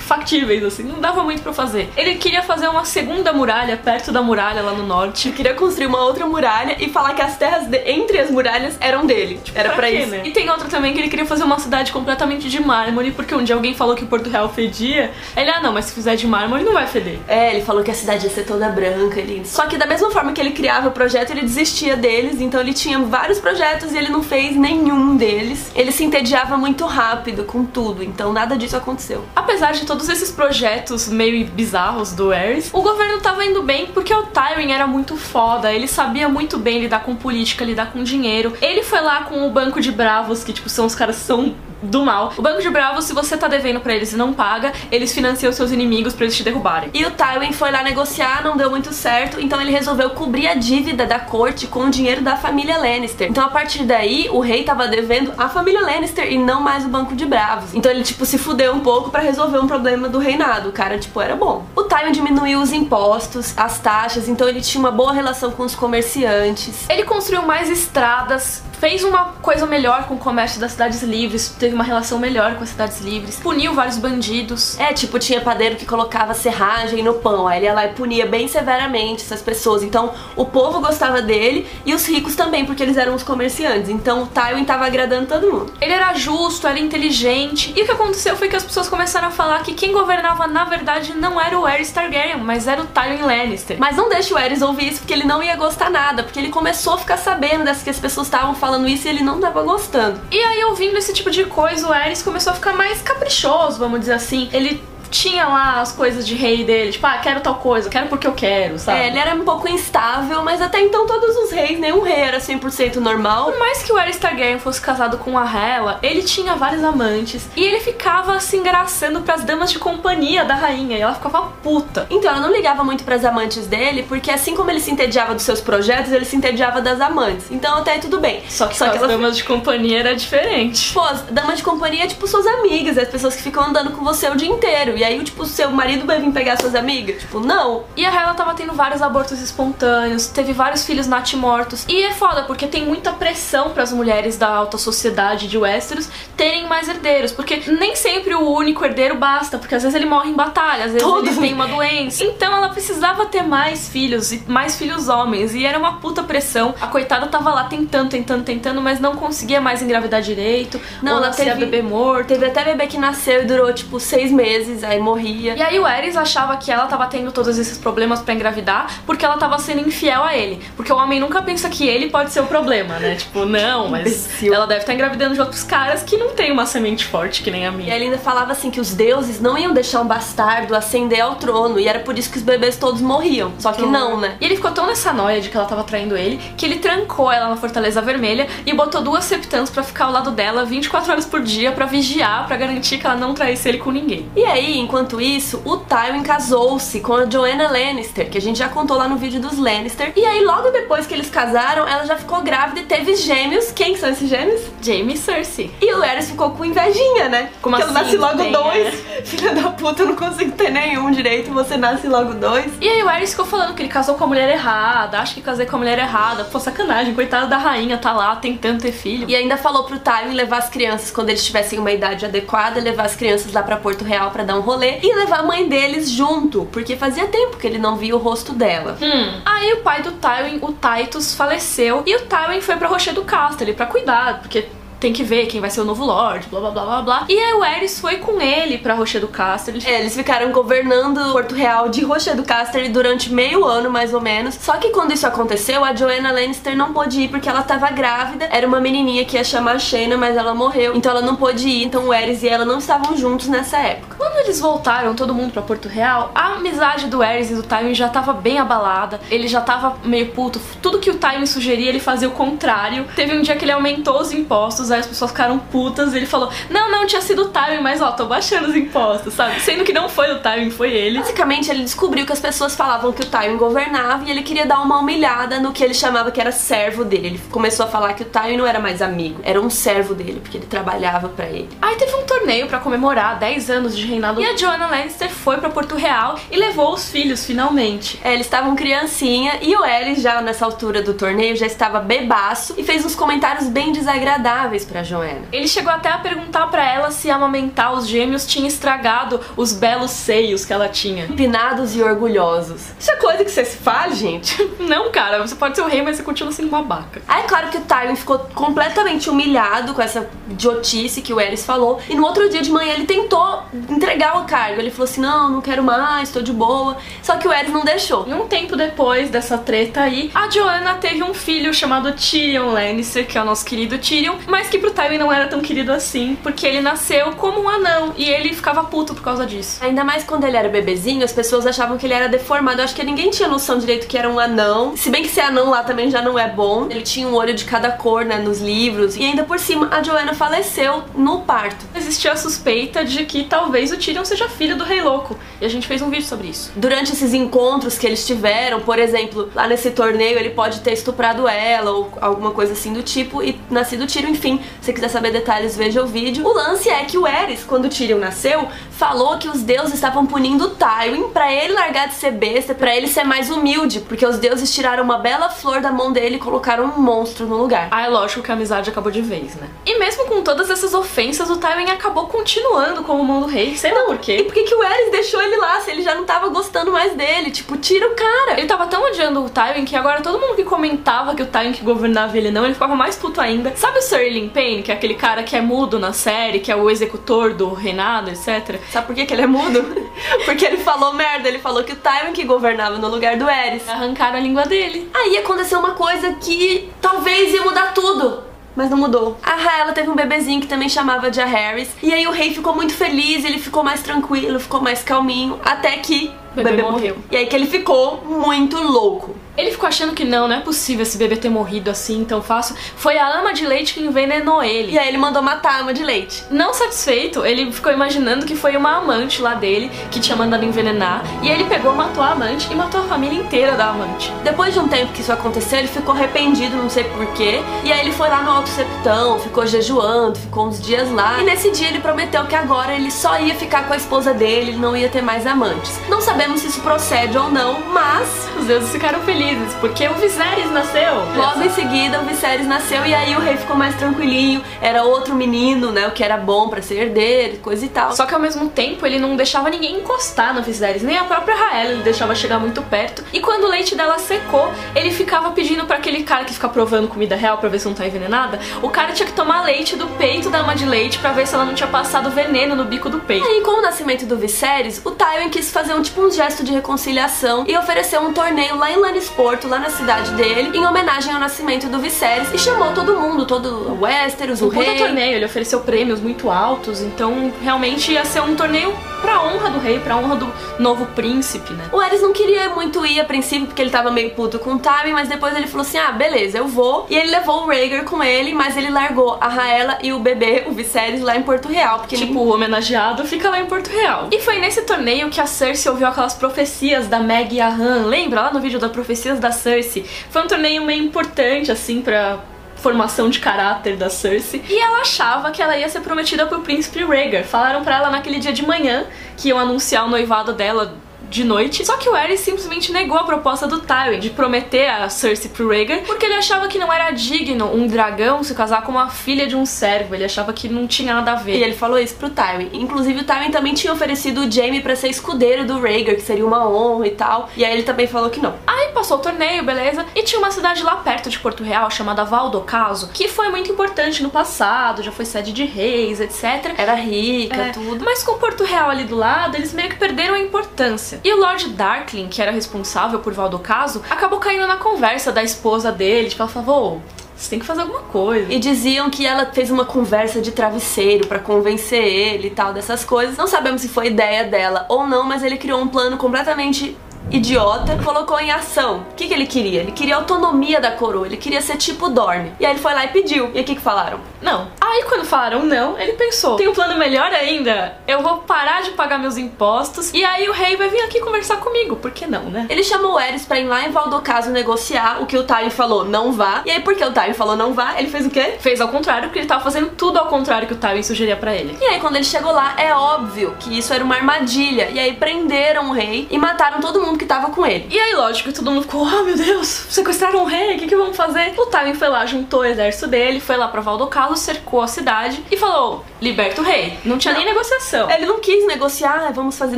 factíveis, 0.02 0.64
assim, 0.64 0.84
não 0.84 1.00
dava 1.00 1.24
muito 1.24 1.42
pra 1.42 1.54
fazer. 1.54 1.90
Ele 1.96 2.16
queria 2.16 2.42
fazer 2.42 2.68
uma 2.68 2.86
segunda 2.86 3.32
muralha 3.32 3.78
perto 3.78 4.12
da 4.12 4.22
muralha 4.22 4.62
lá 4.62 4.74
no 4.74 4.86
norte. 4.86 5.30
Ele 5.30 5.38
queria 5.38 5.54
construir 5.54 5.88
uma 5.88 6.04
outra 6.04 6.26
muralha 6.26 6.76
e 6.80 6.90
falar 6.90 7.14
que 7.14 7.22
as 7.22 7.38
terras 7.38 7.68
de, 7.68 7.78
entre 7.90 8.20
as 8.20 8.30
muralhas 8.30 8.78
eram 8.80 9.06
dele. 9.06 9.40
Tipo, 9.44 9.58
era 9.58 9.70
quê, 9.70 9.90
isso. 9.90 10.12
Né? 10.12 10.22
E 10.26 10.32
tem 10.32 10.50
outra 10.50 10.68
também 10.68 10.94
que 10.94 11.00
ele 11.00 11.10
queria 11.10 11.26
fazer 11.26 11.44
uma 11.44 11.60
cidade 11.60 11.92
completamente 11.92 12.50
de 12.50 12.62
mármore, 12.62 13.12
porque 13.12 13.34
um 13.36 13.44
dia 13.44 13.56
alguém 13.56 13.74
falou 13.74 13.96
que 13.96 14.06
Porto 14.06 14.30
Real 14.30 14.50
fedia. 14.50 15.12
Ele, 15.36 15.50
ah 15.50 15.62
não, 15.62 15.74
mas 15.74 15.86
se 15.86 15.94
fizer 15.94 16.16
de 16.16 16.28
mármore 16.28 16.64
não 16.64 16.74
vai 16.74 16.88
feder. 16.88 17.20
É, 17.28 17.54
ele 17.54 17.64
falou 17.64 17.84
que 17.84 17.92
a 17.92 17.94
cidade 17.94 18.26
ia 18.26 18.32
ser 18.32 18.44
toda 18.44 18.70
branca 18.70 19.20
ali. 19.20 19.42
Só 19.46 19.66
que 19.68 19.78
da 19.78 19.86
mesma 19.86 20.10
forma 20.12 20.34
que 20.34 20.42
ele 20.42 20.52
criava 20.52 20.90
o 20.90 20.92
projeto, 20.92 21.32
ele 21.32 21.42
desistia 21.42 21.96
deles, 21.96 22.42
então 22.42 22.60
ele 22.60 22.74
tinha 22.74 23.00
vários 23.00 23.40
projetos 23.40 23.94
e 23.94 23.98
ele 23.98 24.10
não 24.10 24.24
fez 24.24 24.56
nenhum 24.56 25.16
deles. 25.16 25.72
Ele 25.76 25.92
se 25.92 26.04
entediava 26.04 26.58
muito 26.58 26.86
rápido 26.86 27.44
com 27.44 27.66
tudo, 27.66 28.04
então 28.04 28.34
nada 28.34 28.58
disso 28.58 28.76
aconteceu. 28.78 29.24
Apesar 29.36 29.72
de 29.74 29.86
todos 29.92 30.08
esses 30.08 30.32
projetos 30.32 31.10
meio 31.10 31.46
bizarros 31.48 32.14
do 32.14 32.32
Ares, 32.32 32.70
o 32.72 32.82
governo 32.82 33.20
tava 33.20 33.44
indo 33.44 33.62
bem 33.62 33.88
porque 33.88 34.14
o 34.14 34.24
Tywin 34.28 34.72
era 34.72 34.88
muito 34.88 35.18
foda, 35.18 35.70
ele 35.70 35.86
sabia 35.86 36.30
muito 36.30 36.58
bem 36.58 36.80
lidar 36.80 37.04
com 37.04 37.14
política, 37.14 37.66
lidar 37.66 37.92
com 37.92 38.02
dinheiro. 38.02 38.54
Ele 38.62 38.84
foi 38.84 39.02
lá 39.02 39.24
com 39.26 39.46
o 39.46 39.50
banco 39.52 39.82
de 39.82 39.92
bravos, 39.92 40.46
que 40.46 40.54
tipo 40.54 40.70
são 40.70 40.86
os 40.86 40.96
caras 40.96 41.18
que 41.18 41.24
são 41.24 41.54
do 41.82 42.04
mal. 42.04 42.34
O 42.38 42.42
Banco 42.42 42.62
de 42.62 42.70
Bravos, 42.70 43.06
se 43.06 43.14
você 43.14 43.38
tá 43.38 43.48
devendo 43.48 43.80
pra 43.80 43.94
eles 43.94 44.14
e 44.14 44.18
não 44.18 44.34
paga, 44.34 44.72
eles 44.92 45.14
financiam 45.14 45.52
seus 45.52 45.72
inimigos 45.72 46.14
pra 46.14 46.26
eles 46.26 46.36
te 46.36 46.44
derrubarem. 46.44 46.90
E 46.94 47.06
o 47.06 47.12
Tywin 47.12 47.54
foi 47.54 47.72
lá 47.72 47.84
negociar, 47.84 48.44
não 48.44 48.58
deu 48.58 48.70
muito 48.70 48.94
certo, 48.94 49.40
então 49.40 49.60
ele 49.60 49.72
resolveu 49.72 50.12
cobrir 50.12 50.48
a 50.48 50.54
dívida 50.54 51.06
da 51.06 51.20
corte 51.20 51.68
com 51.68 51.86
o 51.86 51.90
dinheiro 51.90 52.22
da 52.22 52.36
família 52.36 52.78
Lannister. 52.78 53.30
Então 53.30 53.44
a 53.44 53.50
partir 53.50 53.84
daí, 53.84 54.30
o 54.32 54.40
rei 54.40 54.64
tava 54.64 54.88
devendo 54.88 55.34
a 55.38 55.50
família 55.50 55.82
Lannister 55.82 56.32
e 56.32 56.38
não 56.38 56.62
mais 56.62 56.86
o 56.86 56.90
Banco 56.90 57.16
de 57.16 57.26
Bravos. 57.26 57.74
Então 57.74 57.92
ele, 57.92 58.04
tipo, 58.04 58.26
se 58.26 58.38
fudeu 58.38 58.74
um 58.74 58.82
pouco 58.82 59.10
pra 59.10 59.22
resolver 59.22 59.60
um 59.60 59.68
problema 59.68 60.10
do 60.10 60.20
reinado. 60.20 60.70
O 60.70 60.72
cara, 60.72 60.98
tipo, 60.98 61.20
era 61.22 61.36
bom. 61.36 61.66
O 61.76 61.84
Tywin 61.84 62.12
diminuiu 62.12 62.62
os 62.62 62.72
impostos, 62.72 63.54
as 63.58 63.80
taxas, 63.80 64.28
então 64.28 64.48
ele 64.48 64.62
tinha 64.62 64.80
uma 64.80 64.92
boa 64.92 65.14
relação 65.14 65.52
com 65.52 65.64
os 65.64 65.76
comerciantes. 65.76 66.90
Ele 66.90 67.04
construiu 67.04 67.44
mais 67.44 67.70
estradas, 67.70 68.64
fez 68.82 69.04
uma 69.04 69.26
coisa 69.44 69.68
melhor 69.68 70.08
com 70.08 70.16
o 70.16 70.18
comércio 70.18 70.60
das 70.60 70.72
cidades 70.72 71.04
livres, 71.04 71.50
teve 71.50 71.76
uma 71.76 71.84
relação 71.84 72.18
melhor 72.18 72.56
com 72.56 72.64
as 72.64 72.70
cidades 72.70 73.00
livres, 73.00 73.40
puniu 73.40 73.76
vários 73.76 73.96
bandidos. 73.96 74.80
É, 74.80 74.92
tipo, 74.92 75.20
tinha 75.20 75.40
padeiro 75.40 75.76
que 75.76 75.86
colocava 75.86 76.34
serragem 76.34 77.04
no 77.04 77.14
pão, 77.14 77.48
aí 77.48 77.60
ele 77.60 77.68
ia 77.68 77.76
lá 77.76 77.86
e 77.86 77.90
punia 77.90 78.26
bem 78.26 78.48
severamente 78.48 79.24
essas 79.24 79.40
pessoas. 79.40 79.84
Então, 79.84 80.12
o 80.36 80.46
povo 80.46 80.82
gostava 80.82 81.22
dele 81.22 81.68
e 81.86 81.94
os 81.94 82.08
ricos 82.08 82.36
também, 82.36 82.66
porque 82.66 82.82
eles 82.82 82.98
eram 82.98 83.14
os 83.14 83.22
comerciantes. 83.22 83.88
Então, 83.88 84.24
o 84.24 84.26
Tywin 84.26 84.66
tava 84.66 84.88
agradando 84.88 85.28
todo 85.28 85.52
mundo. 85.52 85.74
Ele 85.80 85.94
era 85.94 86.16
justo, 86.16 86.66
era 86.66 86.80
inteligente. 86.80 87.72
E 87.78 87.84
o 87.84 87.86
que 87.86 87.92
aconteceu 87.92 88.36
foi 88.36 88.50
que 88.50 88.56
as 88.56 88.64
pessoas 88.64 88.90
começaram 88.90 89.28
a 89.28 89.32
falar 89.32 89.62
que 89.62 89.76
quem 89.76 89.92
governava 89.92 90.48
na 90.48 90.64
verdade 90.64 91.14
não 91.14 91.40
era 91.40 91.60
o 91.60 91.68
Aerys 91.68 91.92
Targaryen, 91.92 92.38
mas 92.38 92.68
era 92.68 92.82
o 92.82 92.88
Tywin 92.88 93.22
Lannister. 93.22 93.78
Mas 93.80 93.96
não 93.96 94.10
deixa 94.10 94.34
o 94.34 94.38
Aerys 94.38 94.64
ouvir 94.64 94.88
isso, 94.88 95.02
porque 95.02 95.14
ele 95.14 95.26
não 95.26 95.44
ia 95.44 95.56
gostar 95.56 95.92
nada, 95.92 96.24
porque 96.24 96.40
ele 96.40 96.50
começou 96.50 96.96
a 96.96 96.98
ficar 96.98 97.18
sabendo 97.18 97.66
das 97.66 97.84
que 97.84 97.90
as 97.92 98.00
pessoas 98.00 98.26
estavam 98.26 98.56
falando 98.56 98.71
falando 98.72 98.88
isso 98.88 99.06
e 99.06 99.10
ele 99.10 99.22
não 99.22 99.38
tava 99.42 99.62
gostando. 99.64 100.22
E 100.32 100.38
aí, 100.38 100.64
ouvindo 100.64 100.98
esse 100.98 101.14
tipo 101.14 101.30
de 101.30 101.44
coisa, 101.44 101.90
o 101.90 101.92
Ares 101.92 102.24
começou 102.24 102.52
a 102.52 102.56
ficar 102.56 102.72
mais 102.72 103.02
caprichoso, 103.02 103.78
vamos 103.78 104.00
dizer 104.00 104.14
assim. 104.14 104.50
Ele 104.54 104.82
tinha 105.12 105.46
lá 105.46 105.82
as 105.82 105.92
coisas 105.92 106.26
de 106.26 106.34
rei 106.34 106.64
dele, 106.64 106.92
tipo, 106.92 107.06
ah, 107.06 107.18
quero 107.18 107.42
tal 107.42 107.56
coisa, 107.56 107.90
quero 107.90 108.08
porque 108.08 108.26
eu 108.26 108.34
quero, 108.34 108.80
sabe? 108.80 109.00
É, 109.00 109.08
ele 109.08 109.20
era 109.20 109.36
um 109.36 109.44
pouco 109.44 109.68
instável, 109.68 110.42
mas 110.44 110.62
até 110.62 110.82
então 110.82 111.06
todos 111.06 111.36
os 111.36 111.52
reis, 111.52 111.78
nenhum 111.80 112.02
rei 112.02 112.22
era 112.22 112.40
100% 112.40 112.96
normal. 112.96 113.52
Por 113.52 113.60
mais 113.60 113.84
que 113.84 113.92
o 113.92 113.98
Aerys 113.98 114.18
Targaryen 114.18 114.58
fosse 114.58 114.80
casado 114.80 115.18
com 115.18 115.38
a 115.38 115.44
Hela, 115.44 116.00
ele 116.02 116.24
tinha 116.24 116.56
vários 116.56 116.84
amantes 116.84 117.50
e 117.56 117.64
ele 117.64 117.80
ficava 117.82 118.40
se 118.40 118.56
engraçando 118.56 119.22
pras 119.22 119.44
damas 119.44 119.72
de 119.72 119.78
companhia 119.78 120.46
da 120.46 120.56
rainha 120.56 120.98
e 120.98 121.02
ela 121.02 121.14
ficava 121.14 121.42
puta. 121.62 122.08
Então, 122.10 122.32
ela 122.32 122.40
não 122.40 122.52
ligava 122.52 122.84
muito 122.84 123.04
pras 123.04 123.26
amantes 123.26 123.68
dele, 123.68 124.04
porque 124.08 124.32
assim 124.32 124.56
como 124.56 124.72
ele 124.72 124.80
se 124.80 124.90
entediava 124.90 125.34
dos 125.34 125.44
seus 125.44 125.60
projetos, 125.60 126.12
ele 126.12 126.26
se 126.26 126.36
entediava 126.36 126.82
das 126.82 127.02
amantes. 127.02 127.52
Então, 127.52 127.78
até 127.78 127.94
aí 127.94 128.00
tudo 128.00 128.20
bem. 128.20 128.42
Só 128.48 128.68
que, 128.68 128.78
Só 128.78 128.86
que 128.86 128.98
as 128.98 129.04
ela... 129.04 129.08
damas 129.08 129.36
de 129.36 129.44
companhia 129.44 130.00
era 130.00 130.16
diferente. 130.16 130.94
Pô, 130.94 131.02
as 131.02 131.22
damas 131.24 131.58
de 131.58 131.64
companhia 131.64 132.06
é 132.06 132.08
tipo 132.08 132.26
suas 132.28 132.48
amigas, 132.48 132.98
as 132.98 133.10
pessoas 133.10 133.36
que 133.36 133.44
ficam 133.44 133.64
andando 133.64 133.92
com 133.92 134.04
você 134.04 134.30
o 134.30 134.36
dia 134.36 134.48
inteiro. 134.48 135.01
E 135.02 135.04
aí, 135.04 135.24
tipo, 135.24 135.44
seu 135.48 135.72
marido 135.72 136.06
vai 136.06 136.22
vir 136.22 136.32
pegar 136.32 136.58
suas 136.58 136.76
amigas? 136.76 137.22
Tipo, 137.22 137.40
não. 137.40 137.86
E 137.98 138.06
a 138.06 138.14
Hela 138.14 138.36
tava 138.36 138.54
tendo 138.54 138.72
vários 138.74 139.02
abortos 139.02 139.42
espontâneos, 139.42 140.28
teve 140.28 140.54
vários 140.54 140.86
filhos 140.86 141.08
natimortos. 141.08 141.86
E 141.88 142.04
é 142.04 142.14
foda, 142.14 142.44
porque 142.44 142.68
tem 142.68 142.86
muita 142.86 143.12
pressão 143.12 143.72
para 143.72 143.82
as 143.82 143.92
mulheres 143.92 144.38
da 144.38 144.48
alta 144.48 144.78
sociedade 144.78 145.48
de 145.48 145.58
Westeros 145.58 146.08
terem 146.38 146.68
mais 146.68 146.88
herdeiros. 146.88 147.32
Porque 147.32 147.64
nem 147.72 147.96
sempre 147.96 148.36
o 148.36 148.48
único 148.48 148.86
herdeiro 148.86 149.16
basta, 149.16 149.58
porque 149.58 149.74
às 149.74 149.82
vezes 149.82 149.96
ele 149.96 150.06
morre 150.06 150.30
em 150.30 150.36
batalha, 150.36 150.86
às 150.86 150.92
vezes 150.92 151.02
Todo 151.02 151.28
ele 151.28 151.36
tem 151.36 151.54
uma 151.56 151.66
doença. 151.68 152.24
Então 152.24 152.56
ela 152.56 152.70
precisava 152.70 153.26
ter 153.26 153.42
mais 153.42 153.90
filhos, 153.90 154.32
e 154.32 154.44
mais 154.48 154.78
filhos 154.78 155.10
homens. 155.10 155.56
E 155.56 155.66
era 155.66 155.80
uma 155.80 155.94
puta 155.94 156.22
pressão. 156.22 156.76
A 156.80 156.86
coitada 156.86 157.26
tava 157.26 157.52
lá 157.52 157.64
tentando, 157.64 158.12
tentando, 158.12 158.44
tentando, 158.44 158.80
mas 158.80 159.00
não 159.00 159.16
conseguia 159.16 159.60
mais 159.60 159.82
engravidar 159.82 160.22
direito. 160.22 160.80
Não, 161.02 161.18
ela 161.18 161.32
teve 161.32 161.56
bebê 161.56 161.82
morto. 161.82 162.28
Teve 162.28 162.46
até 162.46 162.64
bebê 162.64 162.86
que 162.86 163.00
nasceu 163.00 163.42
e 163.42 163.46
durou 163.46 163.74
tipo 163.74 164.00
seis 164.00 164.32
meses, 164.32 164.84
aí 164.92 165.00
morria 165.00 165.56
e 165.56 165.62
aí 165.62 165.80
o 165.80 165.86
Ares 165.86 166.16
achava 166.16 166.58
que 166.58 166.72
ela 166.72 166.86
tava 166.86 167.08
tendo 167.08 167.32
todos 167.32 167.58
esses 167.58 167.78
problemas 167.78 168.22
para 168.22 168.34
engravidar 168.34 169.02
porque 169.06 169.26
ela 169.26 169.38
tava 169.38 169.58
sendo 169.60 169.88
infiel 169.88 170.24
a 170.24 170.36
ele. 170.36 170.62
Porque 170.76 170.92
o 170.92 170.96
homem 170.96 171.20
nunca 171.20 171.42
pensa 171.42 171.70
que 171.70 171.88
ele 171.88 172.10
pode 172.10 172.32
ser 172.32 172.42
o 172.42 172.46
problema, 172.46 173.00
né? 173.00 173.16
Tipo, 173.16 173.46
não, 173.46 173.90
mas 173.90 174.42
ela 174.44 174.66
deve 174.66 174.82
estar 174.82 174.92
tá 174.92 174.94
engravidando 174.94 175.34
de 175.34 175.42
outros 175.42 175.64
caras 175.64 176.04
que 176.04 176.18
não 176.18 176.30
tem 176.30 176.52
uma 176.52 176.66
semente 176.66 177.06
forte 177.06 177.42
que 177.42 177.52
nem 177.52 177.66
a 177.66 177.72
minha. 177.72 177.92
E 177.92 177.96
ele 177.96 178.06
ainda 178.06 178.18
falava 178.18 178.52
assim 178.52 178.70
que 178.70 178.80
os 178.80 178.94
deuses 178.94 179.40
não 179.40 179.58
iam 179.58 179.74
deixar 179.74 180.02
um 180.02 180.08
bastardo 180.08 180.76
ascender 180.76 181.22
ao 181.22 181.36
trono 181.36 181.80
e 181.80 181.88
era 181.88 182.00
por 182.00 182.18
isso 182.18 182.32
que 182.32 182.38
os 182.38 182.44
bebês 182.44 182.78
todos 182.78 183.02
morriam. 183.02 183.52
Só 183.60 183.72
que 183.72 183.86
não, 183.86 184.20
né? 184.20 184.36
E 184.40 184.46
ele 184.46 184.56
ficou 184.56 184.72
tão 184.72 184.88
nessa 184.88 185.14
noia 185.14 185.42
de 185.42 185.50
que 185.50 185.58
ela 185.58 185.66
tava 185.66 185.84
traindo 185.84 186.18
ele 186.18 186.40
que 186.58 186.66
ele 186.66 186.80
trancou 186.80 187.32
ela 187.32 187.50
na 187.50 187.58
Fortaleza 187.58 188.02
Vermelha 188.02 188.48
e 188.66 188.74
botou 188.74 189.02
duas 189.02 189.24
septãs 189.24 189.70
para 189.70 189.84
ficar 189.84 190.06
ao 190.06 190.12
lado 190.12 190.32
dela 190.32 190.66
24 190.66 191.12
horas 191.12 191.26
por 191.26 191.42
dia 191.42 191.72
para 191.72 191.86
vigiar, 191.86 192.48
para 192.48 192.58
garantir 192.58 192.98
que 192.98 193.06
ela 193.06 193.16
não 193.16 193.34
traísse 193.34 193.68
ele 193.68 193.78
com 193.78 193.92
ninguém. 193.92 194.30
E 194.36 194.44
aí, 194.44 194.78
enquanto 194.82 195.20
isso, 195.22 195.62
o 195.66 195.78
Tywin 195.78 196.24
casou-se 196.24 197.00
com 197.00 197.14
a 197.14 197.30
Joanna 197.30 197.70
Lannister, 197.70 198.30
que 198.30 198.38
a 198.38 198.42
gente 198.42 198.58
já 198.60 198.68
contou 198.70 198.98
lá 198.98 199.08
no 199.08 199.18
vídeo 199.18 199.40
dos 199.40 199.58
Lannister. 199.58 200.12
E 200.16 200.26
aí, 200.26 200.44
logo 200.44 200.70
depois 200.72 201.06
que 201.08 201.14
eles 201.14 201.30
casaram, 201.30 201.88
ela 201.88 202.06
já 202.06 202.18
ficou 202.18 202.42
grávida 202.42 202.80
e 202.82 202.84
teve 202.84 203.16
gêmeos. 203.16 203.72
Quem 203.72 203.96
são 203.96 204.10
esses 204.10 204.30
gêmeos? 204.30 204.62
Jaime 204.82 205.14
e 205.14 205.18
Cersei. 205.18 205.74
E 205.82 205.94
o 205.94 206.04
Eris 206.04 206.30
ficou 206.30 206.52
com 206.52 206.66
invejinha, 206.66 207.30
né? 207.30 207.50
Como 207.62 207.76
Porque 207.78 207.90
assim? 207.90 207.98
eu 208.00 208.04
nasci 208.04 208.18
logo 208.18 208.38
Tem, 208.38 208.52
dois. 208.52 208.88
é. 208.88 209.22
Filha 209.32 209.54
da 209.54 209.70
puta, 209.70 210.02
eu 210.04 210.08
não 210.08 210.16
consigo 210.16 210.52
ter 210.52 210.70
nenhum 210.72 211.12
direito, 211.12 211.52
você 211.54 211.78
nasce 211.78 212.08
logo 212.08 212.34
dois. 212.34 212.72
E 212.82 212.88
aí 212.88 213.04
o 213.04 213.10
Ares 213.10 213.32
ficou 213.32 213.46
falando 213.46 213.74
que 213.76 213.82
ele 213.82 213.90
casou 213.90 214.16
com 214.16 214.24
a 214.24 214.28
mulher 214.28 214.50
errada, 214.50 215.20
acho 215.20 215.34
que 215.36 215.42
casei 215.42 215.66
com 215.66 215.76
a 215.76 215.80
mulher 215.80 216.00
errada. 216.00 216.44
Pô, 216.46 216.60
sacanagem, 216.60 217.14
coitada 217.14 217.48
da 217.48 217.58
rainha, 217.58 217.98
tá 217.98 218.12
lá 218.14 218.36
tentando 218.36 218.82
ter 218.82 218.92
filho. 218.92 219.30
E 219.30 219.36
ainda 219.36 219.58
falou 219.58 219.84
pro 219.84 220.00
Tywin 220.00 220.34
levar 220.34 220.58
as 220.58 220.70
crianças 220.70 221.12
quando 221.12 221.30
eles 221.30 221.44
tivessem 221.46 221.78
uma 221.80 221.92
idade 221.92 222.26
adequada, 222.26 222.80
levar 222.82 223.06
as 223.06 223.16
crianças 223.16 223.52
lá 223.54 223.62
pra 223.62 223.78
Porto 223.78 224.04
Real 224.04 224.32
pra 224.32 224.44
dar 224.44 224.56
um 224.58 224.62
rolê 224.72 225.00
e 225.02 225.16
levar 225.16 225.40
a 225.40 225.44
mãe 225.44 225.68
deles 225.68 226.10
junto, 226.10 226.66
porque 226.72 226.96
fazia 226.96 227.28
tempo 227.28 227.58
que 227.58 227.68
ele 227.68 227.78
não 227.78 227.96
via 227.98 228.16
o 228.16 228.20
rosto 228.20 228.54
dela. 228.54 228.98
Hum. 229.02 229.42
Aí 229.46 229.74
o 229.74 229.82
pai 229.82 230.02
do 230.02 230.12
Tywin, 230.14 230.60
o 230.62 230.74
Titus, 230.74 231.34
faleceu 231.34 232.04
e 232.06 232.16
o 232.16 232.22
Tywin 232.22 232.62
foi 232.62 232.76
pra 232.78 232.88
Rocher 232.88 233.14
do 233.14 233.24
Casterly 233.24 233.74
pra 233.74 233.86
cuidar, 233.86 234.42
porque 234.42 234.68
tem 235.02 235.12
que 235.12 235.24
ver 235.24 235.48
quem 235.48 235.60
vai 235.60 235.72
ser 235.72 235.82
o 235.82 235.84
novo 235.84 236.06
Lorde, 236.06 236.48
blá 236.48 236.60
blá 236.60 236.70
blá 236.70 236.86
blá 236.86 237.02
blá. 237.02 237.26
E 237.28 237.38
aí 237.38 237.54
o 237.56 237.64
Aerys 237.64 238.00
foi 238.00 238.18
com 238.18 238.40
ele 238.40 238.78
pra 238.78 238.94
Rocher 238.94 239.20
do 239.20 239.28
Casterly. 239.28 239.84
É, 239.84 240.00
eles 240.00 240.16
ficaram 240.16 240.52
governando 240.52 241.32
Porto 241.32 241.56
Real 241.56 241.90
de 241.90 242.04
Rocher 242.04 242.36
do 242.36 242.44
Casterly 242.44 242.88
durante 242.88 243.34
meio 243.34 243.66
ano, 243.66 243.90
mais 243.90 244.14
ou 244.14 244.22
menos. 244.22 244.56
Só 244.56 244.74
que 244.74 244.90
quando 244.92 245.12
isso 245.12 245.26
aconteceu, 245.26 245.84
a 245.84 245.96
Joanna 245.96 246.32
Lannister 246.32 246.78
não 246.78 246.94
pôde 246.94 247.22
ir 247.22 247.30
porque 247.30 247.50
ela 247.50 247.64
tava 247.64 247.90
grávida. 247.90 248.48
Era 248.52 248.68
uma 248.68 248.80
menininha 248.80 249.26
que 249.26 249.38
ia 249.38 249.44
chamar 249.44 249.80
Shayna, 249.80 250.16
mas 250.18 250.38
ela 250.38 250.54
morreu. 250.54 250.96
Então 250.96 251.12
ela 251.12 251.22
não 251.22 251.36
pôde 251.36 251.68
ir. 251.68 251.84
Então 251.84 252.06
o 252.06 252.12
Aerys 252.12 252.44
e 252.44 252.48
ela 252.48 252.64
não 252.64 252.78
estavam 252.78 253.18
juntos 253.18 253.48
nessa 253.48 253.80
época. 253.80 254.18
Quando 254.20 254.38
eles 254.46 254.60
voltaram, 254.60 255.16
todo 255.16 255.34
mundo 255.34 255.52
pra 255.52 255.64
Porto 255.64 255.88
Real, 255.88 256.32
a 256.36 256.54
amizade 256.54 257.08
do 257.08 257.24
Aerys 257.24 257.50
e 257.50 257.56
do 257.56 257.64
Tywin 257.64 257.96
já 257.96 258.08
tava 258.08 258.34
bem 258.34 258.60
abalada. 258.60 259.20
Ele 259.32 259.48
já 259.48 259.62
tava 259.62 259.98
meio 260.04 260.28
puto. 260.28 260.62
Tudo 260.80 261.00
que 261.00 261.10
o 261.10 261.18
Tywin 261.18 261.48
sugeria, 261.48 261.90
ele 261.90 262.00
fazia 262.00 262.28
o 262.28 262.32
contrário. 262.32 263.08
Teve 263.16 263.36
um 263.36 263.42
dia 263.42 263.56
que 263.56 263.66
ele 263.66 263.72
aumentou 263.72 264.22
os 264.22 264.32
impostos, 264.32 264.91
aí 264.92 265.00
as 265.00 265.08
pessoas 265.08 265.32
ficaram 265.32 265.60
putas. 265.60 266.14
Ele 266.14 266.26
falou: 266.26 266.52
Não, 266.70 266.92
não, 266.92 267.06
tinha 267.06 267.22
sido 267.22 267.44
o 267.44 267.50
Tywin, 267.50 267.82
mas 267.82 268.02
ó, 268.02 268.12
tô 268.12 268.26
baixando 268.26 268.70
os 268.70 268.76
impostos, 268.76 269.34
sabe? 269.34 269.60
Sendo 269.62 269.84
que 269.84 269.94
não 269.94 270.10
foi 270.10 270.32
o 270.32 270.40
Tywin, 270.40 270.70
foi 270.70 270.92
ele. 270.92 271.20
Basicamente, 271.20 271.70
ele 271.70 271.84
descobriu 271.84 272.26
que 272.26 272.34
as 272.34 272.40
pessoas 272.40 272.76
falavam 272.76 273.12
que 273.12 273.24
o 273.24 273.26
Tywin 273.26 273.58
governava 273.58 274.26
e 274.26 274.32
ele 274.32 274.44
queria 274.44 274.66
dar 274.66 274.82
uma 274.82 275.00
humilhada 275.00 275.60
no 275.60 275.72
que 275.72 275.84
ele 275.84 275.94
chamava 275.94 276.32
que 276.32 276.40
era 276.40 276.52
servo 276.52 277.04
dele. 277.04 277.28
Ele 277.28 277.42
começou 277.50 277.86
a 277.86 277.90
falar 277.90 278.14
que 278.14 278.24
o 278.24 278.26
Tywin 278.26 278.58
não 278.58 278.66
era 278.66 278.80
mais 278.80 279.02
amigo, 279.02 279.40
era 279.44 279.60
um 279.60 279.70
servo 279.70 280.14
dele, 280.14 280.40
porque 280.42 280.58
ele 280.58 280.66
trabalhava 280.66 281.30
pra 281.30 281.46
ele. 281.46 281.70
Aí 281.82 281.96
teve 281.96 282.16
um 282.16 282.24
torneio 282.24 282.68
pra 282.68 282.80
comemorar 282.80 283.40
10 283.40 283.70
anos 283.70 283.98
de 283.98 284.06
reinado. 284.06 284.42
E 284.42 284.46
a 284.46 284.56
Joanna 284.56 284.88
Lannister 284.88 285.30
foi 285.30 285.58
pra 285.58 285.70
Porto 285.70 285.96
Real 285.96 286.38
e 286.50 286.58
levou 286.58 286.94
os 286.94 287.10
filhos, 287.10 287.46
finalmente. 287.46 288.20
É, 288.24 288.34
eles 288.34 288.46
estavam 288.46 288.76
criancinha 288.76 289.60
e 289.62 289.76
o 289.76 289.84
Aerys 289.84 290.22
já 290.22 290.42
nessa 290.42 290.66
altura 290.66 291.02
do 291.02 291.14
torneio 291.14 291.56
já 291.56 291.66
estava 291.66 292.00
bebaço 292.00 292.76
e 292.78 292.84
fez 292.84 293.06
uns 293.06 293.16
comentários 293.16 293.68
bem 293.68 293.92
desagradáveis 293.92 294.81
pra 294.86 295.04
Joanna. 295.04 295.44
Ele 295.52 295.68
chegou 295.68 295.92
até 295.92 296.10
a 296.10 296.18
perguntar 296.18 296.68
pra 296.68 296.88
ela 296.88 297.12
se 297.12 297.30
amamentar 297.30 297.94
os 297.94 298.08
gêmeos 298.08 298.46
tinha 298.46 298.68
estragado 298.68 299.40
os 299.56 299.74
belos 299.74 300.12
seios 300.12 300.66
que 300.66 300.74
ela 300.74 300.88
tinha. 300.88 301.26
Empinados 301.26 301.96
e 301.96 302.02
orgulhosos. 302.02 302.92
Isso 303.00 303.12
é 303.12 303.16
coisa 303.16 303.44
que 303.44 303.52
você 303.52 303.66
se 303.66 303.78
faz, 303.78 304.18
gente? 304.18 304.62
Não, 304.80 305.12
cara, 305.12 305.40
você 305.40 305.56
pode 305.56 305.76
ser 305.76 305.82
o 305.82 305.88
rei, 305.88 306.02
mas 306.02 306.18
você 306.18 306.24
continua 306.24 306.52
sendo 306.52 306.68
uma 306.68 306.82
babaca. 306.82 307.22
Aí, 307.28 307.44
claro 307.44 307.70
que 307.70 307.78
o 307.78 307.82
Tywin 307.82 308.16
ficou 308.16 308.40
completamente 308.54 309.30
humilhado 309.30 309.94
com 309.94 310.02
essa 310.02 310.30
idiotice 310.50 311.22
que 311.22 311.34
o 311.34 311.40
Aerys 311.40 311.66
falou. 311.66 312.00
E 312.10 312.16
no 312.16 312.24
outro 312.26 312.50
dia 312.50 312.62
de 312.62 312.72
manhã 312.72 312.94
ele 312.94 313.06
tentou 313.06 313.64
entregar 313.90 314.38
o 314.38 314.46
cargo. 314.46 314.80
Ele 314.80 314.92
falou 314.92 315.06
assim: 315.06 315.22
não, 315.22 315.50
não 315.50 315.62
quero 315.62 315.84
mais, 315.84 316.32
tô 316.32 316.42
de 316.42 316.52
boa. 316.52 316.98
Só 317.22 317.38
que 317.38 317.48
o 317.48 317.52
Aerys 317.52 317.72
não 317.72 317.84
deixou. 317.84 318.28
E 318.28 318.34
um 318.34 318.48
tempo 318.48 318.76
depois 318.76 319.30
dessa 319.30 319.58
treta 319.58 320.02
aí, 320.02 320.32
a 320.34 320.50
Joanna 320.50 320.96
teve 320.96 321.24
um 321.24 321.34
filho 321.34 321.74
chamado 321.74 322.12
Tyrion 322.14 322.72
Lannister, 322.72 323.26
que 323.26 323.38
é 323.38 323.42
o 323.42 323.46
nosso 323.46 323.66
querido 323.66 323.98
Tyrion, 323.98 324.36
mas 324.48 324.70
que 324.72 324.80
pro 324.80 324.92
Tywin 324.92 325.18
não 325.18 325.32
era 325.32 325.48
tão 325.48 325.60
querido 325.60 325.92
assim, 325.92 326.38
porque 326.42 326.66
ele 326.66 326.82
nasceu 326.82 327.34
como 327.34 327.62
um 327.62 327.70
anão 327.70 328.14
e 328.18 328.30
ele 328.30 328.54
ficava 328.54 328.84
puto 328.86 329.14
por 329.14 329.22
causa 329.22 329.46
disso. 329.46 329.84
Ainda 329.84 330.04
mais 330.04 330.24
quando 330.24 330.46
ele 330.46 330.56
era 330.56 330.70
bebezinho, 330.70 331.24
as 331.24 331.34
pessoas 331.34 331.68
achavam 331.68 331.98
que 331.98 332.06
ele 332.06 332.14
era 332.14 332.30
deformado. 332.30 332.80
Eu 332.80 332.86
acho 332.86 332.96
que 332.96 333.04
ninguém 333.04 333.30
tinha 333.30 333.50
noção 333.50 333.78
direito 333.78 334.08
que 334.08 334.18
era 334.18 334.30
um 334.30 334.40
anão. 334.40 334.96
Se 334.96 335.10
bem 335.10 335.24
que 335.24 335.30
ser 335.30 335.42
anão 335.42 335.70
lá 335.70 335.84
também 335.84 336.10
já 336.10 336.22
não 336.22 336.40
é 336.40 336.48
bom. 336.48 336.88
Ele 336.90 337.02
tinha 337.02 337.28
um 337.28 337.36
olho 337.36 337.54
de 337.54 337.66
cada 337.66 337.92
cor, 337.92 338.24
né, 338.24 338.38
nos 338.38 338.62
livros. 338.62 339.18
E 339.18 339.24
ainda 339.24 339.44
por 339.44 339.60
cima, 339.60 339.90
a 339.92 340.02
Joanna 340.02 340.34
faleceu 340.34 341.04
no 341.14 341.42
parto. 341.42 341.86
Existia 341.94 342.32
a 342.32 342.38
suspeita 342.38 343.04
de 343.04 343.26
que 343.26 343.44
talvez 343.44 343.92
o 343.92 343.98
Tyrion 343.98 344.24
seja 344.24 344.48
filho 344.48 344.78
do 344.78 344.86
Rei 344.86 345.02
Louco, 345.02 345.38
e 345.60 345.66
a 345.66 345.70
gente 345.70 345.88
fez 345.88 346.02
um 346.02 346.10
vídeo 346.10 346.26
sobre 346.26 346.48
isso. 346.48 346.72
Durante 346.76 347.12
esses 347.12 347.34
encontros 347.34 347.98
que 347.98 348.08
eles 348.08 348.26
tiveram, 348.26 348.80
por 348.80 348.98
exemplo, 348.98 349.50
lá 349.54 349.68
nesse 349.68 349.92
torneio 349.92 350.40
ele 350.40 350.52
pode 350.52 350.80
ter 350.80 350.94
estuprado 350.94 351.48
ela 351.48 351.92
ou 351.92 352.12
alguma 352.22 352.52
coisa 352.52 352.74
assim 352.74 352.94
do 352.94 353.04
tipo 353.04 353.44
e 353.44 353.60
nascido 353.70 354.08
Tyrion, 354.08 354.30
enfim. 354.30 354.61
Se 354.82 354.94
quiser 354.94 355.10
saber 355.10 355.32
detalhes, 355.32 355.76
veja 355.76 356.02
o 356.02 356.08
vídeo. 356.08 356.46
O 356.46 356.54
lance 356.54 356.90
é 356.90 357.04
que 357.06 357.18
o 357.18 357.26
Aerys, 357.26 357.64
quando 357.64 357.86
o 357.86 357.90
Tyrion 357.90 358.18
nasceu, 358.20 358.68
falou 358.92 359.38
que 359.38 359.48
os 359.48 359.62
deuses 359.64 359.94
estavam 359.96 360.26
punindo 360.26 360.66
o 360.66 360.70
Tywin 360.72 361.30
pra 361.30 361.52
ele 361.52 361.74
largar 361.74 362.08
de 362.08 362.16
ser 362.16 362.32
besta, 362.32 362.74
pra 362.76 362.96
ele 362.96 363.08
ser 363.08 363.24
mais 363.24 363.50
humilde, 363.50 364.00
porque 364.02 364.26
os 364.26 364.38
deuses 364.38 364.74
tiraram 364.74 365.04
uma 365.04 365.18
bela 365.18 365.50
flor 365.50 365.82
da 365.82 365.92
mão 365.92 366.12
dele 366.12 366.36
e 366.36 366.40
colocaram 366.40 366.86
um 366.86 367.02
monstro 367.02 367.46
no 367.46 367.58
lugar. 367.58 367.88
Ah, 367.92 368.06
é 368.06 368.10
lógico 368.10 368.42
que 368.44 368.52
a 368.52 368.54
amizade 368.54 368.90
acabou 368.90 369.12
de 369.12 369.22
vez, 369.22 369.56
né? 369.56 369.68
E 369.86 369.98
mesmo 370.00 370.26
com 370.26 370.42
todas 370.42 370.70
essas 370.70 370.94
ofensas, 370.94 371.50
o 371.50 371.58
Tywin 371.58 371.90
acabou 371.92 372.28
continuando 372.28 373.04
como 373.04 373.24
mão 373.24 373.42
do 373.42 373.48
rei, 373.48 373.76
sei 373.76 373.92
lá 373.94 374.02
por 374.06 374.16
E 374.16 374.20
quê. 374.20 374.44
por 374.44 374.54
que, 374.54 374.64
que 374.64 374.76
o 374.76 374.82
Aerys 374.82 375.12
deixou 375.12 375.42
ele 375.42 375.58
lá 375.58 375.80
se 375.82 375.92
ele 375.92 376.02
já 376.02 376.14
não 376.16 376.24
tava 376.26 376.48
gostando 376.50 376.92
mais 376.92 377.14
dele? 377.16 377.52
Tipo, 377.52 377.78
tira 377.78 378.08
o 378.08 378.16
cara. 378.16 378.58
Ele 378.60 378.68
tava 378.68 378.86
tão 378.88 379.04
odiando 379.04 379.44
o 379.44 379.50
Tywin 379.50 379.86
que 379.86 379.96
agora 379.96 380.22
todo 380.22 380.40
mundo 380.40 380.56
que 380.56 380.64
comentava 380.64 381.36
que 381.36 381.42
o 381.44 381.46
Tywin 381.46 381.72
que 381.74 381.84
governava 381.84 382.38
ele 382.38 382.52
não, 382.52 382.66
ele 382.66 382.74
ficava 382.74 382.96
mais 382.96 383.16
puto 383.16 383.40
ainda. 383.42 383.74
Sabe 383.76 383.98
o 384.00 384.02
Sir 384.02 384.22
Payne, 384.50 384.84
que 384.84 384.92
é 384.92 384.96
aquele 384.96 385.16
cara 385.16 385.44
que 385.44 385.56
é 385.56 385.62
mudo 385.62 386.00
na 386.00 386.14
série, 386.14 386.60
que 386.60 386.72
é 386.72 386.76
o 386.76 386.90
executor 386.90 387.54
do 387.54 387.74
reinado, 387.74 388.30
etc. 388.30 388.80
Sabe 388.90 389.08
por 389.08 389.16
que, 389.16 389.26
que 389.26 389.34
ele 389.34 389.44
é 389.44 389.48
mudo? 389.48 389.84
Porque 390.46 390.66
ele 390.66 390.78
falou 390.78 391.14
merda, 391.14 391.48
ele 391.48 391.60
falou 391.60 391.84
que 391.84 391.94
o 391.94 391.96
Tywin 391.96 392.34
que 392.34 392.44
governava 392.44 392.98
no 392.98 393.08
lugar 393.08 393.38
do 393.38 393.48
Aerys. 393.48 393.88
Arrancaram 393.88 394.38
a 394.38 394.42
língua 394.42 394.66
dele. 394.66 395.10
Aí 395.14 395.38
aconteceu 395.38 395.80
uma 395.80 395.92
coisa 395.92 396.34
que 396.34 396.90
talvez 397.02 397.54
ia 397.54 397.62
mudar 397.62 397.94
tudo. 397.94 398.52
Mas 398.76 398.90
não 398.90 398.98
mudou. 398.98 399.38
A 399.44 399.56
Raela 399.56 399.92
teve 399.92 400.10
um 400.10 400.16
bebezinho 400.16 400.62
que 400.62 400.68
também 400.68 400.88
chamava 400.88 401.30
de 401.30 401.42
a 401.42 401.46
Harris. 401.46 401.90
E 402.02 402.14
aí 402.14 402.26
o 402.26 402.32
rei 402.32 402.54
ficou 402.54 402.74
muito 402.74 402.94
feliz, 402.94 403.44
ele 403.44 403.60
ficou 403.60 403.84
mais 403.84 404.02
tranquilo, 404.02 404.60
ficou 404.60 404.82
mais 404.82 405.04
calminho. 405.04 405.60
Até 405.64 405.92
que 405.98 406.32
O 406.54 406.56
bebê 406.64 406.82
morreu. 406.82 407.18
E 407.30 407.36
aí 407.36 407.48
que 407.48 407.56
ele 407.56 407.68
ficou 407.68 408.24
muito 408.24 408.78
louco. 408.82 409.36
Ele 409.58 409.72
ficou 409.72 409.88
achando 409.88 410.14
que 410.14 410.24
não, 410.24 410.48
não 410.48 410.56
é 410.56 410.60
possível 410.62 411.04
esse 411.04 411.18
bebê 411.18 411.36
ter 411.36 411.50
morrido 411.50 411.90
assim 411.90 412.24
tão 412.24 412.42
fácil. 412.42 412.76
Foi 412.96 413.18
a 413.18 413.40
ama 413.40 413.54
de 413.54 413.66
leite 413.66 413.94
que 413.94 414.00
envenenou 414.02 414.64
ele. 414.64 414.94
E 414.94 415.00
aí 415.00 415.08
ele 415.08 415.18
mandou 415.18 415.42
matar 415.42 415.74
a 415.74 415.80
ama 415.80 415.94
de 415.94 416.04
leite. 416.04 416.44
Não 416.50 416.74
satisfeito, 416.74 417.46
ele 417.46 417.72
ficou 417.72 417.92
imaginando 417.92 418.46
que 418.46 418.56
foi 418.56 418.78
uma 418.78 418.98
amante 418.98 419.42
lá 419.42 419.54
dele 419.54 419.92
que 420.10 420.20
tinha 420.20 420.36
mandado 420.36 420.64
envenenar. 420.64 421.24
E 421.42 421.50
ele 421.50 421.66
pegou, 421.66 421.94
matou 421.94 422.24
a 422.24 422.32
amante 422.32 422.72
e 422.72 422.76
matou 422.76 423.02
a 423.02 423.04
família 423.04 423.38
inteira 423.40 423.74
da 423.74 423.90
amante. 423.90 424.32
Depois 424.44 424.74
de 424.74 424.80
um 424.80 424.88
tempo 424.88 425.12
que 425.12 425.22
isso 425.22 425.32
aconteceu, 425.32 425.80
ele 425.80 425.88
ficou 425.88 426.16
arrependido, 426.16 426.76
não 426.78 426.90
sei 426.90 427.04
porquê. 427.04 427.62
E 427.84 427.92
aí 427.92 428.00
ele 428.00 428.12
foi 428.14 428.30
lá 428.30 428.42
no 428.44 428.52
Alto 428.52 428.70
Septão, 428.70 429.38
ficou 429.40 429.66
jejuando, 429.66 430.40
ficou 430.40 430.68
uns 430.68 430.82
dias 430.82 431.12
lá. 431.12 431.40
E 431.42 431.44
nesse 431.44 431.72
dia 431.72 431.90
ele 431.90 432.00
prometeu 432.00 432.46
que 432.46 432.56
agora 432.56 432.94
ele 432.96 433.12
só 433.12 433.40
ia 433.40 433.56
ficar 433.56 433.86
com 433.88 433.94
a 433.94 433.98
esposa 433.98 434.34
dele, 434.34 434.72
ele 434.72 434.78
não 434.78 434.96
ia 434.96 435.10
ter 435.10 435.22
mais 435.22 435.46
amantes. 435.46 436.00
Não 436.08 436.22
sabemos 436.22 436.62
se 436.62 436.68
isso 436.68 436.82
procede 436.82 437.38
ou 437.38 437.52
não, 437.52 437.80
mas 437.90 438.50
Os 438.60 438.68
deuses 438.68 438.92
ficaram 438.92 439.20
felizes, 439.22 439.42
porque 439.80 440.08
o 440.08 440.14
Viserys 440.16 440.72
nasceu. 440.72 441.16
logo 441.36 441.62
em 441.62 441.70
seguida 441.70 442.20
o 442.22 442.26
Viserys 442.26 442.68
nasceu 442.68 443.06
e 443.06 443.14
aí 443.14 443.36
o 443.36 443.40
rei 443.40 443.58
ficou 443.58 443.76
mais 443.76 443.96
tranquilinho. 443.96 444.64
Era 444.82 445.04
outro 445.04 445.36
menino, 445.36 445.92
né, 445.92 446.08
o 446.08 446.12
que 446.12 446.24
era 446.24 446.38
bom 446.38 446.70
pra 446.70 446.82
ser 446.82 446.96
herdeiro, 446.96 447.58
coisa 447.58 447.86
e 447.86 447.90
tal. 447.90 448.16
Só 448.16 448.26
que 448.26 448.34
ao 448.34 448.40
mesmo 448.40 448.70
tempo 448.70 449.06
ele 449.06 449.20
não 449.20 449.36
deixava 449.36 449.70
ninguém 449.70 449.98
encostar 449.98 450.54
no 450.54 450.62
Viserys, 450.62 451.04
nem 451.04 451.18
a 451.18 451.24
própria 451.24 451.56
Raela 451.56 451.92
ele 451.92 452.04
deixava 452.04 452.36
chegar 452.36 452.60
muito 452.60 452.82
perto. 452.84 453.24
E 453.34 453.40
quando 453.40 453.66
o 453.66 453.70
leite 453.70 453.96
dela 453.96 454.18
secou, 454.20 454.72
ele 454.96 455.12
ficava 455.12 455.52
pedindo 455.52 455.86
pra 455.86 455.98
aquele 455.98 456.24
cara 456.24 456.46
que 456.46 456.54
fica 456.54 456.70
provando 456.70 457.08
comida 457.08 457.36
real 457.36 457.58
pra 457.58 457.70
ver 457.70 457.80
se 457.80 457.88
não 457.88 457.94
tá 457.94 458.06
envenenada, 458.06 458.60
o 458.82 458.90
cara 458.90 459.14
tinha 459.14 459.26
que 459.26 459.34
tomar 459.34 459.64
leite 459.64 459.96
do 459.96 460.08
peito 460.18 460.50
da 460.50 460.60
ama 460.60 460.76
de 460.76 460.86
leite 460.86 461.20
pra 461.20 461.32
ver 461.32 461.48
se 461.48 461.56
ela 461.56 461.66
não 461.66 461.74
tinha 461.74 461.88
passado 461.88 462.30
veneno 462.30 462.76
no 462.76 462.86
bico 462.86 463.10
do 463.10 463.20
peito. 463.20 463.46
E 463.46 463.48
aí, 463.48 463.62
com 463.62 463.80
o 463.80 463.82
nascimento 463.82 464.26
do 464.26 464.38
Viserys, 464.38 465.02
o 465.04 465.12
Tywin 465.12 465.50
quis 465.50 465.72
fazer 465.72 465.94
um 465.94 466.02
tipo 466.02 466.22
um 466.22 466.32
gesto 466.32 466.64
de 466.64 466.72
reconciliação 466.72 467.66
e 467.68 467.78
ofereceu 467.78 468.22
um 468.22 468.34
torneio 468.34 468.78
lá 468.78 468.92
em 468.92 468.98
Lannisporto, 469.32 469.68
lá 469.68 469.80
na 469.80 469.90
cidade 469.90 470.32
dele, 470.32 470.78
em 470.78 470.86
homenagem 470.86 471.34
ao 471.34 471.40
nascimento 471.40 471.88
do 471.88 472.00
Viserys 472.00 472.54
e 472.54 472.58
chamou 472.58 472.92
todo 472.94 473.16
mundo, 473.20 473.46
todo 473.46 473.92
o 473.92 474.02
Westeros, 474.02 474.62
o 474.62 474.66
Um 474.66 474.70
rei. 474.70 474.98
torneio, 474.98 475.36
ele 475.36 475.46
ofereceu 475.46 475.80
prêmios 475.82 476.20
muito 476.20 476.50
altos, 476.52 477.02
então 477.02 477.52
realmente 477.62 478.12
ia 478.12 478.26
ser 478.26 478.42
um 478.42 478.56
torneio 478.56 478.94
pra 479.22 479.42
honra 479.44 479.70
do 479.70 479.80
rei, 479.80 480.00
pra 480.00 480.18
honra 480.18 480.36
do 480.36 480.52
novo 480.80 481.06
príncipe, 481.08 481.74
né? 481.74 481.86
O 481.92 482.00
Ares 482.00 482.22
não 482.22 482.34
queria 482.34 482.70
muito 482.70 483.06
ir 483.06 483.20
a 483.20 483.24
princípio, 483.24 483.68
porque 483.68 483.82
ele 483.82 483.92
tava 483.92 484.12
meio 484.12 484.32
puto 484.32 484.60
com 484.60 484.74
o 484.74 484.80
Tywin, 484.80 485.14
mas 485.14 485.30
depois 485.30 485.56
ele 485.56 485.68
falou 485.68 485.82
assim: 485.86 485.98
ah, 485.98 486.12
beleza, 486.12 486.58
eu 486.58 486.68
vou. 486.68 487.06
E 487.10 487.16
ele 487.16 487.30
levou 487.32 487.64
o 487.64 487.68
Rhaegar 487.68 488.04
com 488.04 488.22
ele, 488.24 488.54
mas 488.54 488.76
ele 488.76 488.90
largou 488.90 489.38
a 489.40 489.48
Raela 489.48 490.00
e 490.02 490.12
o 490.12 490.20
bebê, 490.20 490.64
o 490.68 490.72
Viserys, 490.72 491.22
lá 491.22 491.36
em 491.38 491.44
Porto 491.44 491.68
Real, 491.68 492.00
porque 492.00 492.18
Tipo, 492.18 492.40
o 492.40 492.54
homenageado 492.54 493.24
fica 493.26 493.50
lá 493.50 493.60
em 493.60 493.66
Porto 493.66 493.90
Real. 493.90 494.28
E 494.32 494.40
foi 494.42 494.60
nesse 494.60 494.82
torneio 494.82 495.30
que 495.30 495.40
a 495.40 495.46
Cersei 495.46 495.90
ouviu 495.92 496.08
aquelas 496.08 496.34
profecias 496.34 497.08
da 497.08 497.20
Meg 497.20 497.56
e 497.56 497.62
a 497.62 497.68
Han. 497.70 498.08
Lembra 498.08 498.42
lá 498.42 498.52
no 498.54 498.60
vídeo 498.60 498.80
da 498.80 498.90
profecias 499.22 499.40
da 499.40 499.52
Cersei? 499.52 500.06
Foi 500.30 500.42
um 500.42 500.48
torneio 500.48 500.84
meio 500.84 501.04
importante, 501.04 501.72
assim, 501.72 502.02
pra 502.02 502.40
formação 502.76 503.30
de 503.30 503.40
caráter 503.40 503.96
da 503.96 504.10
Cersei. 504.10 504.64
E 504.68 504.80
ela 504.80 505.02
achava 505.02 505.52
que 505.52 505.62
ela 505.62 505.78
ia 505.78 505.88
ser 505.88 506.02
prometida 506.02 506.48
pro 506.48 506.62
príncipe 506.62 507.04
Rhaegar. 507.04 507.44
Falaram 507.44 507.84
pra 507.84 507.98
ela 507.98 508.10
naquele 508.10 508.40
dia 508.40 508.52
de 508.52 508.66
manhã 508.66 509.06
que 509.38 509.50
iam 509.50 509.60
anunciar 509.60 510.06
o 510.06 510.10
noivado 510.10 510.54
dela 510.54 510.96
de 511.32 511.44
noite. 511.44 511.86
Só 511.86 511.98
que 511.98 512.10
o 512.10 512.14
Aerys 512.16 512.42
simplesmente 512.42 512.92
negou 512.92 513.18
a 513.18 513.24
proposta 513.24 513.66
do 513.66 513.80
Tywin 513.80 514.20
de 514.20 514.30
prometer 514.30 514.88
a 514.90 515.10
Cersei 515.10 515.50
pro 515.50 515.70
Rhaegar, 515.70 516.02
porque 516.02 516.26
ele 516.26 516.36
achava 516.36 516.68
que 516.68 516.78
não 516.78 516.92
era 516.92 517.10
digno 517.12 517.74
um 517.74 517.88
dragão 517.88 518.44
se 518.44 518.54
casar 518.54 518.84
com 518.84 518.92
uma 518.92 519.10
filha 519.10 519.48
de 519.48 519.56
um 519.56 519.66
servo. 519.66 520.14
Ele 520.14 520.26
achava 520.26 520.52
que 520.54 520.68
não 520.68 520.86
tinha 520.86 521.14
nada 521.14 521.32
a 521.32 521.36
ver. 521.36 521.58
E 521.58 521.64
ele 521.64 521.74
falou 521.74 521.98
isso 521.98 522.16
pro 522.16 522.30
Tywin. 522.30 522.70
Inclusive, 522.74 523.22
o 523.22 523.24
Tywin 523.24 523.50
também 523.52 523.74
tinha 523.74 523.94
oferecido 523.94 524.42
o 524.42 524.52
Jaime 524.52 524.82
pra 524.82 524.96
ser 524.96 525.08
escudeiro 525.08 525.66
do 525.66 525.80
Rhaegar, 525.80 526.16
que 526.16 526.22
seria 526.22 526.46
uma 526.46 526.68
honra 526.68 527.08
e 527.08 527.12
tal. 527.12 527.50
E 527.56 527.64
aí 527.64 527.72
ele 527.74 527.84
também 527.84 528.08
falou 528.08 528.30
que 528.30 528.40
não. 528.42 528.54
Aí 528.68 528.90
passou 528.94 529.18
o 529.18 529.22
torneio, 529.22 529.64
beleza? 529.64 530.06
E 530.14 530.24
tinha 530.24 530.38
uma 530.40 530.52
cidade 530.52 530.84
lá 530.84 530.98
perto 530.98 531.30
de 531.30 531.40
Porto 531.40 531.64
Real 531.64 531.90
chamada 531.90 532.26
Valdocaso, 532.26 533.10
que 533.14 533.28
foi 533.30 533.50
muito 533.50 533.72
importante 533.72 534.22
no 534.22 534.30
passado, 534.30 535.02
já 535.02 535.12
foi 535.12 535.24
sede 535.24 535.54
de 535.54 535.64
reis, 535.64 536.20
etc. 536.20 536.74
Era 536.78 536.94
rica, 536.96 537.56
É, 537.56 537.72
tudo. 537.72 538.04
Mas 538.04 538.22
com 538.24 538.38
Porto 538.38 538.64
Real 538.66 538.90
ali 538.90 539.06
do 539.06 539.16
lado, 539.16 539.56
eles 539.56 539.74
meio 539.74 539.90
que 539.90 539.96
perderam 539.96 540.34
a 540.36 540.40
importância. 540.40 541.21
E 541.24 541.34
o 541.34 541.40
Lord 541.40 541.70
Darkling, 541.70 542.28
que 542.28 542.42
era 542.42 542.52
responsável 542.52 543.20
por 543.20 543.34
Valdocaso, 543.34 544.02
acabou 544.10 544.40
caindo 544.40 544.66
na 544.66 544.78
conversa 544.78 545.32
da 545.32 545.44
esposa 545.44 545.92
dele. 545.92 546.30
Tipo, 546.30 546.42
ela 546.42 546.52
falou, 546.52 547.02
você 547.36 547.50
tem 547.50 547.60
que 547.60 547.66
fazer 547.66 547.82
alguma 547.82 548.02
coisa. 548.02 548.52
E 548.52 548.60
diziam 548.60 549.10
que 549.10 549.26
ela 549.26 549.46
fez 549.48 549.70
uma 549.70 549.86
conversa 549.86 550.42
de 550.42 550.52
travesseiro 550.52 551.28
pra 551.28 551.40
convencer 551.40 552.04
ele 552.04 552.48
e 552.48 552.52
tal 552.52 552.74
dessas 552.74 553.04
coisas. 553.04 553.38
Não 553.38 553.48
sabemos 553.48 553.82
se 553.82 553.88
foi 553.88 554.08
ideia 554.08 554.46
dela 554.46 554.86
ou 554.90 555.08
não, 555.08 555.24
mas 555.24 555.44
ele 555.44 555.58
criou 555.58 555.82
um 555.82 555.88
plano 555.88 556.18
completamente 556.18 556.98
idiota, 557.30 557.98
colocou 558.04 558.40
em 558.40 558.52
ação. 558.52 559.06
O 559.12 559.16
que, 559.16 559.28
que 559.28 559.34
ele 559.34 559.46
queria? 559.46 559.82
Ele 559.82 559.92
queria 559.92 560.16
autonomia 560.16 560.80
da 560.80 560.92
coroa, 560.92 561.26
ele 561.26 561.38
queria 561.38 561.62
ser 561.62 561.78
tipo 561.78 562.10
Dorne. 562.10 562.54
E 562.60 562.66
aí 562.66 562.74
ele 562.74 562.80
foi 562.80 562.94
lá 562.94 563.06
e 563.06 563.10
pediu. 563.10 563.52
E 563.54 563.62
o 563.62 563.64
que, 563.64 563.76
que 563.76 563.82
falaram? 563.82 564.20
Não. 564.42 564.68
Aí 564.80 565.04
quando 565.04 565.26
falaram 565.26 565.64
não, 565.64 565.98
ele 566.00 566.14
pensou: 566.14 566.56
tem 566.56 566.68
um 566.68 566.74
plano 566.74 566.98
melhor 566.98 567.32
ainda? 567.32 567.98
Eu 568.08 568.22
vou 568.22 568.40
parar 568.40 568.82
de 568.82 568.92
pagar 568.92 569.18
meus 569.18 569.38
impostos 569.38 570.12
e 570.14 570.24
aí 570.24 570.50
o 570.50 570.54
rei 570.54 570.76
vai 570.76 570.90
vir 570.90 571.02
aqui 571.02 571.20
conversar 571.20 571.58
comigo. 571.58 571.96
Por 571.96 572.12
que 572.12 572.26
não, 572.26 572.44
né? 572.44 572.66
Ele 572.70 572.84
chamou 572.84 573.16
o 573.16 573.20
Eris 573.20 573.46
pra 573.46 573.60
ir 573.60 573.66
lá 573.66 573.86
em 573.86 573.92
Valdocaso 573.92 574.50
negociar 574.50 575.22
o 575.22 575.26
que 575.26 575.38
o 575.38 575.44
Tywin 575.44 575.70
falou, 575.70 576.06
não 576.06 576.32
vá. 576.32 576.62
E 576.66 576.72
aí, 576.72 576.82
porque 576.82 577.04
o 577.04 577.12
Tywin 577.12 577.34
falou 577.34 577.56
não 577.56 577.74
vá, 577.74 577.96
ele 577.98 578.10
fez 578.10 578.26
o 578.26 578.30
quê? 578.30 578.56
Fez 578.60 578.82
ao 578.82 578.90
contrário, 578.90 579.30
porque 579.30 579.40
ele 579.40 579.48
tava 579.48 579.64
fazendo 579.64 579.92
tudo 579.92 580.18
ao 580.18 580.28
contrário 580.28 580.68
que 580.68 580.74
o 580.74 580.78
Tywin 580.78 581.04
sugeria 581.04 581.36
pra 581.36 581.56
ele. 581.56 581.78
E 581.80 581.86
aí, 581.86 582.00
quando 582.00 582.16
ele 582.16 582.26
chegou 582.26 582.52
lá, 582.52 582.76
é 582.78 582.94
óbvio 582.94 583.56
que 583.60 583.78
isso 583.78 583.94
era 583.94 584.04
uma 584.04 584.16
armadilha. 584.16 584.90
E 584.90 585.00
aí 585.00 585.14
prenderam 585.14 585.90
o 585.90 585.94
rei 585.94 586.28
e 586.30 586.38
mataram 586.38 586.80
todo 586.80 587.02
mundo 587.02 587.11
que 587.18 587.26
tava 587.26 587.52
com 587.52 587.66
ele. 587.66 587.88
E 587.90 587.98
aí, 588.00 588.14
lógico, 588.16 588.50
que 588.50 588.56
todo 588.56 588.72
mundo 588.72 588.84
ficou, 588.84 589.02
oh 589.04 589.24
meu 589.24 589.36
Deus, 589.36 589.68
sequestraram 589.68 590.44
o 590.44 590.46
rei, 590.46 590.76
o 590.76 590.80
que, 590.80 590.88
que 590.88 590.96
vamos 590.96 591.16
fazer? 591.16 591.54
O 591.58 591.66
Tywin 591.68 591.94
foi 591.94 592.10
lá, 592.10 592.26
juntou 592.26 592.62
o 592.62 592.66
exército 592.66 593.08
dele, 593.08 593.40
foi 593.40 593.58
lá 593.58 593.68
pra 593.68 593.82
Valdocaso, 593.82 594.36
cercou 594.36 594.82
a 594.82 594.88
cidade 594.88 595.44
e 595.52 595.58
falou, 595.58 596.06
liberta 596.22 596.62
o 596.62 596.64
rei. 596.64 596.98
Não 597.06 597.18
tinha 597.18 597.34
nem 597.34 597.46
negociação. 597.46 598.10
Ele 598.10 598.26
não 598.26 598.40
quis 598.40 598.66
negociar, 598.68 599.26
"Ah, 599.28 599.32
vamos 599.32 599.58
fazer. 599.58 599.78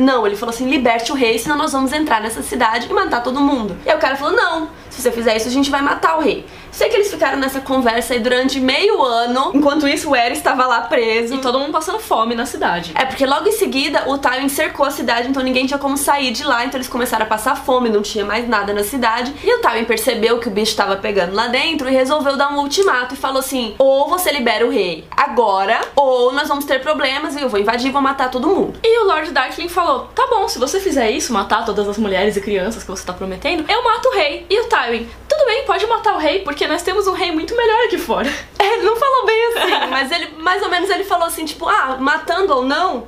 Não, 0.00 0.26
ele 0.26 0.36
falou 0.36 0.54
assim: 0.54 0.68
liberte 0.68 1.12
o 1.12 1.14
rei, 1.14 1.38
senão 1.38 1.56
nós 1.56 1.72
vamos 1.72 1.92
entrar 1.92 2.20
nessa 2.20 2.42
cidade 2.42 2.86
e 2.88 2.92
matar 2.92 3.22
todo 3.22 3.40
mundo. 3.40 3.76
E 3.84 3.90
aí 3.90 3.96
o 3.96 4.00
cara 4.00 4.16
falou: 4.16 4.34
não, 4.34 4.68
se 4.90 5.00
você 5.02 5.10
fizer 5.10 5.36
isso, 5.36 5.48
a 5.48 5.50
gente 5.50 5.70
vai 5.70 5.82
matar 5.82 6.18
o 6.18 6.20
rei. 6.20 6.44
Sei 6.74 6.88
que 6.88 6.96
eles 6.96 7.08
ficaram 7.08 7.38
nessa 7.38 7.60
conversa 7.60 8.14
aí 8.14 8.18
durante 8.18 8.58
meio 8.58 9.00
ano, 9.00 9.52
enquanto 9.54 9.86
isso 9.86 10.10
o 10.10 10.16
Eris 10.16 10.38
estava 10.38 10.66
lá 10.66 10.80
preso. 10.80 11.36
E 11.36 11.38
todo 11.38 11.56
mundo 11.56 11.70
passando 11.70 12.00
fome 12.00 12.34
na 12.34 12.44
cidade. 12.44 12.90
É 12.96 13.04
porque 13.04 13.24
logo 13.24 13.46
em 13.48 13.52
seguida 13.52 14.02
o 14.08 14.18
Tywin 14.18 14.48
cercou 14.48 14.84
a 14.84 14.90
cidade, 14.90 15.28
então 15.28 15.40
ninguém 15.40 15.66
tinha 15.66 15.78
como 15.78 15.96
sair 15.96 16.32
de 16.32 16.42
lá, 16.42 16.64
então 16.64 16.76
eles 16.76 16.88
começaram 16.88 17.26
a 17.26 17.28
passar 17.28 17.56
fome, 17.56 17.88
não 17.88 18.02
tinha 18.02 18.24
mais 18.24 18.48
nada 18.48 18.72
na 18.72 18.82
cidade. 18.82 19.32
E 19.44 19.54
o 19.56 19.60
Tywin 19.60 19.84
percebeu 19.84 20.40
que 20.40 20.48
o 20.48 20.50
bicho 20.50 20.74
tava 20.74 20.96
pegando 20.96 21.32
lá 21.32 21.46
dentro 21.46 21.88
e 21.88 21.92
resolveu 21.92 22.36
dar 22.36 22.52
um 22.52 22.58
ultimato 22.58 23.14
e 23.14 23.16
falou 23.16 23.38
assim: 23.38 23.76
ou 23.78 24.08
você 24.08 24.32
libera 24.32 24.66
o 24.66 24.70
rei 24.70 25.04
agora, 25.16 25.80
ou 25.94 26.32
nós 26.32 26.48
vamos 26.48 26.64
ter 26.64 26.80
problemas 26.80 27.36
e 27.36 27.40
eu 27.40 27.48
vou 27.48 27.60
invadir 27.60 27.86
e 27.86 27.92
vou 27.92 28.02
matar 28.02 28.32
todo 28.32 28.48
mundo. 28.48 28.80
E 28.82 29.00
o 29.00 29.06
Lord 29.06 29.30
Darkling 29.30 29.68
falou: 29.68 30.08
tá 30.12 30.26
bom, 30.26 30.48
se 30.48 30.58
você 30.58 30.80
fizer 30.80 31.08
isso, 31.08 31.32
matar 31.32 31.64
todas 31.64 31.88
as 31.88 31.98
mulheres 31.98 32.36
e 32.36 32.40
crianças 32.40 32.82
que 32.82 32.90
você 32.90 33.06
tá 33.06 33.12
prometendo, 33.12 33.64
eu 33.70 33.84
mato 33.84 34.08
o 34.08 34.12
rei. 34.12 34.44
E 34.50 34.60
o 34.60 34.64
Tywin, 34.64 35.08
tudo 35.36 35.46
bem, 35.46 35.64
pode 35.64 35.86
matar 35.86 36.14
o 36.14 36.18
rei, 36.18 36.40
porque 36.40 36.66
nós 36.66 36.82
temos 36.82 37.06
um 37.06 37.12
rei 37.12 37.32
muito 37.32 37.56
melhor 37.56 37.84
aqui 37.84 37.98
fora. 37.98 38.28
É, 38.58 38.74
Ele 38.74 38.82
não 38.82 38.96
falou 38.96 39.26
bem 39.26 39.46
assim, 39.46 39.90
mas 39.90 40.10
ele 40.12 40.28
mais 40.38 40.62
ou 40.62 40.68
menos 40.70 40.88
ele 40.90 41.04
falou 41.04 41.26
assim, 41.26 41.44
tipo, 41.44 41.68
ah, 41.68 41.96
matando 41.98 42.54
ou 42.54 42.62
não, 42.64 43.06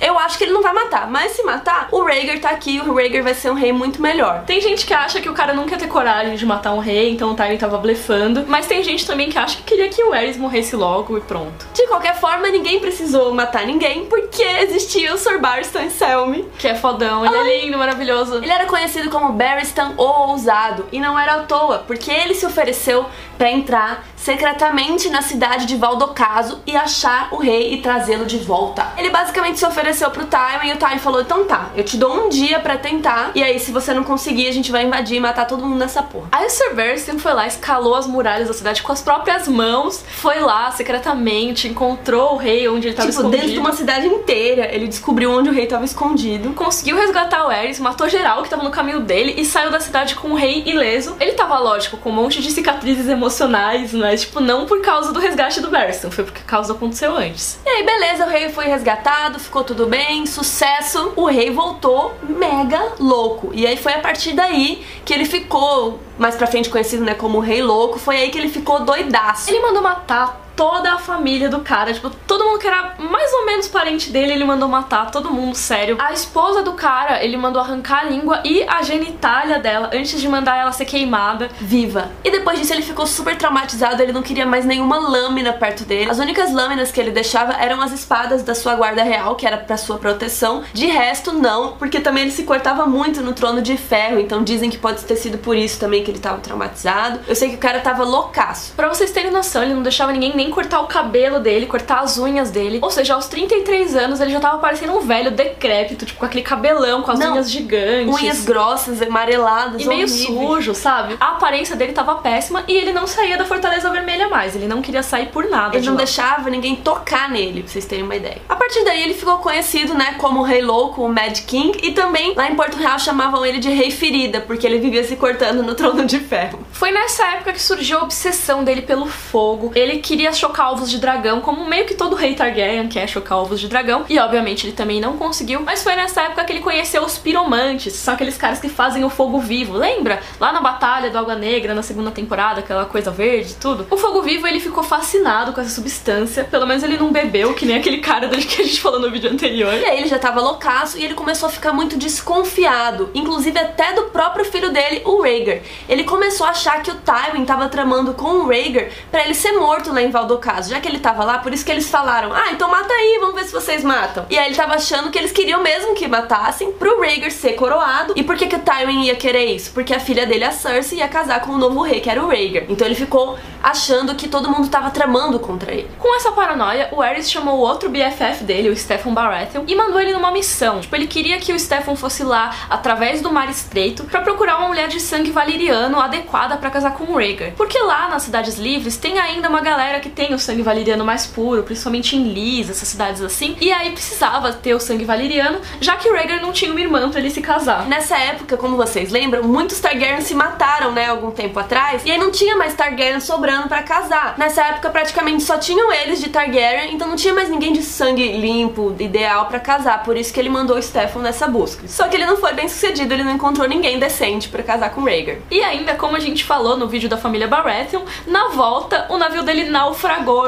eu 0.00 0.18
acho 0.18 0.38
que 0.38 0.44
ele 0.44 0.52
não 0.52 0.62
vai 0.62 0.72
matar. 0.72 1.10
Mas 1.10 1.32
se 1.32 1.42
matar, 1.42 1.88
o 1.90 2.02
Rhaegar 2.02 2.40
tá 2.40 2.50
aqui, 2.50 2.80
o 2.80 2.94
Rhaegar 2.94 3.22
vai 3.22 3.34
ser 3.34 3.50
um 3.50 3.54
rei 3.54 3.72
muito 3.72 4.00
melhor. 4.00 4.44
Tem 4.46 4.60
gente 4.60 4.86
que 4.86 4.94
acha 4.94 5.20
que 5.20 5.28
o 5.28 5.34
cara 5.34 5.54
nunca 5.54 5.72
ia 5.72 5.78
ter 5.78 5.88
coragem 5.88 6.36
de 6.36 6.46
matar 6.46 6.72
um 6.72 6.78
rei, 6.78 7.10
então 7.10 7.30
o 7.30 7.34
Tywin 7.34 7.56
tava 7.56 7.78
blefando. 7.78 8.44
Mas 8.46 8.66
tem 8.66 8.82
gente 8.82 9.06
também 9.06 9.28
que 9.28 9.38
acha 9.38 9.56
que 9.56 9.62
queria 9.62 9.88
que 9.88 10.02
o 10.02 10.12
Aerys 10.12 10.36
morresse 10.36 10.76
logo 10.76 11.16
e 11.16 11.20
pronto. 11.20 11.66
De 11.74 11.86
qualquer 11.86 12.16
forma, 12.16 12.48
ninguém 12.48 12.80
precisou 12.80 13.34
matar 13.34 13.66
ninguém, 13.66 14.06
porque 14.06 14.42
existia 14.42 15.14
o 15.14 15.18
Sir 15.18 15.40
Barristan 15.40 15.90
Selmy. 15.90 16.48
Que 16.58 16.68
é 16.68 16.74
fodão, 16.74 17.24
ele 17.24 17.36
é 17.36 17.60
lindo, 17.60 17.78
maravilhoso. 17.78 18.36
Ele 18.36 18.50
era 18.52 18.66
conhecido 18.66 19.10
como 19.10 19.32
Barristan 19.32 19.94
o 19.96 20.02
Ousado, 20.02 20.86
e 20.92 21.00
não 21.00 21.18
era 21.18 21.34
à 21.34 21.42
toa, 21.42 21.78
porque 21.86 22.10
ele 22.10 22.34
se 22.34 22.46
ofereceu 22.46 23.06
pra 23.36 23.50
entrar 23.50 24.04
secretamente 24.22 25.10
na 25.10 25.20
cidade 25.20 25.66
de 25.66 25.76
Valdocaso 25.76 26.60
e 26.66 26.76
achar 26.76 27.28
o 27.32 27.36
rei 27.36 27.74
e 27.74 27.82
trazê-lo 27.82 28.24
de 28.24 28.38
volta. 28.38 28.86
Ele 28.96 29.10
basicamente 29.10 29.58
se 29.58 29.66
ofereceu 29.66 30.10
pro 30.10 30.24
Tywin 30.26 30.68
e 30.68 30.72
o 30.72 30.76
Tywin 30.76 30.98
falou: 30.98 31.20
"Então 31.20 31.44
tá, 31.44 31.70
eu 31.74 31.84
te 31.84 31.96
dou 31.96 32.12
um 32.14 32.28
dia 32.28 32.60
pra 32.60 32.76
tentar, 32.76 33.32
e 33.34 33.42
aí 33.42 33.58
se 33.58 33.72
você 33.72 33.92
não 33.92 34.04
conseguir, 34.04 34.48
a 34.48 34.52
gente 34.52 34.70
vai 34.70 34.84
invadir 34.84 35.16
e 35.16 35.20
matar 35.20 35.46
todo 35.46 35.64
mundo 35.64 35.78
nessa 35.78 36.02
porra". 36.02 36.28
Aí 36.32 36.46
o 36.46 36.50
Sir 36.50 36.74
Barristan 36.74 37.18
foi 37.18 37.32
lá, 37.34 37.46
escalou 37.46 37.94
as 37.94 38.06
muralhas 38.06 38.48
da 38.48 38.54
cidade 38.54 38.82
com 38.82 38.92
as 38.92 39.02
próprias 39.02 39.48
mãos, 39.48 40.04
foi 40.08 40.40
lá 40.40 40.70
secretamente, 40.70 41.66
encontrou 41.68 42.34
o 42.34 42.36
rei 42.36 42.68
onde 42.68 42.88
ele 42.88 42.94
tava 42.94 43.08
Tipo, 43.08 43.20
escondido. 43.20 43.40
dentro 43.40 43.54
de 43.54 43.58
uma 43.60 43.72
cidade 43.72 44.06
inteira, 44.06 44.72
ele 44.72 44.86
descobriu 44.86 45.30
onde 45.32 45.48
o 45.50 45.52
rei 45.52 45.66
tava 45.66 45.84
escondido. 45.84 46.52
Conseguiu 46.54 46.96
resgatar 46.96 47.44
o 47.46 47.48
Aerys, 47.48 47.80
matou 47.80 48.08
geral 48.08 48.42
que 48.42 48.48
tava 48.50 48.62
no 48.62 48.70
caminho 48.70 49.00
dele 49.00 49.34
e 49.36 49.44
saiu 49.44 49.70
da 49.70 49.80
cidade 49.80 50.14
com 50.14 50.28
o 50.28 50.34
rei 50.34 50.62
ileso. 50.64 51.16
Ele 51.20 51.32
tava, 51.32 51.58
lógico, 51.58 51.96
com 51.96 52.10
um 52.10 52.12
monte 52.12 52.40
de 52.40 52.50
cicatrizes 52.50 53.08
emocionais, 53.08 53.92
tipo, 54.16 54.40
não 54.40 54.66
por 54.66 54.80
causa 54.82 55.12
do 55.12 55.20
resgate 55.20 55.60
do 55.60 55.70
Barristan, 55.70 56.10
foi 56.10 56.24
por 56.24 56.32
causa 56.32 56.68
do 56.68 56.78
que 56.78 56.84
aconteceu 56.84 57.16
antes. 57.16 57.58
E 57.64 57.68
aí, 57.68 57.82
beleza, 57.84 58.26
o 58.26 58.28
rei 58.28 58.48
foi 58.48 58.66
resgatado, 58.66 59.38
ficou 59.38 59.64
tudo 59.64 59.86
bem, 59.86 60.26
sucesso. 60.26 61.12
O 61.16 61.26
rei 61.26 61.50
voltou 61.50 62.14
mega 62.22 62.92
louco. 62.98 63.50
E 63.54 63.66
aí 63.66 63.76
foi 63.76 63.92
a 63.92 63.98
partir 63.98 64.32
daí 64.32 64.84
que 65.04 65.12
ele 65.12 65.24
ficou, 65.24 66.00
mais 66.18 66.34
pra 66.34 66.46
frente 66.46 66.68
conhecido, 66.68 67.04
né, 67.04 67.14
como 67.14 67.38
o 67.38 67.40
Rei 67.40 67.62
Louco, 67.62 67.98
foi 67.98 68.16
aí 68.16 68.30
que 68.30 68.38
ele 68.38 68.48
ficou 68.48 68.80
doidaço. 68.80 69.50
Ele 69.50 69.60
mandou 69.60 69.82
matar 69.82 70.41
toda 70.56 70.92
a 70.92 70.98
família 70.98 71.48
do 71.48 71.60
cara, 71.60 71.92
tipo, 71.92 72.10
todo 72.10 72.44
mundo 72.44 72.58
que 72.58 72.66
era 72.66 72.94
mais 72.98 73.32
ou 73.32 73.46
menos 73.46 73.68
parente 73.68 74.10
dele, 74.10 74.32
ele 74.32 74.44
mandou 74.44 74.68
matar, 74.68 75.10
todo 75.10 75.30
mundo, 75.30 75.54
sério. 75.54 75.96
A 75.98 76.12
esposa 76.12 76.62
do 76.62 76.72
cara, 76.72 77.22
ele 77.24 77.36
mandou 77.36 77.60
arrancar 77.60 78.00
a 78.00 78.04
língua 78.04 78.40
e 78.44 78.62
a 78.62 78.82
genitália 78.82 79.58
dela 79.58 79.90
antes 79.92 80.20
de 80.20 80.28
mandar 80.28 80.56
ela 80.56 80.72
ser 80.72 80.84
queimada. 80.84 81.48
viva. 81.60 82.10
E 82.24 82.30
depois 82.30 82.58
disso 82.58 82.72
ele 82.72 82.82
ficou 82.82 83.06
super 83.06 83.36
traumatizado, 83.36 84.02
ele 84.02 84.12
não 84.12 84.22
queria 84.22 84.46
mais 84.46 84.64
nenhuma 84.64 84.98
lâmina 84.98 85.52
perto 85.52 85.84
dele. 85.84 86.10
As 86.10 86.18
únicas 86.18 86.52
lâminas 86.52 86.90
que 86.92 87.00
ele 87.00 87.10
deixava 87.10 87.52
eram 87.54 87.80
as 87.80 87.92
espadas 87.92 88.42
da 88.42 88.54
sua 88.54 88.74
guarda 88.74 89.02
real, 89.02 89.34
que 89.34 89.46
era 89.46 89.56
pra 89.56 89.76
sua 89.76 89.98
proteção. 89.98 90.62
De 90.72 90.86
resto, 90.86 91.32
não, 91.32 91.72
porque 91.76 92.00
também 92.00 92.24
ele 92.24 92.32
se 92.32 92.44
cortava 92.44 92.86
muito 92.86 93.20
no 93.22 93.32
trono 93.32 93.62
de 93.62 93.76
ferro, 93.76 94.18
então 94.18 94.42
dizem 94.42 94.70
que 94.70 94.78
pode 94.78 95.04
ter 95.04 95.16
sido 95.16 95.38
por 95.38 95.56
isso 95.56 95.78
também 95.78 96.02
que 96.02 96.10
ele 96.10 96.18
tava 96.18 96.38
traumatizado. 96.38 97.20
Eu 97.26 97.34
sei 97.34 97.50
que 97.50 97.56
o 97.56 97.58
cara 97.58 97.80
tava 97.80 98.04
loucaço. 98.04 98.74
Pra 98.74 98.88
vocês 98.88 99.10
terem 99.10 99.30
noção, 99.30 99.62
ele 99.62 99.74
não 99.74 99.82
deixava 99.82 100.12
ninguém 100.12 100.34
nem 100.34 100.41
nem 100.42 100.50
cortar 100.50 100.80
o 100.80 100.86
cabelo 100.86 101.38
dele, 101.38 101.66
cortar 101.66 102.00
as 102.00 102.18
unhas 102.18 102.50
dele. 102.50 102.80
Ou 102.82 102.90
seja, 102.90 103.14
aos 103.14 103.26
33 103.28 103.94
anos 103.94 104.20
ele 104.20 104.30
já 104.30 104.40
tava 104.40 104.58
parecendo 104.58 104.92
um 104.92 105.00
velho 105.00 105.30
decrépito, 105.30 106.04
tipo 106.04 106.18
com 106.18 106.26
aquele 106.26 106.42
cabelão, 106.42 107.02
com 107.02 107.10
as 107.10 107.18
Não, 107.18 107.34
unhas 107.34 107.50
gigantes. 107.50 108.14
Unhas 108.14 108.44
grossas, 108.44 109.00
amareladas, 109.00 109.80
E 109.80 109.86
meio 109.86 110.08
sujo, 110.08 110.74
sabe? 110.74 111.16
A 111.20 111.32
aparência 111.32 111.76
dele 111.76 111.92
tava 111.92 112.16
péssima 112.16 112.64
e 112.66 112.76
ele 112.76 112.92
não 112.92 113.06
saía 113.06 113.36
da 113.36 113.44
Fortaleza 113.44 113.88
Vermelha 113.90 114.28
mais. 114.28 114.54
Ele 114.56 114.66
não 114.66 114.82
queria 114.82 115.02
sair 115.02 115.26
por 115.26 115.48
nada. 115.48 115.74
Ele 115.76 115.82
de 115.82 115.86
não 115.86 115.94
lá. 115.94 115.98
deixava 116.04 116.50
ninguém 116.50 116.76
tocar 116.76 117.30
nele, 117.30 117.62
pra 117.62 117.70
vocês 117.72 117.84
terem 117.86 118.04
uma 118.04 118.16
ideia. 118.16 118.38
A 118.48 118.56
partir 118.56 118.84
daí 118.84 119.02
ele 119.02 119.14
ficou 119.14 119.38
conhecido, 119.38 119.94
né, 119.94 120.14
como 120.18 120.40
o 120.40 120.42
Rei 120.42 120.62
Louco, 120.62 121.02
o 121.04 121.08
Mad 121.08 121.38
King, 121.46 121.78
e 121.82 121.92
também 121.92 122.34
lá 122.34 122.50
em 122.50 122.54
Porto 122.56 122.76
Real 122.76 122.98
chamavam 122.98 123.44
ele 123.46 123.58
de 123.58 123.70
Rei 123.70 123.90
Ferida, 123.90 124.40
porque 124.40 124.66
ele 124.66 124.78
vivia 124.78 125.04
se 125.04 125.16
cortando 125.16 125.62
no 125.62 125.74
trono 125.74 126.04
de 126.04 126.18
ferro. 126.18 126.60
Foi 126.72 126.90
nessa 126.90 127.24
época 127.28 127.52
que 127.52 127.62
surgiu 127.62 127.98
a 127.98 128.02
obsessão 128.02 128.64
dele 128.64 128.82
pelo 128.82 129.06
fogo. 129.06 129.72
Ele 129.74 129.98
queria 129.98 130.31
chocar 130.38 130.72
ovos 130.72 130.90
de 130.90 130.98
dragão, 130.98 131.40
como 131.40 131.64
meio 131.66 131.86
que 131.86 131.94
todo 131.94 132.16
rei 132.16 132.34
Targaryen 132.34 132.88
quer 132.88 133.06
chocar 133.08 133.38
ovos 133.38 133.60
de 133.60 133.68
dragão. 133.68 134.04
E 134.08 134.18
obviamente 134.18 134.66
ele 134.66 134.74
também 134.74 135.00
não 135.00 135.16
conseguiu. 135.16 135.60
Mas 135.60 135.82
foi 135.82 135.94
nessa 135.94 136.22
época 136.22 136.44
que 136.44 136.52
ele 136.52 136.60
conheceu 136.60 137.02
os 137.04 137.18
piromantes. 137.18 137.94
São 137.94 138.14
aqueles 138.14 138.36
caras 138.36 138.60
que 138.60 138.68
fazem 138.68 139.04
o 139.04 139.10
fogo 139.10 139.38
vivo. 139.38 139.76
Lembra? 139.76 140.20
Lá 140.40 140.52
na 140.52 140.60
Batalha 140.60 141.10
do 141.10 141.18
Água 141.18 141.34
Negra, 141.34 141.74
na 141.74 141.82
segunda 141.82 142.10
temporada, 142.10 142.60
aquela 142.60 142.84
coisa 142.84 143.10
verde 143.10 143.52
e 143.52 143.56
tudo. 143.56 143.86
O 143.90 143.96
fogo 143.96 144.22
vivo, 144.22 144.46
ele 144.46 144.60
ficou 144.60 144.82
fascinado 144.82 145.52
com 145.52 145.60
essa 145.60 145.70
substância. 145.70 146.44
Pelo 146.44 146.66
menos 146.66 146.82
ele 146.82 146.96
não 146.96 147.12
bebeu, 147.12 147.54
que 147.54 147.66
nem 147.66 147.76
aquele 147.76 147.98
cara 147.98 148.28
do 148.28 148.36
que 148.36 148.62
a 148.62 148.64
gente 148.64 148.80
falou 148.80 149.00
no 149.00 149.10
vídeo 149.10 149.30
anterior. 149.30 149.74
E 149.74 149.84
aí 149.84 149.98
ele 149.98 150.08
já 150.08 150.18
tava 150.18 150.40
loucaço 150.40 150.98
e 150.98 151.04
ele 151.04 151.14
começou 151.14 151.48
a 151.48 151.52
ficar 151.52 151.72
muito 151.72 151.96
desconfiado, 151.96 153.10
inclusive 153.14 153.58
até 153.58 153.92
do 153.92 154.02
próprio 154.04 154.44
filho 154.44 154.70
dele, 154.70 155.02
o 155.04 155.22
Rhaegar. 155.22 155.60
Ele 155.88 156.04
começou 156.04 156.46
a 156.46 156.50
achar 156.50 156.82
que 156.82 156.90
o 156.90 156.94
Tywin 156.94 157.44
tava 157.44 157.68
tramando 157.68 158.14
com 158.14 158.28
o 158.28 158.46
Rhaegar 158.46 158.88
pra 159.10 159.24
ele 159.24 159.34
ser 159.34 159.52
morto 159.52 159.92
lá 159.92 160.02
em 160.02 160.10
Valdocaso, 160.22 160.70
já 160.70 160.80
que 160.80 160.88
ele 160.88 160.98
tava 160.98 161.24
lá, 161.24 161.38
por 161.38 161.52
isso 161.52 161.64
que 161.64 161.72
eles 161.72 161.88
falaram: 161.88 162.32
"Ah, 162.32 162.52
então 162.52 162.70
mata 162.70 162.92
aí, 162.92 163.18
vamos 163.20 163.34
ver 163.34 163.44
se 163.44 163.52
vocês 163.52 163.82
matam". 163.82 164.24
E 164.30 164.38
aí 164.38 164.46
ele 164.46 164.54
tava 164.54 164.74
achando 164.74 165.10
que 165.10 165.18
eles 165.18 165.32
queriam 165.32 165.62
mesmo 165.62 165.94
que 165.94 166.06
matassem 166.06 166.72
pro 166.72 167.00
Rhaegar 167.00 167.30
ser 167.30 167.54
coroado. 167.54 168.12
E 168.16 168.22
por 168.22 168.36
que 168.36 168.46
que 168.46 168.56
o 168.56 168.60
Tywin 168.60 169.04
ia 169.04 169.16
querer 169.16 169.46
isso? 169.46 169.72
Porque 169.72 169.92
a 169.92 170.00
filha 170.00 170.26
dele, 170.26 170.44
a 170.44 170.52
Cersei, 170.52 170.98
ia 170.98 171.08
casar 171.08 171.40
com 171.40 171.52
o 171.52 171.58
novo 171.58 171.82
rei, 171.82 172.00
que 172.00 172.08
era 172.08 172.22
o 172.22 172.28
Rhaegar. 172.28 172.64
Então 172.68 172.86
ele 172.86 172.94
ficou 172.94 173.36
achando 173.62 174.14
que 174.14 174.28
todo 174.28 174.50
mundo 174.50 174.68
tava 174.68 174.90
tramando 174.90 175.38
contra 175.38 175.72
ele. 175.72 175.88
Com 175.98 176.14
essa 176.16 176.32
paranoia, 176.32 176.88
o 176.92 177.00
Aerys 177.00 177.30
chamou 177.30 177.58
o 177.58 177.60
outro 177.60 177.88
BFF 177.88 178.44
dele, 178.44 178.68
o 178.68 178.76
Stefan 178.76 179.14
Baratheon, 179.14 179.64
e 179.66 179.74
mandou 179.74 180.00
ele 180.00 180.12
numa 180.12 180.32
missão. 180.32 180.80
Tipo, 180.80 180.96
ele 180.96 181.06
queria 181.06 181.38
que 181.38 181.52
o 181.52 181.58
Stefan 181.58 181.94
fosse 181.94 182.24
lá 182.24 182.50
através 182.68 183.20
do 183.20 183.32
Mar 183.32 183.48
Estreito 183.48 184.04
pra 184.04 184.20
procurar 184.20 184.58
uma 184.58 184.68
mulher 184.68 184.88
de 184.88 185.00
sangue 185.00 185.30
valeriano 185.30 186.00
adequada 186.00 186.56
pra 186.56 186.70
casar 186.70 186.94
com 186.94 187.04
o 187.04 187.16
Rhaegar. 187.16 187.52
Porque 187.52 187.78
lá 187.78 188.08
nas 188.08 188.22
cidades 188.22 188.58
livres 188.58 188.96
tem 188.96 189.18
ainda 189.18 189.48
uma 189.48 189.60
galera 189.60 190.00
que 190.00 190.10
tem 190.14 190.34
o 190.34 190.38
sangue 190.38 190.62
valeriano 190.62 191.04
mais 191.04 191.26
puro, 191.26 191.62
principalmente 191.62 192.16
em 192.16 192.24
Lys, 192.32 192.70
essas 192.70 192.88
cidades 192.88 193.22
assim. 193.22 193.56
E 193.60 193.72
aí 193.72 193.90
precisava 193.90 194.52
ter 194.52 194.74
o 194.74 194.80
sangue 194.80 195.04
valeriano, 195.04 195.60
já 195.80 195.96
que 195.96 196.08
Rhaegar 196.08 196.40
não 196.40 196.52
tinha 196.52 196.70
uma 196.70 196.80
irmã 196.80 197.10
pra 197.10 197.20
ele 197.20 197.30
se 197.30 197.40
casar. 197.40 197.86
Nessa 197.86 198.16
época, 198.16 198.56
como 198.56 198.76
vocês 198.76 199.10
lembram, 199.10 199.42
muitos 199.42 199.80
Targaryen 199.80 200.20
se 200.20 200.34
mataram, 200.34 200.92
né, 200.92 201.06
algum 201.06 201.30
tempo 201.30 201.58
atrás, 201.58 202.02
e 202.04 202.10
aí 202.10 202.18
não 202.18 202.30
tinha 202.30 202.56
mais 202.56 202.74
Targaryen 202.74 203.20
sobrando 203.20 203.68
pra 203.68 203.82
casar. 203.82 204.34
Nessa 204.38 204.62
época, 204.62 204.90
praticamente 204.90 205.42
só 205.42 205.58
tinham 205.58 205.92
eles 205.92 206.20
de 206.20 206.28
Targaryen, 206.28 206.94
então 206.94 207.08
não 207.08 207.16
tinha 207.16 207.34
mais 207.34 207.48
ninguém 207.48 207.72
de 207.72 207.82
sangue 207.82 208.32
limpo, 208.32 208.94
ideal 208.98 209.46
pra 209.46 209.58
casar, 209.58 210.02
por 210.02 210.16
isso 210.16 210.32
que 210.32 210.38
ele 210.38 210.48
mandou 210.48 210.76
o 210.76 210.82
Stefan 210.82 211.20
nessa 211.20 211.46
busca. 211.46 211.88
Só 211.88 212.08
que 212.08 212.16
ele 212.16 212.26
não 212.26 212.36
foi 212.36 212.52
bem 212.52 212.68
sucedido, 212.68 213.12
ele 213.12 213.24
não 213.24 213.32
encontrou 213.32 213.68
ninguém 213.68 213.98
decente 213.98 214.48
pra 214.48 214.62
casar 214.62 214.90
com 214.90 215.02
Rhaegar. 215.02 215.38
E 215.50 215.62
ainda, 215.62 215.94
como 215.94 216.16
a 216.16 216.20
gente 216.20 216.44
falou 216.44 216.76
no 216.76 216.86
vídeo 216.86 217.08
da 217.08 217.16
família 217.16 217.48
Baratheon, 217.48 218.02
na 218.26 218.48
volta 218.48 219.06
o 219.08 219.18
navio 219.18 219.42
dele 219.42 219.64
naufragou 219.64 220.01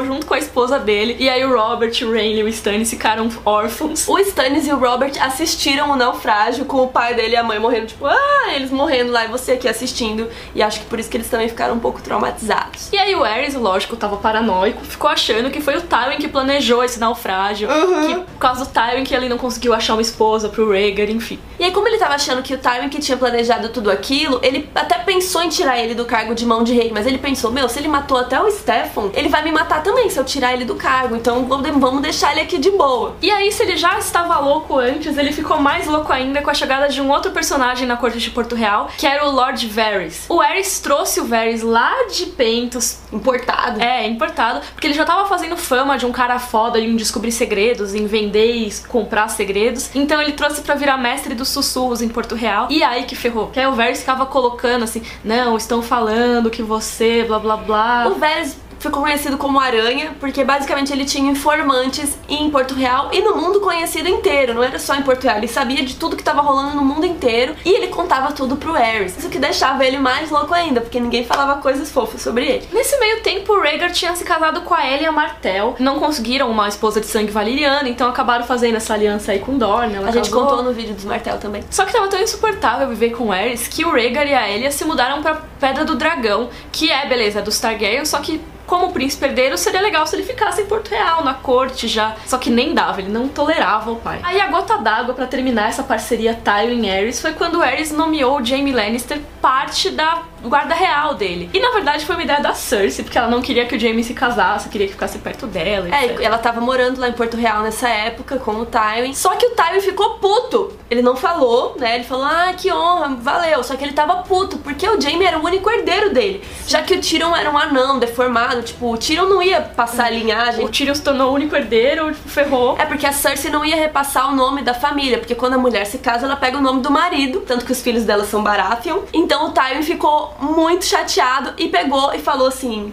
junto 0.05 0.26
com 0.26 0.34
a 0.34 0.38
esposa 0.38 0.78
dele. 0.78 1.16
E 1.18 1.28
aí 1.28 1.44
o 1.44 1.55
Robert, 1.55 1.92
o 2.02 2.12
Rhaenys 2.12 2.38
e 2.38 2.42
o 2.42 2.48
Stannis 2.48 2.90
ficaram 2.90 3.28
órfãos. 3.44 4.09
O 4.09 4.18
Stannis 4.18 4.66
e 4.66 4.72
o 4.72 4.78
Robert 4.78 5.12
assistiram 5.20 5.90
o 5.90 5.96
naufrágio 5.96 6.64
com 6.64 6.82
o 6.82 6.88
pai 6.88 7.14
dele 7.14 7.34
e 7.34 7.36
a 7.36 7.42
mãe 7.42 7.59
morrendo, 7.59 7.86
tipo, 7.86 8.07
ah, 8.07 8.53
eles 8.54 8.70
morrendo 8.70 9.12
lá 9.12 9.24
e 9.24 9.29
você 9.29 9.53
aqui 9.53 9.68
assistindo. 9.68 10.29
E 10.54 10.62
acho 10.62 10.80
que 10.80 10.87
por 10.87 10.99
isso 10.99 11.08
que 11.08 11.16
eles 11.16 11.29
também 11.29 11.49
ficaram 11.49 11.74
um 11.74 11.79
pouco 11.79 12.03
traumatizados. 12.03 12.92
E 12.92 12.99
aí 12.99 13.14
o 13.14 13.22
Aerys, 13.22 13.54
lógico, 13.54 13.96
tava 13.96 14.16
paranoico, 14.16 14.84
ficou 14.84 15.08
achando 15.08 15.50
que 15.50 15.61
foi 15.61 15.76
o 15.76 15.83
Tywin 15.83 16.18
que 16.18 16.29
planejou 16.29 16.83
esse 16.83 16.99
naufrágio, 16.99 17.68
que 17.68 18.14
por 18.14 18.38
causa 18.38 18.64
do 18.64 18.70
Tywin 18.70 19.04
que 19.04 19.14
ele 19.14 19.29
não 19.29 19.38
conseguiu 19.38 19.72
achar 19.72 19.95
uma 19.95 20.03
esposa 20.03 20.49
pro 20.49 20.70
Rhaegar, 20.70 21.11
enfim. 21.11 21.38
E 21.58 21.64
aí, 21.64 21.70
como 21.70 21.87
ele 21.87 21.99
tava 21.99 22.14
achando 22.14 22.42
que 22.42 22.54
o 22.54 22.58
Tywin 22.58 22.88
que 22.88 22.99
tinha 22.99 23.16
planejado 23.16 23.68
tudo 23.68 23.91
aquilo, 23.91 24.41
ele 24.42 24.68
até 24.74 24.99
pensou 24.99 25.42
em 25.42 25.49
tirar 25.49 25.79
ele 25.79 25.95
do 25.95 26.04
cargo 26.04 26.34
de 26.34 26.45
mão 26.45 26.64
de 26.64 26.74
rei, 26.74 26.91
mas 26.92 27.07
ele 27.07 27.18
pensou, 27.18 27.53
meu, 27.53 27.68
se 27.68 27.79
ele 27.79 27.88
matou 27.88 28.18
até 28.18 28.41
o 28.41 28.50
Stefan, 28.50 29.11
ele 29.14 29.29
vai 29.29 29.43
me 29.45 29.53
matar 29.53 29.83
também 29.83 30.08
se 30.11 30.18
eu 30.18 30.25
tirar 30.25 30.53
ele 30.53 30.64
do 30.64 30.75
cargo, 30.75 31.14
então 31.16 31.45
vamos 31.46 32.00
deixar 32.03 32.33
ele 32.33 32.41
aqui 32.41 32.58
de 32.58 32.71
boa. 32.71 33.14
E 33.22 33.30
aí, 33.30 33.53
se 33.53 33.62
ele 33.62 33.76
já 33.76 33.99
estava 33.99 34.38
louco 34.38 34.79
antes, 34.79 35.16
ele 35.16 35.33
ficou 35.33 35.58
mais 35.61 35.87
louco 35.87 36.12
ainda 36.12 36.42
com 36.42 36.50
a 36.50 36.54
chegada 36.54 36.88
de 36.88 37.00
um 37.00 37.11
outro 37.11 37.30
personagem 37.30 37.87
na 37.87 37.96
corte 37.96 38.18
de 38.18 38.30
Porto 38.30 38.54
Real, 38.54 38.88
que 38.96 39.07
era 39.07 39.26
o 39.26 39.30
Lord 39.30 39.66
Varys. 39.68 40.26
O 40.29 40.41
Aerys 40.41 40.80
trouxe 40.80 41.21
o 41.21 41.25
Varys 41.26 41.62
lá 41.62 41.92
de 42.12 42.26
Pentos, 42.26 42.99
Importado. 43.12 43.80
é, 43.80 44.07
importado, 44.07 44.61
porque 44.72 44.87
ele 44.87 44.95
já 44.95 45.04
tava 45.04 45.26
fazendo 45.29 45.57
fama 45.57 45.96
de 45.99 46.07
um 46.07 46.12
cara 46.12 46.38
foda 46.38 46.80
em 46.80 46.96
descobrir 46.96 47.33
segredos, 47.33 47.95
em 47.95 48.07
vender 48.07 48.54
e 48.57 48.72
comprar 48.88 49.29
segredos. 49.29 49.91
Então 49.95 50.21
ele 50.21 50.33
trouxe 50.33 50.62
pra 50.62 50.75
virar 50.75 50.96
mestre 50.96 51.34
dos 51.34 51.49
sussurros 51.49 52.03
em 52.03 52.08
Porto 52.08 52.34
Real. 52.34 52.66
E 52.71 52.83
aí 52.83 53.04
que 53.04 53.14
ferrou. 53.14 53.49
Que 53.49 53.61
aí 53.61 53.66
o 53.66 53.72
Varys 53.72 54.00
ficava 54.00 54.26
colocando 54.26 54.84
assim: 54.84 55.03
"Não, 55.22 55.57
estão 55.57 55.83
falando 55.83 56.50
que 56.50 56.62
você, 56.62 57.25
blá 57.25 57.38
blá 57.38 57.57
blá". 57.57 58.07
O 58.08 58.14
Varys 58.16 58.57
ficou 58.88 59.02
conhecido 59.02 59.36
como 59.36 59.58
Aranha, 59.61 60.14
porque 60.20 60.44
basicamente 60.44 60.92
ele 60.92 61.04
tinha 61.04 61.30
informantes 61.30 62.16
em 62.28 62.50
Porto 62.50 62.74
Real 62.74 63.11
e 63.12 63.20
no 63.20 63.36
mundo 63.36 63.61
conhecido 63.61 64.08
inteiro, 64.08 64.54
não 64.54 64.62
era 64.62 64.78
só 64.78 64.94
em 64.94 65.02
Porto 65.02 65.24
Real, 65.24 65.38
ele 65.38 65.48
sabia 65.48 65.82
de 65.84 65.96
tudo 65.96 66.16
que 66.16 66.22
tava 66.22 66.40
rolando 66.40 66.74
no 66.76 66.84
mundo 66.84 67.04
inteiro 67.06 67.54
e 67.64 67.70
ele 67.70 67.88
contava 67.88 68.32
tudo 68.32 68.56
pro 68.56 68.74
Aerys. 68.74 69.16
Isso 69.18 69.28
que 69.28 69.38
deixava 69.38 69.84
ele 69.84 69.98
mais 69.98 70.30
louco 70.30 70.52
ainda, 70.54 70.80
porque 70.80 71.00
ninguém 71.00 71.24
falava 71.24 71.61
coisas 71.61 71.90
fofas 71.90 72.22
sobre 72.22 72.44
ele. 72.46 72.68
Nesse 72.72 72.98
meio 72.98 73.22
tempo, 73.22 73.52
o 73.52 73.61
Rhaegar 73.61 73.90
tinha 73.92 74.14
se 74.14 74.24
casado 74.24 74.62
com 74.62 74.74
a 74.74 74.86
Elia 74.86 75.12
Martell. 75.12 75.76
Não 75.78 75.98
conseguiram 75.98 76.50
uma 76.50 76.68
esposa 76.68 77.00
de 77.00 77.06
sangue 77.06 77.30
valeriana, 77.30 77.88
então 77.88 78.08
acabaram 78.08 78.44
fazendo 78.44 78.76
essa 78.76 78.94
aliança 78.94 79.32
aí 79.32 79.38
com 79.38 79.56
Dorne. 79.58 79.94
Ela 79.96 80.08
A 80.08 80.12
gente 80.12 80.30
casou. 80.30 80.42
contou 80.46 80.62
no 80.62 80.72
vídeo 80.72 80.94
dos 80.94 81.04
Martel 81.04 81.38
também. 81.38 81.62
Só 81.70 81.84
que 81.84 81.92
tava 81.92 82.08
tão 82.08 82.20
insuportável 82.20 82.88
viver 82.88 83.11
com 83.11 83.24
o 83.28 83.32
Aerys 83.32 83.68
que 83.68 83.84
o 83.84 83.90
Rhaegar 83.92 84.26
e 84.26 84.34
a 84.34 84.48
Elia 84.48 84.70
se 84.70 84.84
mudaram 84.84 85.22
pra 85.22 85.34
Pedra 85.61 85.84
do 85.84 85.94
Dragão, 85.94 86.48
que 86.70 86.90
é, 86.90 87.06
beleza, 87.06 87.40
dos 87.40 87.58
Targaryen, 87.58 88.04
só 88.04 88.18
que 88.18 88.40
como 88.66 88.92
príncipe 88.92 89.26
herdeiro, 89.26 89.57
seria 89.58 89.80
legal 89.80 90.07
se 90.07 90.16
ele 90.16 90.24
ficasse 90.24 90.62
em 90.62 90.66
Porto 90.66 90.88
Real, 90.88 91.24
na 91.24 91.34
corte 91.34 91.86
já. 91.86 92.16
Só 92.26 92.38
que 92.38 92.50
nem 92.50 92.74
dava, 92.74 93.00
ele 93.00 93.11
não 93.11 93.28
tolerava 93.28 93.91
o 93.91 93.96
pai. 93.96 94.20
Aí 94.22 94.41
a 94.41 94.46
gota 94.49 94.78
d'água 94.78 95.14
pra 95.14 95.26
terminar 95.26 95.68
essa 95.68 95.82
parceria 95.82 96.34
Tywin-Aerys 96.34 97.20
foi 97.20 97.32
quando 97.32 97.62
Aerys 97.62 97.92
nomeou 97.92 98.45
Jaime 98.45 98.72
Lannister 98.72 99.20
parte 99.41 99.91
da 99.91 100.22
guarda 100.49 100.75
real 100.75 101.14
dele. 101.14 101.50
E 101.53 101.61
na 101.61 101.71
verdade 101.71 102.04
foi 102.04 102.14
uma 102.14 102.25
ideia 102.25 102.41
da 102.41 102.54
Cersei, 102.54 103.04
porque 103.04 103.18
ela 103.18 103.29
não 103.29 103.42
queria 103.42 103.66
que 103.66 103.76
o 103.76 103.80
Jaime 103.80 104.03
se 104.04 104.14
casasse, 104.14 104.68
queria 104.68 104.87
que 104.87 104.92
ficasse 104.92 105.18
perto 105.18 105.46
dela. 105.46 105.95
É, 105.95 106.07
etc. 106.07 106.21
e 106.21 106.25
ela 106.25 106.38
tava 106.38 106.61
morando 106.61 107.00
lá 107.00 107.08
em 107.08 107.12
Porto 107.12 107.37
Real 107.37 107.62
nessa 107.62 107.88
época 107.88 108.37
com 108.38 108.53
o 108.53 108.66
Tywin. 108.66 109.14
Só 109.14 109.34
que 109.37 109.46
o 109.46 109.50
Tywin 109.50 109.80
ficou 109.80 110.14
puto. 110.18 110.72
Ele 110.91 111.03
não 111.03 111.16
falou, 111.16 111.76
né? 111.79 111.96
Ele 111.96 112.04
falou, 112.04 112.25
ah, 112.25 112.53
que 112.57 112.72
honra, 112.72 113.16
valeu. 113.16 113.62
Só 113.64 113.76
que 113.76 113.84
ele 113.84 113.92
tava 113.92 114.22
puto, 114.22 114.58
porque 114.58 114.88
o 114.88 115.00
Jaime 115.00 115.25
era 115.25 115.38
o 115.38 115.45
único 115.45 115.68
herdeiro 115.71 116.12
dele. 116.12 116.42
Já 116.66 116.83
que 116.83 116.95
o 116.95 117.00
Tyrion 117.00 117.34
era 117.34 117.50
um 117.50 117.58
anão, 117.58 117.99
deformado. 117.99 118.62
Tipo, 118.62 118.92
o 118.92 118.99
Tyrion 118.99 119.26
não 119.26 119.42
ia 119.42 119.61
passar 119.61 120.07
a 120.07 120.11
linhagem. 120.11 120.64
O 120.64 120.68
Tyrion 120.68 120.95
se 120.95 121.03
tornou 121.03 121.30
o 121.30 121.34
único 121.34 121.57
herdeiro, 121.57 122.14
ferrou. 122.14 122.76
É 122.79 122.84
porque 122.84 123.07
a 123.07 123.12
Cersei 123.12 123.50
não 123.50 123.64
ia 123.64 123.76
repassar 123.76 124.33
o 124.33 124.37
nome 124.37 124.62
da 124.62 124.75
família, 124.75 125.18
porque 125.18 125.34
quando 125.34 125.54
a 125.54 125.58
mulher 125.58 125.84
se 125.87 125.99
casa, 125.99 126.26
ela 126.26 126.37
pega 126.37 126.58
o 126.58 126.61
nome 126.61 126.80
do 126.80 126.91
marido, 126.91 127.41
tanto 127.41 127.64
que 127.64 127.72
os 127.72 127.80
filhos 127.80 128.04
dela 128.04 128.25
são 128.25 128.42
Baratheon. 128.42 129.00
Então 129.12 129.49
o 129.49 129.50
Tywin 129.50 129.83
ficou 129.83 130.33
muito 130.40 130.84
chateado 130.84 131.54
e 131.56 131.68
pegou 131.68 132.12
e 132.14 132.18
falou 132.18 132.48
assim: 132.48 132.92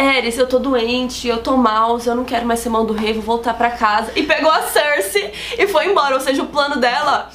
Eris, 0.00 0.38
eu 0.38 0.46
tô 0.46 0.58
doente, 0.58 1.28
eu 1.28 1.42
tô 1.42 1.56
mal, 1.56 1.98
eu 2.04 2.14
não 2.14 2.24
quero 2.24 2.46
mais 2.46 2.60
ser 2.60 2.68
mão 2.70 2.86
do 2.86 2.92
rei, 2.92 3.12
vou 3.12 3.22
voltar 3.22 3.54
pra 3.54 3.70
casa. 3.70 4.12
E 4.16 4.22
pegou 4.22 4.50
a 4.50 4.62
Cersei 4.62 5.32
e 5.58 5.66
foi 5.66 5.86
embora, 5.86 6.14
ou 6.14 6.20
seja, 6.20 6.42
o 6.42 6.46
plano 6.46 6.76
dela 6.76 7.30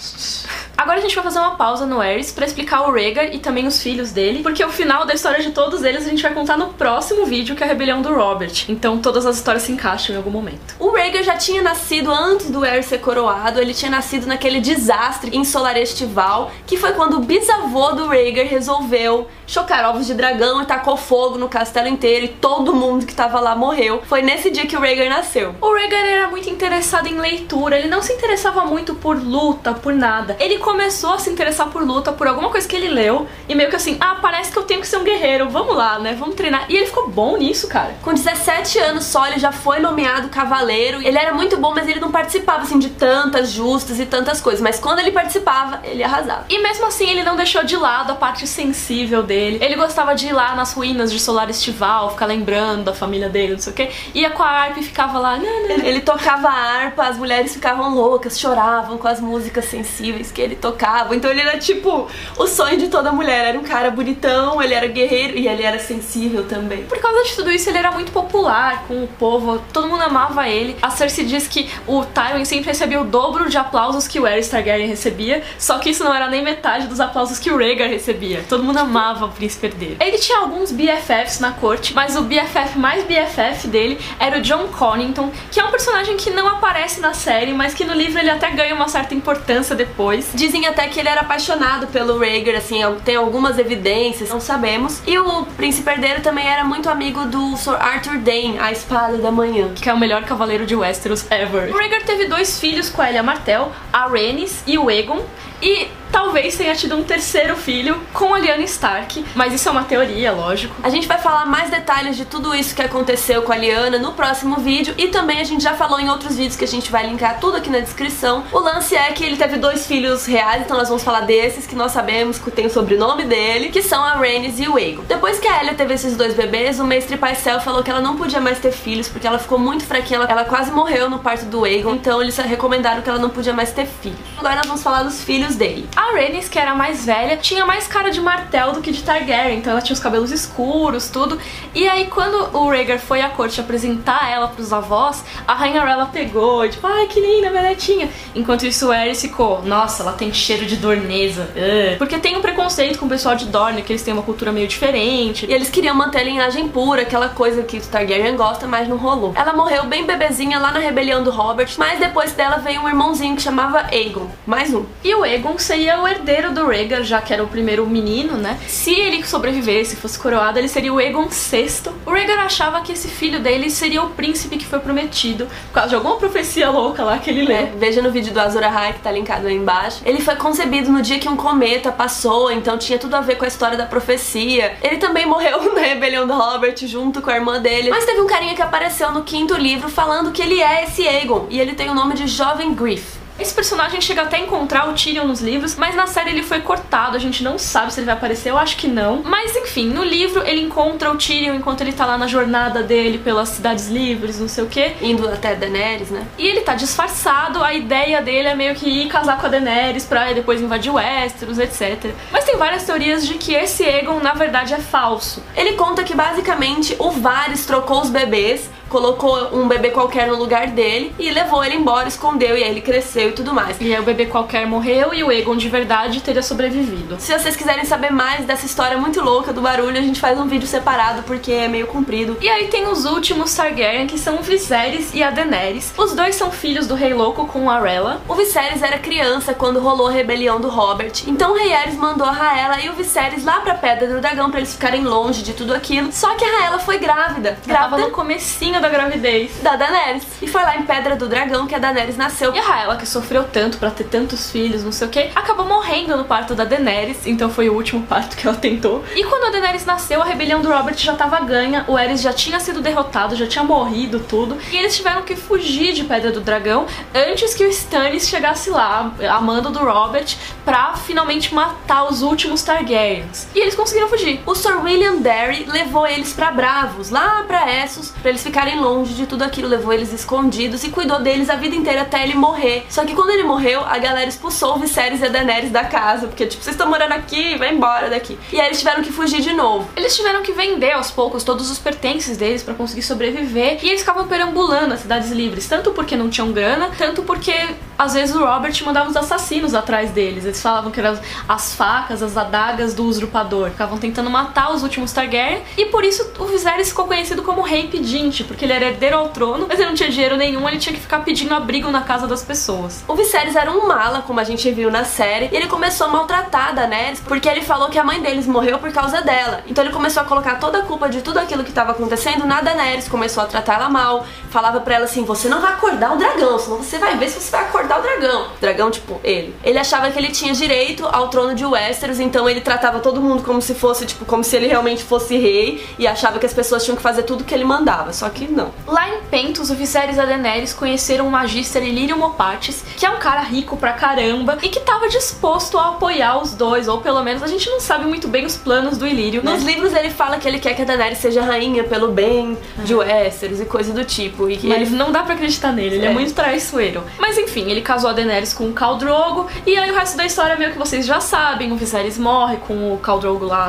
Agora 0.78 1.00
a 1.00 1.02
gente 1.02 1.16
vai 1.16 1.24
fazer 1.24 1.40
uma 1.40 1.56
pausa 1.56 1.86
no 1.86 2.02
Aerys 2.02 2.34
pra 2.34 2.46
explicar 2.46 2.82
o 2.82 2.92
Rhaegar 2.92 3.34
e 3.34 3.40
também 3.40 3.66
os 3.66 3.82
filhos 3.82 4.12
dele, 4.12 4.44
porque 4.44 4.64
o 4.64 4.70
final 4.70 5.06
da 5.06 5.14
história 5.14 5.42
de 5.42 5.52
todos 5.52 5.84
eles 5.84 6.06
a 6.06 6.10
gente 6.10 6.22
vai 6.22 6.34
contar 6.34 6.58
no 6.58 6.74
próximo 6.74 7.26
vídeo, 7.26 7.56
que 7.56 7.64
é 7.64 7.66
a 7.66 7.70
rebelião 7.70 8.02
do 8.02 8.14
Robert. 8.14 8.66
Então 8.68 9.00
todas 9.00 9.26
as 9.26 9.38
histórias 9.38 9.64
se 9.64 9.72
encaixam 9.72 10.14
em 10.14 10.18
algum 10.18 10.30
momento. 10.30 10.76
O 10.78 10.90
Rhaegar 10.90 11.24
já 11.24 11.38
tinha 11.38 11.62
nascido 11.62 12.12
antes 12.12 12.50
do 12.50 12.64
Aerys 12.64 12.88
ser 12.88 13.00
coroado, 13.00 13.62
ele 13.62 13.74
tinha 13.74 13.90
nascido 13.90 14.28
naquele 14.28 14.60
desastre 14.60 15.36
em 15.36 15.46
Solar 15.46 15.78
Estival, 15.78 16.52
que 16.68 16.76
foi 16.76 16.92
quando 16.92 17.18
o 17.18 17.20
bisavô 17.20 17.94
do 17.94 18.08
Rhaegar 18.08 18.46
resolveu 18.46 19.28
chocar 19.48 19.90
ovos 19.90 20.06
de 20.06 20.14
dragão 20.14 20.62
e 20.62 20.66
tacou 20.66 20.98
fogo 20.98 21.38
no 21.38 21.48
castelo 21.48 21.88
inteiro 21.88 22.26
e 22.26 22.30
todo 22.30 22.55
mundo 22.74 23.06
que 23.06 23.14
tava 23.14 23.40
lá 23.40 23.56
morreu. 23.56 24.02
Foi 24.08 24.22
nesse 24.22 24.50
dia 24.50 24.66
que 24.66 24.76
o 24.76 24.80
Rhaegar 24.80 25.10
nasceu. 25.10 25.56
O 25.60 25.74
Rhaegar 25.74 26.06
era 26.06 26.28
muito 26.28 26.50
interessado 26.50 27.08
em 27.08 27.18
leitura, 27.18 27.78
ele 27.78 27.88
não 27.88 28.02
se 28.02 28.14
interessava 28.14 28.66
muito 28.66 28.96
por 28.96 29.18
luta, 29.18 29.74
por 29.74 29.94
nada. 29.94 30.36
Ele 30.40 30.58
começou 30.60 31.14
a 31.14 31.20
se 31.20 31.30
interessar 31.30 31.68
por 31.70 31.84
luta, 31.84 32.12
por 32.12 32.28
alguma 32.28 32.50
coisa 32.50 32.68
que 32.68 32.76
ele 32.76 32.90
leu, 32.90 33.28
e 33.48 33.56
meio 33.56 33.70
que 33.70 33.76
assim, 33.76 33.98
ah, 34.00 34.18
parece 34.22 34.52
que 34.52 34.58
eu 34.58 34.64
tenho 34.64 34.82
que 34.82 34.88
ser 34.88 34.98
um 34.98 35.04
guerreiro, 35.04 35.50
vamos 35.50 35.76
lá, 35.76 36.00
né? 36.00 36.16
Vamos 36.18 36.36
treinar. 36.36 36.66
E 36.70 36.76
ele 36.76 36.86
ficou 36.86 37.10
bom 37.10 37.38
nisso, 37.38 37.68
cara. 37.68 37.96
Com 38.02 38.14
17 38.14 38.80
anos 38.80 39.06
só, 39.06 39.28
ele 39.28 39.40
já 39.40 39.52
foi 39.52 39.80
nomeado 39.80 40.30
cavaleiro. 40.30 41.02
Ele 41.02 41.18
era 41.18 41.34
muito 41.34 41.58
bom, 41.58 41.74
mas 41.74 41.88
ele 41.88 42.00
não 42.00 42.12
participava 42.12 42.64
assim 42.64 42.80
de 42.80 42.90
tantas 42.90 43.52
justas 43.52 44.00
e 44.00 44.06
tantas 44.06 44.42
coisas. 44.42 44.62
Mas 44.62 44.80
quando 44.80 45.00
ele 45.00 45.12
participava, 45.12 45.80
ele 45.84 46.04
arrasava. 46.04 46.46
E 46.50 46.60
mesmo 46.60 46.86
assim, 46.86 47.10
ele 47.10 47.24
não 47.24 47.36
deixou 47.36 47.64
de 47.64 47.76
lado 47.76 48.12
a 48.12 48.16
parte 48.16 48.48
sensível 48.48 49.24
dele. 49.24 49.60
Ele 49.62 49.76
gostava 49.76 50.16
de 50.16 50.28
ir 50.28 50.34
lá 50.34 50.56
nas 50.56 50.74
ruínas 50.74 51.12
de 51.12 51.20
Solar 51.20 51.50
Estival, 51.50 52.12
ficar 52.12 52.28
lembrando 52.46 52.84
da 52.84 52.94
família 52.94 53.28
dele, 53.28 53.54
não 53.54 53.60
sei 53.60 53.74
o 53.74 53.76
quê. 53.76 53.90
Ia 54.14 54.30
com 54.30 54.44
a 54.44 54.48
harpa 54.48 54.80
e 54.80 54.84
ficava 54.84 55.18
lá. 55.18 55.38
Ele, 55.38 55.88
ele 55.88 56.02
tocava 56.02 56.48
a 56.48 56.54
harpa, 56.54 57.08
as 57.08 57.18
mulheres 57.18 57.54
ficavam 57.54 57.96
loucas, 57.96 58.40
choravam 58.40 58.98
com 59.00 59.08
as 59.08 59.20
músicas 59.20 59.66
sensíveis 59.66 60.32
que 60.32 60.40
ele 60.40 60.56
tocava. 60.56 61.16
Então 61.16 61.32
ele 61.32 61.42
era 61.42 61.58
tipo 61.58 62.08
o 62.38 62.48
sonho 62.48 62.78
de 62.78 62.88
toda 62.88 63.12
mulher. 63.12 63.48
Era 63.48 63.60
um 63.60 63.64
cara 63.64 63.90
bonitão, 63.90 64.62
ele 64.62 64.74
era 64.74 64.88
guerreiro 64.88 65.38
e 65.38 65.48
ele 65.48 65.64
era 65.64 65.80
sensível 65.80 66.46
também. 66.48 66.84
Por 66.84 67.00
causa 67.00 67.24
de 67.24 67.36
tudo 67.36 67.52
isso, 67.52 67.70
ele 67.70 67.80
era 67.80 67.92
muito 67.92 68.12
popular 68.12 68.86
com 68.88 69.04
o 69.04 69.08
povo, 69.08 69.60
todo 69.74 69.88
mundo 69.88 70.04
amava 70.04 70.48
ele. 70.48 70.76
A 70.82 70.90
Cersei 70.92 71.26
diz 71.26 71.48
que 71.48 71.70
o 71.88 72.06
Tywin 72.06 72.46
sempre 72.46 72.68
recebia 72.68 73.02
o 73.02 73.06
dobro 73.06 73.50
de 73.50 73.58
aplausos 73.58 74.08
que 74.08 74.20
o 74.20 74.26
Aerys 74.26 74.50
Targaryen 74.50 74.88
recebia, 74.88 75.42
só 75.58 75.80
que 75.80 75.90
isso 75.90 76.04
não 76.04 76.14
era 76.14 76.30
nem 76.30 76.44
metade 76.44 76.88
dos 76.88 77.00
aplausos 77.00 77.40
que 77.40 77.50
o 77.50 77.58
Rhaegar 77.58 77.90
recebia. 77.90 78.44
Todo 78.48 78.64
mundo 78.64 78.78
amava 78.78 79.26
o 79.26 79.30
príncipe 79.30 79.68
herdeiro. 79.68 79.98
Ele 80.00 80.18
tinha 80.18 80.40
alguns 80.40 80.72
BFFs 80.72 81.40
na 81.40 81.52
corte, 81.52 81.94
mas 81.94 82.16
o 82.16 82.22
BFF 82.26 82.78
mais 82.78 83.04
BFF 83.04 83.68
dele 83.68 84.00
era 84.20 84.38
o 84.38 84.42
John 84.42 84.68
Connington, 84.68 85.32
que 85.52 85.60
é 85.60 85.64
um 85.64 85.72
personagem 85.72 86.18
que 86.18 86.30
não 86.30 86.48
aparece 86.48 87.00
na 87.00 87.14
série, 87.14 87.54
mas 87.54 87.74
que 87.74 87.86
no 87.86 87.94
livro 87.94 88.20
ele 88.20 88.30
até 88.30 88.50
ganha 88.52 88.76
uma 88.76 88.88
certa 88.88 89.14
importância 89.14 89.76
depois. 89.76 90.32
Dizem 90.34 90.68
até 90.68 90.88
que 90.88 91.00
ele 91.00 91.10
era 91.10 91.22
apaixonado 91.22 91.88
pelo 91.88 92.18
Rhaegar, 92.20 92.56
assim, 92.56 92.82
tem 93.04 93.16
algumas 93.16 93.58
evidências, 93.58 94.30
não 94.30 94.40
sabemos. 94.40 95.02
E 95.06 95.18
o 95.18 95.46
príncipe 95.58 95.90
herdeiro 95.90 96.22
também 96.22 96.48
era 96.48 96.64
muito 96.64 96.90
amigo 96.90 97.26
do 97.26 97.56
Sir 97.58 97.76
Arthur 97.76 98.18
Dane, 98.18 98.58
a 98.60 98.72
espada 98.72 99.18
da 99.18 99.32
manhã, 99.32 99.72
que 99.74 99.90
é 99.90 99.94
o 99.94 100.00
melhor 100.00 100.24
cavaleiro 100.24 100.66
de 100.66 100.76
Westeros 100.76 101.26
ever. 101.32 101.74
O 101.74 101.78
Rhaegar 101.78 102.04
teve 102.04 102.26
dois 102.26 102.60
filhos 102.60 102.90
com 102.90 103.02
a 103.02 103.10
Elia 103.10 103.24
Martell, 103.24 103.72
a 103.92 104.08
Rhaenys 104.08 104.64
e 104.68 104.78
o 104.78 104.90
Aegon, 104.90 105.24
e 105.66 105.90
talvez 106.12 106.56
tenha 106.56 106.76
tido 106.76 106.96
um 106.96 107.04
terceiro 107.04 107.56
filho 107.56 108.00
com 108.14 108.36
a 108.36 108.40
Lyanna 108.40 108.64
Stark, 108.66 109.26
mas 109.34 109.52
isso 109.52 109.68
é 109.68 109.72
uma 109.72 109.84
teoria, 109.84 110.32
lógico. 110.32 110.76
A 110.84 110.90
gente 110.90 111.08
vai 111.08 111.18
falar 111.18 111.48
mais 111.48 111.72
detalhes 111.72 112.16
de 112.16 112.24
tudo 112.24 112.54
isso 112.54 112.76
que 112.76 112.84
aconteceu 112.84 113.42
com 113.42 113.52
a 113.52 113.56
Lyanna 113.56 113.98
no 113.98 114.14
próximo 114.14 114.58
vídeo 114.58 114.94
e 114.96 115.08
também 115.08 115.42
a 115.42 115.44
gente 115.44 115.64
já 115.64 115.74
falou 115.74 116.00
em 116.00 116.08
outros 116.08 116.38
vídeos 116.38 116.56
que 116.56 116.64
a 116.64 116.68
gente 116.68 116.92
vai 116.92 117.08
linkar 117.08 117.40
tudo 117.40 117.58
aqui 117.58 117.72
na 117.72 117.80
descrição. 117.80 118.44
O 118.52 118.60
lance 118.60 118.96
é 118.96 119.12
que 119.12 119.26
ele 119.26 119.38
teve 119.38 119.58
dois 119.58 119.88
filhos 119.88 120.28
reais, 120.28 120.62
então 120.62 120.78
nós 120.78 120.88
vamos 120.88 121.04
falar 121.04 121.22
desses 121.22 121.66
que 121.66 121.76
nós 121.76 121.92
sabemos 121.92 122.38
que 122.38 122.52
tem 122.52 122.68
o 122.68 122.70
sobrenome 122.70 123.26
dele, 123.26 123.70
que 123.70 123.82
são 123.82 124.04
a 124.04 124.14
Rhaenys 124.14 124.60
e 124.60 124.68
o 124.68 124.78
Aegon. 124.78 125.04
Depois 125.08 125.40
que 125.40 125.48
a 125.48 125.62
Elia 125.62 125.74
teve 125.74 125.96
esses 125.96 126.16
dois 126.16 126.36
bebês, 126.36 126.80
o 126.80 126.86
mestre 126.86 127.18
Paisel 127.18 127.60
falou 127.60 127.82
que 127.82 127.90
ela 127.90 128.02
não 128.02 128.16
podia 128.16 128.40
mais 128.40 128.60
ter 128.60 128.72
filhos 128.72 129.10
porque 129.10 129.26
ela 129.26 129.40
ficou 129.40 129.58
muito 129.58 129.84
fraquinha, 129.84 130.20
ela, 130.20 130.30
ela 130.30 130.46
quase 130.46 130.70
morreu 130.70 131.10
no 131.10 131.18
parto 131.18 131.46
do 131.46 131.66
Aegon, 131.66 131.96
então 131.96 132.22
eles 132.22 132.38
recomendaram 132.38 133.02
que 133.02 133.10
ela 133.10 133.20
não 133.20 133.32
podia 133.32 133.52
mais 133.52 133.72
ter 133.72 133.88
filhos. 133.88 134.20
Agora 134.38 134.58
nós 134.58 134.68
vamos 134.68 134.84
falar 134.84 135.02
dos 135.02 135.24
filhos 135.24 135.55
dele. 135.56 135.88
A 135.96 136.14
Rhaenys, 136.14 136.50
que 136.50 136.60
era 136.60 136.72
a 136.72 136.76
mais 136.76 137.06
velha, 137.06 137.38
tinha 137.38 137.66
mais 137.66 137.88
cara 137.88 138.10
de 138.10 138.22
martel 138.22 138.74
do 138.74 138.82
que 138.82 138.92
de 138.92 139.04
Targaryen, 139.04 139.60
então 139.60 139.72
ela 139.72 139.82
tinha 139.82 139.94
os 139.94 140.00
cabelos 140.00 140.32
escuros, 140.32 141.10
tudo. 141.10 141.40
E 141.74 141.88
aí 141.88 142.08
quando 142.08 142.56
o 142.58 142.70
Rhaegar 142.70 143.00
foi 143.00 143.22
à 143.22 143.30
corte 143.30 143.60
apresentar 143.60 144.30
ela 144.32 144.48
pros 144.48 144.72
avós, 144.72 145.24
a 145.48 145.54
Rainha 145.54 145.84
Rella 145.84 146.08
pegou, 146.08 146.68
tipo, 146.70 146.86
ai 146.86 147.08
que 147.08 147.20
linda, 147.20 147.50
minha 147.50 147.64
netinha. 147.64 148.10
Enquanto 148.34 148.66
isso 148.66 148.88
o 148.88 148.92
Aerys 148.92 149.22
ficou, 149.22 149.62
nossa, 149.64 150.04
ela 150.04 150.14
tem 150.14 150.34
cheiro 150.34 150.66
de 150.66 150.78
dorneza. 150.78 151.50
Uh. 151.56 151.98
Porque 151.98 152.18
tem 152.18 152.36
um 152.36 152.42
preconceito 152.42 153.00
com 153.00 153.06
o 153.06 153.10
pessoal 153.10 153.36
de 153.36 153.46
Dorne, 153.46 153.82
que 153.82 153.92
eles 153.92 154.04
têm 154.04 154.14
uma 154.14 154.24
cultura 154.24 154.52
meio 154.52 154.68
diferente. 154.68 155.46
E 155.46 155.54
eles 155.54 155.70
queriam 155.70 155.96
manter 155.96 156.20
a 156.20 156.24
linhagem 156.24 156.68
pura, 156.68 157.02
aquela 157.02 157.30
coisa 157.30 157.64
que 157.64 157.78
o 157.78 157.82
Targaryen 157.82 158.36
gosta, 158.36 158.68
mas 158.68 158.88
não 158.88 158.98
rolou. 158.98 159.34
Ela 159.36 159.54
morreu 159.54 159.86
bem 159.86 160.06
bebezinha 160.06 160.60
lá 160.60 160.72
na 160.72 160.80
rebelião 160.80 161.24
do 161.24 161.32
Robert, 161.32 161.70
mas 161.78 162.00
depois 162.00 162.32
dela 162.34 162.58
veio 162.58 162.82
um 162.82 162.88
irmãozinho 162.88 163.36
que 163.36 163.42
chamava 163.42 163.86
Aegon. 163.92 164.30
Mais 164.46 164.74
um. 164.74 164.86
E 165.04 165.14
o 165.14 165.24
Aegon 165.24 165.35
seria 165.60 166.02
o 166.02 166.08
herdeiro 166.08 166.54
do 166.54 166.68
Rhaegar, 166.68 167.04
já 167.04 167.22
que 167.22 167.34
era 167.34 167.44
o 167.44 167.48
primeiro 167.48 167.86
menino, 167.88 168.38
né? 168.38 168.60
Se 168.68 168.94
ele 168.94 169.26
sobrevivesse, 169.26 169.96
fosse 169.96 170.18
coroado, 170.20 170.60
ele 170.60 170.68
seria 170.68 170.94
o 170.94 170.98
Aegon 170.98 171.28
VI. 171.28 171.92
O 172.06 172.12
Rhaegar 172.12 172.40
achava 172.40 172.82
que 172.82 172.92
esse 172.92 173.08
filho 173.08 173.40
dele 173.40 173.70
seria 173.70 174.04
o 174.04 174.12
príncipe 174.12 174.58
que 174.58 174.66
foi 174.66 174.80
prometido, 174.80 175.48
por 175.68 175.74
causa 175.74 175.90
de 175.90 175.96
alguma 175.96 176.18
profecia 176.18 176.70
louca 176.70 177.04
lá 177.04 177.18
que 177.18 177.30
ele 177.30 177.44
lê. 177.44 177.54
É, 177.54 177.74
veja 177.78 178.02
no 178.02 178.12
vídeo 178.12 178.34
do 178.34 178.40
Azor 178.40 178.64
Ahai, 178.64 178.94
que 178.94 179.00
tá 179.00 179.12
linkado 179.12 179.48
aí 179.48 179.56
embaixo. 179.56 180.02
Ele 180.06 180.22
foi 180.22 180.36
concebido 180.36 180.92
no 180.92 181.02
dia 181.02 181.20
que 181.20 181.28
um 181.28 181.36
cometa 181.36 181.92
passou, 181.92 182.52
então 182.52 182.78
tinha 182.78 183.00
tudo 183.00 183.16
a 183.16 183.22
ver 183.22 183.36
com 183.36 183.46
a 183.46 183.48
história 183.48 183.78
da 183.78 183.86
profecia. 183.86 184.78
Ele 184.82 184.98
também 184.98 185.26
morreu 185.26 185.62
na 185.74 185.82
rebelião 185.82 186.28
do 186.28 186.34
Robert, 186.34 186.76
junto 186.84 187.22
com 187.22 187.30
a 187.30 187.36
irmã 187.36 187.62
dele. 187.62 187.90
Mas 187.90 188.06
teve 188.06 188.22
um 188.22 188.28
carinha 188.28 188.56
que 188.56 188.62
apareceu 188.62 189.12
no 189.12 189.24
quinto 189.24 189.56
livro 189.56 189.90
falando 189.90 190.32
que 190.32 190.42
ele 190.42 190.62
é 190.62 190.84
esse 190.84 191.08
Aegon, 191.08 191.48
e 191.50 191.60
ele 191.60 191.74
tem 191.74 191.90
o 191.90 191.94
nome 191.94 192.14
de 192.14 192.28
Jovem 192.28 192.74
Griff. 192.74 193.25
Esse 193.38 193.54
personagem 193.54 194.00
chega 194.00 194.22
até 194.22 194.38
a 194.38 194.40
encontrar 194.40 194.90
o 194.90 194.94
Tyrion 194.94 195.26
nos 195.26 195.42
livros, 195.42 195.76
mas 195.76 195.94
na 195.94 196.08
série 196.08 196.30
ele 196.30 196.42
foi 196.42 196.62
cortado, 196.62 197.18
a 197.18 197.20
gente 197.20 197.44
não 197.44 197.60
sabe 197.60 197.94
se 197.94 198.00
ele 198.00 198.06
vai 198.06 198.16
aparecer, 198.16 198.50
eu 198.50 198.58
acho 198.58 198.78
que 198.78 198.88
não. 198.88 199.22
Mas 199.24 199.56
enfim, 199.58 199.90
no 199.90 200.04
livro 200.04 200.42
ele 200.48 200.62
encontra 200.62 201.12
o 201.12 201.18
Tyrion 201.18 201.54
enquanto 201.54 201.82
ele 201.82 201.92
tá 201.92 202.06
lá 202.06 202.18
na 202.18 202.28
jornada 202.28 202.82
dele 202.82 203.18
pelas 203.18 203.50
cidades 203.50 203.90
livres, 203.90 204.40
não 204.40 204.48
sei 204.48 204.64
o 204.64 204.68
que. 204.68 204.94
Indo 205.02 205.28
até 205.28 205.54
Daenerys, 205.54 206.10
né? 206.10 206.26
E 206.38 206.48
ele 206.48 206.62
tá 206.62 206.76
disfarçado, 206.76 207.62
a 207.62 207.74
ideia 207.74 208.22
dele 208.22 208.48
é 208.48 208.56
meio 208.56 208.74
que 208.74 208.88
ir 208.88 209.10
casar 209.10 209.38
com 209.38 209.48
a 209.48 209.50
Daenerys 209.50 210.06
pra 210.06 210.32
depois 210.32 210.62
invadir 210.62 210.94
Westeros, 210.94 211.60
etc. 211.60 212.14
Mas 212.32 212.46
tem 212.46 212.56
várias 212.56 212.84
teorias 212.84 213.28
de 213.28 213.34
que 213.34 213.54
esse 213.54 213.84
Aegon 213.84 214.22
na 214.22 214.34
verdade 214.34 214.74
é 214.74 214.80
falso. 214.80 215.44
Ele 215.56 215.74
conta 215.74 216.06
que 216.06 216.16
basicamente 216.16 216.96
o 217.00 217.12
Varys 217.12 217.66
trocou 217.66 218.02
os 218.02 218.10
bebês 218.10 218.70
colocou 218.90 219.56
um 219.56 219.68
bebê 219.68 219.90
qualquer 219.90 220.28
no 220.28 220.36
lugar 220.36 220.68
dele 220.68 221.14
e 221.18 221.30
levou 221.30 221.64
ele 221.64 221.76
embora, 221.76 222.08
escondeu 222.08 222.58
e 222.58 222.64
aí 222.64 222.70
ele 222.70 222.82
cresceu 222.82 223.30
e 223.30 223.34
tudo 223.34 223.54
mais. 223.54 223.78
E 223.80 223.94
aí 223.94 224.00
o 224.00 224.04
bebê 224.04 224.26
qualquer 224.26 224.66
morreu 224.68 225.14
e 225.14 225.24
o 225.24 225.32
Egon 225.32 225.56
de 225.56 225.70
verdade 225.70 226.22
teria 226.22 226.42
sobrevivido. 226.42 227.20
Se 227.20 227.38
vocês 227.38 227.56
quiserem 227.56 227.86
saber 227.86 228.12
mais 228.12 228.46
dessa 228.46 228.66
história 228.66 228.98
muito 228.98 229.22
louca 229.22 229.52
do 229.52 229.62
barulho, 229.62 229.98
a 229.98 230.02
gente 230.02 230.20
faz 230.20 230.40
um 230.40 230.48
vídeo 230.48 230.68
separado 230.68 231.24
porque 231.24 231.52
é 231.52 231.68
meio 231.68 231.88
comprido. 231.88 232.38
E 232.42 232.50
aí 232.50 232.68
tem 232.68 232.88
os 232.88 233.06
últimos 233.06 233.54
Targaryen 233.56 234.08
que 234.08 234.18
são 234.18 234.38
o 234.38 234.42
Viserys 234.42 235.14
e 235.14 235.24
a 235.24 235.32
Daenerys. 235.32 235.94
Os 235.98 236.14
dois 236.14 236.36
são 236.36 236.52
filhos 236.52 236.88
do 236.88 236.96
Rei 236.96 237.14
Louco 237.14 237.48
com 237.48 237.70
a 237.70 237.80
Rella. 237.80 238.22
O 238.28 238.36
Viserys 238.36 238.82
era 238.82 238.98
criança 238.98 239.54
quando 239.54 239.80
rolou 239.80 240.08
a 240.08 240.12
rebelião 240.12 240.60
do 240.60 240.70
Robert. 240.70 241.24
Então 241.28 241.52
o 241.52 241.56
Rei 241.56 241.74
Aerys 241.74 241.96
mandou 241.96 242.28
a 242.28 242.32
Raela 242.32 242.80
e 242.82 242.90
o 242.90 242.94
Viserys 242.94 243.44
lá 243.44 243.60
pra 243.62 243.76
Pedra 243.76 244.08
do 244.08 244.20
Dragão 244.20 244.50
para 244.50 244.60
eles 244.60 244.74
ficarem 244.74 245.04
longe 245.04 245.42
de 245.42 245.54
tudo 245.54 245.74
aquilo. 245.74 246.12
Só 246.12 246.36
que 246.36 246.44
a 246.44 246.60
Raela 246.60 246.80
foi 246.80 246.98
grávida. 246.98 247.58
Grávida 247.66 248.04
no 248.04 248.12
comecinho 248.12 248.75
da 248.80 248.90
gravidez 248.90 249.52
da 249.62 249.76
Daenerys. 249.76 250.26
E 250.42 250.48
foi 250.48 250.62
lá 250.62 250.78
em 250.78 250.84
Pedra 250.84 251.16
do 251.16 251.28
Dragão 251.28 251.68
que 251.68 251.76
a 251.76 251.80
Daenerys 251.80 252.18
nasceu. 252.18 252.54
E 252.54 252.60
a 252.60 252.64
Raela, 252.64 252.96
que 252.98 253.08
sofreu 253.08 253.44
tanto 253.44 253.78
para 253.78 253.92
ter 253.92 254.06
tantos 254.06 254.52
filhos, 254.52 254.84
não 254.84 254.92
sei 254.92 255.08
o 255.08 255.10
que, 255.10 255.30
acabou 255.36 255.66
morrendo 255.66 256.16
no 256.18 256.26
parto 256.26 256.56
da 256.56 256.64
Daenerys, 256.66 257.26
então 257.26 257.50
foi 257.50 257.70
o 257.70 257.74
último 257.74 258.06
parto 258.06 258.36
que 258.36 258.48
ela 258.48 258.56
tentou. 258.56 259.04
E 259.16 259.24
quando 259.24 259.46
a 259.46 259.50
Daenerys 259.50 259.86
nasceu, 259.86 260.22
a 260.22 260.26
rebelião 260.26 260.62
do 260.62 260.70
Robert 260.70 260.98
já 260.98 261.16
tava 261.16 261.40
ganha, 261.42 261.86
o 261.88 261.96
Aerys 261.96 262.22
já 262.22 262.34
tinha 262.34 262.60
sido 262.60 262.82
derrotado, 262.82 263.36
já 263.36 263.48
tinha 263.48 263.64
morrido 263.64 264.20
tudo, 264.20 264.58
e 264.72 264.78
eles 264.78 264.96
tiveram 264.96 265.22
que 265.22 265.36
fugir 265.36 265.94
de 265.94 266.04
Pedra 266.04 266.32
do 266.32 266.42
Dragão 266.42 266.88
antes 267.14 267.54
que 267.54 267.64
o 267.64 267.70
Stannis 267.70 268.28
chegasse 268.28 268.70
lá, 268.70 269.12
amando 269.30 269.70
do 269.70 269.80
Robert, 269.80 270.36
pra 270.64 270.94
finalmente 270.96 271.54
matar 271.54 272.06
os 272.06 272.22
últimos 272.22 272.64
Targaryens. 272.64 273.48
E 273.54 273.60
eles 273.60 273.76
conseguiram 273.76 274.10
fugir. 274.10 274.42
O 274.46 274.56
Sir 274.56 274.84
William 274.84 275.18
Derry 275.18 275.66
levou 275.66 276.08
eles 276.08 276.34
para 276.34 276.52
Bravos, 276.52 277.10
lá 277.10 277.44
para 277.48 277.72
Essos, 277.72 278.10
para 278.10 278.30
eles 278.30 278.44
ficarem 278.44 278.65
longe 278.74 279.14
de 279.14 279.28
tudo 279.28 279.44
aquilo, 279.44 279.68
levou 279.68 279.94
eles 279.94 280.12
escondidos 280.12 280.84
e 280.84 280.90
cuidou 280.90 281.22
deles 281.22 281.50
a 281.50 281.56
vida 281.56 281.76
inteira 281.76 282.02
até 282.02 282.24
ele 282.24 282.34
morrer. 282.34 282.86
Só 282.90 283.06
que 283.06 283.14
quando 283.14 283.30
ele 283.30 283.44
morreu, 283.44 283.82
a 283.82 283.98
galera 284.00 284.28
expulsou 284.28 284.76
o 284.76 284.80
Viserys 284.80 285.22
e 285.22 285.26
a 285.26 285.30
Daenerys 285.30 285.70
da 285.70 285.84
casa, 285.84 286.26
porque 286.28 286.48
tipo, 286.48 286.64
vocês 286.64 286.74
estão 286.74 286.90
morando 286.90 287.12
aqui, 287.12 287.58
vai 287.58 287.74
embora 287.74 288.10
daqui. 288.10 288.40
E 288.52 288.60
aí 288.60 288.68
eles 288.68 288.80
tiveram 288.80 289.04
que 289.04 289.12
fugir 289.12 289.42
de 289.42 289.54
novo. 289.54 289.88
Eles 289.96 290.16
tiveram 290.16 290.42
que 290.42 290.54
vender 290.54 290.94
aos 290.94 291.12
poucos 291.12 291.44
todos 291.44 291.70
os 291.70 291.78
pertences 291.78 292.38
deles 292.38 292.64
para 292.64 292.74
conseguir 292.74 293.04
sobreviver 293.04 293.80
e 293.84 293.90
eles 293.90 294.00
ficavam 294.00 294.26
perambulando 294.26 294.94
as 294.94 295.02
cidades 295.02 295.30
livres, 295.30 295.68
tanto 295.68 295.92
porque 295.92 296.16
não 296.16 296.30
tinham 296.30 296.52
grana, 296.52 296.90
tanto 296.98 297.22
porque 297.22 297.54
às 298.00 298.14
vezes 298.14 298.36
o 298.36 298.40
Robert 298.40 298.74
mandava 298.84 299.10
os 299.10 299.16
assassinos 299.16 299.76
atrás 299.76 300.10
deles. 300.10 300.46
Eles 300.46 300.62
falavam 300.62 300.92
que 300.92 301.00
eram 301.00 301.20
as 301.48 301.76
facas 301.76 302.16
facas, 302.16 302.24
as 302.24 302.38
adagas 302.38 302.94
do 302.94 303.06
usurpador. 303.06 303.70
Ficavam 303.70 303.98
tentando 303.98 304.30
matar 304.30 304.74
os 304.74 304.84
últimos 304.84 305.12
Targaryen. 305.12 305.62
E 305.78 305.86
por 305.86 306.04
isso 306.04 306.32
o 306.40 306.46
Viserys 306.46 306.90
ficou 306.90 307.06
conhecido 307.06 307.42
como 307.44 307.62
Rei 307.62 307.88
Pedinte, 307.88 308.44
porque 308.56 308.64
ele 308.64 308.74
era 308.74 308.86
herdeiro 308.86 309.18
ao 309.18 309.28
trono, 309.30 309.66
mas 309.68 309.78
ele 309.78 309.90
não 309.90 309.96
tinha 309.96 310.10
dinheiro 310.10 310.38
nenhum, 310.38 310.68
ele 310.68 310.78
tinha 310.78 310.96
que 310.96 311.02
ficar 311.02 311.20
pedindo 311.20 311.54
abrigo 311.54 311.92
na 311.92 312.02
casa 312.02 312.26
das 312.26 312.42
pessoas. 312.42 313.04
O 313.06 313.14
Viserys 313.14 313.54
era 313.54 313.70
um 313.70 313.86
mala, 313.86 314.22
como 314.22 314.40
a 314.40 314.46
gente 314.46 314.72
viu 314.72 314.90
na 314.90 315.04
série, 315.04 315.50
e 315.52 315.56
ele 315.58 315.68
começou 315.68 316.08
a 316.08 316.10
maltratar 316.10 316.70
a 316.70 316.72
Daenerys 316.72 317.20
porque 317.20 317.50
ele 317.50 317.62
falou 317.62 317.90
que 317.90 318.00
a 318.00 318.04
mãe 318.04 318.22
deles 318.22 318.48
morreu 318.48 318.80
por 318.80 318.92
causa 318.94 319.22
dela. 319.22 319.62
Então 319.68 319.84
ele 319.84 319.94
começou 319.94 320.24
a 320.24 320.26
colocar 320.26 320.56
toda 320.56 320.80
a 320.80 320.82
culpa 320.84 321.10
de 321.10 321.22
tudo 321.22 321.38
aquilo 321.38 321.66
que 321.66 321.70
estava 321.70 321.92
acontecendo 321.92 322.46
na 322.46 322.62
Daenerys, 322.62 323.10
começou 323.10 323.44
a 323.44 323.46
tratar 323.46 323.76
ela 323.76 323.90
mal, 323.90 324.26
falava 324.50 324.80
pra 324.80 324.96
ela 324.96 325.06
assim: 325.06 325.26
"Você 325.26 325.50
não 325.50 325.60
vai 325.60 325.74
acordar 325.74 326.14
o 326.14 326.18
dragão, 326.18 326.58
senão 326.58 326.78
você 326.78 326.98
vai 326.98 327.18
ver 327.18 327.28
se 327.28 327.42
você 327.42 327.52
vai 327.52 327.66
acordar 327.66 328.00
o 328.00 328.02
dragão". 328.02 328.48
Dragão 328.62 328.90
tipo 328.90 329.20
ele. 329.22 329.54
Ele 329.66 329.78
achava 329.78 330.10
que 330.12 330.18
ele 330.18 330.30
tinha 330.30 330.54
direito 330.54 331.06
ao 331.06 331.28
trono 331.28 331.54
de 331.54 331.66
Westeros, 331.66 332.22
então 332.22 332.50
ele 332.50 332.62
tratava 332.62 333.00
todo 333.00 333.20
mundo 333.20 333.44
como 333.44 333.62
se 333.62 333.76
fosse, 333.76 334.06
tipo, 334.06 334.24
como 334.24 334.46
se 334.46 334.56
ele 334.56 334.68
realmente 334.68 335.04
fosse 335.04 335.38
rei 335.38 335.86
e 336.00 336.08
achava 336.08 336.40
que 336.40 336.46
as 336.46 336.54
pessoas 336.54 336.86
tinham 336.86 336.96
que 336.96 337.04
fazer 337.04 337.24
tudo 337.24 337.44
que 337.44 337.54
ele 337.54 337.66
mandava, 337.66 338.14
só 338.14 338.30
que 338.30 338.45
não. 338.52 338.72
Lá 338.88 339.10
em 339.10 339.22
Pentos, 339.30 339.70
o 339.70 339.76
Viserys 339.76 340.18
e 340.18 340.20
a 340.20 340.26
Daenerys 340.26 340.74
conheceram 340.74 341.28
o 341.28 341.32
Magister 341.32 341.84
Illyrio 341.84 342.18
Mopatis, 342.18 342.84
que 342.98 343.06
é 343.06 343.10
um 343.10 343.18
cara 343.18 343.42
rico 343.42 343.78
pra 343.78 343.94
caramba 343.94 344.58
e 344.62 344.70
que 344.70 344.80
tava 344.80 345.08
disposto 345.10 345.78
a 345.78 345.90
apoiar 345.90 346.42
os 346.42 346.54
dois, 346.54 346.88
ou 346.88 347.02
pelo 347.02 347.24
menos 347.24 347.44
a 347.44 347.48
gente 347.48 347.70
não 347.70 347.80
sabe 347.80 348.06
muito 348.06 348.28
bem 348.28 348.46
os 348.46 348.56
planos 348.56 348.98
do 348.98 349.08
Illyrio, 349.08 349.44
né? 349.44 349.52
Nos 349.52 349.64
livros 349.64 349.94
ele 349.94 350.10
fala 350.10 350.38
que 350.38 350.48
ele 350.48 350.60
quer 350.60 350.76
que 350.76 350.82
a 350.82 350.86
Daenerys 350.86 351.18
seja 351.18 351.42
rainha 351.42 351.84
pelo 351.84 352.10
bem 352.10 352.58
de 352.84 352.96
Westeros 352.96 353.60
e 353.60 353.66
coisa 353.66 353.94
do 353.94 354.06
tipo. 354.06 354.50
E 354.50 354.58
que 354.58 354.68
Mas 354.68 354.82
ele 354.82 354.96
não 354.96 355.12
dá 355.12 355.24
pra 355.24 355.34
acreditar 355.34 355.72
nele, 355.72 355.96
ele 355.96 356.06
é. 356.06 356.10
É. 356.10 356.14
muito 356.14 356.34
traiçoeiro. 356.34 357.04
Mas 357.20 357.38
enfim, 357.38 357.70
ele 357.70 357.82
casou 357.82 358.10
a 358.10 358.14
Daenerys 358.14 358.54
com 358.54 358.66
o 358.70 358.74
Khal 358.74 358.98
Drogo, 358.98 359.50
e 359.66 359.76
aí 359.76 359.92
o 359.92 359.96
resto 359.96 360.16
da 360.16 360.26
história 360.26 360.56
meio 360.56 360.72
que 360.72 360.78
vocês 360.78 361.06
já 361.06 361.20
sabem, 361.20 361.72
o 361.72 361.76
Viserys 361.76 362.18
morre 362.18 362.58
com 362.58 362.94
o 362.94 363.00
Khal 363.00 363.20
Drogo 363.20 363.46
lá 363.46 363.66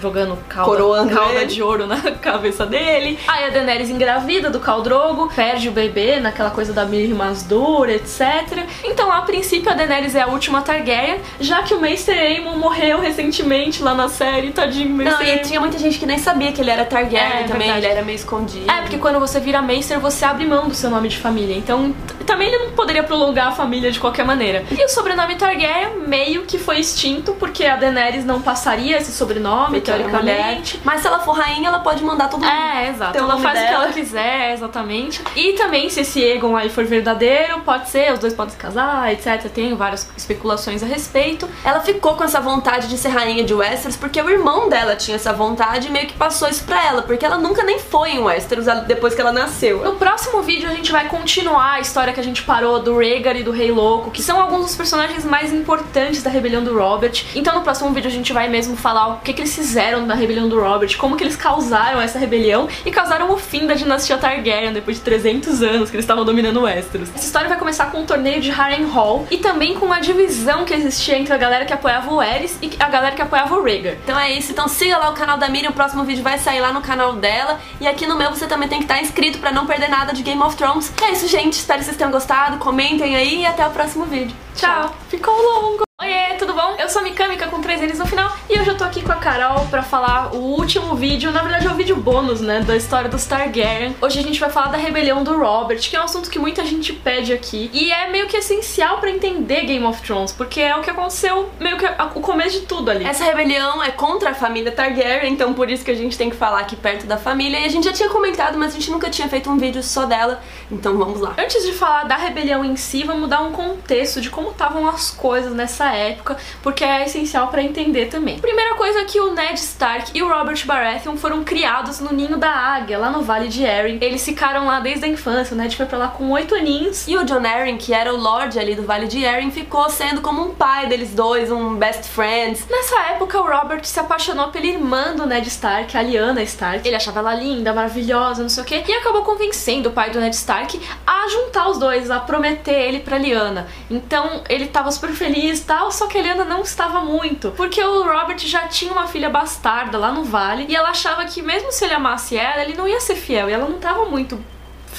jogando 0.00 0.36
calda, 0.48 0.70
Coroando 0.70 1.14
calda 1.14 1.46
de 1.46 1.62
ouro 1.62 1.86
na 1.86 2.00
cabeça 2.22 2.64
dele. 2.66 3.18
Aí 3.26 3.44
a 3.44 3.50
Daenerys 3.50 3.90
engravida 3.90 4.50
do 4.50 4.58
Khal 4.60 4.82
Drogo, 4.82 5.30
perde 5.34 5.68
o 5.68 5.72
bebê 5.72 6.18
naquela 6.20 6.50
coisa 6.50 6.72
da 6.72 6.84
Mir 6.84 7.14
Masdura, 7.14 7.92
etc. 7.92 8.64
Então, 8.84 9.10
a 9.12 9.22
princípio, 9.22 9.70
a 9.70 9.74
Daenerys 9.74 10.14
é 10.14 10.22
a 10.22 10.26
última 10.28 10.62
Targaryen, 10.62 11.20
já 11.40 11.62
que 11.62 11.74
o 11.74 11.80
Maester 11.80 12.16
Aemon 12.18 12.56
morreu 12.56 13.00
recentemente 13.00 13.82
lá 13.82 13.94
na 13.94 14.08
série, 14.08 14.50
tadinho 14.52 14.88
Não, 14.88 15.04
Maester 15.04 15.26
e 15.26 15.30
Aemon. 15.30 15.42
tinha 15.42 15.60
muita 15.60 15.78
gente 15.78 15.98
que 15.98 16.06
nem 16.06 16.18
sabia 16.18 16.52
que 16.52 16.60
ele 16.60 16.70
era 16.70 16.84
Targaryen 16.84 17.40
É, 17.40 17.42
também, 17.44 17.66
verdade. 17.68 17.86
ele 17.86 17.92
era 17.94 18.02
meio 18.04 18.16
escondido. 18.16 18.70
É, 18.70 18.80
porque 18.82 18.98
quando 18.98 19.18
você 19.20 19.38
vira 19.40 19.60
Maester, 19.62 19.98
você 20.00 20.24
abre 20.24 20.46
mão 20.46 20.68
do 20.68 20.74
seu 20.74 20.90
nome 20.90 21.08
de 21.08 21.18
família. 21.18 21.56
Então, 21.56 21.94
também 22.26 22.48
ele 22.48 22.58
não 22.64 22.70
poderia 22.72 23.02
prolongar 23.02 23.48
a 23.48 23.52
família 23.52 23.90
de 23.90 23.98
qualquer 24.00 24.24
maneira. 24.24 24.64
E 24.70 24.84
o 24.84 24.88
sobrenome 24.88 25.36
Targaryen 25.36 25.98
meio 26.06 26.42
que 26.42 26.58
foi 26.58 26.78
extinto, 26.78 27.32
porque 27.34 27.64
a 27.66 27.76
Daenerys 27.76 28.24
não 28.24 28.40
passaria 28.40 28.96
esse 28.98 29.12
sobrenome, 29.12 29.80
Porque 29.80 29.89
teoricamente. 29.98 30.80
Mas 30.84 31.00
se 31.00 31.06
ela 31.06 31.20
for 31.20 31.32
rainha, 31.32 31.68
ela 31.68 31.80
pode 31.80 32.02
mandar 32.04 32.28
todo 32.28 32.40
mundo. 32.40 32.50
É, 32.50 32.88
exato. 32.88 33.16
Ela 33.16 33.38
faz 33.38 33.58
o 33.58 33.62
que 33.62 33.68
dela. 33.68 33.84
ela 33.84 33.92
quiser, 33.92 34.52
exatamente. 34.52 35.22
E 35.36 35.52
também, 35.54 35.88
se 35.88 36.00
esse 36.00 36.22
Egon 36.22 36.56
aí 36.56 36.68
for 36.68 36.84
verdadeiro, 36.84 37.60
pode 37.60 37.88
ser, 37.88 38.12
os 38.12 38.18
dois 38.18 38.34
podem 38.34 38.52
se 38.52 38.58
casar, 38.58 39.12
etc. 39.12 39.50
Tem 39.50 39.74
várias 39.74 40.08
especulações 40.16 40.82
a 40.82 40.86
respeito. 40.86 41.48
Ela 41.64 41.80
ficou 41.80 42.14
com 42.14 42.24
essa 42.24 42.40
vontade 42.40 42.88
de 42.88 42.96
ser 42.96 43.08
rainha 43.08 43.44
de 43.44 43.54
Westeros 43.54 43.96
porque 43.96 44.20
o 44.20 44.30
irmão 44.30 44.68
dela 44.68 44.96
tinha 44.96 45.16
essa 45.16 45.32
vontade 45.32 45.88
e 45.88 45.90
meio 45.90 46.06
que 46.06 46.14
passou 46.14 46.48
isso 46.48 46.64
pra 46.64 46.84
ela, 46.84 47.02
porque 47.02 47.24
ela 47.24 47.38
nunca 47.38 47.62
nem 47.62 47.78
foi 47.78 48.10
em 48.10 48.18
Westeros 48.18 48.66
depois 48.86 49.14
que 49.14 49.20
ela 49.20 49.32
nasceu. 49.32 49.82
No 49.82 49.96
próximo 49.96 50.42
vídeo 50.42 50.68
a 50.68 50.74
gente 50.74 50.92
vai 50.92 51.08
continuar 51.08 51.74
a 51.74 51.80
história 51.80 52.12
que 52.12 52.20
a 52.20 52.24
gente 52.24 52.42
parou 52.42 52.80
do 52.80 52.98
Rhaegar 52.98 53.36
e 53.36 53.42
do 53.42 53.50
Rei 53.50 53.70
Louco, 53.70 54.10
que 54.10 54.22
são 54.22 54.40
alguns 54.40 54.66
dos 54.66 54.76
personagens 54.76 55.24
mais 55.24 55.52
importantes 55.52 56.22
da 56.22 56.30
rebelião 56.30 56.62
do 56.62 56.76
Robert. 56.76 57.24
Então 57.34 57.54
no 57.54 57.62
próximo 57.62 57.90
vídeo 57.90 58.08
a 58.08 58.12
gente 58.12 58.32
vai 58.32 58.48
mesmo 58.48 58.76
falar 58.76 59.08
o 59.08 59.20
que, 59.20 59.32
que 59.32 59.40
eles 59.40 59.54
fizeram 59.54 59.79
na 60.06 60.14
rebelião 60.14 60.48
do 60.48 60.60
Robert, 60.60 60.96
como 60.98 61.16
que 61.16 61.24
eles 61.24 61.36
causaram 61.36 62.00
essa 62.00 62.18
rebelião 62.18 62.68
e 62.84 62.90
causaram 62.90 63.32
o 63.32 63.36
fim 63.36 63.66
da 63.66 63.74
dinastia 63.74 64.18
Targaryen 64.18 64.72
depois 64.72 64.98
de 64.98 65.02
300 65.02 65.62
anos 65.62 65.90
que 65.90 65.96
eles 65.96 66.04
estavam 66.04 66.24
dominando 66.24 66.62
Westeros. 66.62 67.08
Essa 67.14 67.24
história 67.24 67.48
vai 67.48 67.58
começar 67.58 67.86
com 67.90 68.00
um 68.00 68.06
torneio 68.06 68.40
de 68.40 68.50
Harrenhal 68.50 69.26
e 69.30 69.38
também 69.38 69.74
com 69.74 69.86
uma 69.86 70.00
divisão 70.00 70.64
que 70.64 70.74
existia 70.74 71.18
entre 71.18 71.32
a 71.32 71.38
galera 71.38 71.64
que 71.64 71.72
apoiava 71.72 72.12
o 72.12 72.20
Aerys 72.20 72.58
e 72.60 72.70
a 72.78 72.88
galera 72.88 73.14
que 73.14 73.22
apoiava 73.22 73.54
o 73.54 73.62
Rhaegar. 73.62 73.94
Então 74.04 74.18
é 74.18 74.30
isso, 74.32 74.52
então 74.52 74.68
siga 74.68 74.98
lá 74.98 75.10
o 75.10 75.14
canal 75.14 75.38
da 75.38 75.48
Miriam, 75.48 75.70
o 75.70 75.74
próximo 75.74 76.04
vídeo 76.04 76.22
vai 76.22 76.38
sair 76.38 76.60
lá 76.60 76.72
no 76.72 76.82
canal 76.82 77.14
dela. 77.14 77.58
E 77.80 77.88
aqui 77.88 78.06
no 78.06 78.16
meu 78.16 78.30
você 78.30 78.46
também 78.46 78.68
tem 78.68 78.78
que 78.78 78.84
estar 78.84 79.00
inscrito 79.00 79.38
pra 79.38 79.50
não 79.50 79.66
perder 79.66 79.88
nada 79.88 80.12
de 80.12 80.22
Game 80.22 80.42
of 80.42 80.56
Thrones. 80.56 80.92
É 81.02 81.12
isso, 81.12 81.26
gente. 81.26 81.54
Espero 81.54 81.78
que 81.78 81.84
vocês 81.86 81.96
tenham 81.96 82.10
gostado. 82.10 82.58
Comentem 82.58 83.16
aí 83.16 83.42
e 83.42 83.46
até 83.46 83.66
o 83.66 83.70
próximo 83.70 84.04
vídeo. 84.04 84.36
Tchau. 84.54 84.94
Ficou 85.08 85.34
longo. 85.34 85.89
Oiê, 86.02 86.34
tudo 86.38 86.54
bom? 86.54 86.76
Eu 86.78 86.88
sou 86.88 87.02
a 87.02 87.04
Mikamica 87.04 87.46
com 87.48 87.60
três 87.60 87.78
N's 87.78 87.98
no 87.98 88.06
final 88.06 88.34
e 88.48 88.58
hoje 88.58 88.70
eu 88.70 88.76
tô 88.78 88.84
aqui 88.84 89.02
com 89.02 89.12
a 89.12 89.16
Carol 89.16 89.66
pra 89.66 89.82
falar 89.82 90.34
o 90.34 90.38
último 90.38 90.94
vídeo, 90.94 91.30
na 91.30 91.42
verdade 91.42 91.66
é 91.66 91.70
o 91.70 91.74
vídeo 91.74 91.94
bônus, 91.94 92.40
né, 92.40 92.60
da 92.60 92.74
história 92.74 93.10
dos 93.10 93.26
Targaryen. 93.26 93.94
Hoje 94.00 94.18
a 94.18 94.22
gente 94.22 94.40
vai 94.40 94.48
falar 94.48 94.68
da 94.68 94.78
rebelião 94.78 95.22
do 95.22 95.38
Robert, 95.38 95.78
que 95.78 95.94
é 95.94 96.00
um 96.00 96.04
assunto 96.04 96.30
que 96.30 96.38
muita 96.38 96.64
gente 96.64 96.94
pede 96.94 97.34
aqui 97.34 97.70
e 97.74 97.92
é 97.92 98.08
meio 98.08 98.26
que 98.28 98.36
essencial 98.38 98.96
pra 98.96 99.10
entender 99.10 99.66
Game 99.66 99.84
of 99.84 100.00
Thrones, 100.00 100.32
porque 100.32 100.62
é 100.62 100.74
o 100.74 100.80
que 100.80 100.88
aconteceu 100.88 101.50
meio 101.60 101.76
que 101.76 101.84
o 102.14 102.20
começo 102.22 102.60
de 102.60 102.66
tudo 102.66 102.90
ali. 102.90 103.04
Essa 103.04 103.24
rebelião 103.24 103.82
é 103.82 103.90
contra 103.90 104.30
a 104.30 104.34
família 104.34 104.72
Targaryen, 104.72 105.30
então 105.30 105.52
por 105.52 105.68
isso 105.68 105.84
que 105.84 105.90
a 105.90 105.96
gente 105.96 106.16
tem 106.16 106.30
que 106.30 106.36
falar 106.36 106.60
aqui 106.60 106.76
perto 106.76 107.04
da 107.04 107.18
família. 107.18 107.60
E 107.60 107.66
a 107.66 107.68
gente 107.68 107.84
já 107.84 107.92
tinha 107.92 108.08
comentado, 108.08 108.56
mas 108.56 108.72
a 108.72 108.78
gente 108.78 108.90
nunca 108.90 109.10
tinha 109.10 109.28
feito 109.28 109.50
um 109.50 109.58
vídeo 109.58 109.82
só 109.82 110.06
dela. 110.06 110.40
Então 110.72 110.96
vamos 110.96 111.20
lá. 111.20 111.34
Antes 111.36 111.62
de 111.62 111.74
falar 111.74 112.04
da 112.04 112.16
rebelião 112.16 112.64
em 112.64 112.74
si, 112.74 113.04
vamos 113.04 113.28
dar 113.28 113.42
um 113.42 113.52
contexto 113.52 114.22
de 114.22 114.30
como 114.30 114.48
estavam 114.48 114.88
as 114.88 115.10
coisas 115.10 115.52
nessa 115.52 115.89
época, 115.94 116.36
porque 116.62 116.84
é 116.84 117.04
essencial 117.04 117.48
pra 117.48 117.62
entender 117.62 118.06
também. 118.06 118.38
Primeira 118.38 118.74
coisa 118.74 119.00
é 119.00 119.04
que 119.04 119.20
o 119.20 119.32
Ned 119.32 119.54
Stark 119.54 120.10
e 120.14 120.22
o 120.22 120.28
Robert 120.28 120.64
Baratheon 120.64 121.16
foram 121.16 121.44
criados 121.44 122.00
no 122.00 122.12
ninho 122.12 122.36
da 122.36 122.50
águia, 122.50 122.98
lá 122.98 123.10
no 123.10 123.22
Vale 123.22 123.48
de 123.48 123.66
Arryn. 123.66 123.98
Eles 124.00 124.24
ficaram 124.24 124.66
lá 124.66 124.80
desde 124.80 125.04
a 125.04 125.08
infância, 125.08 125.54
o 125.54 125.58
Ned 125.58 125.76
foi 125.76 125.86
pra 125.86 125.98
lá 125.98 126.08
com 126.08 126.30
oito 126.30 126.54
aninhos. 126.54 127.06
E 127.08 127.16
o 127.16 127.24
John 127.24 127.46
Arryn, 127.46 127.76
que 127.76 127.92
era 127.92 128.12
o 128.12 128.16
Lorde 128.16 128.58
ali 128.58 128.74
do 128.74 128.82
Vale 128.82 129.06
de 129.06 129.26
Arryn, 129.26 129.50
ficou 129.50 129.88
sendo 129.90 130.20
como 130.20 130.42
um 130.42 130.54
pai 130.54 130.86
deles 130.86 131.14
dois, 131.14 131.50
um 131.50 131.74
best 131.74 132.08
friends. 132.08 132.66
Nessa 132.68 132.98
época, 133.12 133.40
o 133.40 133.46
Robert 133.46 133.84
se 133.84 133.98
apaixonou 133.98 134.48
pela 134.48 134.66
irmã 134.66 135.14
do 135.14 135.26
Ned 135.26 135.48
Stark, 135.48 135.96
a 135.96 136.02
Lyanna 136.02 136.42
Stark. 136.42 136.86
Ele 136.86 136.96
achava 136.96 137.20
ela 137.20 137.34
linda, 137.34 137.72
maravilhosa, 137.72 138.42
não 138.42 138.48
sei 138.48 138.62
o 138.62 138.66
quê, 138.66 138.84
e 138.86 138.92
acabou 138.92 139.22
convencendo 139.22 139.88
o 139.88 139.92
pai 139.92 140.10
do 140.10 140.20
Ned 140.20 140.34
Stark 140.34 140.80
a 141.06 141.28
juntar 141.28 141.68
os 141.68 141.78
dois, 141.78 142.10
a 142.10 142.20
prometer 142.20 142.88
ele 142.88 143.00
pra 143.00 143.18
Lyanna. 143.18 143.68
Então, 143.90 144.42
ele 144.48 144.66
tava 144.66 144.90
super 144.90 145.10
feliz 145.10 145.60
e 145.60 145.64
só 145.88 146.08
que 146.08 146.18
a 146.18 146.22
Lyanna 146.22 146.44
não 146.44 146.62
estava 146.62 147.00
muito, 147.00 147.52
porque 147.52 147.80
o 147.80 148.02
Robert 148.02 148.38
já 148.38 148.66
tinha 148.66 148.90
uma 148.90 149.06
filha 149.06 149.30
bastarda 149.30 149.96
lá 149.96 150.10
no 150.10 150.24
vale, 150.24 150.66
e 150.68 150.74
ela 150.74 150.88
achava 150.90 151.24
que 151.24 151.40
mesmo 151.40 151.70
se 151.70 151.84
ele 151.84 151.94
amasse 151.94 152.36
ela, 152.36 152.62
ele 152.62 152.74
não 152.74 152.88
ia 152.88 152.98
ser 153.00 153.14
fiel, 153.14 153.48
e 153.48 153.52
ela 153.52 153.68
não 153.68 153.78
tava 153.78 154.06
muito 154.06 154.42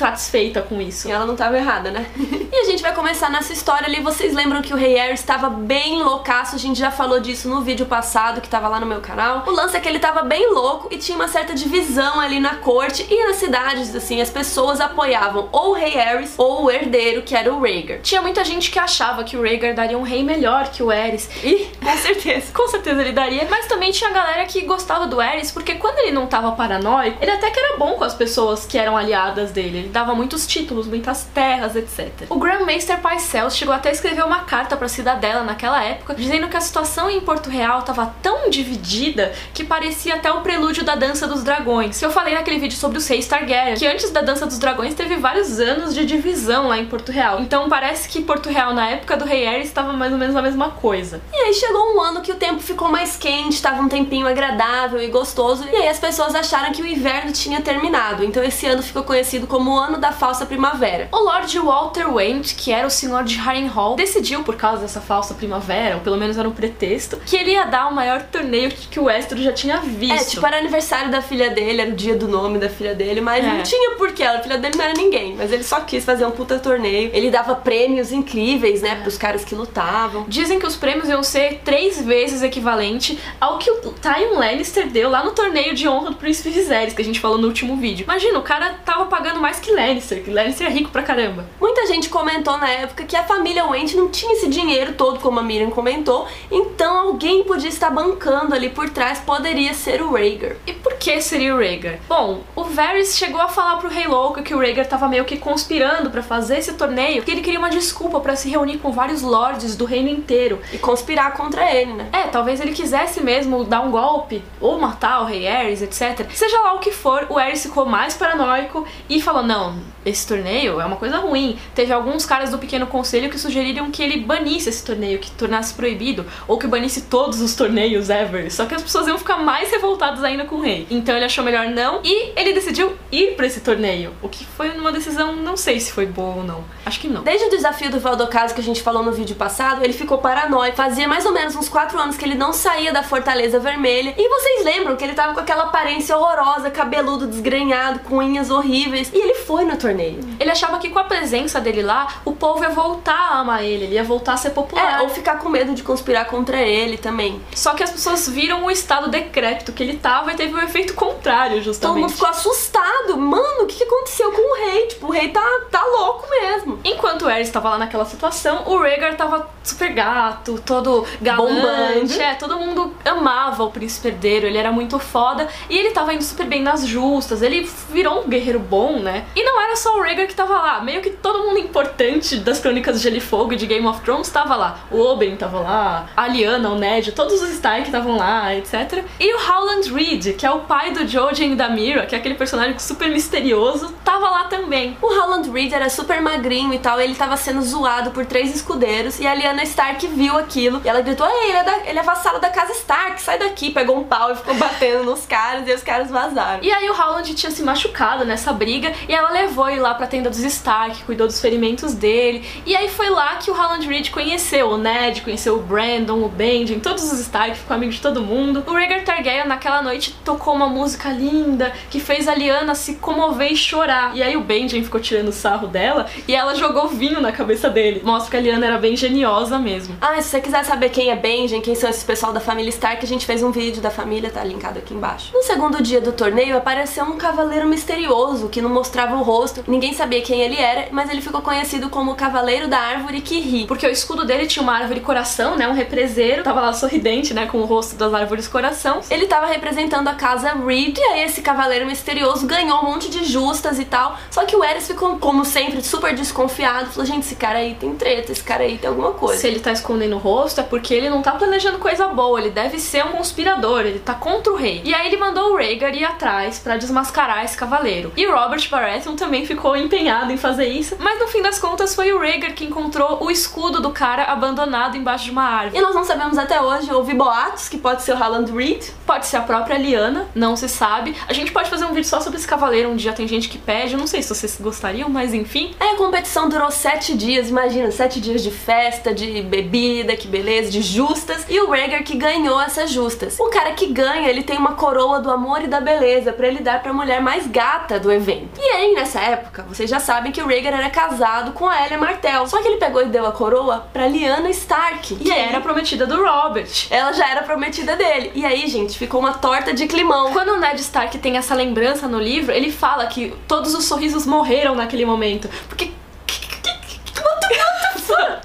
satisfeita 0.01 0.63
com 0.63 0.81
isso. 0.81 1.07
E 1.07 1.11
ela 1.11 1.25
não 1.25 1.35
tava 1.35 1.57
errada, 1.57 1.91
né? 1.91 2.07
e 2.51 2.55
a 2.55 2.65
gente 2.65 2.81
vai 2.81 2.93
começar 2.93 3.29
nessa 3.29 3.53
história 3.53 3.87
ali. 3.87 4.01
Vocês 4.01 4.33
lembram 4.33 4.61
que 4.61 4.73
o 4.73 4.77
Rei 4.77 4.99
Aerys 4.99 5.19
estava 5.19 5.47
bem 5.47 6.01
loucaço? 6.01 6.55
A 6.55 6.59
gente 6.59 6.79
já 6.79 6.89
falou 6.89 7.19
disso 7.19 7.47
no 7.47 7.61
vídeo 7.61 7.85
passado 7.85 8.41
que 8.41 8.49
tava 8.49 8.67
lá 8.67 8.79
no 8.79 8.85
meu 8.85 8.99
canal. 8.99 9.43
O 9.45 9.51
lance 9.51 9.77
é 9.77 9.79
que 9.79 9.87
ele 9.87 9.99
tava 9.99 10.23
bem 10.23 10.51
louco 10.51 10.87
e 10.91 10.97
tinha 10.97 11.15
uma 11.15 11.27
certa 11.27 11.53
divisão 11.53 12.19
ali 12.19 12.39
na 12.39 12.55
corte 12.55 13.05
e 13.09 13.23
nas 13.25 13.35
cidades, 13.35 13.95
assim. 13.95 14.19
As 14.19 14.29
pessoas 14.31 14.81
apoiavam 14.81 15.49
ou 15.51 15.69
o 15.69 15.73
Rei 15.73 15.97
Aerys 15.97 16.33
ou 16.37 16.65
o 16.65 16.71
herdeiro, 16.71 17.21
que 17.21 17.35
era 17.35 17.53
o 17.53 17.61
Rhaegar. 17.61 17.99
Tinha 18.01 18.21
muita 18.21 18.43
gente 18.43 18.71
que 18.71 18.79
achava 18.79 19.23
que 19.23 19.37
o 19.37 19.43
Rhaegar 19.43 19.75
daria 19.75 19.97
um 19.97 20.03
rei 20.03 20.23
melhor 20.23 20.69
que 20.69 20.81
o 20.81 20.89
Aerys. 20.89 21.29
E, 21.43 21.69
com 21.79 21.97
certeza. 21.97 22.51
Com 22.51 22.67
certeza 22.67 23.01
ele 23.01 23.11
daria, 23.11 23.47
mas 23.49 23.67
também 23.67 23.91
tinha 23.91 24.09
galera 24.09 24.45
que 24.45 24.61
gostava 24.61 25.05
do 25.05 25.19
Aerys, 25.19 25.51
porque 25.51 25.75
quando 25.75 25.99
ele 25.99 26.11
não 26.11 26.25
tava 26.25 26.53
paranoico, 26.53 27.17
ele 27.21 27.31
até 27.31 27.51
que 27.51 27.59
era 27.59 27.77
bom 27.77 27.93
com 27.93 28.03
as 28.03 28.15
pessoas 28.15 28.65
que 28.65 28.77
eram 28.77 28.97
aliadas 28.97 29.51
dele. 29.51 29.77
Ele 29.79 29.89
dava 29.91 30.15
muitos 30.15 30.47
títulos, 30.47 30.87
muitas 30.87 31.23
terras, 31.33 31.75
etc. 31.75 32.25
O 32.29 32.37
Grand 32.37 32.65
Pycelle 32.65 33.51
chegou 33.51 33.73
até 33.73 33.89
a 33.89 33.91
escrever 33.91 34.23
uma 34.23 34.41
carta 34.41 34.75
pra 34.77 34.87
cidadela 34.87 35.43
naquela 35.43 35.83
época, 35.83 36.15
dizendo 36.15 36.47
que 36.47 36.57
a 36.57 36.61
situação 36.61 37.09
em 37.09 37.21
Porto 37.21 37.49
Real 37.49 37.81
tava 37.83 38.13
tão 38.21 38.49
dividida 38.49 39.33
que 39.53 39.63
parecia 39.63 40.15
até 40.15 40.31
o 40.31 40.41
prelúdio 40.41 40.83
da 40.83 40.95
Dança 40.95 41.27
dos 41.27 41.43
Dragões. 41.43 42.01
Eu 42.01 42.11
falei 42.11 42.33
naquele 42.33 42.59
vídeo 42.59 42.77
sobre 42.77 42.97
os 42.97 43.07
reis 43.07 43.27
Targaryen, 43.27 43.75
que 43.75 43.87
antes 43.87 44.09
da 44.11 44.21
Dança 44.21 44.45
dos 44.45 44.57
Dragões 44.57 44.93
teve 44.93 45.15
vários 45.15 45.59
anos 45.59 45.93
de 45.93 46.05
divisão 46.05 46.67
lá 46.67 46.77
em 46.77 46.85
Porto 46.85 47.11
Real. 47.11 47.39
Então 47.41 47.67
parece 47.69 48.07
que 48.07 48.21
Porto 48.21 48.49
Real 48.49 48.73
na 48.73 48.89
época 48.89 49.17
do 49.17 49.25
Rei 49.25 49.47
Aerys 49.47 49.67
estava 49.67 49.93
mais 49.93 50.11
ou 50.11 50.17
menos 50.17 50.35
a 50.35 50.41
mesma 50.41 50.71
coisa. 50.71 51.21
E 51.33 51.35
aí 51.35 51.53
chegou 51.53 51.95
um 51.95 52.01
ano 52.01 52.21
que 52.21 52.31
o 52.31 52.35
tempo 52.35 52.59
ficou 52.59 52.89
mais 52.89 53.15
quente, 53.15 53.61
tava 53.61 53.81
um 53.81 53.89
tempinho 53.89 54.27
agradável 54.27 55.01
e 55.01 55.07
gostoso, 55.07 55.65
e 55.71 55.75
aí 55.75 55.87
as 55.87 55.99
pessoas 55.99 56.35
acharam 56.35 56.71
que 56.71 56.81
o 56.81 56.87
inverno 56.87 57.31
tinha 57.31 57.61
terminado. 57.61 58.23
Então 58.23 58.43
esse 58.43 58.65
ano 58.65 58.81
ficou 58.81 59.03
conhecido 59.03 59.47
como 59.47 59.70
como 59.71 59.75
o 59.75 59.79
ano 59.79 59.97
da 59.97 60.11
falsa 60.11 60.45
primavera. 60.45 61.07
O 61.13 61.19
Lord 61.23 61.57
Walter 61.59 62.09
Wayne, 62.11 62.41
que 62.41 62.71
era 62.73 62.85
o 62.85 62.89
senhor 62.89 63.23
de 63.23 63.37
Harrenhal, 63.37 63.95
decidiu, 63.95 64.43
por 64.43 64.55
causa 64.57 64.81
dessa 64.81 64.99
falsa 64.99 65.33
primavera, 65.33 65.95
ou 65.95 66.01
pelo 66.01 66.17
menos 66.17 66.37
era 66.37 66.47
um 66.47 66.51
pretexto, 66.51 67.17
que 67.25 67.37
ele 67.37 67.51
ia 67.51 67.63
dar 67.65 67.87
o 67.87 67.95
maior 67.95 68.21
torneio 68.23 68.69
que 68.71 68.99
o 68.99 69.03
Westeros 69.05 69.43
já 69.43 69.53
tinha 69.53 69.77
visto. 69.77 70.13
É, 70.13 70.23
tipo, 70.25 70.45
era 70.45 70.57
aniversário 70.57 71.09
da 71.09 71.21
filha 71.21 71.49
dele, 71.51 71.81
era 71.81 71.91
o 71.91 71.95
dia 71.95 72.15
do 72.17 72.27
nome 72.27 72.59
da 72.59 72.67
filha 72.69 72.93
dele, 72.93 73.21
mas 73.21 73.45
É. 73.45 73.47
não 73.47 73.63
tinha 73.63 73.91
porquê, 73.91 74.23
a 74.23 74.41
filha 74.41 74.57
dele 74.57 74.75
não 74.77 74.83
era 74.83 74.93
ninguém, 74.93 75.35
mas 75.37 75.51
ele 75.53 75.63
só 75.63 75.79
quis 75.81 76.03
fazer 76.03 76.25
um 76.25 76.31
puta 76.31 76.59
torneio. 76.59 77.09
Ele 77.13 77.29
dava 77.31 77.55
prêmios 77.55 78.11
incríveis, 78.11 78.81
né, 78.81 78.95
pros 78.95 79.17
caras 79.17 79.45
que 79.45 79.55
lutavam. 79.55 80.25
Dizem 80.27 80.59
que 80.59 80.65
os 80.67 80.75
prêmios 80.75 81.07
iam 81.07 81.23
ser 81.23 81.61
três 81.63 82.01
vezes 82.01 82.41
equivalente 82.43 83.17
ao 83.39 83.57
que 83.57 83.71
o 83.71 83.75
Tyrion 83.93 84.37
Lannister 84.37 84.89
deu 84.89 85.09
lá 85.09 85.23
no 85.23 85.31
torneio 85.31 85.73
de 85.73 85.87
honra 85.87 86.09
do 86.09 86.15
Príncipe 86.17 86.49
Viserys, 86.49 86.93
que 86.93 87.01
a 87.01 87.05
gente 87.05 87.19
falou 87.19 87.37
no 87.37 87.47
último 87.47 87.77
vídeo. 87.77 88.03
Imagina, 88.03 88.37
o 88.39 88.43
cara 88.43 88.75
tava 88.83 89.05
pagando 89.05 89.39
mais 89.39 89.60
que 89.61 89.71
Lannister, 89.71 90.23
que 90.23 90.31
Lannister 90.31 90.67
é 90.67 90.69
rico 90.69 90.89
pra 90.89 91.03
caramba. 91.03 91.45
Muita 91.59 91.85
gente 91.87 92.09
comentou 92.09 92.57
na 92.57 92.69
época 92.69 93.05
que 93.05 93.15
a 93.15 93.23
família 93.23 93.65
Wentz 93.65 93.93
não 93.93 94.09
tinha 94.09 94.33
esse 94.33 94.49
dinheiro 94.49 94.93
todo, 94.93 95.19
como 95.19 95.39
a 95.39 95.43
Miriam 95.43 95.69
comentou, 95.69 96.27
então 96.49 96.97
alguém 96.97 97.43
podia 97.43 97.69
estar 97.69 97.89
bancando 97.89 98.53
ali 98.53 98.69
por 98.69 98.89
trás, 98.89 99.19
poderia 99.19 99.73
ser 99.73 100.01
o 100.01 100.11
Rhaegar. 100.11 100.55
E 100.65 100.73
por 100.73 100.93
que 100.95 101.21
seria 101.21 101.55
o 101.55 101.59
Rhaegar? 101.59 101.99
Bom, 102.07 102.41
o 102.55 102.63
Varys 102.63 103.15
chegou 103.15 103.39
a 103.39 103.47
falar 103.47 103.77
pro 103.77 103.89
Rei 103.89 104.07
Louco 104.07 104.41
que 104.41 104.53
o 104.53 104.59
Rhaegar 104.59 104.87
tava 104.87 105.07
meio 105.07 105.25
que 105.25 105.37
conspirando 105.37 106.09
pra 106.09 106.23
fazer 106.23 106.57
esse 106.57 106.73
torneio, 106.73 107.23
que 107.23 107.31
ele 107.31 107.41
queria 107.41 107.59
uma 107.59 107.69
desculpa 107.69 108.19
pra 108.19 108.35
se 108.35 108.49
reunir 108.49 108.79
com 108.79 108.91
vários 108.91 109.21
lords 109.21 109.75
do 109.75 109.85
reino 109.85 110.09
inteiro. 110.09 110.59
E 110.73 110.77
conspirar 110.77 111.33
contra 111.33 111.73
ele, 111.73 111.93
né? 111.93 112.09
É, 112.11 112.23
talvez 112.23 112.59
ele 112.59 112.71
quisesse 112.71 113.21
mesmo 113.21 113.63
dar 113.63 113.81
um 113.81 113.91
golpe 113.91 114.43
ou 114.59 114.79
matar 114.79 115.21
o 115.21 115.25
rei 115.25 115.47
Aerys, 115.47 115.81
etc. 115.81 116.27
Seja 116.33 116.59
lá 116.61 116.73
o 116.73 116.79
que 116.79 116.91
for, 116.91 117.27
o 117.29 117.37
Aerys 117.37 117.63
ficou 117.63 117.85
mais 117.85 118.15
paranoico 118.15 118.85
e 119.09 119.21
falou: 119.21 119.43
não, 119.51 119.73
esse 120.05 120.27
torneio 120.27 120.81
é 120.81 120.85
uma 120.85 120.95
coisa 120.95 121.17
ruim. 121.17 121.57
Teve 121.75 121.93
alguns 121.93 122.25
caras 122.25 122.49
do 122.49 122.57
pequeno 122.57 122.87
conselho 122.87 123.29
que 123.29 123.37
sugeriram 123.37 123.91
que 123.91 124.01
ele 124.01 124.21
banisse 124.21 124.69
esse 124.69 124.83
torneio, 124.83 125.19
que 125.19 125.31
tornasse 125.31 125.73
proibido, 125.73 126.25
ou 126.47 126.57
que 126.57 126.67
banisse 126.67 127.01
todos 127.03 127.41
os 127.41 127.55
torneios 127.55 128.09
ever. 128.09 128.51
Só 128.51 128.65
que 128.65 128.73
as 128.73 128.81
pessoas 128.81 129.07
iam 129.07 129.17
ficar 129.17 129.37
mais 129.37 129.69
revoltadas 129.71 130.23
ainda 130.23 130.45
com 130.45 130.55
o 130.55 130.61
rei. 130.61 130.87
Então 130.89 131.15
ele 131.15 131.25
achou 131.25 131.43
melhor 131.43 131.67
não 131.67 132.01
e 132.03 132.31
ele 132.35 132.53
decidiu 132.53 132.93
ir 133.11 133.35
pra 133.35 133.45
esse 133.45 133.61
torneio. 133.61 134.13
O 134.21 134.29
que 134.29 134.45
foi 134.45 134.69
uma 134.71 134.91
decisão, 134.91 135.35
não 135.35 135.55
sei 135.55 135.79
se 135.79 135.91
foi 135.91 136.05
boa 136.05 136.37
ou 136.37 136.43
não. 136.43 136.63
Acho 136.85 136.99
que 136.99 137.07
não. 137.07 137.21
Desde 137.21 137.45
o 137.45 137.49
desafio 137.49 137.91
do 137.91 137.99
Valdocaso 137.99 138.55
que 138.55 138.61
a 138.61 138.63
gente 138.63 138.81
falou 138.81 139.03
no 139.03 139.11
vídeo 139.11 139.35
passado, 139.35 139.83
ele 139.83 139.93
ficou 139.93 140.17
paranoico. 140.17 140.75
Fazia 140.75 141.07
mais 141.07 141.25
ou 141.25 141.31
menos 141.31 141.55
uns 141.55 141.69
4 141.69 141.99
anos 141.99 142.17
que 142.17 142.25
ele 142.25 142.35
não 142.35 142.53
saía 142.53 142.91
da 142.91 143.03
Fortaleza 143.03 143.59
Vermelha. 143.59 144.15
E 144.17 144.29
vocês 144.29 144.65
lembram 144.65 144.95
que 144.95 145.03
ele 145.03 145.13
tava 145.13 145.33
com 145.33 145.39
aquela 145.39 145.63
aparência 145.63 146.17
horrorosa, 146.17 146.71
cabeludo 146.71 147.27
desgrenhado, 147.27 147.99
com 147.99 148.17
unhas 148.17 148.49
horríveis. 148.49 149.11
E 149.13 149.17
ele 149.17 149.35
foi 149.35 149.63
no 149.63 149.77
torneio. 149.77 149.90
Ele 150.39 150.51
achava 150.51 150.77
que 150.79 150.89
com 150.89 150.99
a 150.99 151.03
presença 151.03 151.59
dele 151.59 151.81
lá, 151.81 152.07
o 152.25 152.33
povo 152.33 152.63
ia 152.63 152.69
voltar 152.69 153.13
a 153.13 153.39
amar 153.39 153.63
ele, 153.63 153.85
ele 153.85 153.95
ia 153.95 154.03
voltar 154.03 154.33
a 154.33 154.37
ser 154.37 154.51
popular. 154.51 154.99
É, 154.99 155.01
ou 155.01 155.09
ficar 155.09 155.37
com 155.39 155.49
medo 155.49 155.73
de 155.73 155.83
conspirar 155.83 156.25
contra 156.25 156.61
ele 156.61 156.97
também. 156.97 157.41
Só 157.55 157.73
que 157.73 157.83
as 157.83 157.91
pessoas 157.91 158.27
viram 158.27 158.65
o 158.65 158.71
estado 158.71 159.09
decrépito 159.09 159.71
que 159.71 159.83
ele 159.83 159.97
tava 159.97 160.31
e 160.31 160.35
teve 160.35 160.53
um 160.53 160.61
efeito 160.61 160.93
contrário, 160.93 161.55
Todo 161.55 161.63
justamente. 161.63 161.99
mundo 162.01 162.11
ficou 162.13 162.29
assustado. 162.29 163.17
Mano, 163.17 163.63
o 163.63 163.65
que, 163.65 163.75
que 163.75 163.83
aconteceu 163.83 164.31
com 164.31 164.41
o 164.41 164.65
rei? 164.65 164.87
Tipo, 164.87 165.07
o 165.07 165.11
rei 165.11 165.29
tá, 165.29 165.41
tá 165.69 165.83
louco 165.83 166.27
mesmo. 166.29 166.79
Enquanto 166.83 167.23
o 167.23 167.27
Aerys 167.27 167.47
estava 167.47 167.69
lá 167.69 167.77
naquela 167.77 168.05
situação, 168.05 168.63
o 168.65 168.77
Rhaegar 168.77 169.15
tava 169.15 169.49
super 169.63 169.93
gato, 169.93 170.61
todo 170.65 171.05
galante. 171.21 171.51
Bombando. 171.53 172.21
É, 172.21 172.35
todo 172.35 172.57
mundo 172.57 172.93
amava 173.05 173.63
o 173.63 173.71
príncipe 173.71 174.09
herdeiro, 174.09 174.45
ele 174.47 174.57
era 174.57 174.71
muito 174.71 174.97
foda 174.99 175.47
e 175.69 175.77
ele 175.77 175.91
tava 175.91 176.13
indo 176.13 176.23
super 176.23 176.45
bem 176.45 176.61
nas 176.61 176.85
justas, 176.85 177.41
ele 177.41 177.69
virou 177.89 178.23
um 178.23 178.27
guerreiro 178.27 178.59
bom, 178.59 178.99
né? 178.99 179.25
E 179.35 179.43
não 179.43 179.61
era 179.61 179.75
só 179.81 179.97
o 179.97 180.01
Rhaegar 180.03 180.27
que 180.27 180.35
tava 180.35 180.53
lá, 180.53 180.81
meio 180.81 181.01
que 181.01 181.09
todo 181.09 181.39
mundo 181.39 181.57
importante 181.57 182.37
das 182.37 182.59
crônicas 182.59 182.97
de 182.97 183.03
Gelo 183.03 183.17
e 183.17 183.19
Fogo 183.19 183.53
e 183.53 183.55
de 183.55 183.65
Game 183.65 183.85
of 183.87 184.01
Thrones 184.01 184.29
tava 184.29 184.55
lá. 184.55 184.79
O 184.91 184.99
Oberyn 184.99 185.35
tava 185.35 185.59
lá, 185.59 186.07
a 186.15 186.27
Lyanna, 186.27 186.69
o 186.69 186.77
Ned, 186.77 187.11
todos 187.13 187.41
os 187.41 187.49
Stark 187.49 187.87
estavam 187.87 188.15
lá, 188.15 188.55
etc. 188.55 189.03
E 189.19 189.33
o 189.33 189.39
Howland 189.39 189.91
Reed, 189.91 190.35
que 190.35 190.45
é 190.45 190.51
o 190.51 190.59
pai 190.59 190.91
do 190.91 191.07
Jojen 191.07 191.53
e 191.53 191.55
da 191.55 191.67
Mira, 191.67 192.05
que 192.05 192.13
é 192.13 192.19
aquele 192.19 192.35
personagem 192.35 192.77
super 192.77 193.09
misterioso, 193.09 193.91
tava 194.05 194.29
lá 194.29 194.43
também. 194.43 194.95
O 195.01 195.07
Howland 195.07 195.49
Reed 195.49 195.73
era 195.73 195.89
super 195.89 196.21
magrinho 196.21 196.73
e 196.73 196.79
tal, 196.79 197.01
e 197.01 197.03
ele 197.03 197.15
tava 197.15 197.35
sendo 197.35 197.63
zoado 197.63 198.11
por 198.11 198.23
três 198.23 198.53
escudeiros, 198.55 199.19
e 199.19 199.25
a 199.25 199.33
Lyanna 199.33 199.63
Stark 199.63 200.05
viu 200.07 200.37
aquilo, 200.37 200.79
e 200.85 200.89
ela 200.89 201.01
gritou, 201.01 201.27
Ei, 201.27 201.49
ele 201.49 201.57
é, 201.57 201.63
da, 201.63 201.77
ele 201.85 201.97
é 201.97 202.03
vassalo 202.03 202.39
da 202.39 202.51
casa 202.51 202.71
Stark, 202.73 203.19
sai 203.19 203.39
daqui, 203.39 203.71
pegou 203.71 203.97
um 203.97 204.03
pau 204.03 204.31
e 204.31 204.35
ficou 204.35 204.53
batendo 204.61 205.05
nos 205.05 205.25
caras, 205.25 205.67
e 205.67 205.73
os 205.73 205.81
caras 205.81 206.11
vazaram. 206.11 206.59
E 206.61 206.71
aí 206.71 206.87
o 206.87 206.93
Howland 206.93 207.33
tinha 207.33 207.51
se 207.51 207.63
machucado 207.63 208.25
nessa 208.25 208.53
briga 208.53 208.93
e 209.07 209.13
ela 209.13 209.31
levou 209.31 209.70
ele 209.71 209.81
lá 209.81 209.93
pra 209.93 210.07
tenda 210.07 210.29
dos 210.29 210.39
Stark, 210.39 211.03
cuidou 211.03 211.27
dos 211.27 211.39
ferimentos 211.39 211.93
dele. 211.93 212.45
E 212.65 212.75
aí 212.75 212.89
foi 212.89 213.09
lá 213.09 213.35
que 213.35 213.49
o 213.49 213.53
Howland 213.53 213.87
Reed 213.87 214.09
conheceu 214.09 214.69
o 214.69 214.77
Ned, 214.77 215.21
conheceu 215.21 215.55
o 215.55 215.61
Brandon, 215.61 216.23
o 216.23 216.29
Benjen, 216.29 216.79
todos 216.79 217.11
os 217.11 217.19
Stark, 217.19 217.55
ficou 217.57 217.75
amigo 217.75 217.91
de 217.91 218.01
todo 218.01 218.21
mundo. 218.21 218.63
O 218.67 218.73
Rhaegar 218.73 219.03
Targaryen 219.03 219.47
naquela 219.47 219.81
noite 219.81 220.15
tocou 220.23 220.53
uma 220.53 220.67
música 220.67 221.09
linda 221.09 221.73
que 221.89 221.99
fez 221.99 222.27
a 222.27 222.35
Lyanna 222.35 222.75
se 222.75 222.95
comover 222.95 223.51
e 223.51 223.55
chorar. 223.55 224.15
E 224.15 224.23
aí 224.23 224.37
o 224.37 224.41
Benjen 224.41 224.83
ficou 224.83 224.99
tirando 224.99 225.31
sarro 225.31 225.67
dela 225.67 226.05
e 226.27 226.35
ela 226.35 226.55
jogou 226.55 226.87
vinho 226.87 227.21
na 227.21 227.31
cabeça 227.31 227.69
dele. 227.69 228.01
Mostra 228.03 228.31
que 228.31 228.37
a 228.37 228.39
Lyanna 228.39 228.65
era 228.65 228.77
bem 228.77 228.95
geniosa 228.95 229.57
mesmo. 229.57 229.95
Ah, 230.01 230.21
se 230.21 230.29
você 230.29 230.41
quiser 230.41 230.63
saber 230.63 230.89
quem 230.89 231.09
é 231.09 231.15
Benjen, 231.15 231.61
quem 231.61 231.75
são 231.75 231.89
esses 231.89 232.03
pessoal 232.03 232.33
da 232.33 232.39
família 232.39 232.69
Stark, 232.69 233.03
a 233.03 233.07
gente 233.07 233.25
fez 233.25 233.43
um 233.43 233.51
vídeo 233.51 233.81
da 233.81 233.89
família, 233.89 234.29
tá 234.29 234.43
linkado 234.43 234.79
aqui 234.79 234.93
embaixo. 234.93 235.31
No 235.33 235.43
segundo 235.43 235.81
dia 235.81 236.01
do 236.01 236.11
torneio, 236.11 236.57
apareceu 236.57 237.05
um 237.05 237.17
cavaleiro 237.17 237.67
misterioso 237.67 238.49
que 238.49 238.61
não 238.61 238.69
mostrava 238.69 239.15
o 239.15 239.23
rosto, 239.23 239.60
ninguém 239.67 239.93
sabia 239.93 240.21
quem 240.21 240.41
ele 240.41 240.57
era, 240.57 240.87
mas 240.91 241.09
ele 241.09 241.21
ficou 241.21 241.41
conhecido 241.41 241.89
como 241.89 242.11
o 242.11 242.15
Cavaleiro 242.15 242.67
da 242.67 242.79
Árvore 242.79 243.21
que 243.21 243.39
ri. 243.39 243.65
Porque 243.65 243.85
o 243.85 243.89
escudo 243.89 244.25
dele 244.25 244.47
tinha 244.47 244.63
uma 244.63 244.73
árvore 244.73 244.99
coração, 244.99 245.55
né? 245.55 245.67
Um 245.67 245.73
represeiro. 245.73 246.43
Tava 246.43 246.61
lá 246.61 246.73
sorridente, 246.73 247.33
né? 247.33 247.45
Com 247.45 247.59
o 247.59 247.65
rosto 247.65 247.95
das 247.95 248.13
árvores 248.13 248.47
coração. 248.47 249.01
Ele 249.09 249.27
tava 249.27 249.47
representando 249.47 250.07
a 250.07 250.13
casa 250.13 250.53
Reed, 250.53 250.97
e 250.97 251.03
aí 251.03 251.23
esse 251.23 251.41
cavaleiro 251.41 251.85
misterioso 251.85 252.45
ganhou 252.45 252.79
um 252.79 252.85
monte 252.85 253.09
de 253.09 253.23
justas 253.23 253.79
e 253.79 253.85
tal. 253.85 254.17
Só 254.29 254.45
que 254.45 254.55
o 254.55 254.63
Eris 254.63 254.87
ficou, 254.87 255.17
como 255.17 255.45
sempre, 255.45 255.81
super 255.83 256.13
desconfiado. 256.15 256.89
Falou, 256.91 257.05
gente, 257.05 257.23
esse 257.23 257.35
cara 257.35 257.59
aí 257.59 257.75
tem 257.75 257.95
treta, 257.95 258.31
esse 258.31 258.43
cara 258.43 258.63
aí 258.63 258.77
tem 258.77 258.89
alguma 258.89 259.11
coisa. 259.11 259.39
Se 259.39 259.47
ele 259.47 259.59
tá 259.59 259.71
escondendo 259.71 260.15
o 260.15 260.19
rosto, 260.19 260.61
é 260.61 260.63
porque 260.63 260.93
ele 260.93 261.09
não 261.09 261.21
tá 261.21 261.31
planejando 261.33 261.79
coisa 261.79 262.07
boa. 262.07 262.39
Ele 262.39 262.49
deve 262.49 262.79
ser 262.79 263.05
um 263.05 263.11
conspirador. 263.11 263.81
Ele 263.81 263.99
tá 263.99 264.13
contra 264.13 264.51
o 264.51 264.55
rei. 264.55 264.81
E 264.83 264.93
aí 264.93 265.07
ele 265.07 265.17
mandou 265.17 265.53
o 265.53 265.57
Rhaegar 265.57 265.95
ir 265.95 266.03
atrás 266.03 266.59
pra 266.59 266.77
desmascarar 266.77 267.43
esse 267.43 267.57
cavaleiro. 267.57 268.11
E 268.15 268.25
Robert 268.25 268.67
Baratheon 268.69 269.15
também 269.15 269.45
ficou 269.51 269.75
empenhado 269.75 270.31
em 270.31 270.37
fazer 270.37 270.67
isso. 270.67 270.95
Mas 270.99 271.19
no 271.19 271.27
fim 271.27 271.41
das 271.41 271.59
contas, 271.59 271.93
foi 271.93 272.11
o 272.13 272.19
Rhaegar 272.19 272.53
que 272.53 272.65
encontrou 272.65 273.23
o 273.23 273.29
escudo 273.29 273.81
do 273.81 273.91
cara 273.91 274.23
abandonado 274.23 274.95
embaixo 274.95 275.25
de 275.25 275.31
uma 275.31 275.43
árvore. 275.43 275.77
E 275.77 275.81
nós 275.81 275.93
não 275.93 276.05
sabemos 276.05 276.37
até 276.37 276.61
hoje, 276.61 276.91
houve 276.93 277.13
boatos 277.13 277.67
que 277.67 277.77
pode 277.77 278.01
ser 278.01 278.13
o 278.13 278.17
Haaland 278.17 278.51
Reed. 278.51 278.83
Pode 279.05 279.25
ser 279.25 279.37
a 279.37 279.41
própria 279.41 279.77
Lyanna, 279.77 280.27
não 280.33 280.55
se 280.55 280.69
sabe. 280.69 281.15
A 281.27 281.33
gente 281.33 281.51
pode 281.51 281.69
fazer 281.69 281.85
um 281.85 281.93
vídeo 281.93 282.07
só 282.07 282.21
sobre 282.21 282.39
esse 282.39 282.47
cavaleiro 282.47 282.89
um 282.89 282.95
dia, 282.95 283.11
tem 283.11 283.27
gente 283.27 283.49
que 283.49 283.57
pede. 283.57 283.93
Eu 283.93 283.99
não 283.99 284.07
sei 284.07 284.21
se 284.21 284.29
vocês 284.29 284.57
gostariam, 284.59 285.09
mas 285.09 285.33
enfim. 285.33 285.75
Aí 285.79 285.89
a 285.89 285.95
competição 285.95 286.47
durou 286.47 286.71
sete 286.71 287.15
dias, 287.15 287.49
imagina, 287.49 287.91
sete 287.91 288.21
dias 288.21 288.41
de 288.41 288.51
festa, 288.51 289.13
de 289.13 289.41
bebida, 289.41 290.15
que 290.15 290.27
beleza, 290.27 290.71
de 290.71 290.81
justas. 290.81 291.45
E 291.49 291.59
o 291.59 291.69
Rhaegar 291.69 292.03
que 292.03 292.15
ganhou 292.15 292.59
essas 292.61 292.89
justas. 292.89 293.37
O 293.39 293.49
cara 293.49 293.73
que 293.73 293.87
ganha, 293.87 294.29
ele 294.29 294.43
tem 294.43 294.57
uma 294.57 294.73
coroa 294.73 295.19
do 295.19 295.29
amor 295.29 295.61
e 295.61 295.67
da 295.67 295.81
beleza 295.81 296.31
pra 296.31 296.47
ele 296.47 296.59
dar 296.59 296.81
pra 296.81 296.93
mulher 296.93 297.21
mais 297.21 297.47
gata 297.47 297.99
do 297.99 298.11
evento. 298.11 298.59
E 298.59 298.63
aí, 298.63 298.93
nessa 298.93 299.19
época, 299.19 299.40
vocês 299.67 299.89
já 299.89 299.99
sabem 299.99 300.31
que 300.31 300.41
o 300.41 300.47
Rhaegar 300.47 300.73
era 300.73 300.89
casado 300.89 301.51
com 301.51 301.67
a 301.67 301.85
Elia 301.85 301.97
Martell. 301.97 302.47
Só 302.47 302.61
que 302.61 302.67
ele 302.67 302.77
pegou 302.77 303.01
e 303.01 303.05
deu 303.05 303.25
a 303.25 303.31
coroa 303.31 303.87
pra 303.93 304.07
Lyanna 304.07 304.49
Stark. 304.49 305.15
Que 305.15 305.31
era 305.31 305.57
a 305.57 305.61
prometida 305.61 306.05
do 306.05 306.23
Robert. 306.23 306.87
Ela 306.89 307.13
já 307.13 307.29
era 307.29 307.43
prometida 307.43 307.95
dele. 307.95 308.31
E 308.35 308.45
aí, 308.45 308.67
gente, 308.67 308.97
ficou 308.97 309.19
uma 309.19 309.33
torta 309.33 309.73
de 309.73 309.87
climão. 309.87 310.31
Quando 310.31 310.49
o 310.49 310.59
Ned 310.59 310.79
Stark 310.81 311.17
tem 311.19 311.37
essa 311.37 311.55
lembrança 311.55 312.07
no 312.07 312.19
livro, 312.19 312.51
ele 312.51 312.71
fala 312.71 313.05
que 313.07 313.35
todos 313.47 313.73
os 313.73 313.85
sorrisos 313.85 314.25
morreram 314.25 314.75
naquele 314.75 315.05
momento. 315.05 315.49
Porque. 315.67 315.91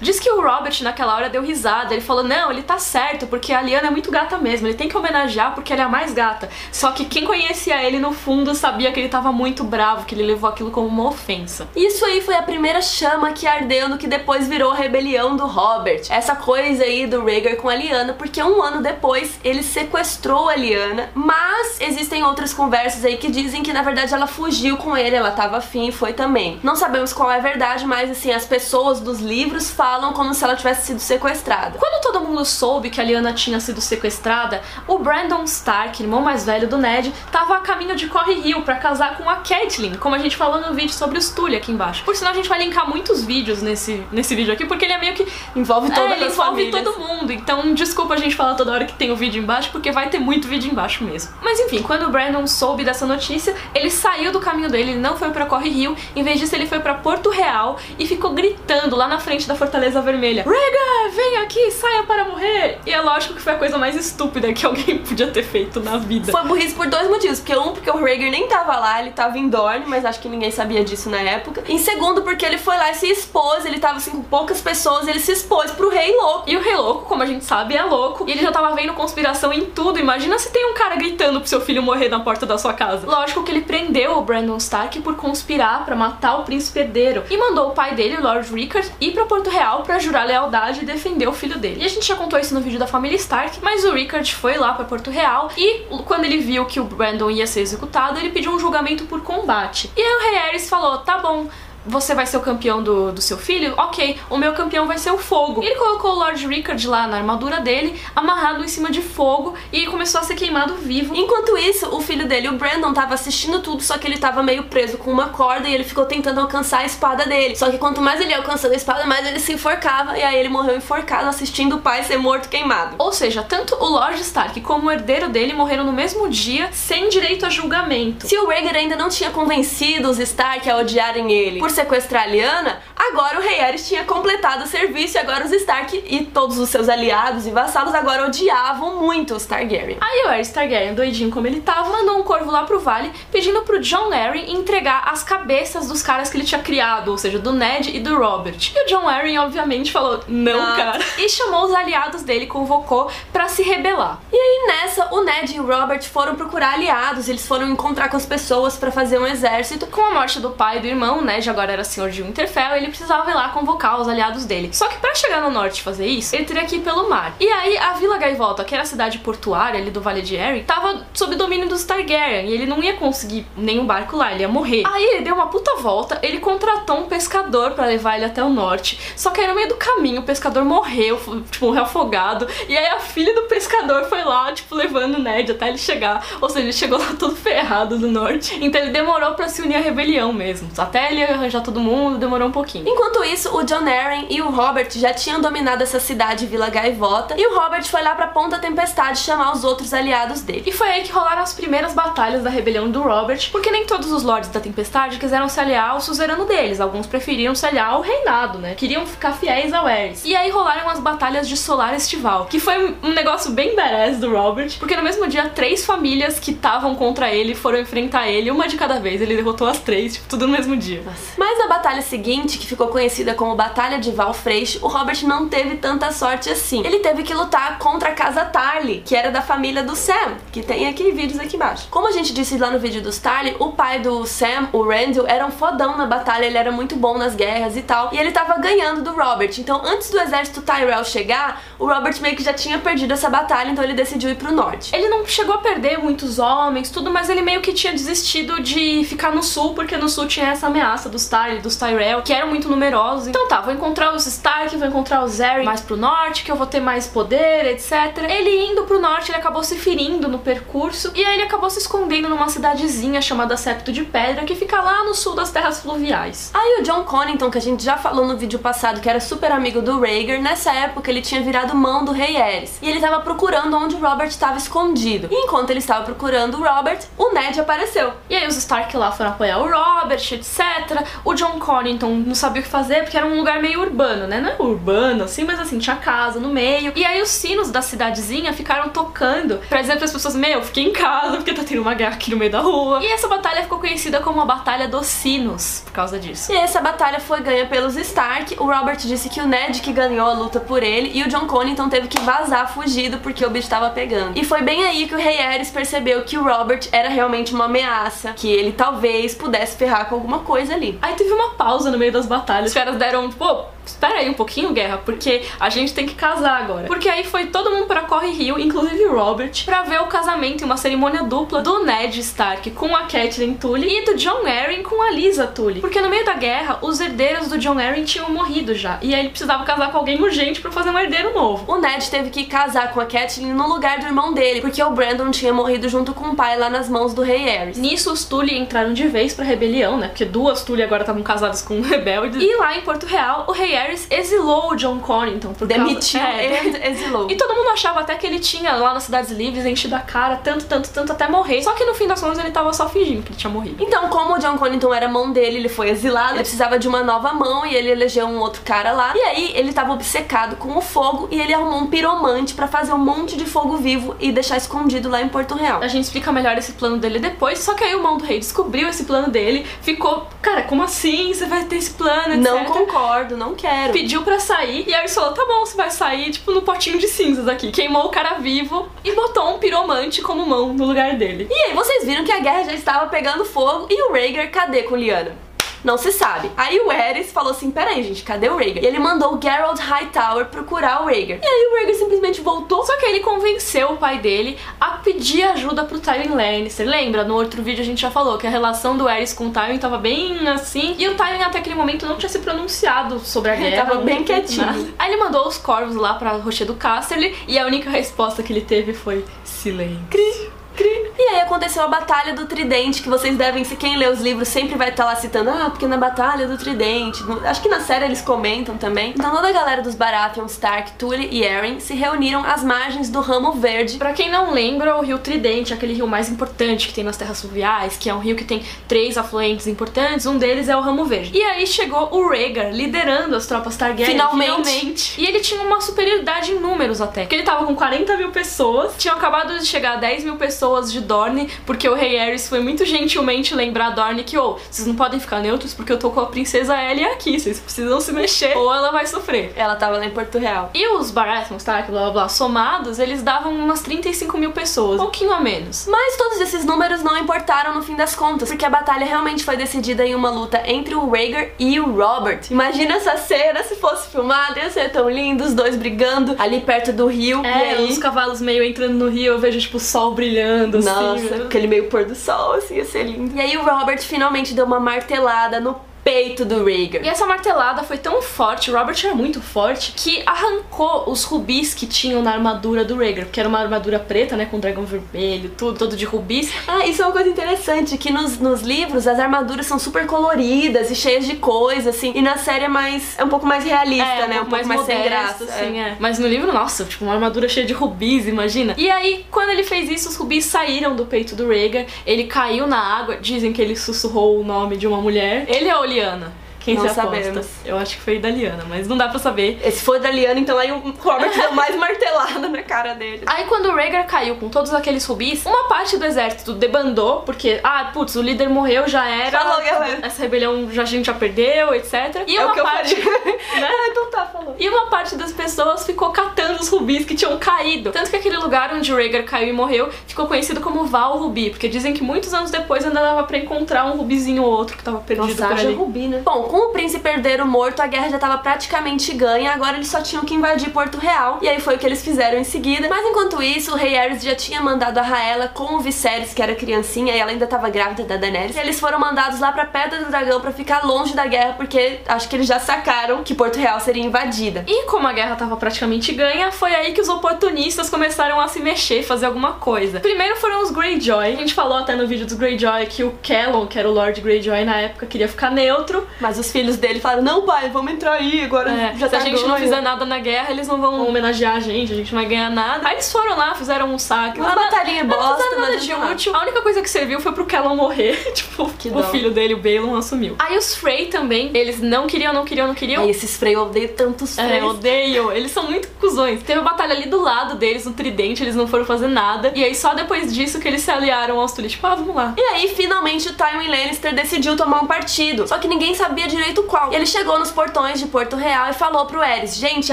Diz 0.01 0.21
que 0.21 0.31
o 0.31 0.41
Robert 0.41 0.77
naquela 0.83 1.15
hora 1.15 1.29
deu 1.29 1.43
risada. 1.43 1.95
Ele 1.95 2.03
falou: 2.03 2.23
Não, 2.23 2.51
ele 2.51 2.63
tá 2.63 2.79
certo, 2.79 3.27
porque 3.27 3.53
a 3.53 3.63
Lyanna 3.63 3.89
é 3.89 3.91
muito 3.91 4.11
gata 4.11 4.39
mesmo. 4.39 4.67
Ele 4.67 4.75
tem 4.75 4.89
que 4.89 4.97
homenagear 4.97 5.55
porque 5.55 5.73
ela 5.73 5.83
é 5.83 5.85
a 5.85 5.89
mais 5.89 6.13
gata. 6.13 6.49
Só 6.71 6.91
que 6.93 7.05
quem 7.05 7.25
conhecia 7.25 7.83
ele 7.83 7.99
no 7.99 8.13
fundo 8.13 8.55
sabia 8.55 8.93
que 8.93 9.01
ele 9.01 9.09
tava 9.09 9.33
muito 9.33 9.65
bravo, 9.65 10.05
que 10.05 10.15
ele 10.15 10.23
levou 10.23 10.49
aquilo 10.49 10.71
como 10.71 10.87
uma 10.87 11.09
ofensa. 11.09 11.69
Isso 11.75 12.05
aí 12.05 12.21
foi 12.21 12.35
a 12.35 12.43
primeira 12.43 12.81
chama 12.83 13.33
que 13.33 13.47
ardeu 13.47 13.89
no 13.89 13.99
que 13.99 14.07
depois 14.07 14.49
virou 14.49 14.73
a 14.73 14.75
rebelião 14.75 15.37
do 15.37 15.47
Robert. 15.47 16.03
Essa 16.11 16.37
coisa 16.37 16.85
aí 16.85 17.07
do 17.07 17.25
Rhaegar 17.25 17.57
com 17.57 17.69
a 17.69 17.75
Lyanna, 17.75 18.13
porque 18.13 18.43
um 18.43 18.63
ano 18.63 18.83
depois 18.83 19.39
ele 19.43 19.63
sequestrou 19.63 20.49
a 20.49 20.57
Lyanna, 20.57 21.11
mas 21.15 21.81
existem 21.81 22.23
outras 22.25 22.53
conversas 22.53 23.05
aí 23.05 23.17
que 23.17 23.31
dizem 23.31 23.63
que 23.63 23.73
na 23.73 23.83
verdade 23.83 24.13
ela 24.13 24.27
fugiu 24.27 24.77
com 24.77 24.97
ele, 24.97 25.17
ela 25.17 25.31
tava 25.31 25.59
afim 25.59 25.89
e 25.89 25.93
foi 25.93 26.13
também. 26.13 26.59
Não 26.63 26.77
sabemos 26.77 27.13
qual 27.13 27.31
é 27.31 27.37
a 27.37 27.41
verdade, 27.41 27.87
mas 27.87 28.11
assim, 28.11 28.33
as 28.33 28.45
pessoas 28.45 29.01
dos 29.01 29.21
livros 29.21 29.46
falam 29.51 29.87
falam 29.97 30.13
como 30.13 30.35
se 30.35 30.45
ela 30.45 30.55
tivesse 30.55 30.87
sido 30.87 31.01
sequestrada. 31.01 31.79
Quando 31.79 32.03
todo 32.03 32.21
mundo 32.21 32.45
soube 32.45 32.91
que 32.91 33.01
a 33.01 33.05
Lyanna 33.05 33.33
tinha 33.33 33.59
sido 33.61 33.81
sequestrada, 33.81 34.61
o 34.87 34.99
Brandon 34.99 35.45
Stark, 35.45 36.03
irmão 36.03 36.21
mais 36.21 36.45
velho 36.45 36.69
do 36.69 36.77
Ned, 36.77 37.13
tava 37.33 37.57
a 37.57 37.61
caminho 37.61 37.97
de 37.97 38.07
Corre 38.09 38.35
Hill 38.35 38.63
para 38.63 38.77
casar 38.77 39.17
com 39.17 39.29
a 39.29 39.37
Catelyn, 39.37 39.95
como 39.95 40.15
a 40.15 40.19
gente 40.19 40.37
falou 40.37 40.61
no 40.61 40.75
vídeo 40.75 40.93
sobre 40.93 41.19
os 41.19 41.31
Tully 41.31 41.57
aqui 41.57 41.73
embaixo. 41.73 42.05
Por 42.05 42.15
sinal, 42.15 42.33
a 42.33 42.37
gente 42.37 42.49
vai 42.49 42.59
linkar 42.59 42.89
muitos 42.89 43.25
vídeos 43.25 43.63
nesse, 43.63 44.03
nesse 44.13 44.35
vídeo 44.35 44.53
aqui, 44.53 44.67
porque 44.67 44.85
ele 44.85 44.93
é 44.93 44.99
meio 44.99 45.15
que 45.15 45.27
envolve 45.55 45.91
toda 45.93 46.15
é, 46.15 46.17
ele 46.17 46.27
envolve 46.27 46.71
todo 46.71 46.99
mundo. 46.99 47.33
Então, 47.33 47.75
desculpa 47.75 48.15
a 48.15 48.17
gente 48.17 48.35
falar 48.35 48.55
toda 48.55 48.73
hora 48.73 48.85
que 48.85 48.95
tem 48.95 49.11
o 49.11 49.17
vídeo 49.17 49.43
embaixo, 49.43 49.71
porque 49.71 49.91
vai 49.91 50.09
ter 50.09 50.19
muito 50.19 50.47
vídeo 50.49 50.71
embaixo 50.71 51.05
mesmo. 51.05 51.33
Mas 51.43 51.59
enfim, 51.61 51.83
quando 51.83 52.07
o 52.07 52.11
Brandon 52.11 52.47
soube 52.47 52.85
dessa 52.85 53.07
notícia, 53.07 53.55
ele 53.75 53.91
saiu 53.91 54.33
do 54.33 54.41
caminho 54.41 54.69
dele, 54.69 54.93
ele 54.93 55.01
não 55.01 55.17
foi 55.17 55.31
para 55.31 55.47
Corre 55.47 55.71
Hill, 55.71 55.97
em 56.15 56.23
vez 56.23 56.39
disso 56.39 56.55
ele 56.55 56.67
foi 56.67 56.81
para 56.81 56.95
Porto 56.95 57.31
Real 57.31 57.79
e 57.99 58.07
ficou 58.07 58.33
gritando 58.33 58.97
lá 58.97 59.09
na 59.09 59.19
frente 59.19 59.36
da 59.45 59.55
Fortaleza 59.55 60.01
Vermelha: 60.01 60.45
Rhaegar, 60.45 61.15
vem 61.15 61.37
aqui, 61.39 61.71
saia 61.73 62.05
para 62.05 62.25
morrer! 62.25 62.79
E 62.87 62.93
é 62.93 63.01
lógico 63.01 63.35
que 63.35 63.43
foi 63.43 63.55
a 63.55 63.57
coisa 63.57 63.77
mais 63.77 63.97
estúpida 63.97 64.53
que 64.53 64.65
alguém 64.67 64.99
podia 64.99 65.27
ter 65.27 65.43
feito 65.43 65.81
na 65.81 65.99
vida. 65.99 66.33
Foi 66.33 66.45
burrice 66.45 66.75
por 66.75 66.87
dois 66.87 67.09
motivos, 67.09 67.41
porque 67.41 67.57
um, 67.57 67.73
porque 67.73 67.91
o 67.91 67.97
Rhaegar 67.97 68.31
nem 68.31 68.47
tava 68.47 68.77
lá, 68.77 69.01
ele 69.01 69.11
tava 69.11 69.39
em 69.39 69.49
Dorne, 69.49 69.85
mas 69.87 70.05
acho 70.05 70.21
que 70.21 70.29
ninguém 70.29 70.51
sabia 70.51 70.85
disso 70.85 71.11
na 71.11 71.21
época. 71.21 71.65
E 71.69 71.79
segundo, 71.79 72.23
porque 72.23 72.47
ele 72.47 72.59
foi 72.59 72.77
lá 72.77 72.91
e 72.91 72.95
se 72.95 73.11
expôs, 73.11 73.65
ele 73.65 73.79
tava 73.79 73.97
assim 73.97 74.13
com 74.13 74.23
poucas 74.23 74.61
pessoas, 74.61 75.09
ele 75.09 75.21
se 75.21 75.33
expôs 75.33 75.71
pro 75.73 75.89
rei 75.89 76.15
louco. 76.17 76.45
E 76.47 76.57
o 76.57 76.61
rei 76.63 76.77
louco, 76.77 77.07
como 77.07 77.23
a 77.23 77.27
gente 77.27 77.45
sabe, 77.45 77.77
é 77.77 77.83
louco, 77.83 78.25
e 78.29 78.33
ele 78.33 78.43
já 78.43 78.53
tava 78.53 78.75
vendo 78.75 78.93
conspiração 78.95 79.53
em 79.53 79.67
tudo. 79.67 79.99
Imagina 79.99 80.39
se 80.39 80.51
tem 80.51 80.65
um 80.71 80.75
cara 80.75 80.97
gritando 80.97 81.41
pro 81.41 81.49
seu 81.49 81.61
filho 81.61 81.83
morrer 81.83 82.09
na 82.09 82.21
porta 82.21 82.47
da 82.47 82.57
sua 82.57 82.73
casa. 82.73 83.07
Lógico 83.07 83.43
que 83.43 83.51
ele 83.51 83.63
prendeu 83.63 84.19
o 84.19 84.23
Brandon 84.23 84.57
Stark 84.57 85.01
por 85.01 85.17
conspirar 85.17 85.85
para 85.85 85.97
matar 85.97 86.41
o 86.41 86.45
príncipe 86.45 86.81
herdeiro 86.81 87.25
e 87.31 87.37
mandou 87.37 87.69
o 87.69 87.73
pai 87.73 87.95
dele, 87.95 88.17
o 88.17 88.23
Lord 88.23 88.53
Rickard, 88.53 88.91
ir 89.01 89.13
para 89.13 89.26
Porto 89.27 89.51
Real 89.51 89.83
para 89.83 89.99
jurar 89.99 90.27
lealdade 90.27 90.81
e 90.81 90.85
defender 90.85 91.29
o 91.29 91.33
filho 91.33 91.59
dele. 91.59 91.83
E 91.83 91.85
a 91.85 91.89
gente 91.89 92.07
já 92.07 92.17
contou 92.17 92.39
isso 92.39 92.55
no 92.55 92.61
vídeo 92.61 92.79
da 92.79 92.87
família 92.87 93.17
Stark, 93.17 93.59
mas 93.63 93.85
o 93.85 93.93
Rickard 93.93 94.35
foi 94.35 94.57
lá 94.57 94.73
para 94.73 94.85
Porto 94.85 95.11
Real 95.11 95.51
e 95.57 95.85
quando 96.05 96.25
ele 96.25 96.39
viu 96.39 96.65
que 96.67 96.81
o 96.81 96.85
Brandon 96.85 97.31
ia 97.31 97.47
ser 97.47 97.61
executado, 97.61 98.19
ele 98.19 98.31
pediu 98.31 98.53
um 98.53 98.59
julgamento 98.59 99.05
por 99.05 99.23
combate. 99.23 99.91
E 99.97 100.01
aí 100.01 100.17
o 100.17 100.21
Rei 100.21 100.39
Aerys 100.39 100.69
falou: 100.69 100.99
"Tá 100.99 101.19
bom, 101.19 101.49
você 101.87 102.15
vai 102.15 102.27
ser 102.27 102.37
o 102.37 102.41
campeão 102.41 102.83
do, 102.83 103.13
do 103.13 103.21
seu 103.21 103.39
filho? 103.39 103.75
Ok, 103.77 104.19
o 104.29 104.37
meu 104.37 104.53
campeão 104.53 104.87
vai 104.87 104.99
ser 104.99 105.11
o 105.11 105.19
fogo. 105.19 105.63
Ele 105.63 105.75
colocou 105.77 106.13
o 106.13 106.15
Lord 106.15 106.47
Rickard 106.47 106.87
lá 106.87 107.07
na 107.07 107.19
armadura 107.19 107.61
dele, 107.61 108.01
amarrado 108.15 108.65
em 108.65 108.69
cima 108.69 108.91
de 108.91 109.01
fogo, 109.01 109.55
e 109.73 109.87
começou 109.87 110.21
a 110.21 110.25
ser 110.25 110.35
queimado 110.35 110.75
vivo. 110.75 111.15
Enquanto 111.15 111.57
isso, 111.57 111.89
o 111.95 112.01
filho 112.01 112.27
dele, 112.27 112.49
o 112.49 112.53
Brandon, 112.53 112.93
tava 112.93 113.15
assistindo 113.15 113.61
tudo, 113.61 113.83
só 113.83 113.99
que 113.99 114.07
ele 114.07 114.19
tava 114.19 114.43
meio 114.43 114.65
preso 114.65 114.99
com 114.99 115.11
uma 115.11 115.29
corda 115.29 115.69
e 115.69 115.75
ele 115.75 115.85
ficou 115.85 116.05
tentando 116.05 116.41
alcançar 116.41 116.81
a 116.81 116.85
espada 116.85 117.25
dele. 117.25 117.57
Só 117.57 117.71
que 117.71 117.79
quanto 117.79 118.01
mais 118.01 118.21
ele 118.21 118.35
alcançando 118.35 118.73
a 118.73 118.77
espada, 118.77 119.07
mais 119.07 119.27
ele 119.27 119.41
se 119.41 119.53
enforcava, 119.53 120.19
e 120.19 120.23
aí 120.23 120.39
ele 120.39 120.49
morreu 120.49 120.77
enforcado 120.77 121.29
assistindo 121.29 121.77
o 121.77 121.81
pai 121.81 122.03
ser 122.03 122.17
morto 122.17 122.49
queimado. 122.49 122.97
Ou 122.99 123.13
seja, 123.13 123.43
tanto 123.43 123.75
o 123.77 123.89
Lord 123.89 124.21
Stark 124.21 124.61
como 124.61 124.89
o 124.89 124.91
herdeiro 124.91 125.29
dele 125.29 125.53
morreram 125.53 125.85
no 125.85 125.93
mesmo 125.93 126.29
dia, 126.29 126.69
sem 126.73 127.09
direito 127.09 127.47
a 127.47 127.51
julgamento. 127.51 128.27
Se 128.27 128.37
o 128.37 128.47
Rhaegar 128.47 128.77
ainda 128.77 128.97
não 128.97 129.09
tinha 129.09 129.31
convencido 129.31 130.09
os 130.09 130.19
Stark 130.19 130.69
a 130.69 130.77
odiarem 130.77 131.33
ele 131.33 131.59
por 131.59 131.71
sequestrar 131.77 132.25
a 132.25 133.07
agora 133.09 133.39
o 133.39 133.43
rei 133.43 133.61
Aerys 133.61 133.87
tinha 133.87 134.05
completado 134.05 134.65
o 134.65 134.67
serviço 134.67 135.17
e 135.17 135.21
agora 135.21 135.45
os 135.45 135.53
Stark 135.53 136.03
e 136.07 136.25
todos 136.25 136.59
os 136.59 136.71
seus 136.71 136.89
aliados 136.89 137.47
e 137.47 137.51
vassalos 137.51 137.95
agora 137.95 138.27
odiavam 138.27 139.01
muito 139.01 139.35
os 139.35 139.45
Targaryen. 139.45 139.99
Aí 140.01 140.25
o 140.25 140.29
Aerys 140.29 140.51
Targaryen, 140.51 140.95
doidinho 140.95 141.31
como 141.31 141.47
ele 141.47 141.61
tava, 141.61 141.91
mandou 141.91 142.19
um 142.19 142.23
corvo 142.23 142.51
lá 142.51 142.65
pro 142.65 142.81
vale 142.81 143.13
pedindo 143.31 143.63
pro 143.63 143.79
John 143.81 144.13
Arryn 144.13 144.53
entregar 144.53 145.05
as 145.07 145.23
cabeças 145.23 145.89
dos 145.89 146.03
caras 146.03 146.31
que 146.31 146.37
ele 146.37 146.45
tinha 146.45 146.63
criado, 146.63 147.11
ou 147.11 147.19
seja, 147.19 147.39
do 147.39 147.53
Ned 147.53 147.95
e 147.95 148.01
do 148.01 148.17
Robert. 148.17 148.73
E 148.75 148.85
o 148.85 148.87
John 148.87 149.07
Arryn, 149.07 149.39
obviamente, 149.39 149.93
falou, 149.93 150.21
não, 150.27 150.61
ah. 150.61 150.77
cara. 150.77 151.05
E 151.19 151.29
chamou 151.29 151.67
os 151.67 151.75
aliados 151.75 152.23
dele, 152.23 152.47
convocou 152.47 153.11
para 153.33 153.49
se 153.49 153.63
rebelar. 153.63 154.21
E 154.33 154.37
aí 154.37 154.67
nessa, 154.67 155.15
o 155.15 155.23
Ned 155.23 155.55
e 155.55 155.61
o 155.61 155.67
Robert 155.67 156.03
foram 156.05 156.35
procurar 156.35 156.75
aliados, 156.75 157.29
eles 157.29 157.47
foram 157.47 157.69
encontrar 157.69 158.09
com 158.09 158.17
as 158.17 158.25
pessoas 158.25 158.77
para 158.77 158.91
fazer 158.91 159.19
um 159.19 159.27
exército. 159.27 159.87
Com 159.87 160.01
a 160.01 160.15
morte 160.15 160.41
do 160.41 160.51
pai 160.51 160.79
e 160.79 160.81
do 160.81 160.87
irmão, 160.87 161.19
o 161.19 161.23
Ned 161.23 161.49
agora 161.49 161.66
era 161.73 161.85
senhor 161.85 162.11
de 162.11 162.23
Winterfell, 162.23 162.77
ele 162.77 162.89
precisava 162.89 163.31
ir 163.31 163.35
lá 163.35 163.49
convocar 163.51 164.01
os 164.01 164.09
aliados 164.09 164.45
dele. 164.45 164.71
Só 164.73 164.89
que 164.89 164.99
para 164.99 165.15
chegar 165.15 165.41
no 165.41 165.51
norte 165.51 165.79
e 165.81 165.83
fazer 165.83 166.07
isso, 166.07 166.35
ele 166.35 166.45
teria 166.45 166.65
que 166.65 166.77
ir 166.77 166.81
pelo 166.81 167.09
mar. 167.09 167.35
E 167.41 167.49
aí 167.49 167.77
a 167.79 167.93
Vila 167.95 168.19
Gaivota, 168.19 168.65
que 168.65 168.75
era 168.75 168.83
a 168.83 168.87
cidade 168.87 169.19
portuária 169.19 169.81
ali 169.81 169.91
do 169.91 170.01
Vale 170.01 170.23
de 170.23 170.37
Erie, 170.37 170.65
tava 170.65 171.07
sob 171.13 171.35
domínio 171.37 171.69
dos 171.69 171.85
Targaryen 171.85 172.49
e 172.49 172.53
ele 172.53 172.67
não 172.67 172.83
ia 172.83 172.95
conseguir 172.95 173.47
nenhum 173.57 173.87
barco 173.87 174.17
lá, 174.17 174.33
ele 174.33 174.43
ia 174.43 174.49
morrer. 174.49 174.83
Aí 174.87 175.05
ele 175.05 175.23
deu 175.23 175.35
uma 175.35 175.49
puta 175.49 175.77
volta, 175.77 176.19
ele 176.23 176.39
contratou 176.39 176.99
um 176.99 177.07
pescador 177.07 177.73
para 177.73 177.87
levar 177.87 178.17
ele 178.17 178.25
até 178.25 178.43
o 178.43 178.49
norte. 178.49 178.99
Só 179.17 179.31
que 179.31 179.41
aí 179.41 179.47
no 179.47 179.55
meio 179.55 179.69
do 179.69 179.77
caminho 179.77 180.21
o 180.21 180.25
pescador 180.25 180.65
morreu, 180.65 181.19
tipo, 181.51 181.67
morreu 181.67 181.83
afogado. 181.83 182.47
E 182.69 182.77
aí 182.77 182.87
a 182.87 183.01
filha 183.01 183.35
do 183.35 183.43
pescador 183.43 184.05
foi 184.05 184.23
lá, 184.25 184.53
tipo, 184.53 184.75
levando 184.75 185.17
o 185.17 185.23
Ned 185.23 185.53
até 185.53 185.69
ele 185.69 185.79
chegar. 185.79 186.25
Ou 186.41 186.49
seja, 186.49 186.65
ele 186.65 186.73
chegou 186.73 186.99
lá 186.99 187.15
todo 187.19 187.35
ferrado 187.35 187.99
no 187.99 188.09
norte. 188.09 188.59
Então 188.61 188.81
ele 188.81 188.91
demorou 188.91 189.35
para 189.35 189.49
se 189.49 189.63
unir 189.63 189.77
à 189.77 189.81
rebelião 189.81 190.33
mesmo. 190.33 190.69
Até 190.77 191.11
ele 191.11 191.25
arranjar 191.25 191.56
todo 191.61 191.81
mundo 191.81 192.19
demorou 192.19 192.49
um 192.49 192.53
pouquinho. 192.53 192.89
Enquanto 192.89 193.25
isso, 193.25 193.57
o 193.57 193.63
John 193.63 193.87
Arryn 193.87 194.27
e 194.31 194.41
o 194.41 194.51
Robert 194.51 194.89
já 194.93 195.13
tinham 195.13 195.41
dominado 195.41 195.83
essa 195.83 196.01
cidade 196.01 196.47
Vila 196.47 196.69
Gaivota, 196.69 197.35
e 197.39 197.47
o 197.47 197.59
Robert 197.59 197.85
foi 197.85 198.03
lá 198.03 198.15
pra 198.15 198.29
Ponta 198.29 198.59
Tempestade 198.59 199.19
chamar 199.19 199.53
os 199.53 199.65
outros 199.65 199.93
aliados 199.93 200.41
dele. 200.41 200.65
E 200.67 200.73
foi 200.73 200.89
aí 200.89 201.03
que 201.03 201.13
rolaram 201.13 201.43
as 201.43 201.55
primeiras 201.55 201.95
batalhas 201.95 202.43
da 202.43 202.51
rebelião 202.51 202.91
do 202.91 203.03
Robert, 203.03 203.51
porque 203.51 203.71
nem 203.71 203.87
todos 203.87 204.11
os 204.11 204.23
Lords 204.23 204.51
da 204.51 204.61
Tempestade 204.61 205.19
quiseram 205.19 205.49
se 205.49 205.61
aliar 205.61 205.91
ao 205.91 206.01
suzerano 206.01 206.45
deles, 206.45 206.81
alguns 206.81 207.07
preferiam 207.07 207.55
se 207.55 207.67
aliar 207.67 207.91
ao 207.91 208.01
reinado, 208.01 208.59
né? 208.59 208.75
Queriam 208.75 209.07
ficar 209.07 209.33
fiéis 209.33 209.73
ao 209.73 209.87
Aerys. 209.87 210.25
E 210.25 210.35
aí 210.35 210.51
rolaram 210.51 210.89
as 210.89 211.01
batalhas 211.01 211.49
de 211.49 211.57
Solar 211.57 211.95
Estival, 211.95 212.47
que 212.47 212.61
foi 212.61 212.97
um 213.03 213.13
negócio 213.13 213.51
bem 213.53 213.75
badass 213.75 214.19
do 214.19 214.31
Robert, 214.31 214.79
porque 214.79 214.97
no 214.97 215.03
mesmo 215.03 215.27
dia 215.27 215.49
três 215.49 215.85
famílias 215.85 216.39
que 216.39 216.51
estavam 216.51 216.95
contra 216.95 217.33
ele 217.33 217.55
foram 217.55 217.79
enfrentar 217.79 218.29
ele, 218.29 218.51
uma 218.51 218.69
de 218.69 218.77
cada 218.77 218.99
vez. 218.99 219.21
Ele 219.21 219.37
derrotou 219.37 219.67
as 219.67 219.79
três, 219.79 220.15
tipo, 220.15 220.29
tudo 220.29 220.47
no 220.47 220.53
mesmo 220.53 220.77
dia. 220.77 221.03
Nossa. 221.03 221.36
Mas 221.37 221.61
a 221.61 221.69
batalha 221.69 222.01
seguinte, 222.01 222.57
que 222.59 222.67
ficou 222.67 222.89
conhecida 222.89 223.35
como 223.35 223.55
Batalha 223.55 223.99
de 223.99 224.11
Valfreixo, 224.11 224.79
o 224.83 224.89
Robert 224.89 225.19
não 225.25 225.49
teve 225.49 225.77
tanta 225.77 226.11
sorte 226.11 226.49
assim. 226.49 226.85
Ele 226.85 227.01
teve 227.01 227.23
que 227.23 227.35
lutar 227.35 227.79
contra 227.79 228.11
a 228.11 228.13
casa 228.13 228.45
Tarly, 228.45 229.03
que 229.05 229.15
era 229.15 229.31
da 229.31 229.43
família 229.43 229.83
do 229.83 229.95
Sam, 229.95 230.37
que 230.51 230.63
tem 230.63 230.89
aqui 230.89 231.13
vídeos 231.13 231.39
aqui 231.39 231.57
embaixo. 231.57 231.89
Como 231.91 232.09
a 232.09 232.13
gente 232.13 232.33
disse 232.33 232.57
lá 232.57 232.71
no 232.71 232.79
vídeo 232.79 233.03
dos 233.03 233.19
Tarly, 233.19 233.55
o 233.59 233.73
pai 233.73 234.01
do 234.01 234.25
Sam, 234.27 234.69
o 234.73 234.83
Randall, 234.83 235.27
era 235.27 235.47
um 235.47 235.51
fodão 235.51 235.97
na 235.97 236.07
batalha, 236.07 236.47
ele 236.47 236.57
era 236.57 236.73
muito 236.73 236.97
bom 236.97 237.19
nas 237.19 237.35
guerras 237.35 237.77
e 237.77 237.83
tal, 237.83 238.11
e 238.13 238.19
ele 238.19 238.33
tava 238.33 238.59
ganhando 238.59 239.03
do 239.03 239.13
Robert. 239.15 239.53
Então, 239.59 239.83
antes 239.85 240.11
do 240.11 240.19
exército 240.19 240.63
Tyrell 240.63 241.05
chegar, 241.05 241.63
o 241.79 241.87
Robert 241.87 242.19
meio 242.21 242.35
que 242.35 242.43
já 242.43 242.55
tinha 242.55 242.79
perdido 242.79 243.13
essa 243.13 243.29
batalha, 243.29 243.71
então 243.71 243.85
ele 243.85 243.95
decidiu 243.95 244.31
ir 244.31 244.37
pro 244.37 244.53
norte. 244.53 244.95
Ele 244.95 245.09
não 245.09 245.27
chegou 245.27 245.55
a 245.55 245.59
perder 245.59 245.99
muitos 245.99 246.39
homens, 246.39 246.91
tudo, 246.91 247.11
mas 247.11 247.29
ele 247.29 247.43
meio 247.43 247.61
que 247.61 247.73
tinha 247.73 247.93
desistido 247.93 248.63
de 248.63 249.05
ficar 249.05 249.33
no 249.33 249.43
sul, 249.43 249.75
porque 249.75 249.97
no 249.97 250.09
sul 250.09 250.27
tinha 250.27 250.47
essa 250.47 250.69
ameaça 250.69 251.09
dos 251.09 251.26
Tarly, 251.27 251.61
dos 251.61 251.77
Tyrell 251.77 252.23
que 252.23 252.33
eram 252.33 252.49
muito 252.49 252.69
numerosos. 252.69 253.29
Então 253.29 253.49
tá, 253.49 253.61
vou 253.61 253.73
encontrar 253.73 254.15
os 254.15 254.27
Stark, 254.27 254.77
vou 254.77 254.89
encontrar 254.89 255.25
os 255.25 255.41
Arryn 255.41 255.65
mais 255.65 255.81
pro 255.81 255.97
norte, 255.97 256.45
que 256.45 256.51
eu 256.51 256.57
vou 256.57 256.67
ter 256.67 256.81
mais 256.81 257.07
poder, 257.07 257.67
etc. 257.67 258.25
Ele 258.29 258.67
indo 258.67 258.85
pro 258.85 259.01
norte, 259.01 259.31
ele 259.31 259.39
acabou 259.39 259.63
se 259.63 259.77
ferindo 259.77 260.29
no 260.29 260.39
percurso, 260.39 261.13
e 261.15 261.25
aí 261.25 261.35
ele 261.35 261.45
acabou 261.45 261.71
se 261.71 261.79
escondendo 261.79 262.29
numa 262.29 262.49
cidadezinha 262.49 263.21
chamada 263.21 263.57
Septo 263.57 263.93
de 263.93 264.05
Pedra, 264.05 264.45
que 264.45 264.55
fica 264.55 264.81
lá 264.81 265.05
no 265.05 265.15
sul 265.15 265.35
das 265.35 265.51
terras 265.51 265.81
fluviais. 265.81 266.51
Aí 266.55 266.81
o 266.81 266.83
John 266.83 267.05
Connington, 267.05 267.51
que 267.51 267.59
a 267.59 267.61
gente 267.61 267.83
já 267.83 267.97
falou 267.97 268.27
no 268.27 268.37
vídeo 268.37 268.59
passado, 268.59 269.01
que 269.01 269.09
era 269.09 269.21
super 269.21 269.53
amigo 269.53 269.81
do 269.81 270.01
Rhaegar, 270.01 270.41
nessa 270.41 270.73
época 270.73 271.11
ele 271.11 271.23
tinha 271.23 271.41
virado 271.41 271.75
mão 271.75 272.05
do 272.05 272.13
rei 272.13 272.37
Aerys, 272.37 272.79
e 272.83 272.89
ele 272.89 273.01
tava 273.01 273.21
procurando 273.21 273.77
onde 273.77 273.95
o 273.95 273.99
Robert 273.99 274.29
estava 274.29 274.57
escondido. 274.57 275.29
E 275.31 275.35
enquanto 275.35 275.71
ele 275.71 275.79
estava 275.79 276.05
procurando 276.05 276.59
o 276.59 276.65
Robert, 276.65 277.01
o 277.17 277.33
Ned 277.33 277.61
apareceu. 277.61 278.13
E 278.29 278.37
aí 278.37 278.47
os 278.47 278.57
Stark 278.57 278.97
lá 278.97 279.13
foram 279.13 279.31
apoiar 279.31 279.59
o 279.59 279.71
Robert, 279.71 280.23
etc. 280.33 281.05
O 281.25 281.35
John 281.35 281.59
Connington 281.59 282.11
não 282.27 282.35
sabia 282.35 282.61
o 282.61 282.65
que 282.65 282.71
fazer 282.71 283.03
porque 283.03 283.17
era 283.17 283.27
um 283.27 283.37
lugar 283.37 283.61
meio 283.61 283.81
urbano, 283.81 284.27
né? 284.27 284.41
Não 284.41 284.51
é 284.51 284.57
urbano 284.59 285.25
assim, 285.25 285.45
mas 285.45 285.59
assim, 285.59 285.79
tinha 285.79 285.97
casa 285.97 286.39
no 286.39 286.49
meio. 286.49 286.93
E 286.95 287.05
aí 287.05 287.21
os 287.21 287.29
sinos 287.29 287.71
da 287.71 287.83
cidadezinha 287.83 288.53
ficaram 288.53 288.89
tocando 288.91 289.59
pra 289.69 289.81
dizer 289.81 289.97
pras 289.97 290.13
pessoas: 290.13 290.35
Meu, 290.35 290.63
fiquei 290.63 290.85
em 290.85 290.93
casa 290.93 291.37
porque 291.37 291.53
tá 291.53 291.63
tendo 291.65 291.83
uma 291.83 291.95
guerra 291.95 292.15
aqui 292.15 292.31
no 292.31 292.37
meio 292.37 292.51
da 292.51 292.61
rua. 292.61 293.01
E 293.03 293.07
essa 293.07 293.29
batalha 293.29 293.63
ficou 293.63 293.79
conhecida 293.79 294.21
como 294.21 294.41
a 294.41 294.45
Batalha 294.45 294.89
dos 294.89 295.07
Sinos 295.07 295.83
por 295.85 295.93
causa 295.93 296.19
disso. 296.19 296.53
E 296.53 296.57
essa 296.57 296.81
batalha 296.81 297.21
foi 297.21 297.41
ganha 297.41 297.67
pelos 297.67 297.97
Stark. 297.97 298.57
O 298.59 298.67
Robert 298.67 298.99
disse 298.99 299.29
que 299.29 299.41
o 299.41 299.47
Ned 299.47 299.81
que 299.81 299.93
ganhou 299.93 300.29
a 300.29 300.33
luta 300.33 300.61
por 300.61 300.83
ele 300.83 301.11
e 301.15 301.23
o 301.23 301.29
John 301.29 301.47
Connington 301.47 301.89
teve 301.89 302.09
que 302.09 302.21
vazar 302.21 302.73
fugido 302.73 303.19
porque 303.19 303.45
o 303.45 303.51
bicho 303.51 303.69
tava 303.69 303.91
pegando. 303.91 304.39
E 304.39 304.45
foi 304.45 304.63
bem 304.63 304.85
aí 304.85 305.07
que 305.07 305.15
o 305.15 305.19
Rei 305.19 305.39
Aerys 305.39 305.71
percebeu 305.71 306.23
que 306.23 306.37
o 306.37 306.43
Robert 306.43 306.89
era 306.93 307.09
realmente 307.09 307.55
uma 307.55 307.67
ameaça, 307.67 308.33
que 308.33 308.49
ele 308.49 308.73
talvez 308.73 309.35
pudesse 309.35 309.77
ferrar 309.77 310.07
com 310.09 310.15
alguma 310.15 310.41
coisa 310.41 310.75
ali. 310.75 310.99
Aí 311.07 311.15
teve 311.15 311.33
uma 311.33 311.51
pausa 311.51 311.89
no 311.89 311.97
meio 311.97 312.11
das 312.11 312.27
batalhas. 312.27 312.71
Os 312.71 312.75
caras 312.75 312.97
deram, 312.97 313.31
tipo, 313.31 313.65
espera 313.87 314.19
aí 314.19 314.29
um 314.29 314.35
pouquinho, 314.35 314.73
Guerra, 314.73 314.99
porque 314.99 315.43
a 315.59 315.69
gente 315.69 315.95
tem 315.95 316.07
que 316.07 316.15
casar 316.15 316.63
agora. 316.63 316.87
Porque 316.87 317.09
aí 317.09 317.25
foi 317.25 317.47
todo 317.47 317.71
mundo 317.71 317.87
pra 317.87 318.03
Corre 318.03 318.31
Rio, 318.31 318.59
inclusive 318.59 319.05
Robert, 319.07 319.65
pra 319.65 319.83
ver 319.83 320.01
o 320.01 320.07
casamento 320.07 320.63
e 320.63 320.65
uma 320.65 320.77
cerimônia 320.77 321.23
dupla 321.23 321.63
do 321.63 321.85
Ned 321.85 322.19
Stark 322.21 322.71
com 322.73 322.95
a 322.95 323.03
Catelyn 323.03 323.55
Tully 323.55 323.99
e 323.99 324.05
do 324.05 324.17
John 324.17 324.47
Arryn 324.47 324.83
com 324.83 325.03
a 325.03 325.11
Lisa 325.11 325.47
Tully. 325.47 325.81
Porque 325.81 326.01
no 326.01 326.11
meio 326.11 326.25
da 326.25 326.35
guerra, 326.35 326.79
os 326.83 327.01
herdeiros 327.01 327.49
do 327.49 327.59
John 327.59 327.79
Arryn 327.79 328.05
tinham 328.05 328.31
morrido 328.31 328.75
já, 328.75 328.99
e 329.03 329.15
aí 329.15 329.21
ele 329.21 329.29
precisava 329.31 329.65
casar 329.65 329.91
com 329.91 329.99
alguém 329.99 330.21
urgente 330.21 330.61
pra 330.61 330.71
fazer 330.71 330.91
um 330.91 330.99
herdeiro 330.99 331.33
novo. 331.33 331.71
O 331.73 331.79
Ned 331.79 332.11
teve 332.11 332.31
que 332.31 332.45
casar 332.45 332.93
com 332.93 333.01
a 333.01 333.07
Catelyn 333.07 333.53
no 333.53 333.69
lugar 333.69 333.99
do 333.99 334.07
irmão 334.07 334.33
dele, 334.33 334.61
porque 334.61 334.83
o 334.83 334.91
Brandon 334.91 335.31
tinha 335.31 335.53
morrido 335.53 335.89
junto 335.89 336.13
com 336.15 336.31
o 336.31 336.37
pai 336.37 336.59
lá 336.59 336.69
nas 336.69 336.89
mãos 336.89 337.15
do 337.15 337.23
rei 337.23 337.49
Aerys. 337.49 337.79
Nisso, 337.79 338.13
os 338.13 338.25
Tully 338.25 338.59
entraram 338.59 338.93
de 338.93 339.07
vez 339.07 339.35
pra 339.35 339.45
rebelião, 339.45 339.97
né? 339.97 340.09
Porque 340.09 340.25
duas 340.25 340.63
Tully 340.63 340.83
agora 340.83 341.03
estavam 341.03 341.23
casadas 341.23 341.63
com 341.63 341.77
um 341.77 341.83
rebelde. 341.87 342.39
E 342.39 342.57
lá 342.57 342.77
em 342.77 342.83
Porto 342.83 343.07
Real, 343.07 343.45
o 343.49 343.53
rei 343.53 343.76
Aerys 343.77 344.07
exilou 344.11 344.73
o 344.73 344.77
John 344.77 344.99
Connington. 345.01 345.53
Por 345.53 345.67
Demitiu 345.67 346.21
causa... 346.21 346.37
é, 346.39 346.65
e 346.65 346.91
exilou. 346.91 347.31
E 347.31 347.37
todo 347.37 347.55
mundo 347.55 347.71
achava 347.71 348.01
até 348.01 348.15
que 348.15 348.27
ele 348.27 348.39
tinha 348.39 348.73
lá 348.75 348.95
nas 348.95 349.05
Cidades 349.05 349.31
Livres 349.31 349.65
enchido 349.67 349.95
a 349.95 350.01
cara 350.01 350.37
tanto, 350.37 350.65
tanto, 350.67 350.91
tanto 350.91 351.13
até 351.13 351.29
morrer. 351.29 351.63
Só 351.63 351.73
que 351.73 351.85
no 351.85 351.95
fim 351.95 352.07
das 352.07 352.21
contas 352.21 352.39
ele 352.39 352.51
tava 352.51 352.73
só 352.73 352.89
fingindo 352.89 353.23
que 353.23 353.31
ele 353.31 353.39
tinha 353.39 353.53
morrido. 353.53 353.83
Então, 353.83 354.09
como 354.09 354.35
o 354.35 354.39
John 354.39 354.57
Connington 354.57 354.93
era 354.93 355.09
mão 355.09 355.33
dele, 355.33 355.59
ele 355.59 355.69
foi 355.69 355.91
exilado, 355.91 356.35
ele 356.35 356.41
precisava 356.41 356.79
de 356.79 356.89
uma 356.89 357.03
nova 357.03 357.33
mão 357.33 357.67
e 357.67 357.75
ele 357.75 357.91
elegeu 357.91 358.27
um 358.27 358.39
outro 358.39 358.63
cara 358.63 358.93
lá. 358.93 359.13
E 359.15 359.21
aí 359.21 359.53
ele 359.55 359.73
tava 359.73 359.93
obcecado 359.93 360.57
com 360.57 360.77
o 360.77 360.81
fogo 360.81 361.29
e 361.31 361.41
ele 361.41 361.53
arrumou 361.53 361.81
um 361.81 361.87
piromante 361.87 362.55
pra 362.55 362.67
fazer 362.67 362.93
um 362.93 362.99
monte 362.99 363.37
de 363.37 363.45
fogo 363.45 363.77
vivo 363.77 364.17
e 364.19 364.33
deixar 364.33 364.57
escondido 364.57 365.09
lá 365.09 365.21
em 365.21 365.29
Porto 365.29 365.55
Real. 365.55 365.83
A 365.83 365.89
gente 365.89 366.05
explica 366.05 366.33
melhor 366.33 366.57
esse 366.57 366.73
plano 366.73 366.99
dele 366.99 367.19
depois, 367.19 367.59
só 367.59 367.75
que 367.75 367.85
aí 367.85 367.95
o 367.95 368.03
mão 368.03 368.17
do 368.17 368.25
rei 368.25 368.39
descobriu 368.39 368.89
esse 368.89 369.05
plano 369.05 369.31
dele, 369.31 369.67
ficou, 369.83 370.27
cara, 370.41 370.63
como 370.63 370.83
assim? 370.83 371.33
Você 371.33 371.47
vai 371.47 371.65
ter 371.65 371.77
esse 371.77 371.91
plano, 371.91 372.35
etc. 372.35 372.43
Não 372.43 372.65
concordo, 372.65 373.37
não 373.37 373.55
quero. 373.55 373.66
Pediu 373.93 374.23
pra 374.23 374.39
sair 374.39 374.85
e 374.87 374.95
aí 374.95 375.03
ele 375.03 375.09
falou: 375.09 375.33
tá 375.33 375.45
bom, 375.45 375.61
você 375.61 375.77
vai 375.77 375.91
sair, 375.91 376.31
tipo, 376.31 376.53
no 376.53 376.63
potinho 376.63 376.99
de 376.99 377.09
cinzas 377.09 377.49
aqui. 377.49 377.71
Queimou 377.71 378.07
o 378.07 378.11
cara 378.11 378.35
vivo 378.35 378.89
e 379.05 379.13
botou 379.13 379.55
um 379.55 379.59
piromante 379.59 380.23
como 380.23 380.47
mão 380.47 380.73
no 380.73 380.87
lugar 380.87 381.17
dele. 381.17 381.49
E 381.51 381.55
aí 381.55 381.75
vocês 381.75 382.05
viram 382.05 382.25
que 382.25 382.33
a 382.33 382.41
guerra 382.41 382.65
já 382.65 382.73
estava 382.73 383.07
pegando 383.09 383.45
fogo 383.45 383.87
e 383.91 384.03
o 384.09 384.13
Rhaegar 384.13 384.51
cadê 384.51 384.83
com 384.83 384.97
Lyanna? 384.97 385.47
Não 385.85 385.97
se 385.97 386.13
sabe. 386.13 386.51
Aí 386.57 386.81
o 386.81 386.91
Aerys 386.91 387.33
falou 387.33 387.53
assim, 387.53 387.71
peraí 387.71 388.03
gente, 388.03 388.23
cadê 388.23 388.49
o 388.49 388.57
Rhaegar? 388.57 388.83
E 388.83 388.87
ele 388.87 388.99
mandou 388.99 389.35
o 389.35 389.41
Geralt 389.41 389.79
Hightower 389.79 390.47
procurar 390.47 391.03
o 391.03 391.07
Rhaegar. 391.07 391.39
E 391.43 391.47
aí 391.47 391.69
o 391.71 391.77
Rhaegar 391.77 391.95
simplesmente 391.95 392.41
voltou. 392.41 392.85
Só 392.85 392.97
que 392.97 393.07
ele 393.07 393.21
convenceu 393.21 393.93
o 393.93 393.97
pai 393.97 394.19
dele 394.19 394.59
a 394.81 394.93
pedir 394.93 395.43
ajuda 395.45 395.85
pro 395.85 395.99
Tywin 395.99 396.35
Lannister. 396.35 396.87
Lembra? 396.87 397.25
No 397.25 397.35
outro 397.35 397.63
vídeo 397.63 397.83
a 397.83 397.87
gente 397.87 398.01
já 398.01 398.11
falou 398.11 398.39
que 398.39 398.47
a 398.47 398.51
relação 398.51 398.97
do 398.97 399.09
Aerys 399.09 399.33
com 399.33 399.47
o 399.49 399.51
Tywin 399.51 399.79
tava 399.79 399.99
bem 399.99 400.49
assim. 400.49 400.95
E 400.99 401.09
o 401.09 401.15
Tywin 401.15 401.43
até 401.43 401.59
aquele 401.59 401.75
momento 401.75 402.07
não 402.07 402.17
tinha 402.17 402.29
se 402.29 402.39
pronunciado 402.39 403.19
sobre 403.21 403.51
a 403.51 403.55
guerra. 403.55 403.67
Ele 403.67 403.77
tava 403.77 403.95
bem 404.01 404.25
quietinho. 404.25 404.67
Nada. 404.67 404.89
Aí 404.99 405.13
ele 405.13 405.23
mandou 405.23 405.47
os 405.47 405.59
corvos 405.59 405.97
lá 405.97 406.15
pra 406.15 406.33
Rochedo 406.33 406.75
Casterly 406.75 407.35
e 407.47 407.59
a 407.59 407.67
única 407.67 407.91
resposta 407.91 408.43
que 408.43 408.53
ele 408.53 408.63
teve 408.63 408.93
foi 408.93 409.25
silêncio. 409.45 409.99
Cri. 410.11 410.56
E 410.83 411.29
aí 411.31 411.41
aconteceu 411.41 411.83
a 411.83 411.89
Batalha 411.89 412.35
do 412.35 412.47
Tridente, 412.47 413.03
que 413.03 413.09
vocês 413.09 413.37
devem, 413.37 413.65
se 413.65 413.75
quem 413.75 413.97
lê 413.97 414.07
os 414.07 414.21
livros 414.21 414.49
sempre 414.49 414.77
vai 414.77 414.91
estar 414.91 415.05
lá 415.05 415.17
citando, 415.17 415.51
ah, 415.51 415.71
porque 415.71 415.87
na 415.87 415.97
Batalha 415.97 416.47
do 416.47 416.59
Tridente, 416.59 417.23
acho 417.45 417.63
que 417.63 417.69
na 417.69 417.81
série 417.81 418.05
eles 418.05 418.21
comentam 418.21 418.77
também. 418.77 419.15
Então 419.17 419.31
toda 419.31 419.49
a 419.49 419.53
galera 419.53 419.81
dos 419.81 419.95
Baratheon, 419.95 420.45
Stark, 420.47 420.93
Tully 420.93 421.29
e 421.33 421.47
Arryn 421.47 421.81
se 421.81 421.95
reuniram 421.95 422.45
às 422.45 422.63
margens 422.63 423.09
do 423.09 423.21
Ramo 423.21 423.53
Verde. 423.53 423.97
Pra 423.97 424.13
quem 424.13 424.31
não 424.31 424.53
lembra, 424.53 424.97
o 424.97 425.03
Rio 425.03 425.19
Tridente 425.19 425.73
é 425.73 425.77
aquele 425.77 425.95
rio 425.95 426.07
mais 426.07 426.29
importante 426.29 426.89
que 426.89 426.95
tem 426.95 427.03
nas 427.03 427.17
terras 427.17 427.41
fluviais, 427.41 427.97
que 427.97 428.11
é 428.11 428.15
um 428.15 428.21
rio 428.21 428.37
que 428.37 428.45
tem 428.45 428.63
três 428.87 429.17
afluentes 429.17 429.67
importantes, 429.67 430.27
um 430.27 430.37
deles 430.37 430.69
é 430.69 430.77
o 430.77 430.81
Ramo 430.81 431.07
Verde. 431.07 431.31
E 431.35 431.43
aí 431.43 431.67
chegou 431.67 432.15
o 432.15 432.29
Rhaegar 432.29 432.73
liderando 432.73 433.37
as 433.37 433.47
tropas 433.47 433.77
Targaryen. 433.77 434.13
Finalmente. 434.13 434.69
finalmente. 434.69 435.21
E 435.21 435.27
ele 435.27 435.41
tinha 435.41 435.63
uma 435.63 435.81
superioridade 435.81 436.53
em 436.53 436.59
números 436.59 437.01
até, 437.01 437.23
porque 437.23 437.37
ele 437.37 437.45
tava 437.45 437.65
com 437.65 437.75
40 437.75 438.17
mil 438.17 438.31
pessoas, 438.31 438.95
tinham 438.99 439.17
acabado 439.17 439.59
de 439.59 439.65
chegar 439.65 439.95
a 439.95 439.97
10 439.97 440.25
mil 440.25 440.37
pessoas 440.37 440.66
de 440.93 441.01
Dorne, 441.01 441.49
porque 441.65 441.89
o 441.89 441.95
rei 441.95 442.19
Aerys 442.19 442.49
foi 442.49 442.61
muito 442.61 442.85
gentilmente 442.85 443.55
lembrar 443.55 443.87
a 443.87 443.91
Dorne 443.91 444.25
que, 444.25 444.37
ô, 444.37 444.51
oh, 444.51 444.59
vocês 444.71 444.87
não 444.87 444.95
podem 444.95 445.21
ficar 445.21 445.41
neutros 445.41 445.73
porque 445.73 445.93
eu 445.93 445.99
tô 445.99 446.11
com 446.11 446.21
a 446.21 446.27
princesa 446.27 446.77
Ellie 446.77 447.05
aqui, 447.07 447.39
vocês 447.39 447.61
precisam 447.61 448.01
se 448.01 448.13
mexer 448.13 448.57
ou 448.57 448.73
ela 448.73 448.91
vai 448.91 449.07
sofrer. 449.07 449.53
Ela 449.57 449.77
tava 449.77 449.97
lá 449.97 450.05
em 450.05 450.11
Porto 450.11 450.39
Real. 450.39 450.71
E 450.75 450.89
os 450.97 451.11
Baratheons, 451.11 451.63
tá, 451.63 451.81
blá 451.83 452.03
blá 452.03 452.11
blá, 452.11 452.29
somados, 452.29 452.99
eles 452.99 453.23
davam 453.23 453.55
umas 453.55 453.81
35 453.81 454.37
mil 454.37 454.53
pessoas, 454.53 455.01
um 455.01 455.05
pouquinho 455.05 455.33
a 455.33 455.41
menos. 455.41 455.87
Mas 455.89 456.17
todos 456.17 456.41
esses 456.41 456.65
números 456.65 457.03
não 457.03 457.17
importaram 457.17 457.75
no 457.75 457.83
fim 457.83 457.95
das 457.95 458.15
contas, 458.15 458.49
porque 458.49 458.65
a 458.65 458.71
batalha 458.71 459.07
realmente 459.07 459.45
foi 459.45 459.57
decidida 459.57 460.05
em 460.05 460.15
uma 460.15 460.31
luta 460.31 460.63
entre 460.67 460.95
o 460.95 461.09
Rhaegar 461.09 461.49
e 461.59 461.79
o 461.79 461.93
Robert. 461.93 462.41
Imagina 462.51 462.97
essa 462.97 463.17
cena 463.17 463.63
se 463.63 463.77
fosse 463.77 464.11
filmada, 464.11 464.59
ia 464.59 464.71
ser 464.71 464.91
tão 464.91 465.09
lindo, 465.09 465.45
os 465.45 465.55
dois 465.55 465.77
brigando 465.77 466.35
ali 466.39 466.61
perto 466.61 466.93
do 466.93 467.07
rio. 467.07 467.45
É, 467.45 467.75
e 467.75 467.77
aí... 467.77 467.91
os 467.91 467.99
cavalos 467.99 468.41
meio 468.41 468.63
entrando 468.63 468.95
no 468.95 469.09
rio, 469.09 469.35
eu 469.35 469.39
vejo 469.39 469.59
tipo 469.61 469.77
o 469.77 469.81
sol 469.81 470.13
brilhando 470.13 470.56
assim. 470.57 470.89
Nossa, 470.89 471.37
aquele 471.45 471.67
meio 471.67 471.89
pôr 471.89 472.05
do 472.05 472.15
sol, 472.15 472.55
assim, 472.55 472.77
ia 472.77 472.85
ser 472.85 473.05
lindo. 473.05 473.35
E 473.37 473.41
aí 473.41 473.57
o 473.57 473.65
Robert 473.65 474.01
finalmente 474.01 474.55
deu 474.55 474.65
uma 474.65 474.81
martelada 474.81 475.61
no 475.61 475.77
peito 476.07 476.45
do 476.45 476.65
Rhaegar. 476.65 477.05
E 477.05 477.09
essa 477.09 477.27
martelada 477.27 477.83
foi 477.83 477.99
tão 477.99 478.23
forte, 478.23 478.71
o 478.71 478.79
Robert 478.79 478.97
era 479.03 479.13
muito 479.13 479.43
forte, 479.43 479.93
que 479.97 480.23
arrancou 480.25 481.11
os 481.11 481.25
rubis 481.25 481.75
que 481.75 481.85
tinham 481.85 482.23
na 482.23 482.31
armadura 482.31 482.85
do 482.85 482.97
Rhaegar, 482.97 483.25
porque 483.25 483.41
era 483.41 483.49
uma 483.49 483.59
armadura 483.59 483.99
preta, 483.99 484.37
né, 484.37 484.45
com 484.45 484.61
dragão 484.61 484.85
vermelho, 484.85 485.51
tudo, 485.59 485.77
todo 485.77 485.97
de 485.97 486.05
rubis. 486.05 486.53
Ah, 486.69 486.87
isso 486.87 487.03
é 487.03 487.07
uma 487.07 487.13
coisa 487.13 487.29
interessante, 487.29 487.99
que 487.99 488.13
nos, 488.13 488.39
nos 488.39 488.63
livros 488.63 489.09
as 489.09 489.19
armaduras 489.19 489.67
são 489.67 489.81
super 489.81 490.07
coloridas 490.07 490.93
e 490.93 490.95
cheias 490.95 491.27
de 491.27 491.35
coisa, 491.39 491.91
assim, 491.91 492.13
e 492.15 492.23
na 492.23 492.37
série 492.37 492.67
é 492.67 492.69
mais, 492.69 493.19
é 493.19 493.25
um 493.25 493.29
pouco 493.29 493.45
mais 493.45 493.65
realista, 493.65 494.05
é, 494.05 494.29
né, 494.29 494.37
um, 494.37 494.47
pouco 494.47 494.51
mais, 494.53 494.67
mais 494.69 494.83
sem 494.83 495.03
graça. 495.03 495.43
Assim, 495.43 495.81
é. 495.81 495.89
é. 495.89 495.97
Mas 495.99 496.21
no 496.21 496.29
livro, 496.29 496.53
nossa, 496.53 496.85
tipo, 496.85 497.05
uma 497.05 497.15
armadura 497.15 497.49
cheia 497.49 497.67
de 497.67 497.73
rubis, 497.73 498.29
imagina. 498.29 498.77
E 498.79 498.89
aí, 498.89 499.27
quando 499.29 499.51
ele 499.51 499.65
fez 499.65 499.91
isso, 499.91 500.09
os 500.09 500.15
rubis 500.15 500.45
saíram 500.45 500.95
do 500.95 501.05
peito 501.05 501.35
do 501.35 501.49
Rhaegar, 501.49 501.87
ele 502.07 502.25
caiu 502.25 502.69
na 502.69 502.79
água, 502.79 503.17
dizem 503.17 503.53
que 503.53 503.61
ele 503.61 503.75
sussurrou 503.75 504.39
o 504.39 504.45
nome 504.45 504.77
de 504.77 504.87
uma 504.87 505.01
mulher. 505.01 505.47
Ele 505.49 505.69
é 505.69 505.77
o 505.77 505.96
Liana. 505.97 506.31
Quem 506.67 506.75
não 506.75 506.89
sabemos. 506.89 507.47
Eu 507.65 507.79
acho 507.79 507.95
que 507.95 508.03
foi 508.03 508.19
da 508.19 508.29
Liana, 508.29 508.65
mas 508.69 508.89
não 508.89 508.97
dá 508.97 509.07
pra 509.07 509.21
saber. 509.21 509.61
Se 509.71 509.83
foi 509.83 510.01
da 510.01 510.11
Liana, 510.11 510.41
então 510.41 510.59
aí 510.59 510.73
o 510.73 510.81
Robert 510.99 511.33
deu 511.33 511.53
mais 511.53 511.75
martelada 511.79 512.49
na 512.49 512.61
cara 512.65 512.93
dele. 512.93 513.23
Aí 513.25 513.45
quando 513.45 513.67
o 513.67 513.75
Rhaegar 513.77 514.05
caiu 514.09 514.35
com 514.35 514.49
todos 514.49 514.75
aqueles 514.75 515.05
rubis, 515.05 515.47
uma 515.47 515.69
parte 515.69 515.97
do 515.97 516.05
exército 516.05 516.55
debandou, 516.55 517.21
porque, 517.21 517.61
ah, 517.63 517.91
putz, 517.95 518.17
o 518.17 518.23
líder 518.23 518.49
morreu, 518.49 518.89
já 518.89 519.09
era. 519.09 519.39
Falou, 519.39 519.65
galera. 519.65 520.05
Essa 520.05 520.23
rebelião 520.23 520.69
já, 520.73 520.83
a 520.83 520.85
gente 520.85 521.07
já 521.07 521.15
perdeu, 521.15 521.73
etc. 521.73 522.25
E 522.27 522.37
é 522.37 522.45
uma 522.45 522.57
parte. 522.57 522.97
né? 522.99 523.71
então 523.91 524.11
tá, 524.11 524.27
falou. 524.27 524.57
E 524.59 524.69
uma 524.69 524.87
parte 524.87 525.15
das 525.15 525.33
pessoas 525.33 525.87
ficou 525.87 526.11
catando 526.11 526.61
os 526.61 526.69
rubis 526.69 527.05
que 527.05 527.15
tinham 527.15 527.39
caído. 527.39 527.93
Tanto 527.93 528.11
que 528.11 528.17
aquele 528.17 528.39
lugar 528.39 528.75
onde 528.75 528.93
o 528.93 528.97
Rhaegar 528.97 529.25
caiu 529.25 529.51
e 529.51 529.53
morreu 529.53 529.89
ficou 530.09 530.27
conhecido 530.27 530.61
como 530.61 530.85
Val 530.85 531.17
Rubi, 531.19 531.51
porque 531.51 531.69
dizem 531.69 531.95
que 531.95 532.03
muitos 532.03 532.35
anos 532.35 532.51
depois 532.51 532.85
ainda 532.85 533.01
dava 533.01 533.23
pra 533.23 533.39
encontrar 533.39 533.87
um 533.87 533.97
rubizinho 533.97 534.43
ou 534.43 534.51
outro 534.51 534.77
que 534.77 534.83
tava 534.83 534.99
perdido 534.99 535.41
Nossa, 535.41 535.55
por 535.55 535.65
ali. 535.65 535.75
rubi, 535.75 536.09
né? 536.09 536.23
Bom, 536.25 536.56
com 536.57 536.71
o 536.71 536.71
príncipe 536.71 537.07
herdeiro 537.07 537.47
morto, 537.47 537.81
a 537.81 537.87
guerra 537.87 538.09
já 538.09 538.19
tava 538.19 538.39
praticamente 538.39 539.13
ganha, 539.13 539.53
agora 539.53 539.77
eles 539.77 539.89
só 539.89 540.01
tinham 540.01 540.25
que 540.25 540.33
invadir 540.33 540.71
Porto 540.71 540.97
Real. 540.97 541.39
E 541.43 541.49
aí 541.51 541.61
foi 541.61 541.75
o 541.75 541.79
que 541.79 541.85
eles 541.85 542.03
fizeram 542.03 542.39
em 542.39 542.45
seguida. 542.45 542.89
Mas 542.89 543.05
enquanto 543.05 543.43
isso, 543.43 543.73
o 543.73 543.77
rei 543.77 543.95
Aerys 543.95 544.23
já 544.23 544.35
tinha 544.35 544.63
mandado 544.63 544.97
a 544.97 545.03
Raela 545.03 545.49
com 545.49 545.75
o 545.75 545.81
Viserys, 545.81 546.33
que 546.33 546.41
era 546.41 546.55
criancinha, 546.55 547.15
e 547.15 547.19
ela 547.19 547.31
ainda 547.31 547.47
tava 547.47 547.69
grávida 547.69 548.05
da 548.05 548.17
Daenerys. 548.17 548.57
E 548.57 548.59
eles 548.59 548.81
foram 548.81 548.99
mandados 548.99 549.39
lá 549.39 549.53
pra 549.53 549.67
Pedra 549.67 549.99
do 549.99 550.09
Dragão 550.11 550.41
pra 550.41 550.51
ficar 550.51 550.83
longe 550.87 551.15
da 551.15 551.27
guerra, 551.27 551.53
porque 551.59 552.01
acho 552.09 552.27
que 552.27 552.37
eles 552.37 552.47
já 552.47 552.59
sacaram 552.59 553.23
que 553.23 553.35
Porto 553.35 553.59
Real 553.59 553.79
seria 553.79 554.03
invadida. 554.03 554.65
E 554.67 554.87
como 554.87 555.07
a 555.07 555.13
guerra 555.13 555.37
tava 555.37 555.59
praticamente 555.59 556.11
ganha, 556.15 556.51
foi 556.51 556.75
aí 556.75 556.95
que 556.95 557.03
os 557.03 557.09
oportunistas 557.11 557.91
começaram 557.91 558.41
a 558.41 558.49
se 558.49 558.61
mexer, 558.61 559.03
fazer 559.03 559.27
alguma 559.27 559.53
coisa. 559.53 560.01
Primeiro 560.01 560.37
foram 560.37 560.63
os 560.63 560.71
Greyjoy. 560.71 561.35
A 561.35 561.37
gente 561.37 561.53
falou 561.53 561.77
até 561.77 561.95
no 561.95 562.07
vídeo 562.07 562.25
dos 562.25 562.35
Greyjoy 562.35 562.87
que 562.87 563.05
o 563.05 563.13
Callum, 563.23 563.67
que 563.67 563.79
era 563.79 563.87
o 563.87 563.93
Lord 563.93 564.19
Greyjoy 564.23 564.65
na 564.65 564.77
época, 564.81 565.05
queria 565.05 565.29
ficar 565.29 565.51
neutro. 565.51 566.09
Mas 566.19 566.39
os 566.39 566.46
filhos 566.51 566.77
dele 566.77 567.01
falaram, 567.01 567.23
não 567.23 567.43
pai, 567.43 567.69
vamos 567.71 567.93
entrar 567.93 568.15
aí, 568.15 568.43
agora 568.45 568.71
É, 568.71 568.95
já 568.97 569.07
se 569.07 569.13
tá 569.13 569.19
a 569.19 569.21
gente 569.21 569.41
não 569.43 569.49
ganho." 569.51 569.59
fizer 569.65 569.81
nada 569.81 570.05
na 570.05 570.19
guerra, 570.19 570.51
eles 570.51 570.67
não 570.69 570.81
vão 570.81 571.07
homenagear 571.07 571.57
a 571.57 571.61
gente, 571.61 571.93
a 571.93 571.97
gente 571.97 572.13
não 572.15 572.21
vai 572.21 572.29
ganhar 572.29 572.51
nada. 572.51 572.87
Aí 572.89 572.95
eles 572.95 573.11
foram 573.11 573.37
lá, 573.37 573.55
fizeram 573.55 573.93
um 573.93 573.99
saque. 573.99 574.39
Uma 574.41 574.49
Nada- 574.51 574.61
batalhinha 574.63 575.05
não 575.05 575.17
bosta, 575.17 575.37
fizeram 575.43 575.61
nada 575.61 575.77
de 575.79 575.91
não 575.91 576.01
dá. 576.01 576.11
útil. 576.13 576.35
A 576.37 576.43
única 576.43 576.63
coisa 576.63 576.83
que 576.83 576.91
serviu 576.91 577.21
foi 577.21 577.33
pro 577.33 577.45
Callum 577.47 577.77
morrer. 577.77 578.17
tipo, 578.35 578.69
Que 578.79 578.89
o 578.89 578.93
dó. 578.93 579.03
filho 579.05 579.31
dele, 579.31 579.55
o 579.55 579.59
Balon, 579.59 579.97
assumiu. 579.97 580.37
Aí 580.39 580.57
os 580.57 580.75
Frey 580.75 581.07
também, 581.07 581.51
eles 581.55 581.81
não 581.81 582.07
queriam, 582.07 582.33
não 582.33 582.45
queriam, 582.45 582.67
não 582.67 582.75
queriam. 582.75 583.03
Ai, 583.03 583.11
esses 583.11 583.37
Frey, 583.37 583.55
eu 583.55 583.63
odeio 583.63 583.89
tantos 583.91 584.35
Frey. 584.37 584.59
É, 584.59 584.65
odeio. 584.65 585.33
Eles 585.33 585.51
são 585.51 585.65
muito 585.65 585.89
cuzões. 586.01 586.43
Teve 586.43 586.61
uma 586.61 586.71
batalha 586.71 586.95
ali 586.95 587.09
do 587.09 587.21
lado 587.21 587.55
deles, 587.57 587.85
no 587.85 587.93
tridente, 587.93 588.43
eles 588.43 588.55
não 588.55 588.67
foram 588.67 588.85
fazer 588.85 589.09
nada. 589.09 589.53
E 589.55 589.65
aí 589.65 589.75
só 589.75 589.95
depois 589.95 590.33
disso 590.35 590.59
que 590.61 590.67
eles 590.69 590.83
se 590.83 590.91
aliaram 590.91 591.39
aos 591.41 591.53
Tully. 591.53 591.69
Tipo, 591.69 591.87
ah, 591.87 591.95
vamos 591.95 592.15
lá. 592.15 592.35
E 592.37 592.41
aí, 592.41 592.69
finalmente, 592.75 593.29
o 593.29 593.33
Tywin 593.35 593.69
Lannister 593.69 594.15
decidiu 594.15 594.57
tomar 594.57 594.81
um 594.83 594.87
partido. 594.87 595.47
Só 595.47 595.59
que 595.59 595.67
ninguém 595.69 595.95
sabia 595.95 596.27
direito 596.37 596.63
qual. 596.65 596.93
E 596.93 596.95
ele 596.95 597.07
chegou 597.07 597.39
nos 597.39 597.51
portões 597.51 597.99
de 597.99 598.07
Porto 598.07 598.37
Real 598.37 598.71
e 598.71 598.73
falou 598.73 599.07
pro 599.07 599.23
Eris: 599.23 599.57
Gente, 599.57 599.93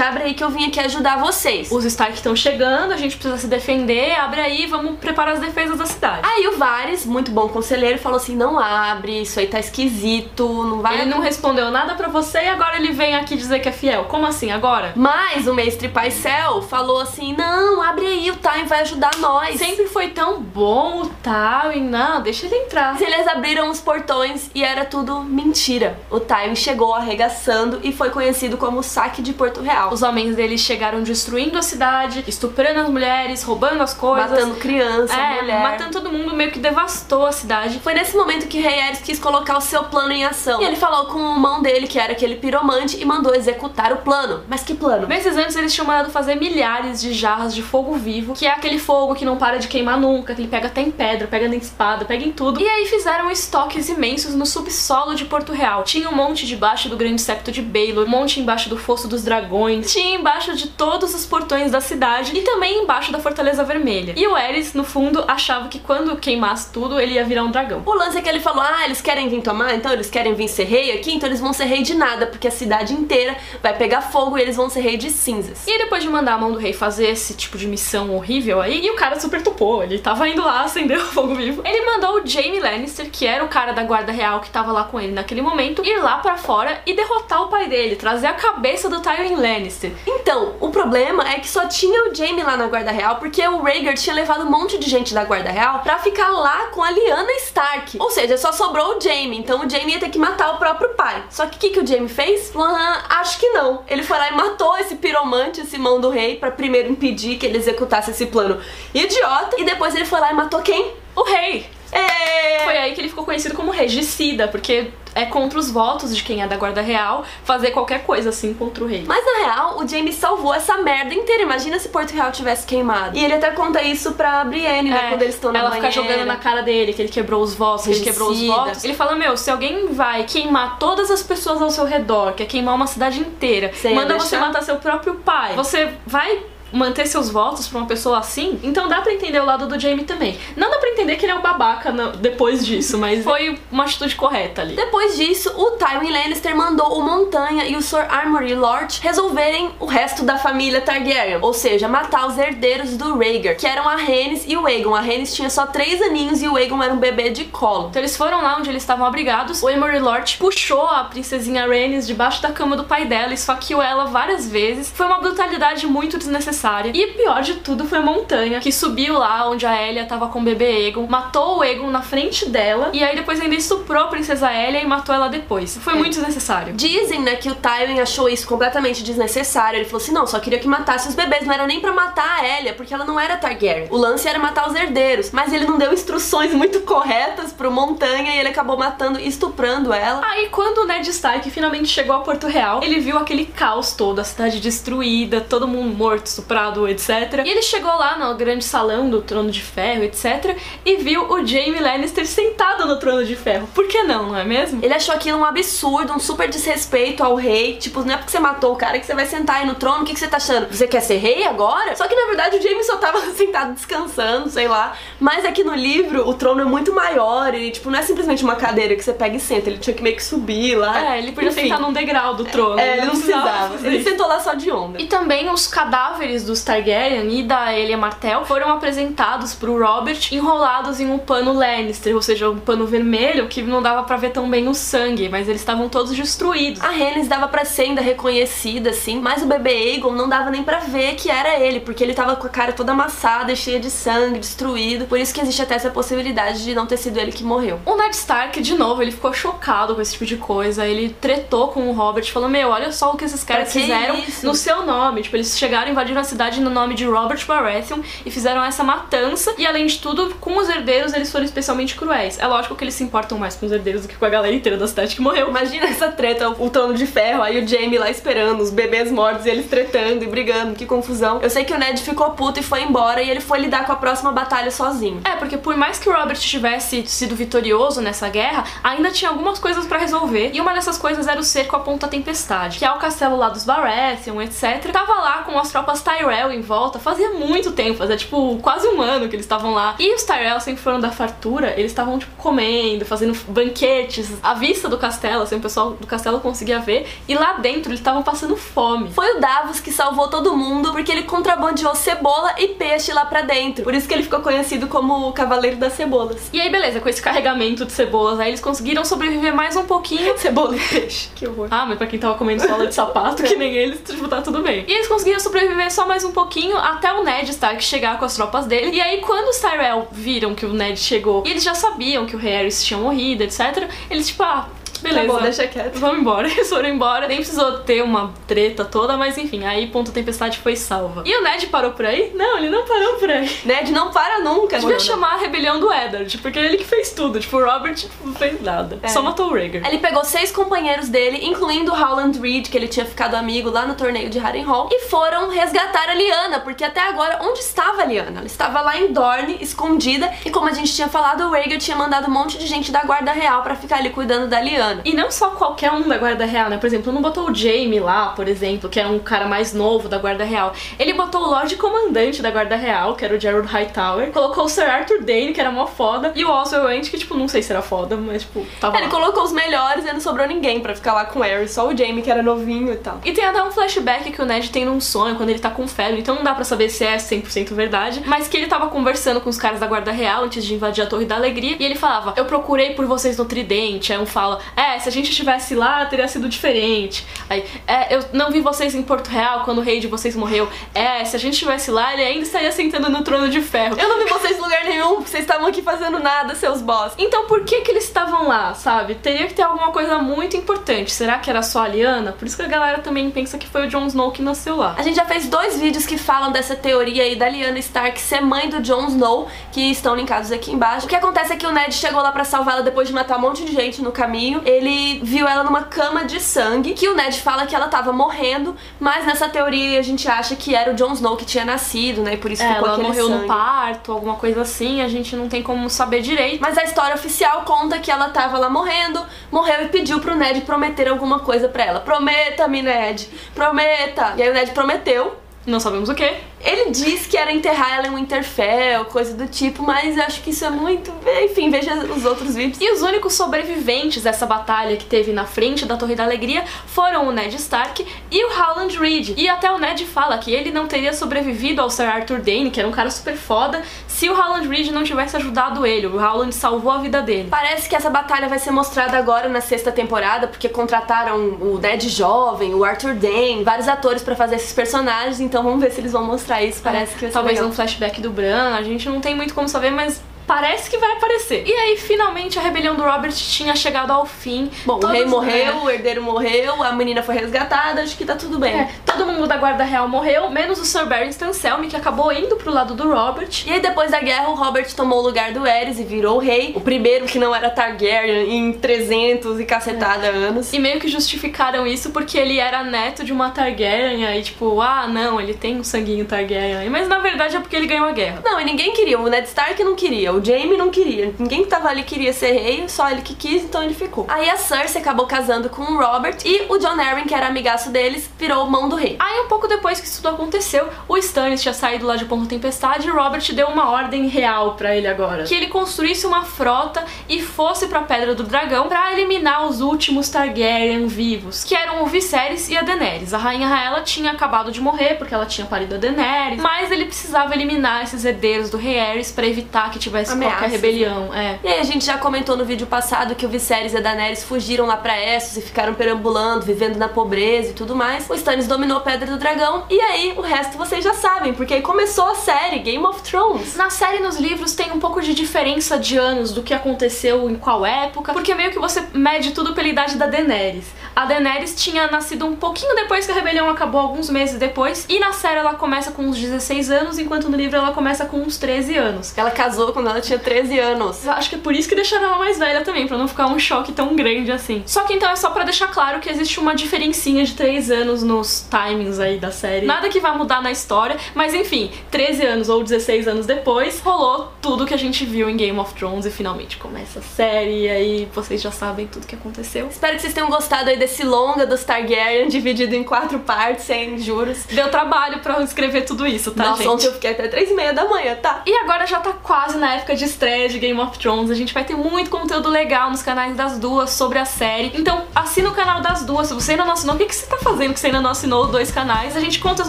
abre 0.00 0.24
aí 0.24 0.34
que 0.34 0.44
eu 0.44 0.50
vim 0.50 0.66
aqui 0.66 0.80
ajudar 0.80 1.18
vocês. 1.18 1.70
Os 1.70 1.84
Stark 1.84 2.14
estão 2.14 2.34
chegando, 2.36 2.92
a 2.92 2.96
gente 2.96 3.16
precisa 3.16 3.38
se 3.38 3.46
defender, 3.46 4.12
abre 4.18 4.40
aí, 4.40 4.66
vamos 4.66 4.98
preparar 4.98 5.34
as 5.34 5.40
defesas 5.40 5.78
da 5.78 5.86
cidade. 5.86 6.20
Aí 6.22 6.46
o 6.48 6.56
Varys, 6.56 7.04
muito 7.04 7.30
bom 7.30 7.48
conselheiro, 7.48 7.98
falou 7.98 8.16
assim: 8.16 8.36
Não 8.36 8.58
abre, 8.58 9.22
isso 9.22 9.40
aí 9.40 9.46
tá 9.46 9.58
esquisito, 9.58 10.46
não 10.64 10.80
vai. 10.80 11.00
Ele 11.00 11.10
não 11.10 11.20
respondeu 11.20 11.70
nada 11.70 11.94
pra 11.94 12.08
você 12.08 12.38
e 12.38 12.48
agora 12.48 12.76
ele 12.76 12.92
vem 12.92 13.14
aqui 13.14 13.36
dizer 13.36 13.60
que 13.60 13.68
é 13.68 13.72
fiel. 13.72 14.04
Como 14.04 14.26
assim, 14.26 14.50
agora? 14.50 14.92
Mas 14.94 15.46
o 15.46 15.54
mestre 15.54 15.88
Paisel 15.88 16.62
falou 16.62 17.00
assim: 17.00 17.34
Não, 17.34 17.82
abre 17.82 18.06
aí, 18.06 18.30
o 18.30 18.36
Time 18.36 18.64
vai 18.64 18.80
ajudar 18.82 19.16
nós. 19.18 19.58
Sempre 19.58 19.86
foi 19.86 20.08
tão 20.08 20.40
bom 20.40 21.02
o 21.02 21.08
Tywin, 21.08 21.88
não, 21.88 22.22
deixa 22.22 22.46
ele 22.46 22.56
entrar. 22.56 23.00
Eles 23.00 23.26
abriram 23.26 23.70
os 23.70 23.80
portões 23.80 24.50
e 24.54 24.62
era 24.62 24.84
tudo 24.84 25.20
mentira. 25.20 25.98
O 26.10 26.20
Time 26.24 26.54
chegou 26.56 26.94
arregaçando 26.94 27.80
e 27.82 27.92
foi 27.92 28.10
conhecido 28.10 28.56
como 28.56 28.78
o 28.78 28.82
saque 28.82 29.22
de 29.22 29.32
Porto 29.32 29.60
Real. 29.60 29.92
Os 29.92 30.02
homens 30.02 30.36
deles 30.36 30.60
chegaram 30.60 31.02
destruindo 31.02 31.58
a 31.58 31.62
cidade, 31.62 32.24
estuprando 32.26 32.80
as 32.80 32.88
mulheres, 32.88 33.42
roubando 33.42 33.82
as 33.82 33.94
coisas. 33.94 34.30
Matando 34.30 34.54
criança, 34.56 35.14
é, 35.14 35.40
mulher. 35.40 35.62
matando 35.62 35.92
todo 35.92 36.12
mundo, 36.12 36.34
meio 36.34 36.50
que 36.50 36.58
devastou 36.58 37.26
a 37.26 37.32
cidade. 37.32 37.80
Foi 37.80 37.94
nesse 37.94 38.16
momento 38.16 38.46
que 38.46 38.60
Rei 38.60 38.74
quis 39.02 39.18
colocar 39.18 39.56
o 39.56 39.60
seu 39.60 39.84
plano 39.84 40.12
em 40.12 40.24
ação. 40.24 40.60
E 40.60 40.64
ele 40.64 40.76
falou 40.76 41.06
com 41.06 41.18
o 41.18 41.38
mão 41.38 41.62
dele, 41.62 41.86
que 41.86 41.98
era 41.98 42.12
aquele 42.12 42.36
piromante, 42.36 43.00
e 43.00 43.04
mandou 43.04 43.34
executar 43.34 43.92
o 43.92 43.98
plano. 43.98 44.42
Mas 44.48 44.62
que 44.62 44.74
plano? 44.74 45.06
Meses 45.06 45.36
antes 45.36 45.56
eles 45.56 45.72
tinham 45.72 45.86
mandado 45.86 46.10
fazer 46.10 46.34
milhares 46.34 47.00
de 47.00 47.12
jarras 47.12 47.54
de 47.54 47.62
fogo 47.62 47.94
vivo, 47.94 48.34
que 48.34 48.46
é 48.46 48.50
aquele 48.50 48.78
fogo 48.78 49.14
que 49.14 49.24
não 49.24 49.36
para 49.36 49.58
de 49.58 49.68
queimar 49.68 49.98
nunca, 49.98 50.34
que 50.34 50.42
ele 50.42 50.48
pega 50.48 50.66
até 50.66 50.80
em 50.80 50.90
pedra, 50.90 51.26
pega 51.26 51.46
em 51.46 51.56
espada, 51.56 52.04
pega 52.04 52.24
em 52.24 52.32
tudo. 52.32 52.60
E 52.60 52.66
aí 52.66 52.86
fizeram 52.86 53.30
estoques 53.30 53.88
imensos 53.88 54.34
no 54.34 54.46
subsolo 54.46 55.14
de 55.14 55.24
Porto 55.24 55.52
Real. 55.52 55.82
Tinha 55.84 56.10
um 56.14 56.16
monte 56.16 56.46
debaixo 56.46 56.88
do 56.88 56.96
grande 56.96 57.20
septo 57.20 57.50
de 57.50 57.60
Baelor, 57.60 58.06
um 58.06 58.08
monte 58.08 58.38
embaixo 58.38 58.68
do 58.68 58.78
fosso 58.78 59.08
dos 59.08 59.24
dragões, 59.24 59.92
tinha 59.92 60.14
embaixo 60.14 60.54
de 60.54 60.68
todos 60.68 61.12
os 61.12 61.26
portões 61.26 61.72
da 61.72 61.80
cidade 61.80 62.36
e 62.36 62.42
também 62.42 62.82
embaixo 62.82 63.10
da 63.10 63.18
Fortaleza 63.18 63.64
Vermelha. 63.64 64.14
E 64.16 64.24
o 64.28 64.34
Ares, 64.36 64.74
no 64.74 64.84
fundo, 64.84 65.24
achava 65.26 65.68
que 65.68 65.80
quando 65.80 66.16
queimasse 66.16 66.72
tudo, 66.72 67.00
ele 67.00 67.14
ia 67.14 67.24
virar 67.24 67.42
um 67.42 67.50
dragão. 67.50 67.82
O 67.84 67.94
lance 67.94 68.16
é 68.16 68.22
que 68.22 68.28
ele 68.28 68.38
falou: 68.38 68.62
ah, 68.62 68.84
eles 68.84 69.00
querem 69.00 69.28
vir 69.28 69.42
tomar, 69.42 69.74
então 69.74 69.92
eles 69.92 70.08
querem 70.08 70.34
vir 70.34 70.46
ser 70.46 70.64
rei 70.64 70.92
aqui, 70.92 71.12
então 71.12 71.28
eles 71.28 71.40
vão 71.40 71.52
ser 71.52 71.64
rei 71.64 71.82
de 71.82 71.94
nada, 71.94 72.28
porque 72.28 72.46
a 72.46 72.50
cidade 72.50 72.92
inteira 72.92 73.36
vai 73.60 73.76
pegar 73.76 74.00
fogo 74.00 74.38
e 74.38 74.42
eles 74.42 74.54
vão 74.54 74.70
ser 74.70 74.82
rei 74.82 74.96
de 74.96 75.10
cinzas. 75.10 75.66
E 75.66 75.72
aí, 75.72 75.78
depois 75.78 76.00
de 76.00 76.08
mandar 76.08 76.34
a 76.34 76.38
mão 76.38 76.52
do 76.52 76.58
rei 76.58 76.72
fazer 76.72 77.08
esse 77.08 77.34
tipo 77.34 77.58
de 77.58 77.66
missão 77.66 78.14
horrível 78.14 78.60
aí, 78.60 78.86
e 78.86 78.90
o 78.90 78.94
cara 78.94 79.18
super 79.18 79.42
topou, 79.42 79.82
ele 79.82 79.98
tava 79.98 80.28
indo 80.28 80.44
lá 80.44 80.62
acender 80.62 80.98
o 81.02 81.06
fogo 81.06 81.34
vivo. 81.34 81.62
Ele 81.64 81.84
mandou 81.84 82.20
o 82.20 82.26
Jaime 82.26 82.60
Lannister, 82.60 83.10
que 83.10 83.26
era 83.26 83.44
o 83.44 83.48
cara 83.48 83.72
da 83.72 83.82
guarda 83.82 84.12
real 84.12 84.40
que 84.40 84.50
tava 84.50 84.70
lá 84.70 84.84
com 84.84 85.00
ele 85.00 85.12
naquele 85.12 85.42
momento, 85.42 85.84
ir 85.84 86.03
lá 86.04 86.18
para 86.18 86.36
fora 86.36 86.82
e 86.84 86.92
derrotar 86.92 87.42
o 87.42 87.48
pai 87.48 87.66
dele, 87.66 87.96
trazer 87.96 88.26
a 88.26 88.34
cabeça 88.34 88.90
do 88.90 89.00
Tywin 89.00 89.36
Lannister. 89.36 89.90
Então, 90.06 90.54
o 90.60 90.68
problema 90.68 91.26
é 91.26 91.40
que 91.40 91.48
só 91.48 91.66
tinha 91.66 92.10
o 92.10 92.14
Jaime 92.14 92.42
lá 92.42 92.58
na 92.58 92.66
guarda 92.66 92.90
real, 92.90 93.16
porque 93.16 93.46
o 93.48 93.62
Rhaegar 93.62 93.94
tinha 93.94 94.14
levado 94.14 94.44
um 94.44 94.50
monte 94.50 94.76
de 94.76 94.88
gente 94.88 95.14
da 95.14 95.24
guarda 95.24 95.50
real 95.50 95.78
pra 95.78 95.98
ficar 95.98 96.28
lá 96.28 96.66
com 96.66 96.82
a 96.82 96.90
Lyanna 96.90 97.32
Stark. 97.38 97.96
Ou 97.98 98.10
seja, 98.10 98.36
só 98.36 98.52
sobrou 98.52 98.96
o 98.96 99.00
Jaime, 99.00 99.38
então 99.38 99.64
o 99.64 99.70
Jaime 99.70 99.92
ia 99.92 100.00
ter 100.00 100.10
que 100.10 100.18
matar 100.18 100.54
o 100.54 100.58
próprio 100.58 100.90
pai. 100.90 101.24
Só 101.30 101.46
que 101.46 101.56
o 101.56 101.58
que, 101.58 101.70
que 101.70 101.80
o 101.80 101.86
Jaime 101.86 102.08
fez? 102.08 102.52
Ah, 102.54 103.20
acho 103.20 103.38
que 103.38 103.48
não. 103.48 103.82
Ele 103.88 104.02
foi 104.02 104.18
lá 104.18 104.28
e 104.28 104.34
matou 104.34 104.76
esse 104.76 104.96
piromante, 104.96 105.62
esse 105.62 105.78
mão 105.78 105.98
do 105.98 106.10
rei, 106.10 106.36
pra 106.36 106.50
primeiro 106.50 106.90
impedir 106.90 107.38
que 107.38 107.46
ele 107.46 107.56
executasse 107.56 108.10
esse 108.10 108.26
plano 108.26 108.60
idiota, 108.92 109.56
e 109.58 109.64
depois 109.64 109.94
ele 109.94 110.04
foi 110.04 110.20
lá 110.20 110.30
e 110.30 110.34
matou 110.34 110.60
quem? 110.60 110.92
O 111.16 111.22
rei! 111.22 111.66
É. 111.90 112.64
Foi 112.64 112.76
aí 112.76 112.92
que 112.92 113.00
ele 113.00 113.08
ficou 113.08 113.24
conhecido 113.24 113.54
como 113.54 113.70
regicida, 113.70 114.48
porque 114.48 114.90
é 115.14 115.24
contra 115.26 115.58
os 115.58 115.70
votos 115.70 116.14
de 116.14 116.22
quem 116.22 116.42
é 116.42 116.46
da 116.46 116.56
guarda 116.56 116.80
real 116.80 117.24
fazer 117.44 117.70
qualquer 117.70 118.04
coisa 118.04 118.30
assim 118.30 118.52
contra 118.54 118.84
o 118.84 118.86
rei. 118.86 119.04
Mas 119.06 119.24
na 119.24 119.46
real, 119.46 119.78
o 119.78 119.86
Jaime 119.88 120.12
salvou 120.12 120.54
essa 120.54 120.78
merda 120.78 121.14
inteira. 121.14 121.42
Imagina 121.42 121.78
se 121.78 121.88
Porto 121.88 122.12
Real 122.12 122.32
tivesse 122.32 122.66
queimado. 122.66 123.16
E 123.16 123.24
ele 123.24 123.34
até 123.34 123.50
conta 123.50 123.82
isso 123.82 124.12
pra 124.12 124.44
Brienne, 124.44 124.90
né? 124.90 125.06
É, 125.06 125.08
Quando 125.10 125.22
eles 125.22 125.34
estão 125.34 125.52
na 125.52 125.58
Ela 125.60 125.70
banheira. 125.70 125.90
fica 125.90 126.02
jogando 126.02 126.26
na 126.26 126.36
cara 126.36 126.62
dele 126.62 126.92
que 126.92 127.02
ele 127.02 127.08
quebrou 127.10 127.42
os 127.42 127.54
votos, 127.54 127.84
que 127.84 127.90
ele 127.92 128.00
quebrou 128.00 128.30
os 128.30 128.42
votos. 128.42 128.84
Ele 128.84 128.94
fala: 128.94 129.14
Meu, 129.14 129.36
se 129.36 129.50
alguém 129.50 129.88
vai 129.92 130.24
queimar 130.24 130.78
todas 130.78 131.10
as 131.10 131.22
pessoas 131.22 131.60
ao 131.62 131.70
seu 131.70 131.84
redor, 131.84 132.32
quer 132.32 132.46
queimar 132.46 132.74
uma 132.74 132.86
cidade 132.86 133.20
inteira, 133.20 133.70
Você 133.72 133.90
manda 133.94 134.18
você 134.18 134.36
matar 134.36 134.62
seu 134.62 134.76
próprio 134.76 135.14
pai, 135.16 135.54
você 135.54 135.92
vai 136.06 136.42
manter 136.74 137.06
seus 137.06 137.30
votos 137.30 137.66
pra 137.68 137.78
uma 137.78 137.86
pessoa 137.86 138.18
assim? 138.18 138.58
Então 138.62 138.88
dá 138.88 139.00
pra 139.00 139.12
entender 139.12 139.40
o 139.40 139.44
lado 139.46 139.66
do 139.66 139.78
Jaime 139.78 140.04
também. 140.04 140.38
Não 140.56 140.70
dá 140.70 140.78
pra 140.78 140.90
entender 140.90 141.16
que 141.16 141.24
ele 141.24 141.32
é 141.32 141.34
um 141.34 141.40
babaca 141.42 141.92
na- 141.92 142.08
depois 142.10 142.64
disso, 142.66 142.98
mas 142.98 143.22
foi 143.24 143.58
uma 143.70 143.84
atitude 143.84 144.14
correta 144.16 144.62
ali. 144.62 144.74
Depois 144.74 145.16
disso, 145.16 145.52
o 145.56 145.72
Tywin 145.72 146.10
Lannister 146.12 146.56
mandou 146.56 146.98
o 146.98 147.02
Montanha 147.02 147.64
e 147.66 147.76
o 147.76 147.82
Sir 147.82 148.06
Armory 148.10 148.54
Lord 148.54 148.98
resolverem 149.02 149.70
o 149.78 149.86
resto 149.86 150.24
da 150.24 150.36
família 150.38 150.80
Targaryen, 150.80 151.38
ou 151.40 151.52
seja, 151.52 151.86
matar 151.88 152.26
os 152.26 152.36
herdeiros 152.38 152.96
do 152.96 153.16
Rhaegar, 153.16 153.56
que 153.56 153.66
eram 153.66 153.88
a 153.88 153.96
Rhaenys 153.96 154.44
e 154.46 154.56
o 154.56 154.66
Aegon. 154.66 154.94
A 154.94 155.00
Rhaenys 155.00 155.34
tinha 155.34 155.48
só 155.50 155.66
três 155.66 156.00
aninhos 156.02 156.42
e 156.42 156.48
o 156.48 156.56
Aegon 156.56 156.82
era 156.82 156.92
um 156.92 156.98
bebê 156.98 157.30
de 157.30 157.44
colo. 157.44 157.88
Então 157.90 158.00
eles 158.00 158.16
foram 158.16 158.42
lá 158.42 158.56
onde 158.58 158.68
eles 158.70 158.82
estavam 158.82 159.06
abrigados. 159.06 159.62
O 159.62 159.68
Emery 159.70 159.98
Lord 160.00 160.36
puxou 160.38 160.86
a 160.86 161.04
princesinha 161.04 161.66
Rhaenys 161.66 162.06
debaixo 162.06 162.42
da 162.42 162.50
cama 162.52 162.76
do 162.76 162.84
pai 162.84 163.04
dela, 163.04 163.32
esfaqueou 163.32 163.82
ela 163.82 164.06
várias 164.06 164.48
vezes. 164.48 164.90
Foi 164.94 165.06
uma 165.06 165.18
brutalidade 165.20 165.86
muito 165.86 166.18
desnecessária. 166.18 166.63
E 166.94 167.06
pior 167.08 167.42
de 167.42 167.54
tudo 167.54 167.84
foi 167.84 167.98
a 167.98 168.02
Montanha, 168.02 168.60
que 168.60 168.72
subiu 168.72 169.18
lá 169.18 169.48
onde 169.48 169.66
a 169.66 169.86
Elia 169.86 170.06
tava 170.06 170.28
com 170.28 170.40
o 170.40 170.42
bebê 170.42 170.88
Egon, 170.88 171.06
matou 171.06 171.58
o 171.58 171.64
Egon 171.64 171.90
na 171.90 172.02
frente 172.02 172.48
dela 172.48 172.90
e 172.92 173.04
aí 173.04 173.14
depois 173.14 173.40
ainda 173.40 173.54
estuprou 173.54 174.04
a 174.04 174.06
princesa 174.08 174.52
Elia 174.52 174.80
e 174.80 174.86
matou 174.86 175.14
ela 175.14 175.28
depois. 175.28 175.76
Foi 175.76 175.94
muito 175.94 176.14
desnecessário. 176.14 176.74
Dizem, 176.74 177.20
né, 177.20 177.36
que 177.36 177.50
o 177.50 177.54
Tywin 177.54 178.00
achou 178.00 178.28
isso 178.28 178.46
completamente 178.46 179.02
desnecessário. 179.02 179.78
Ele 179.78 179.84
falou 179.84 180.02
assim: 180.02 180.12
não, 180.12 180.26
só 180.26 180.40
queria 180.40 180.58
que 180.58 180.66
matasse 180.66 181.08
os 181.08 181.14
bebês, 181.14 181.44
não 181.44 181.52
era 181.52 181.66
nem 181.66 181.80
pra 181.80 181.92
matar 181.92 182.40
a 182.40 182.58
Elia, 182.58 182.72
porque 182.72 182.94
ela 182.94 183.04
não 183.04 183.18
era 183.18 183.36
Targaryen. 183.36 183.88
O 183.90 183.96
lance 183.96 184.26
era 184.26 184.38
matar 184.38 184.68
os 184.68 184.74
herdeiros. 184.74 185.30
Mas 185.32 185.52
ele 185.52 185.66
não 185.66 185.78
deu 185.78 185.92
instruções 185.92 186.52
muito 186.54 186.80
corretas 186.80 187.52
pro 187.52 187.70
Montanha 187.70 188.34
e 188.34 188.38
ele 188.38 188.48
acabou 188.48 188.76
matando 188.76 189.18
e 189.18 189.26
estuprando 189.26 189.92
ela. 189.92 190.20
Aí, 190.24 190.48
quando 190.48 190.78
o 190.78 190.86
Ned 190.86 191.08
Stark 191.10 191.50
finalmente 191.50 191.88
chegou 191.88 192.16
a 192.16 192.20
Porto 192.20 192.46
Real, 192.46 192.82
ele 192.82 193.00
viu 193.00 193.18
aquele 193.18 193.44
caos 193.46 193.92
todo, 193.92 194.20
a 194.20 194.24
cidade 194.24 194.60
destruída, 194.60 195.40
todo 195.40 195.68
mundo 195.68 195.94
morto, 195.94 196.26
estuprado, 196.54 196.88
etc. 196.88 197.42
E 197.44 197.50
ele 197.50 197.62
chegou 197.62 197.90
lá 197.90 198.16
no 198.16 198.34
grande 198.36 198.64
salão 198.64 199.10
do 199.10 199.20
Trono 199.20 199.50
de 199.50 199.60
Ferro, 199.60 200.04
etc. 200.04 200.56
E 200.84 200.96
viu 200.96 201.30
o 201.30 201.44
Jaime 201.44 201.80
Lannister 201.80 202.26
sentado 202.26 202.86
no 202.86 202.98
Trono 202.98 203.24
de 203.24 203.34
Ferro. 203.34 203.68
Por 203.74 203.88
que 203.88 204.02
não, 204.04 204.28
não 204.28 204.36
é 204.36 204.44
mesmo? 204.44 204.82
Ele 204.82 204.94
achou 204.94 205.14
aquilo 205.14 205.38
um 205.38 205.44
absurdo, 205.44 206.12
um 206.12 206.18
super 206.18 206.48
desrespeito 206.48 207.24
ao 207.24 207.34
rei. 207.34 207.76
Tipo, 207.76 208.04
não 208.04 208.14
é 208.14 208.16
porque 208.16 208.30
você 208.30 208.38
matou 208.38 208.72
o 208.72 208.76
cara 208.76 208.98
que 208.98 209.06
você 209.06 209.14
vai 209.14 209.26
sentar 209.26 209.56
aí 209.56 209.66
no 209.66 209.74
trono. 209.74 210.02
O 210.02 210.04
que, 210.04 210.14
que 210.14 210.20
você 210.20 210.28
tá 210.28 210.36
achando? 210.36 210.68
Você 210.70 210.86
quer 210.86 211.00
ser 211.00 211.16
rei 211.16 211.44
agora? 211.44 211.96
Só 211.96 212.06
que 212.06 212.14
na 212.14 212.26
verdade 212.26 212.56
o 212.56 212.62
Jaime 212.62 212.84
só 212.84 212.96
tava 212.96 213.20
sentado 213.34 213.74
descansando, 213.74 214.48
sei 214.48 214.68
lá. 214.68 214.96
Mas 215.18 215.44
aqui 215.44 215.64
no 215.64 215.74
livro 215.74 216.28
o 216.28 216.34
trono 216.34 216.60
é 216.60 216.64
muito 216.64 216.94
maior 216.94 217.54
e, 217.54 217.70
tipo, 217.70 217.90
não 217.90 217.98
é 217.98 218.02
simplesmente 218.02 218.44
uma 218.44 218.56
cadeira 218.56 218.94
que 218.94 219.02
você 219.02 219.12
pega 219.12 219.36
e 219.36 219.40
senta. 219.40 219.70
Ele 219.70 219.78
tinha 219.78 219.94
que 219.94 220.02
meio 220.02 220.16
que 220.16 220.22
subir 220.22 220.76
lá. 220.76 221.14
É, 221.14 221.18
ele 221.18 221.32
podia 221.32 221.50
Enfim. 221.50 221.62
sentar 221.62 221.80
num 221.80 221.92
degrau 221.92 222.34
do 222.34 222.44
trono. 222.44 222.78
É, 222.78 222.98
ele 222.98 223.06
não 223.06 223.14
precisava. 223.14 223.86
Ele 223.86 224.02
sentou 224.02 224.26
lá 224.26 224.38
só 224.38 224.54
de 224.54 224.70
onda. 224.70 225.00
E 225.00 225.06
também 225.06 225.50
os 225.50 225.66
cadáveres 225.66 226.33
dos 226.42 226.62
Targaryen 226.62 227.38
e 227.38 227.42
da 227.42 227.72
Elia 227.72 227.96
Martell 227.96 228.44
foram 228.44 228.70
apresentados 228.70 229.54
pro 229.54 229.78
Robert 229.78 230.18
enrolados 230.32 231.00
em 231.00 231.10
um 231.10 231.18
pano 231.18 231.52
Lannister, 231.52 232.14
ou 232.14 232.22
seja, 232.22 232.50
um 232.50 232.58
pano 232.58 232.86
vermelho 232.86 233.46
que 233.48 233.62
não 233.62 233.82
dava 233.82 234.02
pra 234.02 234.16
ver 234.16 234.30
tão 234.30 234.48
bem 234.48 234.68
o 234.68 234.74
sangue, 234.74 235.28
mas 235.28 235.48
eles 235.48 235.60
estavam 235.60 235.88
todos 235.88 236.14
destruídos. 236.16 236.80
A 236.82 236.90
Rhaenys 236.90 237.28
dava 237.28 237.48
pra 237.48 237.64
ser 237.64 237.82
ainda 237.82 238.00
reconhecida, 238.00 238.90
assim, 238.90 239.20
mas 239.20 239.42
o 239.42 239.46
bebê 239.46 239.70
Aegon 239.70 240.12
não 240.12 240.28
dava 240.28 240.50
nem 240.50 240.62
pra 240.62 240.78
ver 240.80 241.14
que 241.14 241.30
era 241.30 241.58
ele, 241.58 241.80
porque 241.80 242.02
ele 242.02 242.14
tava 242.14 242.36
com 242.36 242.46
a 242.46 242.50
cara 242.50 242.72
toda 242.72 242.92
amassada, 242.92 243.52
e 243.52 243.56
cheia 243.56 243.78
de 243.78 243.90
sangue, 243.90 244.38
destruído. 244.38 245.06
Por 245.06 245.18
isso 245.18 245.32
que 245.32 245.40
existe 245.40 245.62
até 245.62 245.74
essa 245.74 245.90
possibilidade 245.90 246.64
de 246.64 246.74
não 246.74 246.86
ter 246.86 246.96
sido 246.96 247.18
ele 247.18 247.32
que 247.32 247.44
morreu. 247.44 247.80
O 247.84 247.96
Ned 247.96 248.14
Stark, 248.14 248.60
de 248.60 248.74
novo, 248.74 249.02
ele 249.02 249.10
ficou 249.10 249.32
chocado 249.32 249.94
com 249.94 250.00
esse 250.00 250.12
tipo 250.12 250.26
de 250.26 250.36
coisa. 250.36 250.86
Ele 250.86 251.14
tretou 251.20 251.68
com 251.68 251.88
o 251.88 251.92
Robert, 251.92 252.30
falou: 252.32 252.48
Meu, 252.48 252.70
olha 252.70 252.90
só 252.92 253.12
o 253.12 253.16
que 253.16 253.24
esses 253.24 253.44
caras 253.44 253.72
que 253.72 253.80
fizeram 253.80 254.16
isso? 254.16 254.46
no 254.46 254.54
seu 254.54 254.84
nome. 254.84 255.22
Tipo, 255.22 255.36
eles 255.36 255.58
chegaram, 255.58 255.90
invadiram 255.90 256.20
a 256.20 256.23
cidade 256.24 256.60
no 256.60 256.70
nome 256.70 256.94
de 256.94 257.04
Robert 257.04 257.44
Baratheon 257.46 258.00
e 258.24 258.30
fizeram 258.30 258.64
essa 258.64 258.82
matança. 258.82 259.54
E 259.58 259.66
além 259.66 259.86
de 259.86 259.98
tudo, 259.98 260.34
com 260.40 260.56
os 260.56 260.68
herdeiros, 260.68 261.12
eles 261.12 261.30
foram 261.30 261.44
especialmente 261.44 261.94
cruéis. 261.94 262.38
É 262.38 262.46
lógico 262.46 262.74
que 262.74 262.84
eles 262.84 262.94
se 262.94 263.04
importam 263.04 263.38
mais 263.38 263.54
com 263.54 263.66
os 263.66 263.72
herdeiros 263.72 264.02
do 264.02 264.08
que 264.08 264.16
com 264.16 264.24
a 264.24 264.28
galera 264.28 264.54
inteira 264.54 264.78
da 264.78 264.86
cidade 264.86 265.14
que 265.14 265.22
morreu. 265.22 265.48
Imagina 265.48 265.86
essa 265.86 266.08
treta, 266.08 266.50
o 266.50 266.70
trono 266.70 266.94
de 266.94 267.06
ferro, 267.06 267.42
aí 267.42 267.62
o 267.62 267.66
Jaime 267.66 267.98
lá 267.98 268.10
esperando, 268.10 268.62
os 268.62 268.70
bebês 268.70 269.10
mortos 269.10 269.46
e 269.46 269.50
eles 269.50 269.68
tretando 269.68 270.24
e 270.24 270.26
brigando, 270.26 270.74
que 270.74 270.86
confusão. 270.86 271.40
Eu 271.40 271.50
sei 271.50 271.64
que 271.64 271.72
o 271.72 271.78
Ned 271.78 272.00
ficou 272.02 272.30
puto 272.30 272.60
e 272.60 272.62
foi 272.62 272.82
embora 272.82 273.22
e 273.22 273.30
ele 273.30 273.40
foi 273.40 273.60
lidar 273.60 273.86
com 273.86 273.92
a 273.92 273.96
próxima 273.96 274.32
batalha 274.32 274.70
sozinho. 274.70 275.20
É, 275.24 275.36
porque 275.36 275.56
por 275.56 275.76
mais 275.76 275.98
que 275.98 276.08
o 276.08 276.12
Robert 276.12 276.38
tivesse 276.38 277.06
sido 277.06 277.34
vitorioso 277.34 278.00
nessa 278.00 278.28
guerra, 278.28 278.64
ainda 278.82 279.10
tinha 279.10 279.30
algumas 279.30 279.58
coisas 279.58 279.86
pra 279.86 279.98
resolver. 279.98 280.50
E 280.52 280.60
uma 280.60 280.74
dessas 280.74 280.98
coisas 280.98 281.26
era 281.26 281.40
o 281.40 281.44
cerco 281.44 281.76
à 281.76 281.80
Ponta 281.80 282.08
Tempestade, 282.08 282.78
que 282.78 282.84
é 282.84 282.90
o 282.90 282.98
castelo 282.98 283.36
lá 283.36 283.48
dos 283.48 283.64
Baratheon, 283.64 284.40
etc. 284.42 284.90
Tava 284.92 285.14
lá 285.14 285.42
com 285.42 285.58
as 285.58 285.70
tropas 285.70 286.00
Tyrell 286.14 286.52
em 286.52 286.60
volta 286.60 286.98
fazia 286.98 287.30
muito 287.30 287.72
tempo, 287.72 287.98
fazia 287.98 288.16
tipo 288.16 288.58
quase 288.58 288.86
um 288.88 289.00
ano 289.00 289.28
que 289.28 289.34
eles 289.34 289.44
estavam 289.44 289.74
lá. 289.74 289.96
E 289.98 290.14
os 290.14 290.22
Tyrell 290.22 290.60
sempre 290.60 290.82
foram 290.82 291.00
da 291.00 291.10
fartura, 291.10 291.74
eles 291.76 291.90
estavam 291.90 292.18
tipo 292.18 292.32
comendo, 292.36 293.04
fazendo 293.04 293.36
banquetes. 293.48 294.30
A 294.42 294.54
vista 294.54 294.88
do 294.88 294.96
castelo, 294.96 295.42
assim, 295.42 295.56
o 295.56 295.60
pessoal 295.60 295.90
do 295.92 296.06
castelo 296.06 296.40
conseguia 296.40 296.78
ver. 296.78 297.06
E 297.28 297.34
lá 297.34 297.54
dentro 297.54 297.90
eles 297.90 298.00
estavam 298.00 298.22
passando 298.22 298.56
fome. 298.56 299.10
Foi 299.10 299.36
o 299.36 299.40
Davos 299.40 299.80
que 299.80 299.90
salvou 299.90 300.28
todo 300.28 300.56
mundo 300.56 300.92
porque 300.92 301.10
ele 301.10 301.24
contrabandeou 301.24 301.94
cebola 301.94 302.54
e 302.58 302.68
peixe 302.68 303.12
lá 303.12 303.24
pra 303.24 303.42
dentro. 303.42 303.84
Por 303.84 303.94
isso 303.94 304.06
que 304.06 304.14
ele 304.14 304.22
ficou 304.22 304.40
conhecido 304.40 304.86
como 304.86 305.28
o 305.28 305.32
Cavaleiro 305.32 305.76
das 305.76 305.94
Cebolas. 305.94 306.48
E 306.52 306.60
aí, 306.60 306.70
beleza, 306.70 307.00
com 307.00 307.08
esse 307.08 307.20
carregamento 307.20 307.84
de 307.84 307.92
cebolas, 307.92 308.38
aí 308.38 308.48
eles 308.48 308.60
conseguiram 308.60 309.04
sobreviver 309.04 309.54
mais 309.54 309.76
um 309.76 309.84
pouquinho. 309.84 310.36
Cebola 310.38 310.76
e 310.76 310.80
peixe, 310.80 311.30
que 311.34 311.46
horror. 311.46 311.68
Ah, 311.70 311.86
mas 311.86 311.98
pra 311.98 312.06
quem 312.06 312.18
tava 312.18 312.34
comendo 312.34 312.62
sola 312.62 312.86
de 312.86 312.94
sapato, 312.94 313.42
que 313.44 313.56
nem 313.56 313.74
eles, 313.74 314.00
tipo, 314.04 314.28
tá 314.28 314.40
tudo 314.42 314.62
bem. 314.62 314.84
E 314.86 314.92
eles 314.92 315.08
conseguiram 315.08 315.40
sobreviver 315.40 315.90
só 315.92 316.03
mais 316.06 316.24
um 316.24 316.32
pouquinho 316.32 316.76
até 316.76 317.12
o 317.12 317.22
Ned 317.22 317.50
Stark 317.50 317.82
chegar 317.82 318.18
com 318.18 318.24
as 318.24 318.34
tropas 318.34 318.66
dele. 318.66 318.96
E 318.96 319.00
aí, 319.00 319.20
quando 319.20 319.48
os 319.48 319.58
Tyrell 319.58 320.08
viram 320.12 320.54
que 320.54 320.66
o 320.66 320.72
Ned 320.72 320.98
chegou 320.98 321.42
e 321.46 321.50
eles 321.50 321.62
já 321.62 321.74
sabiam 321.74 322.26
que 322.26 322.36
o 322.36 322.38
Harris 322.38 322.84
tinha 322.84 322.98
morrido, 322.98 323.42
etc., 323.42 323.88
eles, 324.10 324.28
tipo, 324.28 324.42
ah, 324.42 324.68
beleza. 325.04 325.26
Tá 325.26 325.32
bom, 325.32 325.42
deixa 325.42 325.66
quieto. 325.66 325.98
Vamos 325.98 326.18
embora. 326.20 326.48
Eles 326.50 326.68
foram 326.68 326.88
embora. 326.88 327.28
Nem 327.28 327.36
precisou 327.38 327.78
ter 327.80 328.02
uma 328.02 328.32
treta 328.46 328.84
toda, 328.84 329.16
mas 329.16 329.38
enfim, 329.38 329.64
aí 329.64 329.86
ponto 329.86 330.10
tempestade 330.10 330.58
foi 330.58 330.76
salva. 330.76 331.22
E 331.24 331.36
o 331.36 331.42
Ned 331.42 331.66
parou 331.66 331.92
por 331.92 332.06
aí? 332.06 332.32
Não, 332.34 332.58
ele 332.58 332.70
não 332.70 332.84
parou 332.84 333.14
por 333.14 333.30
aí. 333.30 333.50
Ned 333.64 333.92
não 333.92 334.10
para 334.10 334.40
nunca. 334.40 334.78
Devia 334.78 334.98
chamar 334.98 335.34
a 335.34 335.36
rebelião 335.36 335.78
do 335.78 335.92
Eddard, 335.92 336.38
porque 336.38 336.58
é 336.58 336.64
ele 336.64 336.78
que 336.78 336.84
fez 336.84 337.12
tudo. 337.12 337.38
Tipo, 337.38 337.58
o 337.58 337.64
Robert 337.64 338.06
não 338.24 338.34
fez 338.34 338.60
nada. 338.60 338.98
É. 339.02 339.08
Só 339.08 339.22
matou 339.22 339.50
o 339.50 339.54
Rhaegar. 339.54 339.86
Ele 339.86 339.98
pegou 339.98 340.24
seis 340.24 340.50
companheiros 340.50 341.08
dele, 341.08 341.44
incluindo 341.46 341.92
o 341.92 341.94
Howland 341.94 342.38
Reed, 342.38 342.68
que 342.68 342.76
ele 342.76 342.88
tinha 342.88 343.04
ficado 343.04 343.34
amigo 343.34 343.70
lá 343.70 343.86
no 343.86 343.94
torneio 343.94 344.30
de 344.30 344.38
Harrenhal, 344.38 344.88
e 344.90 345.00
foram 345.08 345.48
resgatar 345.50 346.08
a 346.08 346.14
Lyanna, 346.14 346.60
porque 346.60 346.84
até 346.84 347.00
agora, 347.00 347.38
onde 347.42 347.60
estava 347.60 348.02
a 348.02 348.04
Lyanna? 348.04 348.38
Ela 348.38 348.46
estava 348.46 348.80
lá 348.80 348.98
em 348.98 349.12
Dorne, 349.12 349.58
escondida, 349.60 350.32
e 350.44 350.50
como 350.50 350.68
a 350.68 350.72
gente 350.72 350.92
tinha 350.94 351.08
falado, 351.08 351.44
o 351.44 351.50
Rhaegar 351.50 351.78
tinha 351.78 351.96
mandado 351.96 352.28
um 352.28 352.32
monte 352.32 352.58
de 352.58 352.66
gente 352.66 352.90
da 352.90 353.02
Guarda 353.02 353.32
Real 353.32 353.62
pra 353.62 353.74
ficar 353.74 353.96
ali 353.96 354.10
cuidando 354.10 354.48
da 354.48 354.60
Lyanna. 354.60 354.93
E 355.04 355.14
não 355.14 355.30
só 355.30 355.50
qualquer 355.50 355.90
um 355.92 356.06
da 356.08 356.18
Guarda 356.18 356.44
Real, 356.44 356.68
né? 356.68 356.78
Por 356.78 356.86
exemplo, 356.86 357.12
não 357.12 357.22
botou 357.22 357.50
o 357.50 357.54
Jaime 357.54 358.00
lá, 358.00 358.28
por 358.28 358.48
exemplo, 358.48 358.88
que 358.88 359.00
é 359.00 359.06
um 359.06 359.18
cara 359.18 359.46
mais 359.46 359.72
novo 359.72 360.08
da 360.08 360.18
Guarda 360.18 360.44
Real. 360.44 360.72
Ele 360.98 361.12
botou 361.12 361.42
o 361.42 361.46
Lorde 361.50 361.76
Comandante 361.76 362.42
da 362.42 362.50
Guarda 362.50 362.76
Real, 362.76 363.14
que 363.14 363.24
era 363.24 363.34
o 363.36 363.40
Gerald 363.40 363.66
Hightower. 363.68 364.30
Colocou 364.30 364.64
o 364.64 364.68
Sir 364.68 364.88
Arthur 364.88 365.22
Dane, 365.22 365.52
que 365.52 365.60
era 365.60 365.70
mó 365.70 365.86
foda. 365.86 366.32
E 366.34 366.44
o 366.44 366.50
Oswell 366.50 366.84
Wentz, 366.84 367.08
que, 367.08 367.18
tipo, 367.18 367.34
não 367.34 367.48
sei 367.48 367.62
se 367.62 367.72
era 367.72 367.82
foda, 367.82 368.16
mas, 368.16 368.42
tipo, 368.42 368.66
tava 368.80 368.96
Ele 368.96 369.06
lá. 369.06 369.10
colocou 369.10 369.42
os 369.42 369.52
melhores 369.52 370.04
e 370.04 370.12
não 370.12 370.20
sobrou 370.20 370.46
ninguém 370.46 370.80
pra 370.80 370.94
ficar 370.94 371.12
lá 371.14 371.24
com 371.24 371.38
o 371.40 371.42
Harry, 371.42 371.68
só 371.68 371.88
o 371.88 371.96
Jaime 371.96 372.22
que 372.22 372.30
era 372.30 372.42
novinho 372.42 372.92
e 372.92 372.96
tal. 372.96 373.20
E 373.24 373.32
tem 373.32 373.44
até 373.44 373.62
um 373.62 373.70
flashback 373.70 374.30
que 374.30 374.40
o 374.42 374.44
Ned 374.44 374.70
tem 374.70 374.84
num 374.84 375.00
sonho, 375.00 375.36
quando 375.36 375.48
ele 375.50 375.58
tá 375.58 375.70
com 375.70 375.86
febre, 375.86 376.20
então 376.20 376.34
não 376.34 376.42
dá 376.44 376.54
pra 376.54 376.64
saber 376.64 376.88
se 376.88 377.04
é 377.04 377.16
100% 377.16 377.72
verdade, 377.74 378.22
mas 378.26 378.48
que 378.48 378.56
ele 378.56 378.66
tava 378.66 378.88
conversando 378.88 379.40
com 379.40 379.50
os 379.50 379.58
caras 379.58 379.80
da 379.80 379.86
Guarda 379.86 380.12
Real 380.12 380.44
antes 380.44 380.64
de 380.64 380.74
invadir 380.74 381.02
a 381.04 381.06
Torre 381.06 381.24
da 381.24 381.36
Alegria, 381.36 381.76
e 381.78 381.84
ele 381.84 381.94
falava, 381.94 382.34
eu 382.36 382.44
procurei 382.44 382.94
por 382.94 383.06
vocês 383.06 383.36
no 383.36 383.44
Tridente, 383.44 384.12
aí 384.12 384.18
um 384.18 384.26
fala, 384.26 384.58
é, 384.76 384.83
se 384.98 385.08
a 385.08 385.12
gente 385.12 385.30
estivesse 385.30 385.74
lá, 385.74 386.04
teria 386.06 386.28
sido 386.28 386.48
diferente. 386.48 387.26
Aí, 387.48 387.64
é, 387.86 388.14
eu 388.14 388.24
não 388.32 388.50
vi 388.50 388.60
vocês 388.60 388.94
em 388.94 389.02
Porto 389.02 389.28
Real 389.28 389.64
quando 389.64 389.78
o 389.78 389.82
rei 389.82 390.00
de 390.00 390.06
vocês 390.06 390.36
morreu. 390.36 390.68
É, 390.94 391.24
se 391.24 391.34
a 391.36 391.38
gente 391.38 391.54
estivesse 391.54 391.90
lá, 391.90 392.12
ele 392.12 392.22
ainda 392.22 392.42
estaria 392.42 392.70
sentando 392.72 393.08
no 393.08 393.22
trono 393.22 393.48
de 393.48 393.60
ferro. 393.60 393.96
Eu 393.98 394.08
não 394.08 394.18
vi 394.18 394.30
vocês 394.30 394.58
em 394.58 394.60
lugar 394.60 394.84
nenhum, 394.84 395.20
vocês 395.20 395.42
estavam 395.42 395.66
aqui 395.66 395.82
fazendo 395.82 396.18
nada, 396.18 396.54
seus 396.54 396.80
boss. 396.80 397.12
Então 397.18 397.46
por 397.46 397.64
que 397.64 397.80
que 397.80 397.90
eles 397.90 398.04
estavam 398.04 398.48
lá, 398.48 398.74
sabe? 398.74 399.14
Teria 399.14 399.46
que 399.46 399.54
ter 399.54 399.62
alguma 399.62 399.90
coisa 399.90 400.18
muito 400.18 400.56
importante. 400.56 401.10
Será 401.12 401.38
que 401.38 401.50
era 401.50 401.62
só 401.62 401.84
a 401.84 401.88
Lyanna? 401.88 402.32
Por 402.32 402.46
isso 402.46 402.56
que 402.56 402.62
a 402.62 402.68
galera 402.68 402.98
também 402.98 403.30
pensa 403.30 403.58
que 403.58 403.66
foi 403.66 403.86
o 403.86 403.88
Jon 403.88 404.06
Snow 404.06 404.30
que 404.32 404.42
nasceu 404.42 404.76
lá. 404.76 404.94
A 404.98 405.02
gente 405.02 405.16
já 405.16 405.24
fez 405.24 405.48
dois 405.48 405.78
vídeos 405.78 406.06
que 406.06 406.18
falam 406.18 406.52
dessa 406.52 406.74
teoria 406.74 407.22
aí 407.22 407.36
da 407.36 407.48
Lyanna 407.48 407.78
Stark 407.78 408.20
ser 408.20 408.40
mãe 408.40 408.68
do 408.68 408.80
Jon 408.80 409.06
Snow, 409.06 409.48
que 409.72 409.90
estão 409.90 410.14
linkados 410.14 410.50
aqui 410.50 410.72
embaixo. 410.72 411.06
O 411.06 411.08
que 411.08 411.16
acontece 411.16 411.52
é 411.52 411.56
que 411.56 411.66
o 411.66 411.72
Ned 411.72 411.94
chegou 411.94 412.20
lá 412.22 412.32
pra 412.32 412.44
salvá-la 412.44 412.82
depois 412.82 413.08
de 413.08 413.14
matar 413.14 413.38
um 413.38 413.40
monte 413.40 413.64
de 413.64 413.72
gente 413.72 414.02
no 414.02 414.12
caminho. 414.12 414.62
Ele 414.64 414.73
viu 415.22 415.46
ela 415.46 415.62
numa 415.64 415.82
cama 415.82 416.24
de 416.24 416.40
sangue, 416.40 416.94
que 416.94 417.08
o 417.08 417.14
Ned 417.14 417.40
fala 417.40 417.66
que 417.66 417.74
ela 417.74 417.88
tava 417.88 418.12
morrendo, 418.12 418.74
mas 418.98 419.26
nessa 419.26 419.48
teoria 419.48 419.98
a 419.98 420.02
gente 420.02 420.28
acha 420.28 420.56
que 420.56 420.74
era 420.74 420.90
o 420.92 420.94
Jon 420.94 421.12
Snow 421.12 421.36
que 421.36 421.44
tinha 421.44 421.64
nascido, 421.64 422.22
né? 422.22 422.34
E 422.34 422.36
por 422.36 422.50
isso 422.50 422.62
É, 422.62 422.74
ficou 422.74 422.88
ela 422.88 422.98
morreu 422.98 423.26
sangue. 423.28 423.42
no 423.42 423.46
parto, 423.46 424.12
alguma 424.12 424.36
coisa 424.36 424.62
assim, 424.62 425.02
a 425.02 425.08
gente 425.08 425.36
não 425.36 425.48
tem 425.48 425.62
como 425.62 425.88
saber 425.90 426.20
direito. 426.22 426.60
Mas 426.60 426.76
a 426.78 426.84
história 426.84 427.14
oficial 427.14 427.62
conta 427.62 427.98
que 427.98 428.10
ela 428.10 428.28
tava 428.30 428.58
lá 428.58 428.68
morrendo, 428.70 429.24
morreu 429.50 429.82
e 429.84 429.88
pediu 429.88 430.20
pro 430.20 430.34
Ned 430.34 430.60
prometer 430.62 431.08
alguma 431.08 431.40
coisa 431.40 431.68
pra 431.68 431.84
ela. 431.84 432.00
Prometa-me, 432.00 432.82
Ned. 432.82 433.28
Prometa. 433.54 434.34
E 434.36 434.42
aí 434.42 434.50
o 434.50 434.54
Ned 434.54 434.70
prometeu. 434.72 435.36
Não 435.66 435.80
sabemos 435.80 436.08
o 436.10 436.14
que. 436.14 436.30
Ele 436.64 436.90
disse 436.90 437.28
que 437.28 437.36
era 437.36 437.52
enterrar 437.52 437.98
ela 437.98 438.08
em 438.08 438.14
Winterfell, 438.14 439.04
coisa 439.04 439.34
do 439.34 439.46
tipo, 439.46 439.82
mas 439.82 440.18
acho 440.18 440.40
que 440.42 440.50
isso 440.50 440.64
é 440.64 440.70
muito. 440.70 441.12
Enfim, 441.44 441.68
veja 441.68 441.94
os 441.94 442.24
outros 442.24 442.54
vídeos. 442.54 442.78
E 442.80 442.90
os 442.90 443.02
únicos 443.02 443.34
sobreviventes 443.34 444.22
dessa 444.22 444.46
batalha 444.46 444.96
que 444.96 445.04
teve 445.04 445.30
na 445.32 445.44
frente 445.44 445.84
da 445.84 445.96
Torre 445.96 446.14
da 446.14 446.24
Alegria 446.24 446.64
foram 446.86 447.28
o 447.28 447.32
Ned 447.32 447.54
Stark 447.56 448.06
e 448.30 448.44
o 448.44 448.48
Howland 448.58 448.98
Reed. 448.98 449.34
E 449.36 449.46
até 449.46 449.70
o 449.70 449.78
Ned 449.78 450.06
fala 450.06 450.38
que 450.38 450.52
ele 450.52 450.70
não 450.70 450.86
teria 450.86 451.12
sobrevivido 451.12 451.82
ao 451.82 451.90
Sir 451.90 452.08
Arthur 452.08 452.40
Dane, 452.40 452.70
que 452.70 452.80
era 452.80 452.88
um 452.88 452.92
cara 452.92 453.10
super 453.10 453.36
foda, 453.36 453.82
se 454.08 454.30
o 454.30 454.32
Howland 454.32 454.66
Reed 454.66 454.90
não 454.90 455.04
tivesse 455.04 455.36
ajudado 455.36 455.84
ele. 455.84 456.06
O 456.06 456.18
Howland 456.18 456.54
salvou 456.54 456.92
a 456.92 456.98
vida 456.98 457.20
dele. 457.20 457.48
Parece 457.50 457.88
que 457.88 457.94
essa 457.94 458.08
batalha 458.08 458.48
vai 458.48 458.58
ser 458.58 458.70
mostrada 458.70 459.18
agora 459.18 459.50
na 459.50 459.60
sexta 459.60 459.92
temporada, 459.92 460.46
porque 460.46 460.68
contrataram 460.68 461.58
o 461.60 461.78
Ned 461.78 462.08
jovem, 462.08 462.74
o 462.74 462.84
Arthur 462.84 463.14
Dane, 463.14 463.62
vários 463.62 463.86
atores 463.86 464.22
pra 464.22 464.34
fazer 464.34 464.56
esses 464.56 464.72
personagens, 464.72 465.40
então 465.40 465.62
vamos 465.62 465.80
ver 465.80 465.90
se 465.92 466.00
eles 466.00 466.12
vão 466.12 466.24
mostrar 466.24 466.53
isso. 466.62 466.80
Parece 466.82 467.14
que 467.14 467.20
vai 467.22 467.30
ser 467.30 467.34
Talvez 467.34 467.60
um 467.60 467.72
flashback 467.72 468.20
do 468.20 468.30
Bran, 468.30 468.74
a 468.74 468.82
gente 468.82 469.08
não 469.08 469.20
tem 469.20 469.34
muito 469.34 469.54
como 469.54 469.68
saber, 469.68 469.90
mas 469.90 470.22
parece 470.46 470.90
que 470.90 470.96
vai 470.98 471.12
aparecer. 471.12 471.64
E 471.66 471.72
aí, 471.72 471.96
finalmente, 471.96 472.58
a 472.58 472.62
rebelião 472.62 472.94
do 472.94 473.02
Robert 473.02 473.32
tinha 473.32 473.74
chegado 473.74 474.10
ao 474.10 474.26
fim. 474.26 474.70
Bom, 474.84 474.94
o 474.96 475.00
Todos- 475.00 475.16
rei 475.16 475.24
morreu, 475.24 475.76
o 475.84 475.90
herdeiro 475.90 476.22
morreu, 476.22 476.82
a 476.82 476.92
menina 476.92 477.22
foi 477.22 477.34
resgatada, 477.34 478.02
acho 478.02 478.16
que 478.16 478.24
tá 478.24 478.34
tudo 478.36 478.58
bem. 478.58 478.74
É, 478.74 478.90
todo 479.06 479.26
mundo 479.26 479.46
da 479.46 479.56
Guarda 479.56 479.84
Real 479.84 480.08
morreu, 480.08 480.50
menos 480.50 480.78
o 480.80 480.84
Sir 480.84 481.06
Barristan 481.06 481.52
Selmy, 481.52 481.88
que 481.88 481.96
acabou 481.96 482.32
indo 482.32 482.56
pro 482.56 482.72
lado 482.72 482.94
do 482.94 483.08
Robert. 483.12 483.48
E 483.66 483.72
aí 483.72 483.80
depois 483.80 484.10
da 484.10 484.20
guerra 484.20 484.48
o 484.50 484.54
Robert 484.54 484.86
tomou 484.94 485.18
o 485.20 485.22
lugar 485.22 485.52
do 485.52 485.64
Aerys 485.64 485.98
e 485.98 486.04
virou 486.04 486.36
o 486.36 486.40
rei, 486.40 486.72
o 486.76 486.80
primeiro 486.80 487.24
que 487.26 487.38
não 487.38 487.54
era 487.54 487.70
Targaryen 487.70 488.50
em 488.54 488.72
300 488.72 489.58
e 489.60 489.64
cacetada 489.64 490.26
anos. 490.28 490.72
E 490.72 490.78
meio 490.78 491.00
que 491.00 491.08
justificaram 491.08 491.86
isso 491.86 492.10
porque 492.10 492.36
ele 492.38 492.58
era 492.58 492.82
neto 492.82 493.24
de 493.24 493.32
uma 493.32 493.50
Targaryen, 493.50 494.26
aí 494.26 494.42
tipo, 494.42 494.80
ah, 494.80 495.06
não, 495.06 495.40
ele 495.40 495.54
tem 495.54 495.76
um 495.78 495.84
sanguinho 495.84 496.24
Targaryen. 496.24 496.90
Mas 496.90 497.08
na 497.08 497.18
verdade 497.18 497.56
é 497.56 497.60
porque 497.60 497.74
ele 497.76 497.86
ganhou 497.86 498.06
a 498.06 498.12
guerra. 498.12 498.42
Não, 498.44 498.60
e 498.60 498.64
ninguém 498.64 498.92
queria, 498.92 499.18
o 499.18 499.28
Ned 499.28 499.46
Stark 499.48 499.82
não 499.82 499.94
queria, 499.94 500.32
o 500.34 500.44
Jaime 500.44 500.76
não 500.76 500.90
queria, 500.90 501.34
ninguém 501.38 501.62
que 501.62 501.68
tava 501.68 501.88
ali 501.88 502.02
queria 502.02 502.32
ser 502.32 502.52
rei, 502.52 502.88
só 502.88 503.10
ele 503.10 503.22
que 503.22 503.34
quis, 503.34 503.62
então 503.62 503.82
ele 503.82 503.94
ficou. 503.94 504.26
Aí 504.28 504.48
a 504.48 504.56
Cersei 504.56 505.00
acabou 505.00 505.26
casando 505.26 505.68
com 505.68 505.82
o 505.82 505.98
Robert 505.98 506.38
e 506.44 506.62
o 506.68 506.78
John 506.78 507.00
Arryn, 507.00 507.24
que 507.24 507.34
era 507.34 507.46
amigaço 507.46 507.90
deles, 507.90 508.30
virou 508.38 508.66
mão 508.68 508.88
do 508.88 508.96
rei. 508.96 509.16
Aí 509.18 509.40
um 509.40 509.48
pouco 509.48 509.68
depois 509.68 510.00
que 510.00 510.06
isso 510.06 510.22
tudo 510.22 510.34
aconteceu, 510.34 510.88
o 511.08 511.16
Stannis 511.16 511.62
tinha 511.62 511.74
saído 511.74 512.06
lá 512.06 512.16
de 512.16 512.24
Ponto 512.24 512.46
Tempestade 512.46 513.06
e 513.06 513.10
Robert 513.10 513.42
deu 513.52 513.68
uma 513.68 513.90
ordem 513.90 514.26
real 514.26 514.74
pra 514.74 514.94
ele 514.96 515.06
agora. 515.06 515.44
Que 515.44 515.54
ele 515.54 515.68
construísse 515.68 516.26
uma 516.26 516.44
frota 516.44 517.04
e 517.28 517.42
fosse 517.42 517.86
pra 517.86 518.02
Pedra 518.02 518.34
do 518.34 518.42
Dragão 518.42 518.88
pra 518.88 519.12
eliminar 519.12 519.66
os 519.66 519.80
últimos 519.80 520.28
Targaryen 520.28 521.06
vivos, 521.06 521.64
que 521.64 521.74
eram 521.74 522.02
o 522.02 522.06
Viserys 522.06 522.68
e 522.68 522.76
a 522.76 522.82
Daenerys. 522.82 523.34
A 523.34 523.38
rainha 523.38 523.66
Raela 523.66 524.02
tinha 524.02 524.30
acabado 524.30 524.70
de 524.72 524.80
morrer 524.80 525.14
porque 525.14 525.34
ela 525.34 525.46
tinha 525.46 525.66
parido 525.66 525.94
a 525.94 525.98
Daenerys, 525.98 526.60
mas 526.60 526.90
ele 526.90 527.04
precisava 527.06 527.54
eliminar 527.54 528.02
esses 528.02 528.24
herdeiros 528.24 528.70
do 528.70 528.76
rei 528.76 528.98
Aerys 528.98 529.30
pra 529.30 529.46
evitar 529.46 529.90
que 529.90 529.98
tivesse 529.98 530.23
qualquer 530.28 530.46
Ameaças, 530.46 530.72
rebelião. 530.72 531.34
É. 531.34 531.58
E 531.62 531.68
aí 531.68 531.80
a 531.80 531.84
gente 531.84 532.04
já 532.04 532.18
comentou 532.18 532.56
no 532.56 532.64
vídeo 532.64 532.86
passado 532.86 533.34
que 533.34 533.44
o 533.46 533.48
Viserys 533.48 533.92
e 533.92 533.96
a 533.96 534.00
Daenerys 534.00 534.44
fugiram 534.44 534.86
lá 534.86 534.96
pra 534.96 535.20
Essos 535.20 535.56
e 535.56 535.62
ficaram 535.62 535.94
perambulando, 535.94 536.64
vivendo 536.64 536.96
na 536.96 537.08
pobreza 537.08 537.70
e 537.70 537.74
tudo 537.74 537.94
mais. 537.94 538.28
O 538.28 538.34
Stannis 538.34 538.66
dominou 538.66 538.98
a 538.98 539.00
Pedra 539.00 539.26
do 539.26 539.38
Dragão 539.38 539.84
e 539.90 540.00
aí 540.00 540.34
o 540.36 540.40
resto 540.40 540.76
vocês 540.76 541.04
já 541.04 541.14
sabem, 541.14 541.52
porque 541.54 541.74
aí 541.74 541.82
começou 541.82 542.26
a 542.26 542.34
série 542.34 542.78
Game 542.78 543.04
of 543.04 543.22
Thrones. 543.22 543.76
Na 543.76 543.90
série 543.90 544.18
e 544.18 544.20
nos 544.20 544.36
livros 544.36 544.74
tem 544.74 544.92
um 544.92 545.00
pouco 545.00 545.20
de 545.20 545.34
diferença 545.34 545.98
de 545.98 546.16
anos 546.16 546.52
do 546.52 546.62
que 546.62 546.72
aconteceu 546.72 547.50
em 547.50 547.56
qual 547.56 547.84
época, 547.84 548.32
porque 548.32 548.54
meio 548.54 548.70
que 548.70 548.78
você 548.78 549.02
mede 549.12 549.52
tudo 549.52 549.74
pela 549.74 549.88
idade 549.88 550.16
da 550.16 550.26
Daenerys. 550.26 550.86
A 551.16 551.26
Daenerys 551.26 551.74
tinha 551.76 552.08
nascido 552.08 552.44
um 552.44 552.56
pouquinho 552.56 552.94
depois 552.96 553.24
que 553.24 553.30
a 553.30 553.34
rebelião 553.34 553.68
acabou, 553.68 554.00
alguns 554.00 554.28
meses 554.28 554.58
depois, 554.58 555.06
e 555.08 555.20
na 555.20 555.32
série 555.32 555.58
ela 555.58 555.74
começa 555.74 556.10
com 556.10 556.22
uns 556.22 556.36
16 556.38 556.90
anos, 556.90 557.18
enquanto 557.18 557.48
no 557.48 557.56
livro 557.56 557.76
ela 557.76 557.92
começa 557.92 558.24
com 558.24 558.38
uns 558.38 558.58
13 558.58 558.96
anos. 558.96 559.36
Ela 559.36 559.50
casou 559.50 559.92
quando 559.92 560.08
ela 560.08 560.20
tinha 560.20 560.38
13 560.38 560.78
anos. 560.78 561.24
Eu 561.24 561.32
Acho 561.32 561.50
que 561.50 561.56
é 561.56 561.58
por 561.58 561.74
isso 561.74 561.88
que 561.88 561.94
deixaram 561.94 562.24
ela 562.24 562.38
mais 562.38 562.58
velha 562.58 562.82
também, 562.82 563.06
pra 563.06 563.16
não 563.16 563.28
ficar 563.28 563.46
um 563.46 563.58
choque 563.58 563.92
tão 563.92 564.16
grande 564.16 564.50
assim. 564.50 564.82
Só 564.86 565.04
que 565.04 565.12
então 565.12 565.30
é 565.30 565.36
só 565.36 565.50
pra 565.50 565.62
deixar 565.62 565.88
claro 565.88 566.20
que 566.20 566.28
existe 566.28 566.58
uma 566.58 566.74
diferencinha 566.74 567.44
de 567.44 567.54
3 567.54 567.90
anos 567.90 568.22
nos 568.22 568.66
timings 568.68 569.20
aí 569.20 569.38
da 569.38 569.50
série. 569.52 569.86
Nada 569.86 570.08
que 570.08 570.18
vai 570.18 570.36
mudar 570.36 570.62
na 570.62 570.72
história, 570.72 571.16
mas 571.34 571.54
enfim, 571.54 571.92
13 572.10 572.44
anos 572.44 572.68
ou 572.68 572.82
16 572.82 573.28
anos 573.28 573.46
depois, 573.46 574.00
rolou 574.00 574.52
tudo 574.60 574.86
que 574.86 574.94
a 574.94 574.98
gente 574.98 575.24
viu 575.24 575.48
em 575.48 575.56
Game 575.56 575.78
of 575.78 575.94
Thrones 575.94 576.26
e 576.26 576.30
finalmente 576.30 576.76
começa 576.76 577.20
a 577.20 577.22
série, 577.22 577.84
e 577.84 577.88
aí 577.88 578.28
vocês 578.34 578.60
já 578.60 578.70
sabem 578.72 579.06
tudo 579.06 579.26
que 579.26 579.34
aconteceu. 579.34 579.86
Espero 579.86 580.16
que 580.16 580.22
vocês 580.22 580.34
tenham 580.34 580.48
gostado 580.48 580.90
aí 580.90 581.03
desse 581.04 581.22
longa 581.22 581.66
dos 581.66 581.84
Targaryen 581.84 582.48
dividido 582.48 582.94
em 582.94 583.04
quatro 583.04 583.38
partes, 583.40 583.84
sem 583.84 584.18
juros. 584.18 584.64
Deu 584.64 584.90
trabalho 584.90 585.40
pra 585.40 585.58
eu 585.58 585.62
escrever 585.62 586.02
tudo 586.02 586.26
isso, 586.26 586.50
tá, 586.50 586.64
Nossa, 586.64 586.82
gente? 586.82 586.92
ontem 586.92 587.06
eu 587.06 587.12
fiquei 587.12 587.30
até 587.32 587.46
três 587.46 587.70
e 587.70 587.74
meia 587.74 587.92
da 587.92 588.06
manhã, 588.06 588.36
tá? 588.36 588.62
E 588.64 588.74
agora 588.78 589.06
já 589.06 589.20
tá 589.20 589.32
quase 589.32 589.76
na 589.76 589.94
época 589.94 590.16
de 590.16 590.24
estreia 590.24 590.68
de 590.68 590.78
Game 590.78 590.98
of 590.98 591.18
Thrones. 591.18 591.50
A 591.50 591.54
gente 591.54 591.74
vai 591.74 591.84
ter 591.84 591.94
muito 591.94 592.30
conteúdo 592.30 592.70
legal 592.70 593.10
nos 593.10 593.22
canais 593.22 593.54
das 593.54 593.78
duas 593.78 594.10
sobre 594.10 594.38
a 594.38 594.46
série. 594.46 594.92
Então 594.94 595.24
assina 595.34 595.68
o 595.68 595.74
canal 595.74 596.00
das 596.00 596.24
duas. 596.24 596.48
Se 596.48 596.54
você 596.54 596.72
ainda 596.72 596.86
não 596.86 596.94
assinou, 596.94 597.16
o 597.16 597.18
que, 597.18 597.26
que 597.26 597.34
você 597.34 597.46
tá 597.46 597.58
fazendo 597.58 597.92
que 597.92 598.00
você 598.00 598.06
ainda 598.06 598.22
não 598.22 598.30
assinou 598.30 598.66
dois 598.68 598.90
canais? 598.90 599.36
A 599.36 599.40
gente 599.40 599.58
conta 599.58 599.82
as 599.82 599.88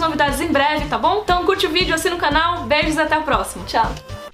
novidades 0.00 0.40
em 0.40 0.48
breve, 0.48 0.86
tá 0.86 0.98
bom? 0.98 1.22
Então 1.24 1.44
curte 1.46 1.66
o 1.66 1.70
vídeo, 1.70 1.94
assina 1.94 2.14
o 2.14 2.18
canal. 2.18 2.64
Beijos 2.64 2.96
e 2.96 3.00
até 3.00 3.14
a 3.14 3.20
próxima. 3.22 3.64
Tchau. 3.64 4.25